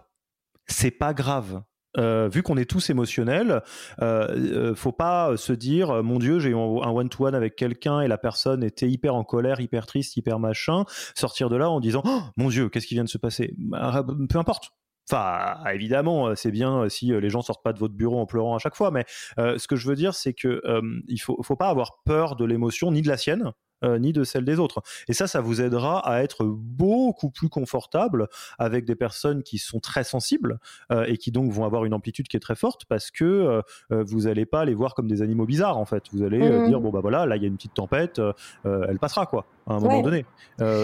C'est 0.72 0.92
pas 0.92 1.14
grave. 1.14 1.64
Euh, 1.98 2.30
vu 2.30 2.42
qu'on 2.42 2.56
est 2.56 2.70
tous 2.70 2.90
émotionnels, 2.90 3.62
euh, 4.02 4.72
euh, 4.72 4.76
faut 4.76 4.94
pas 4.94 5.36
se 5.36 5.52
dire 5.52 6.02
mon 6.04 6.20
Dieu 6.20 6.40
j'ai 6.40 6.52
eu 6.52 6.56
un 6.56 6.90
one-to-one 6.90 7.36
avec 7.36 7.58
quelqu'un 7.58 8.00
et 8.00 8.08
la 8.08 8.18
personne 8.18 8.64
était 8.64 8.90
hyper 8.90 9.14
en 9.14 9.26
colère, 9.26 9.60
hyper 9.60 9.86
triste, 9.86 10.16
hyper 10.16 10.40
machin, 10.40 10.86
sortir 11.16 11.50
de 11.50 11.58
là 11.58 11.70
en 11.70 11.82
disant 11.82 12.02
oh, 12.06 12.22
mon 12.38 12.48
Dieu 12.48 12.70
qu'est-ce 12.70 12.88
qui 12.88 12.94
vient 12.94 13.04
de 13.04 13.10
se 13.10 13.18
passer? 13.18 13.54
Bah, 13.58 14.06
Peu 14.30 14.40
importe. 14.40 14.70
Enfin, 15.12 15.58
évidemment, 15.74 16.36
c'est 16.36 16.52
bien 16.52 16.88
si 16.88 17.08
les 17.08 17.30
gens 17.30 17.42
sortent 17.42 17.64
pas 17.64 17.74
de 17.74 17.80
votre 17.80 17.96
bureau 17.96 18.22
en 18.22 18.26
pleurant 18.26 18.56
à 18.56 18.60
chaque 18.60 18.76
fois, 18.76 18.92
mais 18.92 19.04
ce 19.38 19.68
que 19.68 19.76
je 19.76 19.90
veux 19.90 19.96
dire, 19.96 20.14
c'est 20.14 20.34
que 20.34 20.62
il 21.08 21.20
faut 21.20 21.56
pas 21.58 21.68
avoir 21.68 22.02
peur 22.06 22.38
de 22.38 22.46
l'émotion 22.46 22.92
ni 22.92 23.02
de 23.02 23.10
la 23.10 23.18
sienne. 23.18 23.52
Euh, 23.84 23.98
ni 23.98 24.14
de 24.14 24.24
celle 24.24 24.46
des 24.46 24.60
autres. 24.60 24.84
Et 25.08 25.14
ça, 25.14 25.26
ça 25.26 25.42
vous 25.42 25.60
aidera 25.60 26.08
à 26.08 26.22
être 26.22 26.46
beaucoup 26.46 27.32
plus 27.32 27.50
confortable 27.50 28.28
avec 28.60 28.86
des 28.86 28.94
personnes 28.94 29.42
qui 29.42 29.58
sont 29.58 29.80
très 29.80 30.04
sensibles 30.04 30.60
euh, 30.92 31.06
et 31.08 31.18
qui 31.18 31.32
donc 31.32 31.52
vont 31.52 31.66
avoir 31.66 31.86
une 31.86 31.96
amplitude 31.96 32.28
qui 32.28 32.38
est 32.38 32.42
très 32.42 32.56
forte 32.56 32.86
parce 32.86 33.10
que 33.10 33.24
euh, 33.26 34.04
vous 34.04 34.22
n'allez 34.22 34.46
pas 34.46 34.66
les 34.66 34.76
voir 34.76 34.94
comme 34.94 35.08
des 35.08 35.24
animaux 35.24 35.48
bizarres 35.48 35.80
en 35.80 35.86
fait. 35.86 36.04
Vous 36.14 36.22
allez 36.22 36.38
mmh. 36.38 36.68
dire 36.68 36.80
bon 36.80 36.92
bah 36.92 37.00
voilà, 37.02 37.26
là 37.26 37.38
il 37.38 37.42
y 37.42 37.46
a 37.46 37.48
une 37.48 37.56
petite 37.56 37.74
tempête, 37.74 38.22
elle 38.66 39.00
passera 39.00 39.26
quoi 39.26 39.48
à 39.66 39.74
un 39.74 39.80
moment 39.80 40.02
donné. 40.02 40.26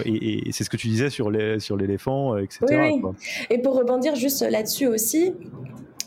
et, 0.05 0.51
c'est 0.51 0.63
ce 0.63 0.69
que 0.69 0.77
tu 0.77 0.87
disais 0.87 1.11
sur 1.11 1.29
les 1.29 1.59
sur 1.59 1.77
l'éléphant, 1.77 2.35
etc. 2.37 2.99
Et 3.51 3.61
pour 3.61 3.75
rebondir 3.75 4.15
juste 4.15 4.41
là-dessus 4.41 4.87
aussi, 4.87 5.33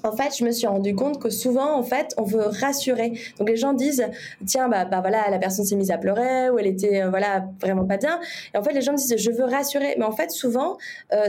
en 0.03 0.13
fait, 0.13 0.37
je 0.37 0.45
me 0.45 0.51
suis 0.51 0.67
rendu 0.67 0.95
compte 0.95 1.21
que 1.21 1.31
souvent, 1.31 1.75
en 1.77 1.83
fait, 1.83 2.15
on 2.17 2.23
veut 2.23 2.43
rassurer. 2.43 3.13
Donc 3.39 3.49
les 3.49 3.57
gens 3.57 3.73
disent, 3.73 4.07
tiens, 4.47 4.69
bah, 4.69 4.85
bah 4.85 5.01
voilà, 5.01 5.31
la 5.31 5.39
personne 5.39 5.65
s'est 5.65 5.77
mise 5.77 5.91
à 5.91 5.99
pleurer 5.99 6.51
ou 6.51 6.59
elle 6.59 6.67
était, 6.67 7.03
euh, 7.03 7.11
voilà, 7.11 7.47
vraiment 7.61 7.85
pas 7.85 7.97
bien. 7.97 8.21
Et 8.55 8.59
en 8.59 8.63
fait, 8.63 8.73
les 8.73 8.83
gens 8.83 8.93
disent, 8.93 9.17
je 9.17 9.31
veux 9.31 9.45
rassurer. 9.45 9.95
Mais 9.99 10.05
en 10.05 10.13
fait, 10.13 10.31
souvent, 10.31 10.77
euh, 11.13 11.29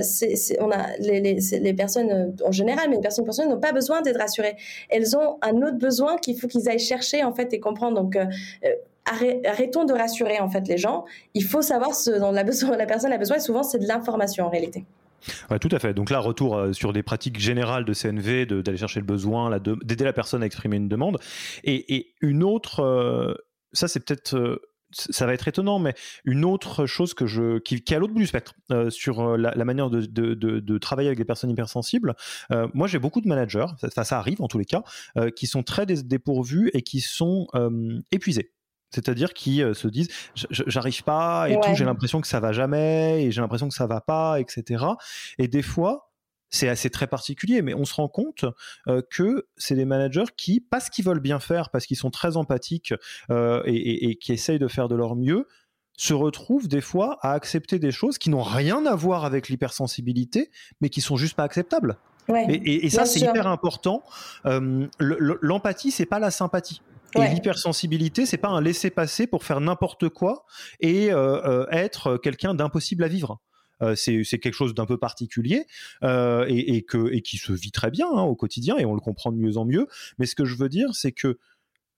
on 0.60 0.72
a 0.72 0.98
les, 1.00 1.74
personnes 1.74 2.12
euh, 2.12 2.46
en 2.46 2.52
général, 2.52 2.90
mais 2.90 2.96
les 2.96 3.02
personnes 3.02 3.26
personnelles 3.26 3.52
n'ont 3.52 3.60
pas 3.60 3.74
besoin 3.74 4.02
d'être 4.02 4.20
rassurées. 4.20 4.56
Elles 4.90 5.16
ont 5.16 5.38
un 5.42 5.58
autre 5.58 5.78
besoin 5.78 6.18
qu'il 6.18 6.40
faut 6.40 6.48
qu'ils 6.48 6.70
aillent 6.70 6.80
chercher 6.80 7.24
en 7.24 7.34
fait 7.34 7.54
et 7.54 7.60
comprendre. 7.60 8.02
Donc 8.02 8.18
arrêtons 9.46 9.86
de 9.86 9.94
rassurer 9.94 10.40
en 10.40 10.50
fait 10.50 10.68
les 10.68 10.78
gens. 10.78 11.06
Il 11.34 11.44
faut 11.44 11.62
savoir 11.62 11.96
ce 11.96 12.12
dont 12.12 12.32
la, 12.32 12.44
la 12.78 12.86
personne 12.86 13.12
a 13.12 13.18
besoin. 13.18 13.38
Et 13.38 13.42
souvent, 13.42 13.64
c'est 13.64 13.80
de 13.80 13.88
l'information 13.88 14.46
en 14.46 14.50
réalité. 14.50 14.86
Tout 15.60 15.70
à 15.72 15.80
fait. 15.80 15.94
Donc 15.94 16.10
là, 16.10 16.20
retour 16.20 16.58
euh, 16.58 16.74
sur 16.74 16.94
des 16.94 17.04
pratiques 17.04 17.40
générales 17.40 17.86
de 17.86 17.94
CNV, 17.94 18.46
d'aller 18.46 18.78
chercher 18.78 19.00
le 19.00 19.06
besoin, 19.06 19.60
d'aider 19.60 20.06
la 20.06 20.14
personne 20.14 20.44
à 20.44 20.46
exprimer 20.46 20.78
une 20.78 20.90
demande. 20.90 21.20
Et, 21.64 22.14
une 22.22 22.44
autre, 22.44 22.82
euh, 22.82 23.34
ça 23.74 23.88
c'est 23.88 24.00
peut-être 24.00 24.36
euh, 24.36 24.62
ça 24.92 25.26
va 25.26 25.34
être 25.34 25.48
étonnant, 25.48 25.80
mais 25.80 25.94
une 26.26 26.44
autre 26.44 26.86
chose 26.86 27.14
que 27.14 27.26
je, 27.26 27.60
qui, 27.60 27.76
est 27.76 27.94
à 27.94 28.00
l'autre 28.00 28.14
bout 28.14 28.20
du 28.20 28.28
spectre 28.28 28.54
sur 28.90 29.38
la, 29.38 29.64
manière 29.64 29.90
de, 29.90 30.78
travailler 30.80 31.08
avec 31.08 31.18
des 31.18 31.24
personnes 31.24 31.50
hypersensibles, 31.50 32.14
moi 32.74 32.88
j'ai 32.88 33.00
beaucoup 33.00 33.22
de 33.22 33.28
managers, 33.30 33.68
ça, 33.96 34.20
arrive 34.20 34.42
en 34.42 34.50
tous 34.50 34.58
les 34.58 34.66
cas, 34.66 34.84
qui 35.38 35.48
sont 35.48 35.64
très 35.64 35.86
dépourvus 35.86 36.72
et 36.74 36.82
qui 36.82 37.00
sont 37.00 37.48
épuisés 38.12 38.52
c'est-à-dire 38.92 39.34
qui 39.34 39.64
euh, 39.64 39.74
se 39.74 39.88
disent 39.88 40.10
j'arrive 40.36 41.04
pas 41.04 41.50
et 41.50 41.60
tout, 41.60 41.74
j'ai 41.74 41.86
l'impression 41.86 42.22
que 42.22 42.28
ça 42.28 42.39
va 42.39 42.52
jamais 42.52 43.24
et 43.24 43.32
j'ai 43.32 43.42
l'impression 43.42 43.70
que 43.70 43.76
ça 43.76 43.88
va 43.88 44.02
pas, 44.02 44.39
etc. 44.39 44.86
Et 45.38 45.48
des 45.48 45.62
fois, 45.62 46.12
c'est 46.50 46.68
assez 46.68 46.89
très 46.89 47.08
particulier, 47.08 47.62
mais 47.62 47.74
on 47.74 47.86
se 47.86 47.94
rend 47.94 48.10
compte 48.10 48.44
euh, 48.88 49.02
que 49.10 49.48
c'est 49.56 49.76
des 49.76 49.86
managers 49.86 50.26
qui, 50.36 50.60
parce 50.60 50.89
qu'ils 50.89 51.06
veulent 51.06 51.22
bien 51.22 51.39
faire, 51.39 51.70
parce 51.70 51.86
qu'ils 51.86 51.98
sont 51.98 52.12
très 52.12 52.36
empathiques 52.36 52.94
euh, 53.30 53.64
et, 53.66 54.18
qui 54.18 54.34
essayent 54.34 54.60
de 54.60 54.68
faire 54.68 54.89
de 54.89 54.96
leur 54.96 55.16
mieux, 55.16 55.48
se 55.98 56.14
retrouvent 56.14 56.68
des 56.68 56.82
fois 56.82 57.20
à 57.22 57.32
accepter 57.32 57.80
des 57.80 57.92
choses 57.92 58.18
qui 58.18 58.30
n'ont 58.30 58.44
rien 58.44 58.86
à 58.86 58.96
voir 58.96 59.24
avec 59.24 59.48
l'hypersensibilité, 59.48 60.52
mais 60.82 60.89
qui 60.89 61.00
sont 61.00 61.16
juste 61.16 61.36
pas 61.36 61.44
acceptables. 61.44 61.98
et, 62.28 62.89
ça, 62.89 63.06
c'est 63.06 63.22
hyper 63.22 63.48
important. 63.48 64.04
L'empathie, 65.00 65.92
c'est 65.92 66.06
pas 66.06 66.20
la 66.20 66.32
sympathie. 66.32 66.82
Et 67.16 67.28
l'hypersensibilité, 67.28 68.26
c'est 68.26 68.38
pas 68.38 68.49
un 68.49 68.62
laisser-passer 68.62 69.28
pour 69.28 69.43
faire 69.43 69.62
n'importe 69.62 70.09
quoi 70.09 70.45
et 70.80 71.12
euh, 71.12 71.41
euh, 71.45 71.66
être 71.72 72.18
quelqu'un 72.18 72.53
d'impossible 72.53 73.03
à 73.03 73.07
vivre. 73.07 73.41
Euh, 73.82 73.95
c'est 73.95 74.24
quelque 74.24 74.53
chose 74.53 74.76
d'un 74.76 74.86
peu 74.86 74.97
particulier 74.97 75.66
et, 76.03 76.86
que, 76.88 77.12
et 77.12 77.22
qui 77.22 77.38
se 77.38 77.51
vit 77.51 77.72
très 77.72 77.89
bien 77.89 78.07
hein, 78.07 78.24
au 78.24 78.36
quotidien 78.36 78.78
et 78.78 78.86
on 78.86 78.93
le 78.93 78.99
comprend 78.99 79.32
de 79.32 79.38
mieux 79.38 79.57
en 79.57 79.66
mieux. 79.66 79.88
Mais 80.20 80.26
ce 80.26 80.36
que 80.36 80.45
je 80.45 80.55
veux 80.55 80.70
dire, 80.70 80.93
c'est 80.93 81.12
que 81.12 81.39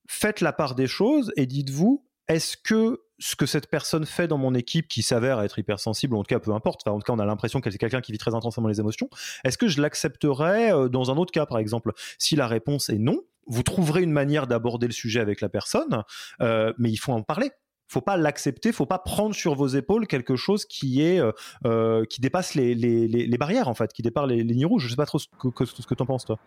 faites 0.07 0.41
la 0.41 0.53
part 0.53 0.75
des 0.75 0.87
choses 0.87 1.31
et 1.35 1.45
dites-vous, 1.45 2.05
est-ce 2.29 2.55
que 2.57 3.01
ce 3.19 3.35
que 3.35 3.45
cette 3.45 3.69
personne 3.69 4.05
fait 4.05 4.27
dans 4.27 4.37
mon 4.37 4.53
équipe 4.53 4.87
qui 4.87 5.01
s'avère 5.01 5.39
être 5.41 5.59
hypersensible, 5.59 6.15
en 6.15 6.23
tout 6.23 6.33
cas 6.33 6.39
peu 6.39 6.53
importe, 6.53 6.87
en 6.87 6.99
tout 6.99 7.05
cas 7.05 7.13
on 7.13 7.19
a 7.19 7.25
l'impression 7.25 7.61
qu'elle 7.61 7.73
est 7.73 7.77
quelqu'un 7.77 8.01
qui 8.01 8.11
vit 8.11 8.17
très 8.17 8.33
intensément 8.33 8.67
les 8.67 8.79
émotions, 8.79 9.09
est-ce 9.45 9.57
que 9.57 9.67
je 9.67 9.81
l'accepterais 9.81 10.71
dans 10.89 11.11
un 11.11 11.15
autre 11.15 11.31
cas 11.31 11.45
par 11.45 11.57
exemple? 11.57 11.93
Si 12.17 12.35
la 12.35 12.47
réponse 12.47 12.89
est 12.89 12.97
non, 12.97 13.21
vous 13.47 13.63
trouverez 13.63 14.01
une 14.01 14.11
manière 14.11 14.47
d'aborder 14.47 14.87
le 14.87 14.93
sujet 14.93 15.19
avec 15.19 15.41
la 15.41 15.49
personne, 15.49 16.03
euh, 16.41 16.73
mais 16.77 16.89
il 16.91 16.97
faut 16.97 17.11
en 17.11 17.21
parler. 17.21 17.51
Faut 17.87 18.01
pas 18.01 18.17
l'accepter, 18.17 18.71
faut 18.71 18.85
pas 18.85 18.97
prendre 18.97 19.35
sur 19.35 19.55
vos 19.55 19.67
épaules 19.67 20.07
quelque 20.07 20.35
chose 20.35 20.65
qui 20.65 21.01
est 21.01 21.19
euh, 21.19 21.31
euh, 21.65 22.05
qui 22.05 22.21
dépasse 22.21 22.55
les, 22.55 22.73
les, 22.73 23.07
les, 23.07 23.37
barrières 23.37 23.67
en 23.67 23.75
fait, 23.75 23.93
qui 23.93 24.01
dépasse 24.01 24.27
les 24.27 24.43
lignes 24.43 24.65
rouges. 24.65 24.85
Je 24.85 24.89
sais 24.89 24.95
pas 24.95 25.05
trop 25.05 25.19
ce 25.19 25.27
que, 25.27 25.65
ce 25.65 25.85
que 25.85 25.93
tu 25.93 26.01
en 26.01 26.05
penses 26.05 26.25
toi. 26.25 26.39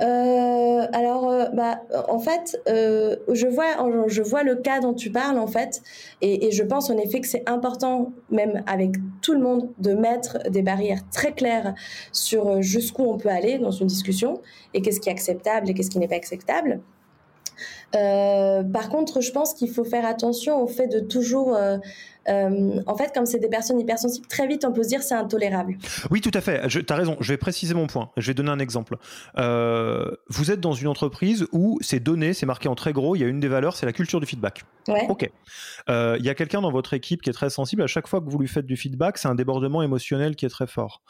Euh, 0.00 0.86
alors, 0.92 1.30
euh, 1.30 1.46
bah, 1.52 1.82
en 2.08 2.18
fait, 2.18 2.60
euh, 2.68 3.16
je, 3.32 3.46
vois, 3.46 3.76
je 4.08 4.22
vois 4.22 4.42
le 4.42 4.56
cas 4.56 4.80
dont 4.80 4.94
tu 4.94 5.10
parles, 5.10 5.38
en 5.38 5.46
fait, 5.46 5.82
et, 6.20 6.50
je 6.50 6.62
pense 6.62 6.90
en 6.90 6.98
effet 6.98 7.20
que 7.20 7.28
c'est 7.28 7.48
important, 7.48 8.12
même 8.30 8.62
avec 8.66 8.92
tout 9.22 9.34
le 9.34 9.40
monde, 9.40 9.68
de 9.78 9.94
mettre 9.94 10.38
des 10.50 10.62
barrières 10.62 11.00
très 11.10 11.32
claires 11.32 11.74
sur 12.12 12.60
jusqu'où 12.62 13.04
on 13.04 13.18
peut 13.18 13.28
aller 13.28 13.58
dans 13.58 13.70
une 13.70 13.86
discussion, 13.86 14.40
et 14.72 14.82
qu'est-ce 14.82 15.00
qui 15.00 15.08
est 15.08 15.12
acceptable 15.12 15.70
et 15.70 15.74
qu'est-ce 15.74 15.90
qui 15.90 15.98
n'est 15.98 16.08
pas 16.08 16.16
acceptable. 16.16 16.80
par 17.92 18.88
contre, 18.90 19.20
je 19.20 19.30
pense 19.30 19.54
qu'il 19.54 19.70
faut 19.70 19.84
faire 19.84 20.04
attention 20.06 20.60
au 20.60 20.66
fait 20.66 20.88
de 20.88 20.98
toujours 20.98 21.56
en 22.26 22.96
fait, 22.96 23.12
comme 23.14 23.26
c'est 23.26 23.38
des 23.38 23.48
personnes 23.48 23.78
hypersensibles, 23.78 24.26
très 24.26 24.46
vite 24.46 24.64
on 24.64 24.72
peut 24.72 24.82
se 24.82 24.88
dire 24.88 25.02
c'est 25.02 25.14
intolérable. 25.14 25.76
Oui, 26.10 26.20
tout 26.20 26.30
à 26.34 26.40
fait. 26.40 26.66
Tu 26.68 26.84
as 26.88 26.96
raison. 26.96 27.16
Je 27.20 27.32
vais 27.32 27.36
préciser 27.36 27.74
mon 27.74 27.86
point. 27.86 28.10
Je 28.16 28.26
vais 28.26 28.34
donner 28.34 28.50
un 28.50 28.58
exemple. 28.58 28.96
Euh, 29.38 30.10
vous 30.28 30.50
êtes 30.50 30.60
dans 30.60 30.72
une 30.72 30.88
entreprise 30.88 31.46
où 31.52 31.78
c'est 31.80 32.00
donné, 32.00 32.34
c'est 32.34 32.46
marqué 32.46 32.68
en 32.68 32.74
très 32.74 32.92
gros. 32.92 33.16
Il 33.16 33.20
y 33.20 33.24
a 33.24 33.28
une 33.28 33.40
des 33.40 33.48
valeurs, 33.48 33.76
c'est 33.76 33.86
la 33.86 33.92
culture 33.92 34.20
du 34.20 34.26
feedback. 34.26 34.62
Ok. 35.08 35.30
Euh, 35.88 36.16
il 36.18 36.24
y 36.24 36.28
a 36.28 36.34
quelqu'un 36.34 36.60
dans 36.60 36.72
votre 36.72 36.94
équipe 36.94 37.22
qui 37.22 37.30
est 37.30 37.34
très 37.34 37.50
sensible. 37.50 37.82
À 37.82 37.86
chaque 37.86 38.06
fois 38.06 38.20
que 38.20 38.28
vous 38.28 38.38
lui 38.38 38.48
faites 38.48 38.66
du 38.66 38.76
feedback, 38.76 39.18
c'est 39.18 39.28
un 39.28 39.34
débordement 39.34 39.82
émotionnel 39.82 40.36
qui 40.36 40.46
est 40.46 40.50
très 40.50 40.66
fort 40.66 41.02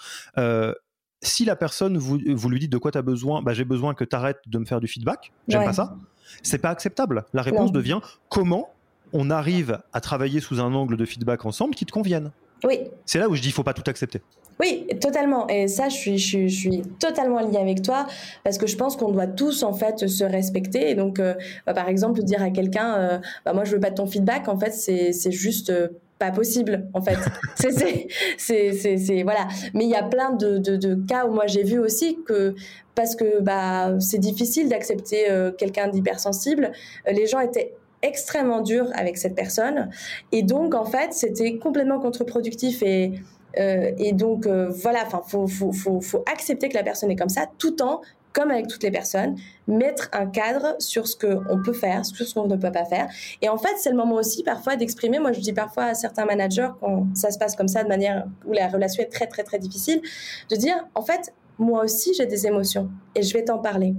si 1.23 1.45
la 1.45 1.57
personne 1.57 1.97
vous, 1.97 2.19
vous, 2.27 2.51
lui 2.51 2.61
dites 2.61 2.73
de 2.73 2.77
quoi 2.77 2.91
tu 2.91 2.99
as 2.99 3.03
besoin, 3.03 3.43
bah, 3.43 3.55
j'ai 3.55 3.65
besoin 3.65 3.95
que 3.95 4.05
tu 4.05 4.15
arrêtes 4.15 4.41
de 4.47 4.59
me 4.59 4.65
faire 4.65 4.81
du 4.81 4.87
feedback, 4.87 5.33
j'aime 5.49 5.65
pas 5.65 5.73
ça, 5.73 5.97
c'est 6.43 6.59
pas 6.59 6.71
acceptable. 6.71 7.25
La 7.33 7.43
réponse 7.43 7.73
devient 7.73 8.01
comment 8.29 8.69
on 9.13 9.31
arrive 9.31 9.81
à 9.93 10.01
travailler 10.01 10.41
sous 10.41 10.61
un 10.61 10.75
angle 10.75 10.97
de 10.97 11.05
feedback 11.05 11.45
ensemble 11.45 11.75
qui 11.75 11.87
te 11.87 11.93
convienne. 11.93 12.31
Oui. 12.65 12.81
C'est 13.05 13.19
là 13.19 13.29
où 13.29 13.35
je 13.35 13.43
dis 13.43 13.49
il 13.49 13.53
faut 13.53 13.63
pas 13.63 13.75
tout 13.75 13.89
accepter. 13.89 14.21
Oui, 14.61 14.87
totalement. 15.01 15.49
Et 15.49 15.67
ça, 15.67 15.89
je 15.89 15.97
suis, 15.97 16.19
je, 16.19 16.47
suis 16.47 16.83
totalement 17.01 17.41
liée 17.41 17.59
avec 17.59 17.83
toi 17.83 18.07
parce 18.45 18.59
que 18.59 18.67
je 18.67 18.77
pense 18.77 18.97
qu'on 18.97 19.11
doit 19.11 19.27
tous 19.27 19.63
en 19.63 19.73
fait 19.73 20.07
se 20.07 20.25
respecter. 20.25 20.91
Et 20.91 20.95
donc, 20.95 21.19
euh, 21.19 21.35
bah, 21.67 21.75
par 21.75 21.89
exemple, 21.89 22.23
dire 22.23 22.43
à 22.43 22.51
quelqu'un, 22.51 22.95
euh, 22.95 23.19
bah, 23.45 23.53
moi, 23.53 23.65
je 23.65 23.73
veux 23.73 23.81
pas 23.81 23.91
ton 23.91 24.07
feedback. 24.07 24.49
En 24.49 24.59
fait, 24.59 24.71
c'est 24.71 25.33
juste 25.33 25.71
euh, 25.71 25.89
pas 26.19 26.31
possible. 26.31 26.89
En 26.95 27.03
fait, 27.03 27.19
c'est 28.39 28.73
c'est 28.73 29.23
voilà. 29.25 29.49
Mais 29.75 29.85
il 29.85 29.91
y 29.91 29.97
a 29.97 30.05
plein 30.05 30.31
de, 30.31 30.59
de, 30.59 30.95
cas 31.07 31.27
où 31.27 31.33
moi 31.33 31.47
j'ai 31.49 31.65
vu 31.65 31.81
aussi 31.81 32.19
que 32.25 32.55
parce 32.95 33.17
que 33.17 33.41
bah 33.41 33.99
c'est 33.99 34.19
difficile 34.19 34.69
d'accepter 34.69 35.27
quelqu'un 35.59 35.89
d'hypersensible. 35.89 36.71
Les 37.11 37.27
gens 37.27 37.41
étaient 37.41 37.75
extrêmement 38.05 38.61
dur 38.61 38.87
avec 38.95 39.17
cette 39.17 39.35
personne. 39.35 39.91
Et 40.31 40.43
donc, 40.43 40.75
en 40.75 40.85
fait, 40.85 41.13
c'était 41.13 41.59
complètement 41.59 41.99
contre-productif 41.99 42.83
et, 42.83 43.13
euh, 43.59 43.91
et 43.99 44.13
donc, 44.13 44.47
euh, 44.47 44.69
voilà, 44.69 45.05
enfin, 45.07 45.23
faut, 45.27 45.47
faut, 45.47 45.73
faut, 45.73 46.01
faut, 46.01 46.23
accepter 46.31 46.69
que 46.69 46.75
la 46.75 46.83
personne 46.83 47.11
est 47.11 47.17
comme 47.17 47.29
ça, 47.29 47.47
tout 47.59 47.83
en, 47.83 48.01
comme 48.33 48.51
avec 48.51 48.67
toutes 48.67 48.83
les 48.83 48.91
personnes, 48.91 49.37
mettre 49.69 50.11
un 50.13 50.27
cadre 50.27 50.75
sur 50.81 51.07
ce 51.07 51.17
qu'on 51.17 51.63
peut 51.63 51.73
faire, 51.73 52.05
sur 52.05 52.27
ce 52.27 52.35
qu'on 52.35 52.47
ne 52.47 52.57
peut 52.57 52.73
pas 52.73 52.85
faire. 52.85 53.09
Et 53.41 53.49
en 53.49 53.57
fait, 53.57 53.73
c'est 53.79 53.91
le 53.91 53.97
moment 53.97 54.17
aussi 54.17 54.43
parfois 54.43 54.77
d'exprimer. 54.77 55.19
Moi, 55.19 55.33
je 55.33 55.41
dis 55.41 55.53
parfois 55.53 55.85
à 55.85 55.95
certains 55.95 56.27
managers, 56.27 56.71
quand 56.81 57.07
ça 57.15 57.31
se 57.31 57.39
passe 57.39 57.57
comme 57.57 57.69
ça, 57.69 57.85
de 57.85 57.89
manière 57.89 58.27
où 58.45 58.53
la 58.53 58.69
relation 58.69 59.03
est 59.03 59.13
très, 59.13 59.27
très, 59.27 59.45
très 59.45 59.59
difficile, 59.59 60.03
de 60.51 60.57
dire, 60.57 60.77
en 60.95 61.03
fait, 61.03 61.33
moi 61.59 61.85
aussi, 61.85 62.13
j'ai 62.15 62.27
des 62.27 62.47
émotions 62.47 62.91
et 63.15 63.23
je 63.23 63.33
vais 63.33 63.45
t'en 63.45 63.59
parler. 63.59 63.95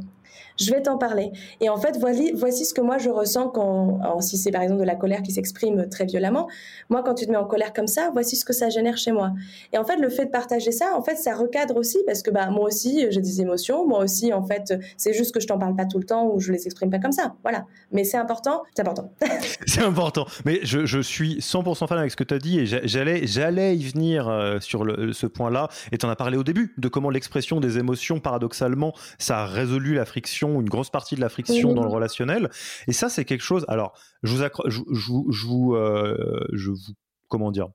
Je 0.60 0.72
vais 0.72 0.82
t'en 0.82 0.98
parler. 0.98 1.32
Et 1.62 1.70
en 1.70 1.78
fait, 1.78 1.98
voici, 1.98 2.66
ce 2.66 2.74
que 2.74 2.82
moi 2.82 2.98
je 2.98 3.10
ressens 3.10 3.50
quand, 3.50 4.22
si 4.22 4.38
c'est 4.38 4.52
par 4.52 4.62
exemple 4.62 4.80
de 4.80 4.86
la 4.86 4.96
colère 4.96 5.22
qui 5.22 5.32
s'exprime 5.32 5.88
très 5.90 6.06
violemment, 6.06 6.48
moi 6.90 7.04
quand 7.04 7.14
tu 7.14 7.26
te 7.26 7.32
mets 7.32 7.38
en 7.38 7.46
colère 7.46 7.74
comme 7.74 7.88
ça, 7.88 8.10
voici 8.14 8.36
ce 8.36 8.46
que 8.46 8.54
ça 8.54 8.70
génère 8.70 8.98
chez 8.98 9.12
moi. 9.12 9.32
Et 9.74 9.78
en 9.78 9.84
fait, 9.84 9.98
le 9.98 10.10
fait 10.10 10.26
de 10.26 10.32
partager 10.32 10.72
ça, 10.72 10.96
en 10.96 11.02
fait, 11.02 11.16
ça 11.16 11.36
recadre 11.36 11.76
aussi 11.76 12.00
parce 12.06 12.22
que 12.22 12.32
bah 12.32 12.50
moi 12.50 12.66
aussi 12.66 13.06
j'ai 13.10 13.22
des 13.22 13.42
émotions, 13.42 13.88
moi 13.88 14.00
aussi 14.04 14.34
en 14.34 14.44
fait, 14.44 14.74
c'est 14.98 15.14
juste 15.14 15.34
que 15.34 15.40
je 15.40 15.48
t'en 15.48 15.60
parle 15.60 15.76
pas 15.76 15.86
tout 15.86 16.00
le 16.00 16.06
temps 16.06 16.28
ou 16.28 16.40
je 16.40 16.52
les 16.52 16.66
exprime 16.66 16.90
pas 16.90 17.00
comme 17.00 17.12
ça. 17.12 17.36
Voilà. 17.44 17.66
Mais 17.92 18.04
c'est 18.04 18.18
important, 18.18 18.64
c'est 18.76 18.82
important. 18.82 19.12
c'est 19.66 19.84
important. 19.84 20.26
Mais 20.46 20.60
je, 20.64 21.02
suis 21.02 21.40
100% 21.40 21.88
fan 21.88 21.98
avec 21.98 22.12
ce 22.12 22.16
que 22.16 22.24
tu 22.24 22.34
as 22.34 22.40
dit 22.40 22.60
et 22.60 22.66
j'allais 22.66 23.28
j'allais 23.28 23.76
y 23.76 23.84
venir 23.84 24.28
euh, 24.28 24.60
sur 24.60 24.84
le, 24.84 25.14
ce 25.14 25.28
point-là 25.28 25.68
et 25.92 25.98
tu 25.98 26.06
en 26.06 26.10
as 26.10 26.16
parlé 26.16 26.38
au 26.38 26.44
début 26.44 26.74
de 26.78 26.88
comment 26.88 27.10
l'expression 27.10 27.60
des 27.60 27.78
émotions 27.78 28.20
paradoxalement 28.20 28.94
ça 29.20 29.40
a 29.40 29.46
résolu 29.46 29.94
la 29.94 30.06
friction, 30.06 30.45
une 30.48 30.70
grosse 30.70 30.90
partie 30.90 31.16
de 31.16 31.22
la 31.22 31.30
friction 31.30 31.74
dans 31.74 31.84
le 31.84 31.90
relationnel. 31.90 32.50
Et 32.88 32.94
ça, 32.94 33.10
c'est 33.10 33.26
quelque 33.26 33.44
chose. 33.44 33.66
Alors, 33.68 33.94
je 34.24 34.36
vous, 34.36 34.44
je, 34.68 34.82
je, 35.30 35.46
vous, 35.46 35.76
euh, 35.76 36.46
je 36.54 36.72
vous, 36.72 36.94
comment 37.28 37.52
dire 37.52 37.70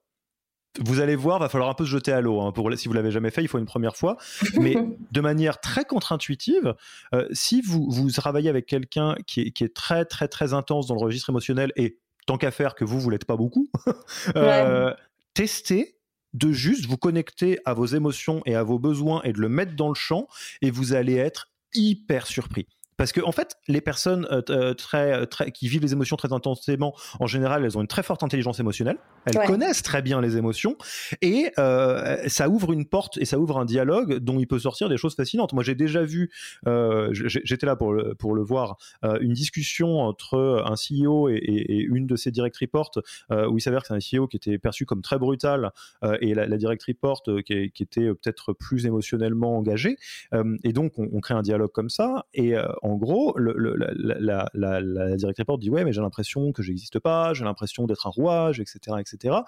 vous 0.78 1.00
allez 1.00 1.16
voir, 1.16 1.40
va 1.40 1.48
falloir 1.48 1.68
un 1.68 1.74
peu 1.74 1.84
se 1.84 1.90
jeter 1.90 2.12
à 2.12 2.20
l'eau. 2.20 2.40
Hein, 2.40 2.52
pour 2.52 2.70
si 2.76 2.86
vous 2.86 2.94
l'avez 2.94 3.10
jamais 3.10 3.30
fait, 3.30 3.42
il 3.42 3.48
faut 3.48 3.58
une 3.58 3.66
première 3.66 3.96
fois. 3.96 4.16
Mais 4.60 4.76
de 5.10 5.20
manière 5.20 5.60
très 5.60 5.84
contre-intuitive, 5.84 6.74
euh, 7.12 7.26
si 7.32 7.60
vous, 7.60 7.90
vous 7.90 8.10
travaillez 8.10 8.48
avec 8.48 8.66
quelqu'un 8.66 9.16
qui 9.26 9.40
est, 9.40 9.50
qui 9.50 9.64
est, 9.64 9.74
très 9.74 10.04
très 10.04 10.28
très 10.28 10.54
intense 10.54 10.86
dans 10.86 10.94
le 10.94 11.00
registre 11.00 11.30
émotionnel 11.30 11.72
et 11.76 11.98
tant 12.26 12.38
qu'à 12.38 12.50
faire 12.50 12.74
que 12.74 12.84
vous 12.84 13.00
vous 13.00 13.10
l'êtes 13.10 13.24
pas 13.24 13.36
beaucoup, 13.36 13.68
euh, 14.36 14.94
testez 15.34 15.96
de 16.34 16.52
juste 16.52 16.86
vous 16.86 16.96
connecter 16.96 17.58
à 17.64 17.74
vos 17.74 17.86
émotions 17.86 18.40
et 18.46 18.54
à 18.54 18.62
vos 18.62 18.78
besoins 18.78 19.20
et 19.24 19.32
de 19.32 19.40
le 19.40 19.48
mettre 19.48 19.74
dans 19.74 19.88
le 19.88 19.96
champ 19.96 20.28
et 20.62 20.70
vous 20.70 20.92
allez 20.92 21.16
être 21.16 21.50
hyper 21.74 22.26
surpris. 22.26 22.66
Parce 23.01 23.12
que 23.12 23.22
en 23.22 23.32
fait, 23.32 23.57
les 23.66 23.80
personnes 23.80 24.28
euh, 24.30 24.42
euh, 24.51 24.74
très, 24.74 25.14
euh, 25.14 25.24
très, 25.24 25.53
qui 25.53 25.68
vivent 25.68 25.80
les 25.80 25.94
émotions 25.94 26.16
très 26.16 26.34
intensément, 26.34 26.94
en 27.18 27.26
général, 27.26 27.64
elles 27.64 27.78
ont 27.78 27.80
une 27.80 27.86
très 27.86 28.03
forte 28.03 28.22
intelligence 28.22 28.61
émotionnelle. 28.61 28.98
Elles 29.24 29.38
connaissent 29.46 29.82
très 29.82 30.03
bien 30.03 30.20
les 30.20 30.36
émotions 30.36 30.76
et 31.22 31.51
ça 31.57 32.48
ouvre 32.51 32.72
une 32.72 32.84
porte 32.84 33.16
et 33.16 33.24
ça 33.24 33.38
ouvre 33.38 33.59
un 33.59 33.64
dialogue 33.64 34.18
dont 34.18 34.38
il 34.38 34.46
peut 34.46 34.59
sortir 34.59 34.90
des 34.90 34.98
choses 34.98 35.14
fascinantes. 35.14 35.55
Moi, 35.55 35.62
j'ai 35.62 35.74
déjà 35.74 36.03
vu, 36.03 36.30
j'étais 37.12 37.64
là 37.64 37.74
pour 37.74 37.92
le, 37.92 38.14
pour 38.14 38.34
le 38.34 38.42
voir, 38.42 38.76
une 39.03 39.32
discussion 39.32 40.01
entre 40.01 40.62
un 40.66 40.74
CEO 40.74 41.28
et, 41.30 41.86
une 41.88 42.07
de 42.07 42.16
ses 42.16 42.30
direct 42.30 42.57
reports 42.59 42.90
où 43.30 43.57
il 43.57 43.61
s'avère 43.61 43.82
que 43.82 43.88
c'est 43.88 43.94
un 43.94 44.20
CEO 44.20 44.26
qui 44.26 44.36
était 44.36 44.59
perçu 44.59 44.84
comme 44.84 45.01
très 45.03 45.18
brutal 45.18 45.70
et 46.20 46.34
la, 46.34 46.57
direct 46.57 46.82
report 46.84 47.22
qui, 47.46 47.70
qui 47.70 47.82
était 47.82 48.09
peut-être 48.09 48.53
plus 48.53 48.86
émotionnellement 48.86 49.57
engagé. 49.57 49.96
et 50.64 50.72
donc, 50.72 50.98
on, 50.98 51.09
on, 51.12 51.20
crée 51.20 51.34
un 51.34 51.42
dialogue 51.42 51.72
comme 51.72 51.90
ça 51.90 52.26
et 52.32 52.57
en 52.89 52.89
gros, 52.97 53.34
le, 53.36 53.55
la, 53.76 54.49
la, 54.55 54.80
la, 54.80 55.16
directrice 55.16 55.41
dit 55.59 55.70
ouais, 55.70 55.84
mais 55.84 55.93
j'ai 55.93 56.01
l'impression 56.01 56.53
que 56.53 56.62
j'existe 56.62 56.99
pas, 56.99 57.34
j'ai 57.34 57.45
l'impression 57.45 57.86
d'être 57.86 58.07
un 58.07 58.11
rouage, 58.11 58.61
etc., 58.61 58.97
etc. 58.99 59.38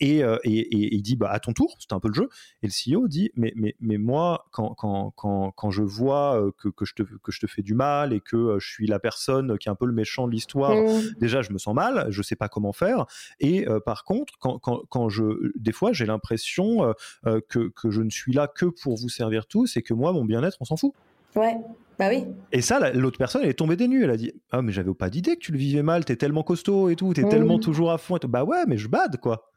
Et, 0.00 0.22
euh, 0.22 0.38
et, 0.44 0.58
et, 0.58 0.94
il 0.94 1.02
dit 1.02 1.16
bah 1.16 1.30
à 1.30 1.40
ton 1.40 1.52
tour, 1.52 1.76
c'est 1.78 1.92
un 1.92 2.00
peu 2.00 2.08
le 2.08 2.14
jeu. 2.14 2.28
Et 2.62 2.68
le 2.68 2.96
CEO 2.96 3.08
dit 3.08 3.30
mais 3.34 3.52
mais 3.56 3.74
mais 3.80 3.98
moi 3.98 4.46
quand 4.50 4.74
quand 4.74 5.12
quand, 5.16 5.52
quand 5.52 5.70
je 5.70 5.82
vois 5.82 6.40
euh, 6.40 6.50
que, 6.56 6.68
que 6.68 6.84
je 6.84 6.94
te 6.94 7.02
que 7.02 7.32
je 7.32 7.40
te 7.40 7.46
fais 7.46 7.62
du 7.62 7.74
mal 7.74 8.12
et 8.12 8.20
que 8.20 8.36
euh, 8.36 8.58
je 8.58 8.68
suis 8.68 8.86
la 8.86 8.98
personne 8.98 9.58
qui 9.58 9.68
est 9.68 9.72
un 9.72 9.74
peu 9.74 9.86
le 9.86 9.92
méchant 9.92 10.26
de 10.26 10.32
l'histoire, 10.32 10.74
mmh. 10.74 11.14
déjà 11.20 11.42
je 11.42 11.52
me 11.52 11.58
sens 11.58 11.74
mal, 11.74 12.06
je 12.10 12.22
sais 12.22 12.36
pas 12.36 12.48
comment 12.48 12.72
faire. 12.72 13.06
Et 13.40 13.66
par 13.84 14.04
contre, 14.04 14.34
quand, 14.38 14.58
quand, 14.58 14.82
quand 14.88 15.08
je 15.08 15.52
des 15.56 15.72
fois 15.72 15.92
j'ai 15.92 16.06
l'impression 16.06 16.94
que 17.24 17.68
que 17.68 17.90
je 17.90 18.02
ne 18.02 18.10
suis 18.10 18.32
là 18.32 18.48
que 18.48 18.66
pour 18.66 18.96
vous 18.96 19.08
servir 19.08 19.46
tous 19.46 19.76
et 19.76 19.82
que 19.82 19.94
moi 19.94 20.12
mon 20.12 20.24
bien-être 20.24 20.56
on 20.60 20.64
s'en 20.64 20.76
fout. 20.76 20.94
Ouais. 21.36 21.56
Bah 21.98 22.08
oui. 22.10 22.24
Et 22.52 22.62
ça, 22.62 22.92
l'autre 22.92 23.18
personne, 23.18 23.42
elle 23.42 23.50
est 23.50 23.54
tombée 23.54 23.76
des 23.76 23.88
nues. 23.88 24.04
Elle 24.04 24.10
a 24.10 24.16
dit 24.16 24.32
Ah, 24.52 24.62
mais 24.62 24.72
j'avais 24.72 24.94
pas 24.94 25.10
d'idée 25.10 25.34
que 25.34 25.40
tu 25.40 25.52
le 25.52 25.58
vivais 25.58 25.82
mal, 25.82 26.04
t'es 26.04 26.16
tellement 26.16 26.44
costaud 26.44 26.90
et 26.90 26.96
tout, 26.96 27.12
t'es 27.12 27.24
tellement 27.24 27.58
toujours 27.58 27.90
à 27.90 27.98
fond. 27.98 28.16
Et 28.16 28.20
tout. 28.20 28.28
Bah 28.28 28.44
ouais, 28.44 28.64
mais 28.68 28.76
je 28.76 28.88
bade, 28.88 29.18
quoi. 29.18 29.50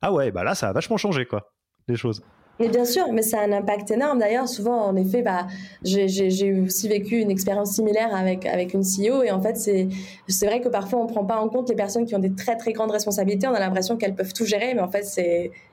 Ah 0.00 0.12
ouais, 0.12 0.30
bah 0.30 0.44
là, 0.44 0.54
ça 0.54 0.68
a 0.68 0.72
vachement 0.72 0.96
changé, 0.96 1.26
quoi, 1.26 1.52
les 1.88 1.96
choses. 1.96 2.22
Mais 2.60 2.68
bien 2.68 2.84
sûr, 2.84 3.12
mais 3.12 3.22
ça 3.22 3.40
a 3.40 3.44
un 3.44 3.52
impact 3.52 3.90
énorme. 3.90 4.18
D'ailleurs, 4.18 4.48
souvent, 4.48 4.84
en 4.84 4.96
effet, 4.96 5.22
bah, 5.22 5.46
j'ai 5.84 6.62
aussi 6.64 6.88
vécu 6.88 7.18
une 7.18 7.30
expérience 7.30 7.72
similaire 7.72 8.14
avec, 8.14 8.46
avec 8.46 8.74
une 8.74 8.82
CEO. 8.82 9.22
Et 9.22 9.30
en 9.30 9.40
fait, 9.40 9.56
c'est 9.56 10.46
vrai 10.46 10.60
que 10.60 10.68
parfois, 10.68 11.00
on 11.00 11.04
ne 11.04 11.08
prend 11.08 11.24
pas 11.24 11.36
en 11.36 11.48
compte 11.48 11.68
les 11.68 11.76
personnes 11.76 12.04
qui 12.04 12.16
ont 12.16 12.20
des 12.20 12.34
très, 12.34 12.56
très 12.56 12.72
grandes 12.72 12.90
responsabilités. 12.90 13.46
On 13.46 13.54
a 13.54 13.60
l'impression 13.60 13.96
qu'elles 13.96 14.14
peuvent 14.14 14.32
tout 14.32 14.44
gérer, 14.44 14.74
mais 14.74 14.80
en 14.80 14.88
fait, 14.88 15.04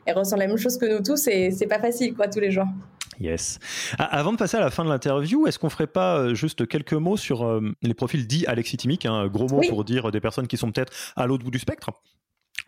elles 0.05 0.15
ressentent 0.15 0.39
la 0.39 0.47
même 0.47 0.57
chose 0.57 0.77
que 0.77 0.85
nous 0.85 1.01
tous 1.01 1.27
et 1.27 1.49
c'est 1.51 1.67
pas 1.67 1.79
facile, 1.79 2.13
quoi, 2.15 2.27
tous 2.27 2.39
les 2.39 2.51
jours. 2.51 2.67
Yes. 3.19 3.59
Avant 3.97 4.33
de 4.33 4.37
passer 4.37 4.57
à 4.57 4.59
la 4.59 4.71
fin 4.71 4.83
de 4.83 4.89
l'interview, 4.89 5.47
est-ce 5.47 5.59
qu'on 5.59 5.69
ferait 5.69 5.87
pas 5.87 6.17
euh, 6.17 6.33
juste 6.33 6.67
quelques 6.67 6.93
mots 6.93 7.17
sur 7.17 7.45
euh, 7.45 7.61
les 7.81 7.93
profils 7.93 8.25
dits 8.27 8.45
alexithimiques, 8.45 9.05
un 9.05 9.13
hein, 9.13 9.27
gros 9.27 9.47
mot 9.47 9.61
pour 9.69 9.83
dire 9.85 10.11
des 10.11 10.19
personnes 10.19 10.47
qui 10.47 10.57
sont 10.57 10.71
peut-être 10.71 10.91
à 11.15 11.25
l'autre 11.25 11.43
bout 11.43 11.51
du 11.51 11.59
spectre. 11.59 11.91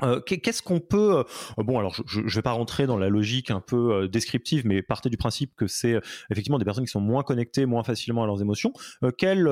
Euh, 0.04 0.22
qu'est-ce 0.22 0.62
qu'on 0.62 0.80
peut 0.80 1.24
bon 1.58 1.80
alors 1.80 1.95
je 2.06 2.20
ne 2.20 2.30
vais 2.30 2.41
pas 2.43 2.52
rentrer 2.52 2.86
dans 2.86 2.98
la 2.98 3.10
logique 3.10 3.50
un 3.50 3.62
peu 3.62 4.08
descriptive 4.08 4.64
mais 4.64 4.84
partez 4.84 5.10
du 5.10 5.18
principe 5.18 5.56
que 5.56 5.66
c'est 5.66 5.95
effectivement 6.30 6.60
des 6.60 6.66
personnes 6.66 6.86
qui 6.86 6.91
sont 6.91 7.02
moins 7.02 7.24
connectées 7.24 7.66
moins 7.66 7.84
facilement 7.84 8.22
à 8.22 8.28
leurs 8.28 8.41
émotions. 8.41 8.74
Quelles 9.18 9.48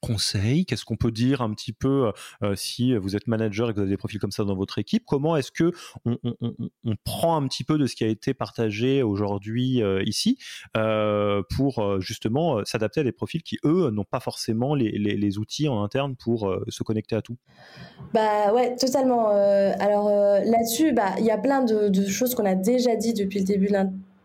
conseils? 0.00 0.66
Qu'est-ce 0.66 0.84
qu'on 0.84 0.96
peut 0.96 1.10
dire 1.10 1.40
un 1.42 1.52
petit 1.52 1.72
peu 1.72 2.12
euh, 2.42 2.54
si 2.54 2.96
vous 2.96 3.16
êtes 3.16 3.26
manager 3.26 3.70
et 3.70 3.72
que 3.72 3.76
vous 3.76 3.82
avez 3.82 3.90
des 3.90 3.96
profils 3.96 4.20
comme 4.20 4.30
ça 4.30 4.44
dans 4.44 4.56
votre 4.56 4.78
équipe? 4.78 5.04
Comment 5.06 5.36
est-ce 5.36 5.52
que 5.52 5.72
on, 6.04 6.16
prend 7.04 7.36
un 7.36 7.46
petit 7.46 7.64
peu 7.64 7.78
de 7.78 7.86
ce 7.86 7.94
qui 7.94 8.04
a 8.04 8.08
été 8.08 8.34
partagé 8.34 9.02
aujourd'hui 9.02 9.82
euh, 9.82 10.02
ici 10.04 10.38
euh, 10.76 11.42
pour 11.56 12.00
justement 12.00 12.64
s'adapter 12.64 13.00
à 13.00 13.04
des 13.04 13.12
profils 13.12 13.42
qui 13.42 13.58
eux 13.64 13.90
n'ont 13.90 14.04
pas 14.04 14.20
forcément 14.20 14.74
les, 14.74 15.38
outils 15.38 15.68
en 15.68 15.82
interne 15.82 16.14
pour 16.16 16.54
se 16.68 16.82
connecter 16.82 17.16
à 17.16 17.22
tout? 17.22 17.36
Bah 18.14 18.52
ouais, 18.52 18.76
totalement. 18.76 19.28
alors 19.28 20.08
là-dessus, 20.08 20.92
bah 20.92 21.14
il 21.18 21.24
y 21.24 21.30
a 21.30 21.38
plein 21.38 21.64
de, 21.64 22.06
choses 22.08 22.34
qu'on 22.34 22.44
a 22.44 22.54
déjà 22.54 22.96
dit 22.96 23.12
depuis 23.12 23.40
le 23.40 23.44
début 23.44 23.66
de 23.66 23.72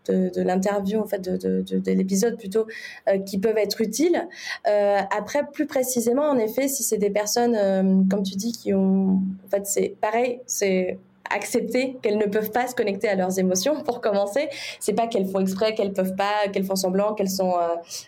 de, 0.06 0.42
l'interview, 0.42 1.00
en 1.00 1.06
fait, 1.06 1.20
de, 1.20 1.62
de, 1.62 1.92
l'épisode 1.92 2.36
plutôt, 2.36 2.66
euh, 3.08 3.18
qui 3.18 3.38
peuvent 3.38 3.58
être 3.58 3.80
utiles. 3.80 4.28
Euh, 4.66 4.98
après, 5.16 5.42
plus 5.52 5.66
précisément, 5.66 6.28
en 6.28 6.38
effet, 6.38 6.68
si 6.68 6.82
c'est 6.82 6.98
des 6.98 7.10
personnes, 7.10 7.54
euh, 7.56 8.02
comme 8.10 8.22
tu 8.22 8.36
dis, 8.36 8.52
qui 8.52 8.74
ont, 8.74 9.20
en 9.44 9.48
fait, 9.50 9.66
c'est 9.66 9.94
pareil, 10.00 10.40
c'est 10.46 10.98
accepter 11.30 11.96
qu'elles 12.02 12.18
ne 12.18 12.26
peuvent 12.26 12.50
pas 12.50 12.66
se 12.66 12.74
connecter 12.74 13.08
à 13.08 13.14
leurs 13.14 13.38
émotions 13.38 13.82
pour 13.84 14.02
commencer 14.02 14.48
c'est 14.80 14.92
pas 14.92 15.06
qu'elles 15.06 15.24
font 15.26 15.38
exprès 15.38 15.72
qu'elles 15.72 15.94
peuvent 15.94 16.14
pas 16.14 16.48
qu'elles 16.52 16.64
font 16.64 16.76
semblant 16.76 17.14
qu'elles 17.14 17.30
sont 17.30 17.54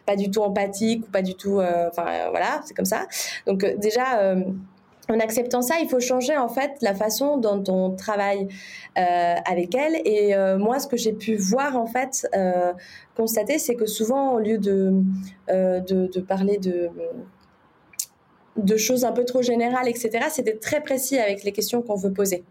pas 0.04 0.16
du 0.16 0.30
tout 0.30 0.42
empathiques 0.42 1.06
ou 1.06 1.10
pas 1.10 1.22
du 1.22 1.34
tout 1.34 1.60
enfin 1.60 2.28
voilà 2.30 2.60
c'est 2.66 2.74
comme 2.74 2.84
ça 2.84 3.06
donc 3.46 3.64
déjà 3.78 4.34
en 5.10 5.20
acceptant 5.20 5.60
ça, 5.60 5.76
il 5.82 5.88
faut 5.88 6.00
changer 6.00 6.36
en 6.36 6.48
fait 6.48 6.72
la 6.80 6.94
façon 6.94 7.36
dont 7.36 7.62
on 7.68 7.90
travaille 7.90 8.48
euh, 8.96 9.34
avec 9.44 9.74
elle. 9.74 10.00
Et 10.04 10.34
euh, 10.34 10.58
moi, 10.58 10.78
ce 10.78 10.86
que 10.86 10.96
j'ai 10.96 11.12
pu 11.12 11.36
voir 11.36 11.76
en 11.76 11.86
fait, 11.86 12.26
euh, 12.34 12.72
constater, 13.16 13.58
c'est 13.58 13.74
que 13.74 13.86
souvent, 13.86 14.34
au 14.34 14.38
lieu 14.38 14.58
de, 14.58 14.92
parler 16.26 16.58
de 16.58 16.90
de 18.56 18.76
choses 18.76 19.04
un 19.04 19.10
peu 19.10 19.24
trop 19.24 19.42
générales, 19.42 19.88
etc., 19.88 20.26
c'était 20.30 20.56
très 20.56 20.80
précis 20.80 21.18
avec 21.18 21.42
les 21.42 21.50
questions 21.50 21.82
qu'on 21.82 21.96
veut 21.96 22.12
poser. 22.12 22.44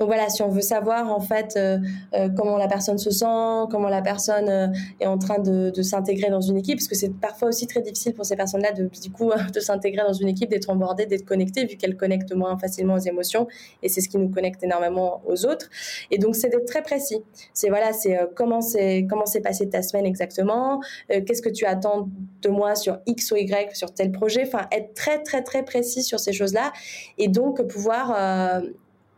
Donc 0.00 0.08
voilà, 0.08 0.30
si 0.30 0.40
on 0.40 0.48
veut 0.48 0.62
savoir 0.62 1.12
en 1.12 1.20
fait 1.20 1.54
euh, 1.56 1.78
euh, 2.14 2.30
comment 2.34 2.56
la 2.56 2.68
personne 2.68 2.96
se 2.96 3.10
sent, 3.10 3.66
comment 3.70 3.90
la 3.90 4.00
personne 4.00 4.48
euh, 4.48 4.66
est 4.98 5.06
en 5.06 5.18
train 5.18 5.38
de, 5.38 5.70
s'intégrer 5.82 6.30
dans 6.30 6.40
une 6.40 6.56
équipe, 6.56 6.78
parce 6.78 6.88
que 6.88 6.94
c'est 6.94 7.12
parfois 7.12 7.48
aussi 7.48 7.66
très 7.66 7.82
difficile 7.82 8.14
pour 8.14 8.24
ces 8.24 8.34
personnes-là 8.34 8.72
de 8.72 8.84
du 8.84 9.10
coup 9.10 9.30
de 9.54 9.60
s'intégrer 9.60 10.02
dans 10.06 10.14
une 10.14 10.28
équipe, 10.28 10.48
d'être 10.48 10.70
embordées, 10.70 11.04
d'être 11.04 11.26
connectées, 11.26 11.66
vu 11.66 11.76
qu'elles 11.76 11.98
connectent 11.98 12.34
moins 12.34 12.56
facilement 12.56 12.94
aux 12.94 13.00
émotions, 13.00 13.46
et 13.82 13.90
c'est 13.90 14.00
ce 14.00 14.08
qui 14.08 14.16
nous 14.16 14.30
connecte 14.30 14.64
énormément 14.64 15.20
aux 15.26 15.44
autres. 15.44 15.68
Et 16.10 16.16
donc 16.16 16.34
c'est 16.34 16.48
d'être 16.48 16.64
très 16.64 16.80
précis. 16.80 17.22
C'est 17.52 17.68
voilà, 17.68 17.92
c'est 17.92 18.18
comment 18.34 18.62
c'est 18.62 19.06
comment 19.08 19.26
s'est 19.26 19.42
passée 19.42 19.68
ta 19.68 19.82
semaine 19.82 20.06
exactement, 20.06 20.80
qu'est-ce 21.08 21.42
que 21.42 21.50
tu 21.50 21.66
attends 21.66 22.08
de 22.40 22.48
moi 22.48 22.74
sur 22.74 23.00
X 23.04 23.32
ou 23.32 23.36
Y 23.36 23.76
sur 23.76 23.92
tel 23.92 24.12
projet, 24.12 24.44
enfin 24.46 24.66
être 24.72 24.94
très 24.94 25.22
très 25.22 25.42
très 25.42 25.62
précis 25.62 26.02
sur 26.02 26.20
ces 26.20 26.32
choses-là, 26.32 26.72
et 27.18 27.28
donc 27.28 27.62
pouvoir 27.66 28.62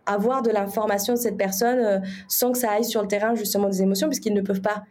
avoir 0.07 0.43
de 0.43 0.51
l'information 0.51 1.15
de 1.15 1.19
cette 1.19 1.37
personne 1.37 1.79
euh, 1.79 1.99
sans 2.29 2.53
que 2.53 2.59
ça 2.59 2.71
aille 2.73 2.85
sur 2.85 3.03
le 3.03 3.09
terrain 3.09 3.35
justement 3.35 3.69
des 3.69 3.83
émotions, 3.83 4.09
puisqu'ils 4.09 4.35
ne 4.35 4.41
peuvent 4.41 4.63
pas 4.63 4.85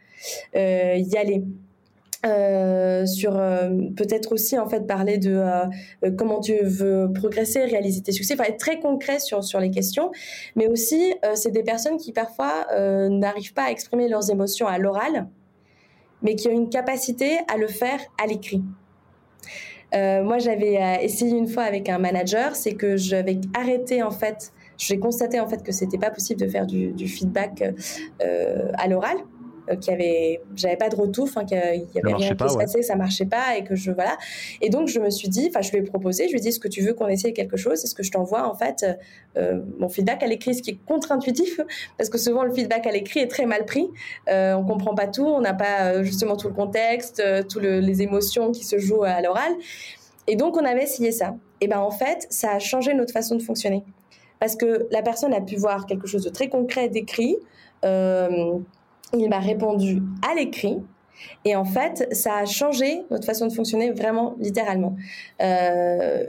euh, 0.56 0.96
y 0.96 1.16
aller. 1.16 1.44
Euh, 2.24 3.04
sur 3.04 3.32
peut-être 3.96 4.30
aussi 4.30 4.56
en 4.56 4.68
fait 4.68 4.86
parler 4.86 5.18
de 5.18 5.42
comment 6.16 6.38
tu 6.38 6.54
veux 6.62 7.10
progresser, 7.12 7.64
réaliser 7.64 8.00
tes 8.00 8.12
succès, 8.12 8.34
enfin 8.34 8.44
être 8.44 8.60
très 8.60 8.78
concret 8.78 9.18
sur 9.18 9.42
sur 9.42 9.58
les 9.58 9.72
questions, 9.72 10.12
mais 10.54 10.68
aussi 10.68 11.14
c'est 11.34 11.50
des 11.50 11.64
personnes 11.64 11.96
qui 11.96 12.12
parfois 12.12 12.68
n'arrivent 13.08 13.54
pas 13.54 13.64
à 13.64 13.70
exprimer 13.72 14.08
leurs 14.08 14.30
émotions 14.30 14.68
à 14.68 14.78
l'oral, 14.78 15.26
mais 16.22 16.36
qui 16.36 16.46
ont 16.46 16.52
une 16.52 16.68
capacité 16.70 17.38
à 17.52 17.56
le 17.56 17.66
faire 17.66 17.98
à 18.22 18.28
l'écrit. 18.28 18.62
moi, 19.92 20.38
j'avais 20.38 20.78
essayé 21.02 21.36
une 21.36 21.48
fois 21.48 21.64
avec 21.64 21.88
un 21.88 21.98
manager, 21.98 22.54
c'est 22.54 22.74
que 22.74 22.96
j'avais 22.96 23.40
arrêté 23.52 24.00
en 24.00 24.12
fait 24.12 24.52
j'ai 24.86 24.98
constaté 24.98 25.40
en 25.40 25.48
fait 25.48 25.62
que 25.62 25.72
c'était 25.72 25.98
pas 25.98 26.10
possible 26.10 26.40
de 26.40 26.48
faire 26.48 26.66
du, 26.66 27.08
feedback 27.08 27.62
euh, 28.22 28.70
à 28.74 28.88
l'oral 28.88 29.16
euh, 29.70 29.76
qu'il 29.76 29.92
y 29.92 29.94
avait, 29.94 30.40
j'avais 30.56 30.76
pas 30.76 30.88
de 30.88 30.96
retour, 30.96 31.24
enfin 31.24 31.44
qu'il 31.44 31.56
y 31.56 31.60
avait 31.60 32.14
rien 32.14 32.34
qui 32.34 32.48
se 32.48 32.56
passait, 32.56 32.82
ça 32.82 32.96
marchait 32.96 33.26
pas 33.26 33.56
et 33.56 33.62
que 33.62 33.76
je 33.76 33.92
voilà. 33.92 34.16
Et 34.60 34.70
donc 34.70 34.88
je 34.88 34.98
me 34.98 35.08
suis 35.08 35.28
dit, 35.28 35.48
enfin 35.48 35.60
je 35.62 35.70
lui 35.70 35.78
ai 35.78 35.82
proposé, 35.82 36.26
je 36.26 36.32
lui 36.32 36.38
ai 36.38 36.40
dit, 36.40 36.48
est-ce 36.48 36.58
que 36.58 36.68
tu 36.68 36.82
veux 36.82 36.94
qu'on 36.94 37.06
essaye 37.06 37.32
quelque 37.32 37.56
chose? 37.56 37.84
Est-ce 37.84 37.94
que 37.94 38.02
je 38.02 38.10
t'envoie 38.10 38.48
en 38.48 38.54
fait 38.54 38.84
euh, 39.36 39.60
mon 39.78 39.88
feedback 39.88 40.24
à 40.24 40.26
l'écrit, 40.26 40.56
ce 40.56 40.62
qui 40.62 40.70
est 40.70 40.78
contre-intuitif 40.84 41.60
parce 41.98 42.10
que 42.10 42.18
souvent 42.18 42.42
le 42.42 42.52
feedback 42.52 42.88
à 42.88 42.90
l'écrit 42.90 43.20
est 43.20 43.28
très 43.28 43.46
mal 43.46 43.64
pris. 43.64 43.88
Euh, 44.28 44.54
on 44.54 44.64
comprend 44.64 44.96
pas 44.96 45.06
tout, 45.06 45.26
on 45.26 45.40
n'a 45.40 45.54
pas 45.54 46.02
justement 46.02 46.36
tout 46.36 46.48
le 46.48 46.54
contexte, 46.54 47.22
toutes 47.48 47.62
les 47.62 48.02
émotions 48.02 48.50
qui 48.50 48.64
se 48.64 48.78
jouent 48.78 49.04
à 49.04 49.20
l'oral. 49.20 49.52
Et 50.26 50.34
donc 50.34 50.56
on 50.56 50.64
avait 50.64 50.82
essayé 50.82 51.12
ça. 51.12 51.36
Et 51.60 51.68
ben 51.68 51.78
en 51.78 51.92
fait, 51.92 52.26
ça 52.30 52.50
a 52.50 52.58
changé 52.58 52.94
notre 52.94 53.12
façon 53.12 53.36
de 53.36 53.42
fonctionner 53.42 53.84
parce 54.42 54.56
que 54.56 54.88
la 54.90 55.02
personne 55.02 55.32
a 55.32 55.40
pu 55.40 55.54
voir 55.54 55.86
quelque 55.86 56.08
chose 56.08 56.24
de 56.24 56.28
très 56.28 56.48
concret 56.48 56.88
d'écrit. 56.88 57.36
Euh, 57.84 58.58
il 59.16 59.28
m'a 59.28 59.38
répondu 59.38 60.02
à 60.28 60.34
l'écrit. 60.34 60.78
Et 61.44 61.54
en 61.54 61.64
fait, 61.64 62.12
ça 62.12 62.38
a 62.38 62.44
changé 62.44 63.04
notre 63.12 63.24
façon 63.24 63.46
de 63.46 63.52
fonctionner 63.52 63.92
vraiment 63.92 64.34
littéralement. 64.40 64.96
Euh, 65.40 66.26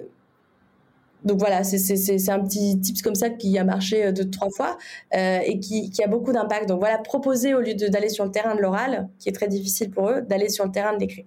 donc 1.26 1.39
voilà, 1.39 1.64
c'est 1.64 2.30
un 2.30 2.39
petit 2.41 2.80
tips 2.80 3.01
comme 3.01 3.16
ça 3.16 3.32
qui 3.32 3.57
a 3.57 3.64
marché 3.64 4.05
euh, 4.05 4.11
deux, 4.11 4.30
trois 4.30 4.49
fois 4.55 4.78
et 5.11 5.59
qui, 5.59 5.89
qui, 5.89 6.03
a 6.03 6.07
beaucoup 6.07 6.34
d'impact. 6.34 6.70
Donc 6.70 6.82
voilà, 6.82 6.99
proposer 6.99 7.55
au 7.55 7.61
lieu 7.61 7.74
d'aller 7.74 8.09
sur 8.09 8.26
le 8.26 8.30
terrain 8.30 8.53
de 8.53 8.61
l'oral, 8.61 9.09
qui 9.18 9.30
est 9.30 9.34
très 9.34 9.47
difficile 9.47 9.89
pour 9.89 10.07
eux, 10.11 10.22
d'aller 10.22 10.49
sur 10.49 10.66
le 10.66 10.72
terrain 10.72 10.93
de 10.93 10.99
l'écrit. 10.99 11.26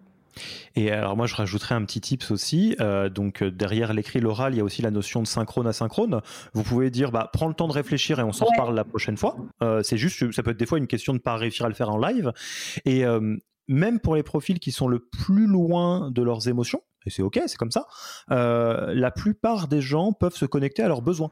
Et 0.75 0.91
alors 0.91 1.17
moi 1.17 1.27
je 1.27 1.35
rajouterais 1.35 1.75
un 1.75 1.85
petit 1.85 2.01
tips 2.01 2.31
aussi. 2.31 2.77
Euh, 2.81 3.09
donc 3.09 3.43
euh, 3.43 3.51
derrière 3.51 3.93
l'écrit, 3.93 4.21
l'oral, 4.21 4.55
il 4.55 4.59
y 4.59 4.61
a 4.61 4.65
aussi 4.65 4.83
la 4.83 4.91
notion 4.91 5.23
de 5.23 5.27
synchrone 5.27 5.67
asynchrone. 5.67 6.21
Vous 6.53 6.63
pouvez 6.63 6.91
dire 6.91 7.13
bah 7.13 7.31
prends 7.33 7.49
le 7.49 7.55
temps 7.55 7.69
de 7.69 7.73
réfléchir 7.73 8.21
et 8.21 8.23
on 8.23 8.33
s'en 8.33 8.47
reparle 8.47 8.75
la 8.75 8.85
prochaine 8.85 9.17
fois. 9.17 9.37
Euh, 9.63 9.83
c'est 9.83 9.97
juste, 9.97 10.33
ça 10.33 10.43
peut 10.43 10.51
être 10.51 10.59
des 10.59 10.67
fois 10.67 10.79
une 10.79 10.87
question 10.87 11.15
de 11.15 11.19
pas 11.19 11.37
réussir 11.37 11.67
à 11.67 11.69
le 11.69 11.75
faire 11.75 11.91
en 11.91 11.99
live. 11.99 12.33
Et 12.85 13.05
même 13.69 13.99
pour 13.99 14.15
les 14.15 14.23
profils 14.23 14.61
qui 14.61 14.71
sont 14.71 14.89
le 14.89 15.01
plus 15.01 15.47
loin 15.47 16.11
de 16.11 16.23
leurs 16.23 16.49
émotions, 16.49 16.83
et 17.05 17.11
c'est 17.11 17.23
ok, 17.23 17.41
c'est 17.47 17.57
comme 17.57 17.73
ça. 17.73 17.87
la 18.29 19.11
plupart 19.11 19.69
des 19.69 19.81
gens 19.81 20.13
peuvent 20.13 20.37
se 20.37 20.45
connecter 20.45 20.83
à 20.83 20.89
leurs 20.89 21.03
besoins. 21.03 21.31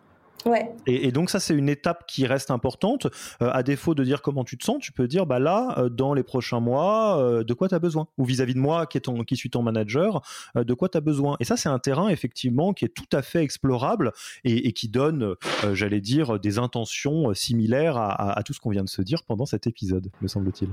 Et, 0.86 1.12
donc 1.12 1.30
ça 1.30 1.40
c'est 1.40 1.54
une 1.54 1.68
étape 1.68 2.06
qui 2.06 2.26
reste 2.26 2.50
importante. 2.50 3.06
Euh, 3.42 3.50
à 3.52 3.62
défaut 3.62 3.94
de 3.94 4.04
dire 4.04 4.22
comment 4.22 4.44
tu 4.44 4.58
te 4.58 4.64
sens, 4.64 4.78
tu 4.80 4.92
peux 4.92 5.08
dire 5.08 5.26
bah 5.26 5.38
là 5.38 5.74
euh, 5.78 5.88
dans 5.88 6.14
les 6.14 6.22
prochains 6.22 6.60
mois 6.60 7.18
euh, 7.18 7.44
de 7.44 7.54
quoi 7.54 7.68
tu 7.68 7.74
as 7.74 7.78
besoin? 7.78 8.08
Ou 8.18 8.24
vis-à-vis 8.24 8.54
de 8.54 8.58
moi 8.58 8.86
qui 8.86 9.36
suis 9.36 9.50
ton 9.50 9.62
manager 9.62 10.22
de 10.54 10.74
quoi 10.74 10.88
tu 10.88 10.98
as 10.98 11.00
besoin? 11.00 11.36
Et 11.40 11.44
ça 11.44 11.56
c'est 11.56 11.68
un 11.68 11.78
terrain 11.78 12.08
effectivement 12.08 12.72
qui 12.72 12.84
est 12.84 12.94
tout 12.94 13.08
à 13.12 13.22
fait 13.22 13.42
explorable 13.42 14.12
et, 14.44 14.72
qui 14.72 14.88
donne 14.88 15.34
j'allais 15.72 16.00
dire 16.00 16.38
des 16.38 16.58
intentions 16.58 17.32
similaires 17.34 17.96
à 17.96 18.42
tout 18.44 18.52
ce 18.52 18.60
qu'on 18.60 18.70
vient 18.70 18.84
de 18.84 18.88
se 18.88 19.02
dire 19.02 19.22
pendant 19.24 19.46
cet 19.46 19.66
épisode 19.66 20.10
me 20.20 20.28
semble-t-il. 20.28 20.70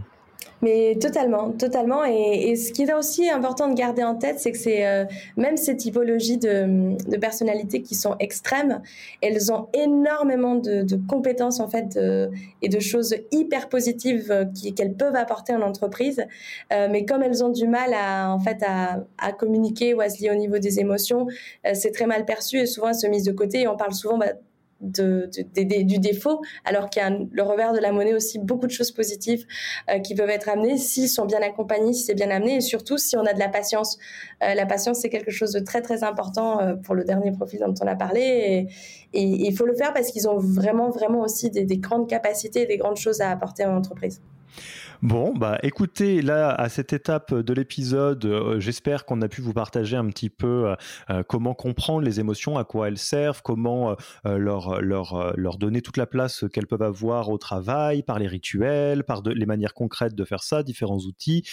Mais 0.62 0.96
totalement, 1.02 1.52
totalement. 1.52 2.06
Et, 2.06 2.56
ce 2.56 2.72
qui 2.72 2.84
est 2.84 2.94
aussi 2.94 3.30
important 3.30 3.68
de 3.68 3.74
garder 3.74 4.04
en 4.04 4.16
tête, 4.16 4.40
c'est 4.40 4.52
que 4.52 4.58
c'est 4.58 4.86
euh, 4.86 5.06
même 5.36 5.58
ces 5.58 5.76
typologies 5.76 6.38
de, 6.38 7.18
personnalités 7.18 7.82
qui 7.82 7.96
sont 7.96 8.16
extrêmes, 8.20 8.82
elles 9.22 9.52
ont 9.52 9.68
énormément 9.74 10.56
de, 10.56 10.86
compétences 11.08 11.60
en 11.60 11.68
fait 11.68 11.98
et 12.62 12.70
de 12.70 12.80
choses 12.80 13.16
hyper 13.32 13.70
positives 13.70 14.32
euh, 14.32 14.46
qu'elles 14.76 14.94
peuvent 14.94 15.16
apporter 15.16 15.54
en 15.54 15.62
entreprise. 15.62 16.26
Euh, 16.72 16.88
mais 16.92 17.06
comme 17.06 17.24
elles 17.24 17.44
ont 17.44 17.50
du 17.50 17.68
mal 17.68 17.94
à 17.94 18.32
en 18.32 18.40
fait 18.40 18.64
à, 18.64 19.32
communiquer 19.34 19.94
ou 19.94 20.02
à 20.02 20.10
se 20.10 20.22
lier 20.22 20.30
au 20.30 20.36
niveau 20.36 20.58
des 20.58 20.80
émotions, 20.80 21.28
c'est 21.74 21.92
très 21.92 22.06
mal 22.06 22.26
perçu 22.26 22.60
et 22.60 22.66
souvent 22.66 22.90
elles 22.90 22.96
se 22.96 23.08
misent 23.08 23.24
de 23.24 23.32
côté. 23.32 23.62
Et 23.62 23.68
on 23.68 23.78
parle 23.78 23.94
souvent 23.94 24.18
bah, 24.18 24.34
de, 24.82 25.30
du 25.84 26.00
défaut, 26.00 26.42
alors 26.66 26.90
qu'il 26.90 27.02
y 27.02 27.06
a 27.06 27.10
le 27.10 27.44
revers 27.44 27.74
de 27.74 27.80
la 27.80 27.92
monnaie 27.92 28.14
aussi 28.14 28.40
beaucoup 28.40 28.68
de 28.68 28.72
choses 28.72 28.92
positives 28.92 29.46
euh, 29.90 30.00
qui 30.00 30.16
peuvent 30.16 30.30
être 30.30 30.50
amenées 30.50 30.78
s'ils 30.78 31.10
sont 31.10 31.26
bien 31.26 31.42
accompagnés, 31.42 31.94
si 31.94 32.04
c'est 32.04 32.16
bien 32.16 32.30
amené, 32.30 32.58
et 32.58 32.62
surtout 32.62 32.98
si 32.98 33.16
on 33.16 33.26
a 33.26 33.34
de 33.34 33.40
la 33.40 33.50
patience. 33.50 33.98
Euh, 34.44 34.54
la 34.54 34.66
patience, 34.66 35.00
c'est 35.00 35.10
quelque 35.10 35.32
chose 35.32 35.52
de 35.52 35.60
très 35.60 35.82
très 35.82 36.04
important 36.04 36.60
euh, 36.60 36.76
pour 36.76 36.96
le 36.96 37.04
dernier 37.04 37.32
profil 37.32 37.60
dont 37.60 37.74
on 37.82 37.88
a 37.88 37.96
parlé, 37.96 38.68
et 39.14 39.22
il 39.22 39.56
faut 39.56 39.66
le 39.66 39.76
faire 39.76 39.94
parce 39.94 40.12
qu'ils 40.12 40.28
ont 40.28 40.38
vraiment 40.38 40.90
vraiment 40.90 41.22
aussi 41.22 41.50
des, 41.50 41.66
des 41.66 41.78
grandes 41.78 42.10
capacités, 42.10 42.66
des 42.66 42.78
grandes 42.78 42.98
choses 42.98 43.22
à 43.22 43.30
apporter 43.30 43.64
à 43.64 43.68
l'entreprise. 43.68 44.22
Bon, 45.02 45.34
bah 45.34 45.58
écoutez, 45.64 46.22
là, 46.22 46.52
à 46.52 46.70
cette 46.70 46.94
étape 46.94 47.34
de 47.34 47.54
l'épisode, 47.54 48.24
euh, 48.24 48.60
j'espère 48.60 49.06
qu'on 49.06 49.20
a 49.24 49.28
pu 49.28 49.42
vous 49.42 49.52
partager 49.52 49.98
un 49.98 50.06
petit 50.06 50.30
peu 50.30 50.68
euh, 50.68 50.76
euh, 51.10 51.24
comment 51.28 51.56
comprendre 51.56 52.02
les 52.02 52.20
émotions, 52.20 52.56
à 52.60 52.66
quoi 52.66 52.88
elles 52.88 53.00
servent, 53.00 53.42
comment 53.42 53.96
leur, 54.26 54.80
leur, 54.80 55.36
leur 55.36 55.58
donner 55.58 55.82
toute 55.82 55.98
la 55.98 56.06
place 56.06 56.46
qu'elles 56.54 56.68
peuvent 56.68 56.84
avoir 56.84 57.30
au 57.30 57.40
travail, 57.40 58.04
par 58.04 58.20
les 58.20 58.28
rituels, 58.28 59.04
par 59.04 59.24
les 59.24 59.46
manières 59.48 59.74
concrètes 59.74 60.14
de 60.14 60.24
faire 60.24 60.44
ça, 60.44 60.62
différents 60.62 61.00
outils, 61.00 61.44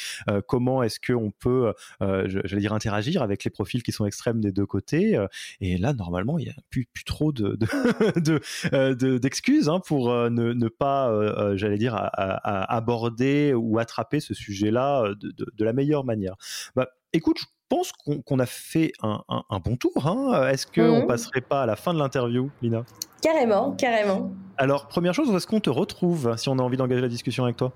comment 0.46 0.82
est-ce 0.82 1.00
qu'on 1.00 1.30
peut, 1.30 1.72
j'allais 2.00 2.60
dire, 2.60 2.74
interagir 2.74 3.22
avec 3.22 3.44
les 3.44 3.50
profils 3.50 3.82
qui 3.82 3.92
sont 3.92 4.04
extrêmes 4.04 4.40
des 4.40 4.52
deux 4.52 4.66
côtés. 4.66 5.18
et 5.60 5.78
là, 5.78 5.94
normalement, 5.94 6.38
il 6.38 6.44
n'y 6.44 6.50
a 6.50 6.56
plus, 6.70 6.86
plus 6.92 7.04
trop 7.04 7.32
de, 7.32 7.56
d'excuses 9.18 9.66
de, 9.66 9.70
hein, 9.70 9.80
pour 9.86 10.12
ne, 10.12 10.68
pas, 10.68 11.56
j'allais 11.56 11.78
dire, 11.78 11.96
aborder 12.12 13.37
ou 13.54 13.78
attraper 13.78 14.20
ce 14.20 14.34
sujet-là 14.34 15.04
euh, 15.04 15.14
de, 15.14 15.64
la 15.64 15.72
meilleure 15.72 16.04
manière. 16.04 16.36
Bah, 16.74 16.88
écoute, 17.12 17.38
je 17.38 17.46
pense 17.68 17.92
qu'on 17.92 18.38
a 18.38 18.46
fait 18.46 18.92
un, 19.02 19.20
bon 19.62 19.76
tour. 19.76 20.06
Hein. 20.06 20.48
Est-ce 20.48 20.66
qu'on 20.66 20.96
ne 20.96 21.00
mhm. 21.02 21.06
passerait 21.06 21.42
pas 21.42 21.62
à 21.62 21.66
la 21.66 21.76
fin 21.76 21.92
de 21.92 21.98
l'interview, 21.98 22.50
Lina? 22.62 22.84
Carrément, 23.20 23.72
carrément. 23.72 24.30
Alors, 24.56 24.88
première 24.88 25.12
chose, 25.12 25.30
où 25.30 25.36
est-ce 25.36 25.46
qu'on 25.46 25.60
te 25.60 25.68
retrouve 25.68 26.34
si 26.38 26.48
on 26.48 26.58
a 26.58 26.62
envie 26.62 26.78
d'engager 26.78 27.02
la 27.02 27.08
discussion 27.08 27.44
avec 27.44 27.56
toi? 27.56 27.72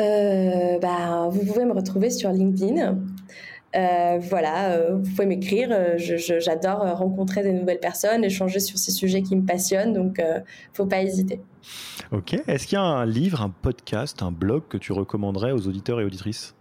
Euh, 0.00 0.78
bah, 0.78 1.28
Vous 1.30 1.44
pouvez 1.44 1.66
me 1.66 1.74
retrouver 1.74 2.08
sur 2.10 2.30
LinkedIn. 2.30 2.98
Euh, 3.76 4.18
voilà, 4.18 4.92
vous 4.92 5.10
pouvez 5.10 5.26
m'écrire. 5.26 5.68
J'adore 5.98 6.78
rencontrer 6.96 7.42
des 7.42 7.52
nouvelles 7.52 7.80
personnes, 7.80 8.24
échanger 8.24 8.60
sur 8.60 8.78
ces 8.78 8.92
sujets 8.92 9.20
qui 9.20 9.36
me 9.36 9.44
passionnent, 9.44 9.92
donc 9.92 10.18
ne 10.18 10.40
faut 10.72 10.86
pas 10.86 11.02
hésiter. 11.02 11.40
Ok. 12.12 12.34
Est-ce 12.46 12.66
qu'il 12.66 12.76
y 12.76 12.80
a 12.80 12.84
un 12.84 13.06
livre, 13.06 13.42
un 13.42 13.50
podcast, 13.50 14.22
un 14.22 14.32
blog 14.32 14.62
que 14.68 14.78
tu 14.78 14.92
recommanderais 14.92 15.52
aux 15.52 15.66
auditeurs 15.66 16.00
et 16.00 16.04
auditrices? 16.04 16.54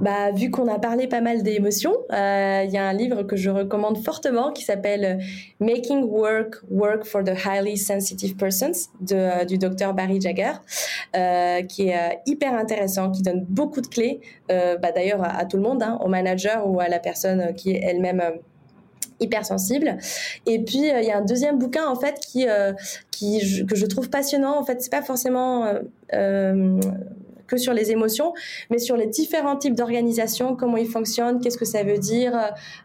Bah, 0.00 0.30
vu 0.32 0.50
qu'on 0.50 0.68
a 0.68 0.78
parlé 0.78 1.06
pas 1.06 1.20
mal 1.20 1.42
d'émotions, 1.42 1.94
euh, 2.12 2.64
il 2.66 2.72
y 2.72 2.78
a 2.78 2.86
un 2.86 2.92
livre 2.92 3.22
que 3.22 3.36
je 3.36 3.50
recommande 3.50 3.98
fortement 3.98 4.52
qui 4.52 4.64
s'appelle 4.64 5.04
euh, 5.04 5.22
Making 5.60 6.04
Work 6.04 6.56
Work 6.70 7.04
for 7.04 7.22
the 7.24 7.32
Highly 7.46 7.76
Sensitive 7.76 8.36
Persons 8.36 8.88
de, 9.00 9.14
euh, 9.14 9.44
du 9.44 9.58
docteur 9.58 9.94
Barry 9.94 10.20
Jagger, 10.20 10.52
qui 11.68 11.88
est 11.88 12.20
hyper 12.26 12.54
intéressant, 12.54 13.10
qui 13.10 13.22
donne 13.22 13.44
beaucoup 13.48 13.80
de 13.80 13.86
clés, 13.86 14.20
bah, 14.48 14.92
d'ailleurs 14.94 15.22
à, 15.22 15.44
tout 15.44 15.56
le 15.56 15.62
monde, 15.62 15.82
hein, 15.82 15.98
au 16.02 16.08
manager 16.08 16.68
ou 16.68 16.80
à 16.80 16.88
la 16.88 16.98
personne 16.98 17.54
qui 17.54 17.72
est 17.72 17.80
elle-même 17.82 18.22
hypersensible. 19.22 19.96
Et 20.46 20.62
puis 20.62 20.90
euh, 20.90 21.00
il 21.00 21.06
y 21.06 21.10
a 21.10 21.18
un 21.18 21.24
deuxième 21.24 21.58
bouquin 21.58 21.86
en 21.86 21.96
fait 21.96 22.18
qui, 22.20 22.48
euh, 22.48 22.72
qui 23.10 23.64
que 23.66 23.76
je 23.76 23.86
trouve 23.86 24.10
passionnant. 24.10 24.58
En 24.58 24.64
fait, 24.64 24.82
c'est 24.82 24.90
pas 24.90 25.02
forcément 25.02 25.72
euh, 26.12 26.80
que 27.46 27.56
sur 27.56 27.72
les 27.72 27.90
émotions, 27.90 28.32
mais 28.70 28.78
sur 28.78 28.96
les 28.96 29.06
différents 29.06 29.56
types 29.56 29.74
d'organisation, 29.74 30.56
comment 30.56 30.76
ils 30.76 30.88
fonctionnent, 30.88 31.40
qu'est-ce 31.40 31.58
que 31.58 31.64
ça 31.64 31.82
veut 31.82 31.98
dire 31.98 32.32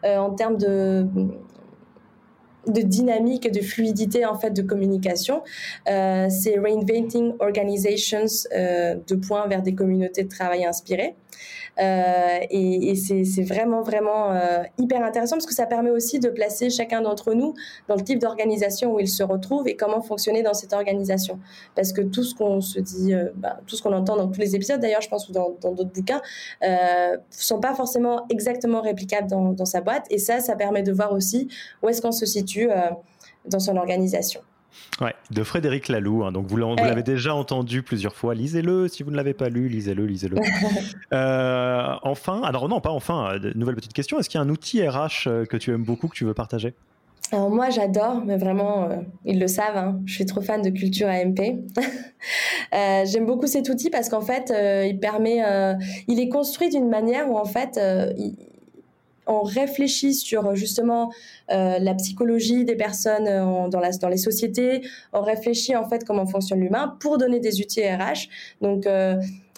en 0.04 0.30
termes 0.34 0.58
de 0.58 1.06
de 2.66 2.82
dynamique 2.82 3.46
et 3.46 3.50
de 3.50 3.60
fluidité 3.60 4.26
en 4.26 4.38
fait 4.38 4.50
de 4.50 4.62
communication. 4.62 5.42
c'est 5.86 6.58
Reinventing 6.58 7.34
Organizations, 7.40 8.26
de 8.52 9.14
points 9.14 9.46
vers 9.46 9.62
des 9.62 9.74
communautés 9.74 10.24
de 10.24 10.28
travail 10.28 10.64
inspirées. 10.64 11.14
Euh, 11.80 12.38
et, 12.50 12.94
c'est 12.96 13.42
vraiment, 13.42 13.82
vraiment 13.82 14.32
euh, 14.32 14.62
hyper 14.78 15.04
intéressant 15.04 15.36
parce 15.36 15.46
que 15.46 15.54
ça 15.54 15.66
permet 15.66 15.90
aussi 15.90 16.18
de 16.18 16.28
placer 16.28 16.70
chacun 16.70 17.00
d'entre 17.00 17.34
nous 17.34 17.54
dans 17.86 17.94
le 17.94 18.02
type 18.02 18.18
d'organisation 18.18 18.94
où 18.94 19.00
il 19.00 19.08
se 19.08 19.22
retrouve 19.22 19.68
et 19.68 19.76
comment 19.76 20.00
fonctionner 20.00 20.42
dans 20.42 20.54
cette 20.54 20.72
organisation. 20.72 21.38
Parce 21.74 21.92
que 21.92 22.00
tout 22.00 22.24
ce 22.24 22.34
qu'on 22.34 22.60
se 22.60 22.80
dit, 22.80 23.14
euh, 23.14 23.28
bah, 23.36 23.60
tout 23.66 23.76
ce 23.76 23.82
qu'on 23.82 23.92
entend 23.92 24.16
dans 24.16 24.28
tous 24.28 24.40
les 24.40 24.56
épisodes, 24.56 24.80
d'ailleurs, 24.80 25.02
je 25.02 25.08
pense, 25.08 25.28
ou 25.28 25.32
dans 25.32 25.50
d'autres 25.50 25.92
bouquins, 25.92 26.20
euh, 26.64 27.16
sont 27.30 27.60
pas 27.60 27.74
forcément 27.74 28.26
exactement 28.30 28.80
réplicables 28.80 29.28
dans, 29.28 29.64
sa 29.64 29.80
boîte. 29.80 30.06
Et 30.10 30.18
ça, 30.18 30.40
ça 30.40 30.56
permet 30.56 30.82
de 30.82 30.92
voir 30.92 31.12
aussi 31.12 31.48
où 31.82 31.88
est-ce 31.88 32.00
qu'on 32.00 32.12
se 32.12 32.26
situe 32.26 32.57
dans 33.46 33.60
son 33.60 33.76
organisation. 33.76 34.40
Ouais, 35.00 35.14
de 35.30 35.44
Frédéric 35.44 35.88
Laloux. 35.88 36.24
Hein. 36.24 36.32
donc 36.32 36.46
vous 36.46 36.56
l'avez 36.56 37.02
déjà 37.02 37.34
entendu 37.34 37.82
plusieurs 37.82 38.14
fois. 38.14 38.34
Lisez-le. 38.34 38.88
Si 38.88 39.02
vous 39.02 39.10
ne 39.10 39.16
l'avez 39.16 39.34
pas 39.34 39.48
lu, 39.48 39.68
lisez-le, 39.68 40.06
lisez-le. 40.06 40.36
Euh, 41.12 41.94
enfin, 42.02 42.42
alors 42.42 42.68
non, 42.68 42.80
pas 42.80 42.90
enfin. 42.90 43.30
Euh, 43.32 43.52
nouvelle 43.54 43.76
petite 43.76 43.92
question. 43.92 44.18
Est-ce 44.18 44.28
qu'il 44.28 44.38
y 44.38 44.42
a 44.42 44.44
un 44.44 44.50
outil 44.50 44.86
RH 44.86 45.26
euh, 45.26 45.44
que 45.46 45.56
tu 45.56 45.72
aimes 45.72 45.84
beaucoup 45.84 46.08
que 46.08 46.14
tu 46.14 46.24
veux 46.24 46.34
partager? 46.34 46.74
Alors 47.32 47.50
moi 47.50 47.70
j'adore, 47.70 48.22
mais 48.24 48.36
vraiment 48.36 48.88
ils 49.24 49.38
le 49.38 49.48
savent. 49.48 49.76
Hein. 49.76 50.00
je 50.06 50.14
suis 50.14 50.26
trop 50.26 50.40
fan 50.40 50.62
de 50.62 50.70
culture 50.70 51.08
AMP. 51.08 51.40
J'aime 52.72 53.26
beaucoup 53.26 53.46
cet 53.46 53.68
outil 53.68 53.90
parce 53.90 54.08
qu'en 54.08 54.20
fait 54.20 54.52
il 54.86 54.98
permet, 54.98 55.42
il 56.08 56.20
est 56.20 56.28
construit 56.28 56.70
d'une 56.70 56.88
manière 56.88 57.30
où 57.30 57.36
en 57.36 57.44
fait 57.44 57.78
il, 58.16 58.34
on 59.28 59.42
réfléchit 59.42 60.14
sur 60.14 60.54
justement 60.56 61.12
la 61.48 61.94
psychologie 61.94 62.64
des 62.64 62.76
personnes 62.76 63.68
dans, 63.70 63.80
la, 63.80 63.90
dans 63.92 64.08
les 64.08 64.16
sociétés. 64.16 64.82
On 65.12 65.20
réfléchit 65.20 65.76
en 65.76 65.88
fait 65.88 66.04
comment 66.04 66.26
fonctionne 66.26 66.60
l'humain 66.60 66.96
pour 67.00 67.18
donner 67.18 67.38
des 67.38 67.60
outils 67.60 67.82
RH. 67.82 68.28
Donc, 68.60 68.86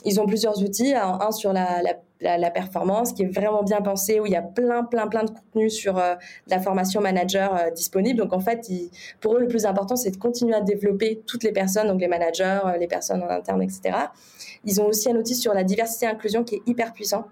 ils 0.04 0.20
ont 0.20 0.26
plusieurs 0.26 0.62
outils. 0.62 0.94
Un 0.94 1.32
sur 1.32 1.52
la, 1.52 2.50
performance 2.50 3.12
qui 3.12 3.22
est 3.22 3.34
vraiment 3.34 3.62
bien 3.62 3.80
pensé, 3.80 4.20
où 4.20 4.26
il 4.26 4.32
y 4.32 4.36
a 4.36 4.42
plein, 4.42 4.84
plein, 4.84 5.06
plein 5.06 5.24
de 5.24 5.30
contenu 5.30 5.70
sur 5.70 6.00
la 6.48 6.60
formation 6.60 7.00
manager 7.00 7.70
disponible. 7.74 8.18
Donc, 8.18 8.32
en 8.32 8.40
fait, 8.40 8.68
pour 9.20 9.36
eux, 9.36 9.40
le 9.40 9.48
plus 9.48 9.66
important, 9.66 9.96
c'est 9.96 10.10
de 10.10 10.16
continuer 10.16 10.54
à 10.54 10.60
développer 10.60 11.22
toutes 11.26 11.44
les 11.44 11.52
personnes, 11.52 11.88
donc 11.88 12.00
les 12.00 12.08
managers, 12.08 12.60
les 12.78 12.88
personnes 12.88 13.22
en 13.22 13.30
interne, 13.30 13.62
etc. 13.62 13.96
Ils 14.64 14.80
ont 14.80 14.86
aussi 14.86 15.10
un 15.10 15.16
outil 15.16 15.34
sur 15.34 15.54
la 15.54 15.64
diversité 15.64 16.06
et 16.06 16.08
inclusion 16.08 16.44
qui 16.44 16.56
est 16.56 16.62
hyper 16.66 16.92
puissant 16.92 17.26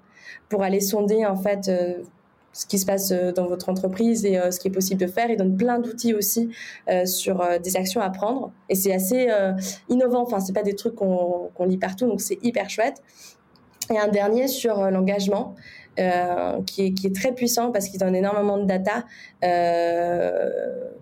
pour 0.48 0.62
aller 0.62 0.80
sonder, 0.80 1.26
en 1.26 1.36
fait, 1.36 1.70
ce 2.52 2.66
qui 2.66 2.78
se 2.78 2.86
passe 2.86 3.12
dans 3.12 3.46
votre 3.46 3.68
entreprise 3.68 4.24
et 4.24 4.40
ce 4.50 4.58
qui 4.58 4.68
est 4.68 4.72
possible 4.72 5.00
de 5.00 5.06
faire. 5.06 5.30
Ils 5.30 5.36
donnent 5.36 5.56
plein 5.56 5.78
d'outils 5.78 6.14
aussi 6.14 6.50
sur 7.04 7.46
des 7.62 7.76
actions 7.76 8.00
à 8.00 8.10
prendre. 8.10 8.52
Et 8.68 8.74
c'est 8.74 8.92
assez 8.92 9.28
innovant. 9.88 10.22
Enfin, 10.22 10.40
c'est 10.40 10.52
pas 10.52 10.62
des 10.62 10.74
trucs 10.74 10.94
qu'on 10.94 11.64
lit 11.66 11.78
partout, 11.78 12.06
donc 12.06 12.20
c'est 12.20 12.38
hyper 12.42 12.68
chouette. 12.68 13.02
Et 13.90 13.98
un 13.98 14.08
dernier 14.08 14.48
sur 14.48 14.90
l'engagement. 14.90 15.54
Euh, 15.98 16.62
qui, 16.62 16.86
est, 16.86 16.92
qui, 16.92 17.08
est, 17.08 17.14
très 17.14 17.32
puissant 17.32 17.72
parce 17.72 17.88
qu'il 17.88 17.98
donne 17.98 18.14
énormément 18.14 18.56
de 18.56 18.64
data 18.64 19.04
euh, 19.42 20.48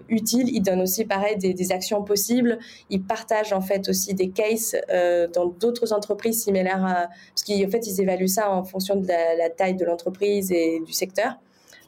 utiles. 0.08 0.48
Il 0.48 0.62
donne 0.62 0.80
aussi, 0.80 1.04
pareil, 1.04 1.36
des, 1.36 1.72
actions 1.72 2.02
possibles. 2.02 2.58
Il 2.88 3.02
partage 3.02 3.52
en 3.52 3.60
fait 3.60 3.90
aussi 3.90 4.14
des 4.14 4.30
cases 4.30 4.74
euh, 4.90 5.28
dans 5.28 5.46
d'autres 5.46 5.92
entreprises 5.92 6.44
similaires, 6.44 6.82
à, 6.82 7.08
parce 7.34 7.44
qu'en 7.46 7.70
fait, 7.70 7.86
ils 7.86 8.00
évaluent 8.00 8.28
ça 8.28 8.50
en 8.50 8.64
fonction 8.64 8.96
de 8.96 9.06
la, 9.06 9.50
taille 9.50 9.74
de 9.74 9.84
l'entreprise 9.84 10.50
et 10.50 10.80
du 10.80 10.92
secteur. 10.92 11.34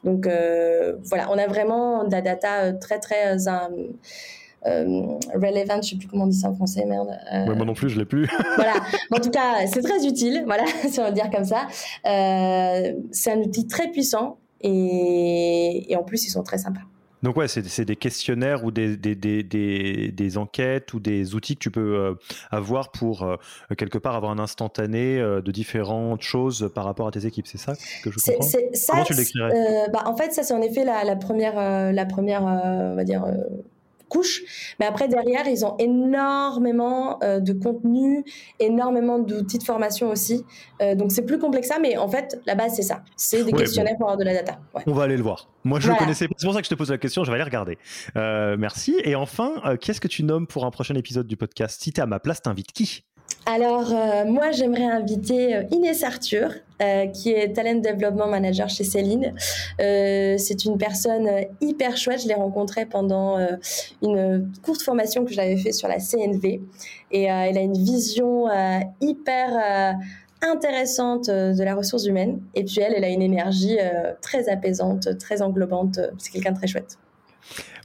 Donc 0.03 0.27
voilà, 1.03 1.31
on 1.31 1.37
a 1.37 1.47
vraiment 1.47 2.03
de 2.03 2.11
la 2.11 2.21
data 2.21 2.73
très 2.73 2.99
très 2.99 3.49
relevant, 4.63 5.81
je 5.81 5.89
sais 5.89 5.95
plus 5.95 6.07
comment 6.07 6.25
on 6.25 6.27
dit 6.27 6.37
ça 6.37 6.49
en 6.49 6.55
français, 6.55 6.85
merde. 6.85 7.09
Euh, 7.33 7.55
moi 7.55 7.65
non 7.65 7.73
plus, 7.73 7.89
je 7.89 7.97
l'ai 7.97 8.05
plus. 8.05 8.29
voilà. 8.55 8.75
En 9.11 9.19
tout 9.19 9.29
cas, 9.29 9.67
c'est 9.67 9.81
très 9.81 10.05
utile, 10.05 10.43
voilà, 10.45 10.65
si 10.89 10.99
on 10.99 11.05
veut 11.05 11.13
dire 11.13 11.29
comme 11.29 11.45
ça. 11.45 11.67
Euh, 12.05 12.93
c'est 13.11 13.31
un 13.31 13.39
outil 13.39 13.67
très 13.67 13.89
puissant 13.91 14.37
et, 14.61 15.91
et, 15.91 15.95
en 15.95 16.03
plus, 16.03 16.25
ils 16.25 16.31
sont 16.31 16.43
très 16.43 16.57
sympas. 16.57 16.81
Donc 17.21 17.35
ouais, 17.35 17.49
c'est 17.49 17.83
des 17.83 17.97
questionnaires 17.97 18.63
ou 18.63 18.71
des, 18.71 18.95
des, 18.95 19.13
des, 19.13 19.43
des, 19.43 20.37
enquêtes 20.37 20.93
ou 20.93 21.01
des 21.01 21.35
outils 21.35 21.55
que 21.55 21.59
tu 21.59 21.69
peux 21.69 21.97
euh, 21.97 22.13
avoir 22.49 22.93
pour 22.93 23.27
quelque 23.77 23.97
part 23.97 24.15
avoir 24.15 24.31
un 24.31 24.39
instantané 24.39 25.17
de 25.17 25.51
différentes 25.51 26.21
choses 26.21 26.71
par 26.73 26.85
rapport 26.85 27.09
à 27.09 27.11
tes 27.11 27.25
équipes. 27.25 27.45
C'est 27.45 27.57
ça 27.57 27.73
que 28.03 28.09
je 28.09 28.19
comprends? 28.19 28.47
ça, 28.73 28.93
Comment 28.93 29.03
tu 29.03 29.13
le 29.15 29.91
bah, 29.91 30.03
En 30.05 30.15
fait, 30.15 30.31
ça 30.31 30.43
c'est 30.43 30.53
en 30.53 30.61
effet 30.61 30.85
la, 30.85 31.03
la 31.03 31.17
première, 31.17 31.91
la 31.91 32.05
première 32.05 32.43
on 32.43 32.95
va 32.95 33.03
dire 33.03 33.25
couche. 34.09 34.75
Mais 34.79 34.85
après, 34.85 35.07
derrière, 35.07 35.47
ils 35.47 35.65
ont 35.65 35.77
énormément 35.77 37.19
euh, 37.23 37.39
de 37.39 37.53
contenu, 37.53 38.25
énormément 38.59 39.19
d'outils 39.19 39.59
de 39.59 39.63
formation 39.63 40.09
aussi. 40.09 40.45
Euh, 40.81 40.95
donc, 40.95 41.11
c'est 41.11 41.25
plus 41.25 41.39
complexe 41.39 41.69
ça, 41.69 41.79
mais 41.79 41.97
en 41.97 42.09
fait, 42.09 42.41
la 42.45 42.55
base, 42.55 42.73
c'est 42.75 42.81
ça. 42.81 43.03
C'est 43.15 43.43
des 43.43 43.53
questionnaires 43.53 43.95
pour 43.97 44.07
avoir 44.07 44.17
de 44.17 44.25
la 44.25 44.33
data. 44.33 44.59
On 44.85 44.93
va 44.93 45.03
aller 45.03 45.17
le 45.17 45.23
voir. 45.23 45.49
Moi, 45.63 45.79
je 45.79 45.89
le 45.89 45.95
connaissais. 45.95 46.27
C'est 46.37 46.45
pour 46.45 46.53
ça 46.53 46.59
que 46.59 46.65
je 46.65 46.69
te 46.69 46.75
pose 46.75 46.89
la 46.89 46.97
question. 46.97 47.23
Je 47.23 47.31
vais 47.31 47.35
aller 47.35 47.43
regarder. 47.43 47.77
Euh, 48.17 48.57
merci. 48.57 48.95
Et 49.03 49.15
enfin, 49.15 49.53
qu'est-ce 49.79 50.01
que 50.01 50.07
tu 50.07 50.23
nommes 50.23 50.47
pour 50.47 50.65
un 50.65 50.71
prochain 50.71 50.95
épisode 50.95 51.27
du 51.27 51.37
podcast? 51.37 51.81
Si 51.81 51.91
tu 51.91 51.99
es 51.99 52.03
à 52.03 52.07
ma 52.07 52.19
place, 52.19 52.41
t'invites 52.41 52.71
qui? 52.71 53.03
Alors, 53.49 53.93
moi, 54.27 54.51
j'aimerais 54.51 54.85
inviter 54.85 55.61
Inès 55.71 56.03
Arthur, 56.03 56.51
euh, 56.81 57.07
qui 57.07 57.31
est 57.31 57.51
Talent 57.51 57.81
Development 57.81 58.27
Manager 58.27 58.69
chez 58.69 58.85
Céline. 58.85 59.33
Euh, 59.81 60.37
c'est 60.37 60.63
une 60.63 60.77
personne 60.77 61.29
hyper 61.59 61.97
chouette. 61.97 62.21
Je 62.21 62.29
l'ai 62.29 62.35
rencontrée 62.35 62.85
pendant 62.85 63.37
euh, 63.37 63.57
une 64.01 64.49
courte 64.63 64.81
formation 64.81 65.25
que 65.25 65.33
j'avais 65.33 65.57
fait 65.57 65.73
sur 65.73 65.89
la 65.89 65.99
CNV. 65.99 66.61
Et 67.11 67.23
elle 67.23 67.57
a 67.57 67.61
une 67.61 67.77
vision 67.77 68.45
hyper 69.01 69.97
intéressante 70.41 71.29
de 71.29 71.63
la 71.63 71.75
ressource 71.75 72.05
humaine. 72.05 72.39
Et 72.55 72.63
puis 72.63 72.79
elle, 72.79 72.93
elle 72.95 73.03
a 73.03 73.09
une 73.09 73.23
énergie 73.23 73.77
très 74.21 74.47
apaisante, 74.47 75.17
très 75.17 75.41
englobante. 75.41 75.99
C'est 76.17 76.31
quelqu'un 76.31 76.51
de 76.51 76.57
très 76.57 76.67
chouette. 76.67 76.97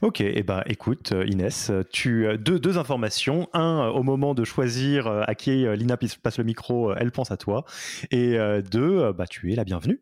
Ok, 0.01 0.21
et 0.21 0.39
eh 0.39 0.43
ben 0.43 0.61
écoute 0.65 1.13
Inès, 1.27 1.71
tu 1.91 2.27
deux, 2.37 2.59
deux 2.59 2.77
informations. 2.77 3.49
Un, 3.53 3.87
au 3.87 4.03
moment 4.03 4.33
de 4.33 4.43
choisir 4.43 5.07
à 5.07 5.35
qui 5.35 5.65
Lina 5.75 5.97
passe 5.97 6.37
le 6.37 6.43
micro, 6.43 6.93
elle 6.93 7.11
pense 7.11 7.31
à 7.31 7.37
toi. 7.37 7.65
Et 8.11 8.37
deux, 8.69 9.11
bah 9.13 9.25
tu 9.27 9.51
es 9.51 9.55
la 9.55 9.63
bienvenue. 9.63 10.01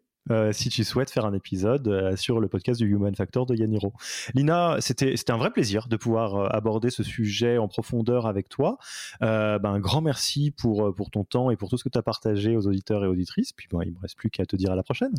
si 0.51 0.69
tu 0.69 0.83
souhaites 0.83 1.11
faire 1.11 1.25
un 1.25 1.33
épisode 1.33 2.15
sur 2.17 2.39
le 2.39 2.47
podcast 2.47 2.81
du 2.81 2.89
Human 2.89 3.15
Factor 3.15 3.45
de 3.45 3.55
Yaniro. 3.55 3.93
Lina, 4.33 4.77
c'était 4.79 5.31
un 5.31 5.37
vrai 5.37 5.51
plaisir 5.51 5.87
de 5.87 5.95
pouvoir 5.95 6.53
aborder 6.53 6.89
ce 6.89 7.03
sujet 7.03 7.57
en 7.57 7.67
profondeur 7.67 8.25
avec 8.25 8.49
toi. 8.49 8.77
Ben, 9.21 9.59
un 9.63 9.79
grand 9.79 10.01
merci 10.01 10.51
pour, 10.51 10.93
pour 10.95 11.11
ton 11.11 11.23
temps 11.23 11.51
et 11.51 11.55
pour 11.55 11.69
tout 11.69 11.77
ce 11.77 11.83
que 11.83 11.89
tu 11.89 11.97
as 11.97 12.03
partagé 12.03 12.57
aux 12.57 12.67
auditeurs 12.67 13.03
et 13.05 13.07
auditrices. 13.07 13.53
Puis 13.53 13.67
bon, 13.69 13.81
il 13.81 13.89
ne 13.89 13.95
me 13.95 13.99
reste 14.01 14.17
plus 14.17 14.29
qu'à 14.29 14.45
te 14.45 14.55
dire 14.55 14.71
à 14.71 14.75
la 14.75 14.83
prochaine. 14.83 15.13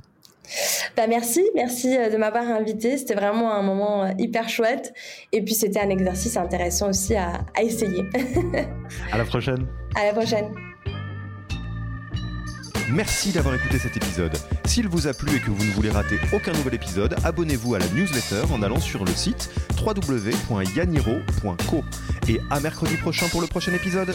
Bah 0.97 1.06
merci, 1.09 1.44
merci 1.55 1.97
euh, 1.97 2.11
de 2.11 2.16
m'avoir 2.16 2.44
invité. 2.44 2.98
C'était 2.98 3.15
vraiment 3.15 3.52
un 3.52 3.62
moment 3.62 4.05
euh, 4.05 4.11
hyper 4.19 4.48
chouette. 4.48 4.93
Et 5.32 5.43
puis 5.43 5.55
c'était 5.55 5.81
un 5.81 5.90
exercice 5.90 6.36
intéressant 6.36 6.90
aussi 6.90 7.15
à, 7.15 7.44
à 7.56 7.62
essayer. 7.62 8.05
à 9.12 9.19
la 9.19 9.24
prochaine. 9.24 9.66
À 9.97 10.06
la 10.06 10.12
prochaine. 10.12 10.47
Merci 12.90 13.32
d'avoir 13.32 13.55
écouté 13.55 13.78
cet 13.78 13.97
épisode. 13.97 14.36
S'il 14.66 14.89
vous 14.89 15.06
a 15.06 15.15
plu 15.15 15.36
et 15.36 15.40
que 15.40 15.51
vous 15.51 15.65
ne 15.65 15.70
voulez 15.70 15.90
rater 15.90 16.19
aucun 16.32 16.52
nouvel 16.52 16.74
épisode, 16.74 17.16
abonnez-vous 17.24 17.74
à 17.74 17.78
la 17.78 17.86
newsletter 17.89 18.43
en 18.52 18.62
allant 18.62 18.81
sur 18.81 19.05
le 19.05 19.12
site 19.12 19.51
www.yaniro.co. 19.85 21.85
Et 22.28 22.40
à 22.51 22.61
mercredi 22.61 22.97
prochain 22.98 23.27
pour 23.28 23.40
le 23.40 23.47
prochain 23.47 23.73
épisode. 23.73 24.15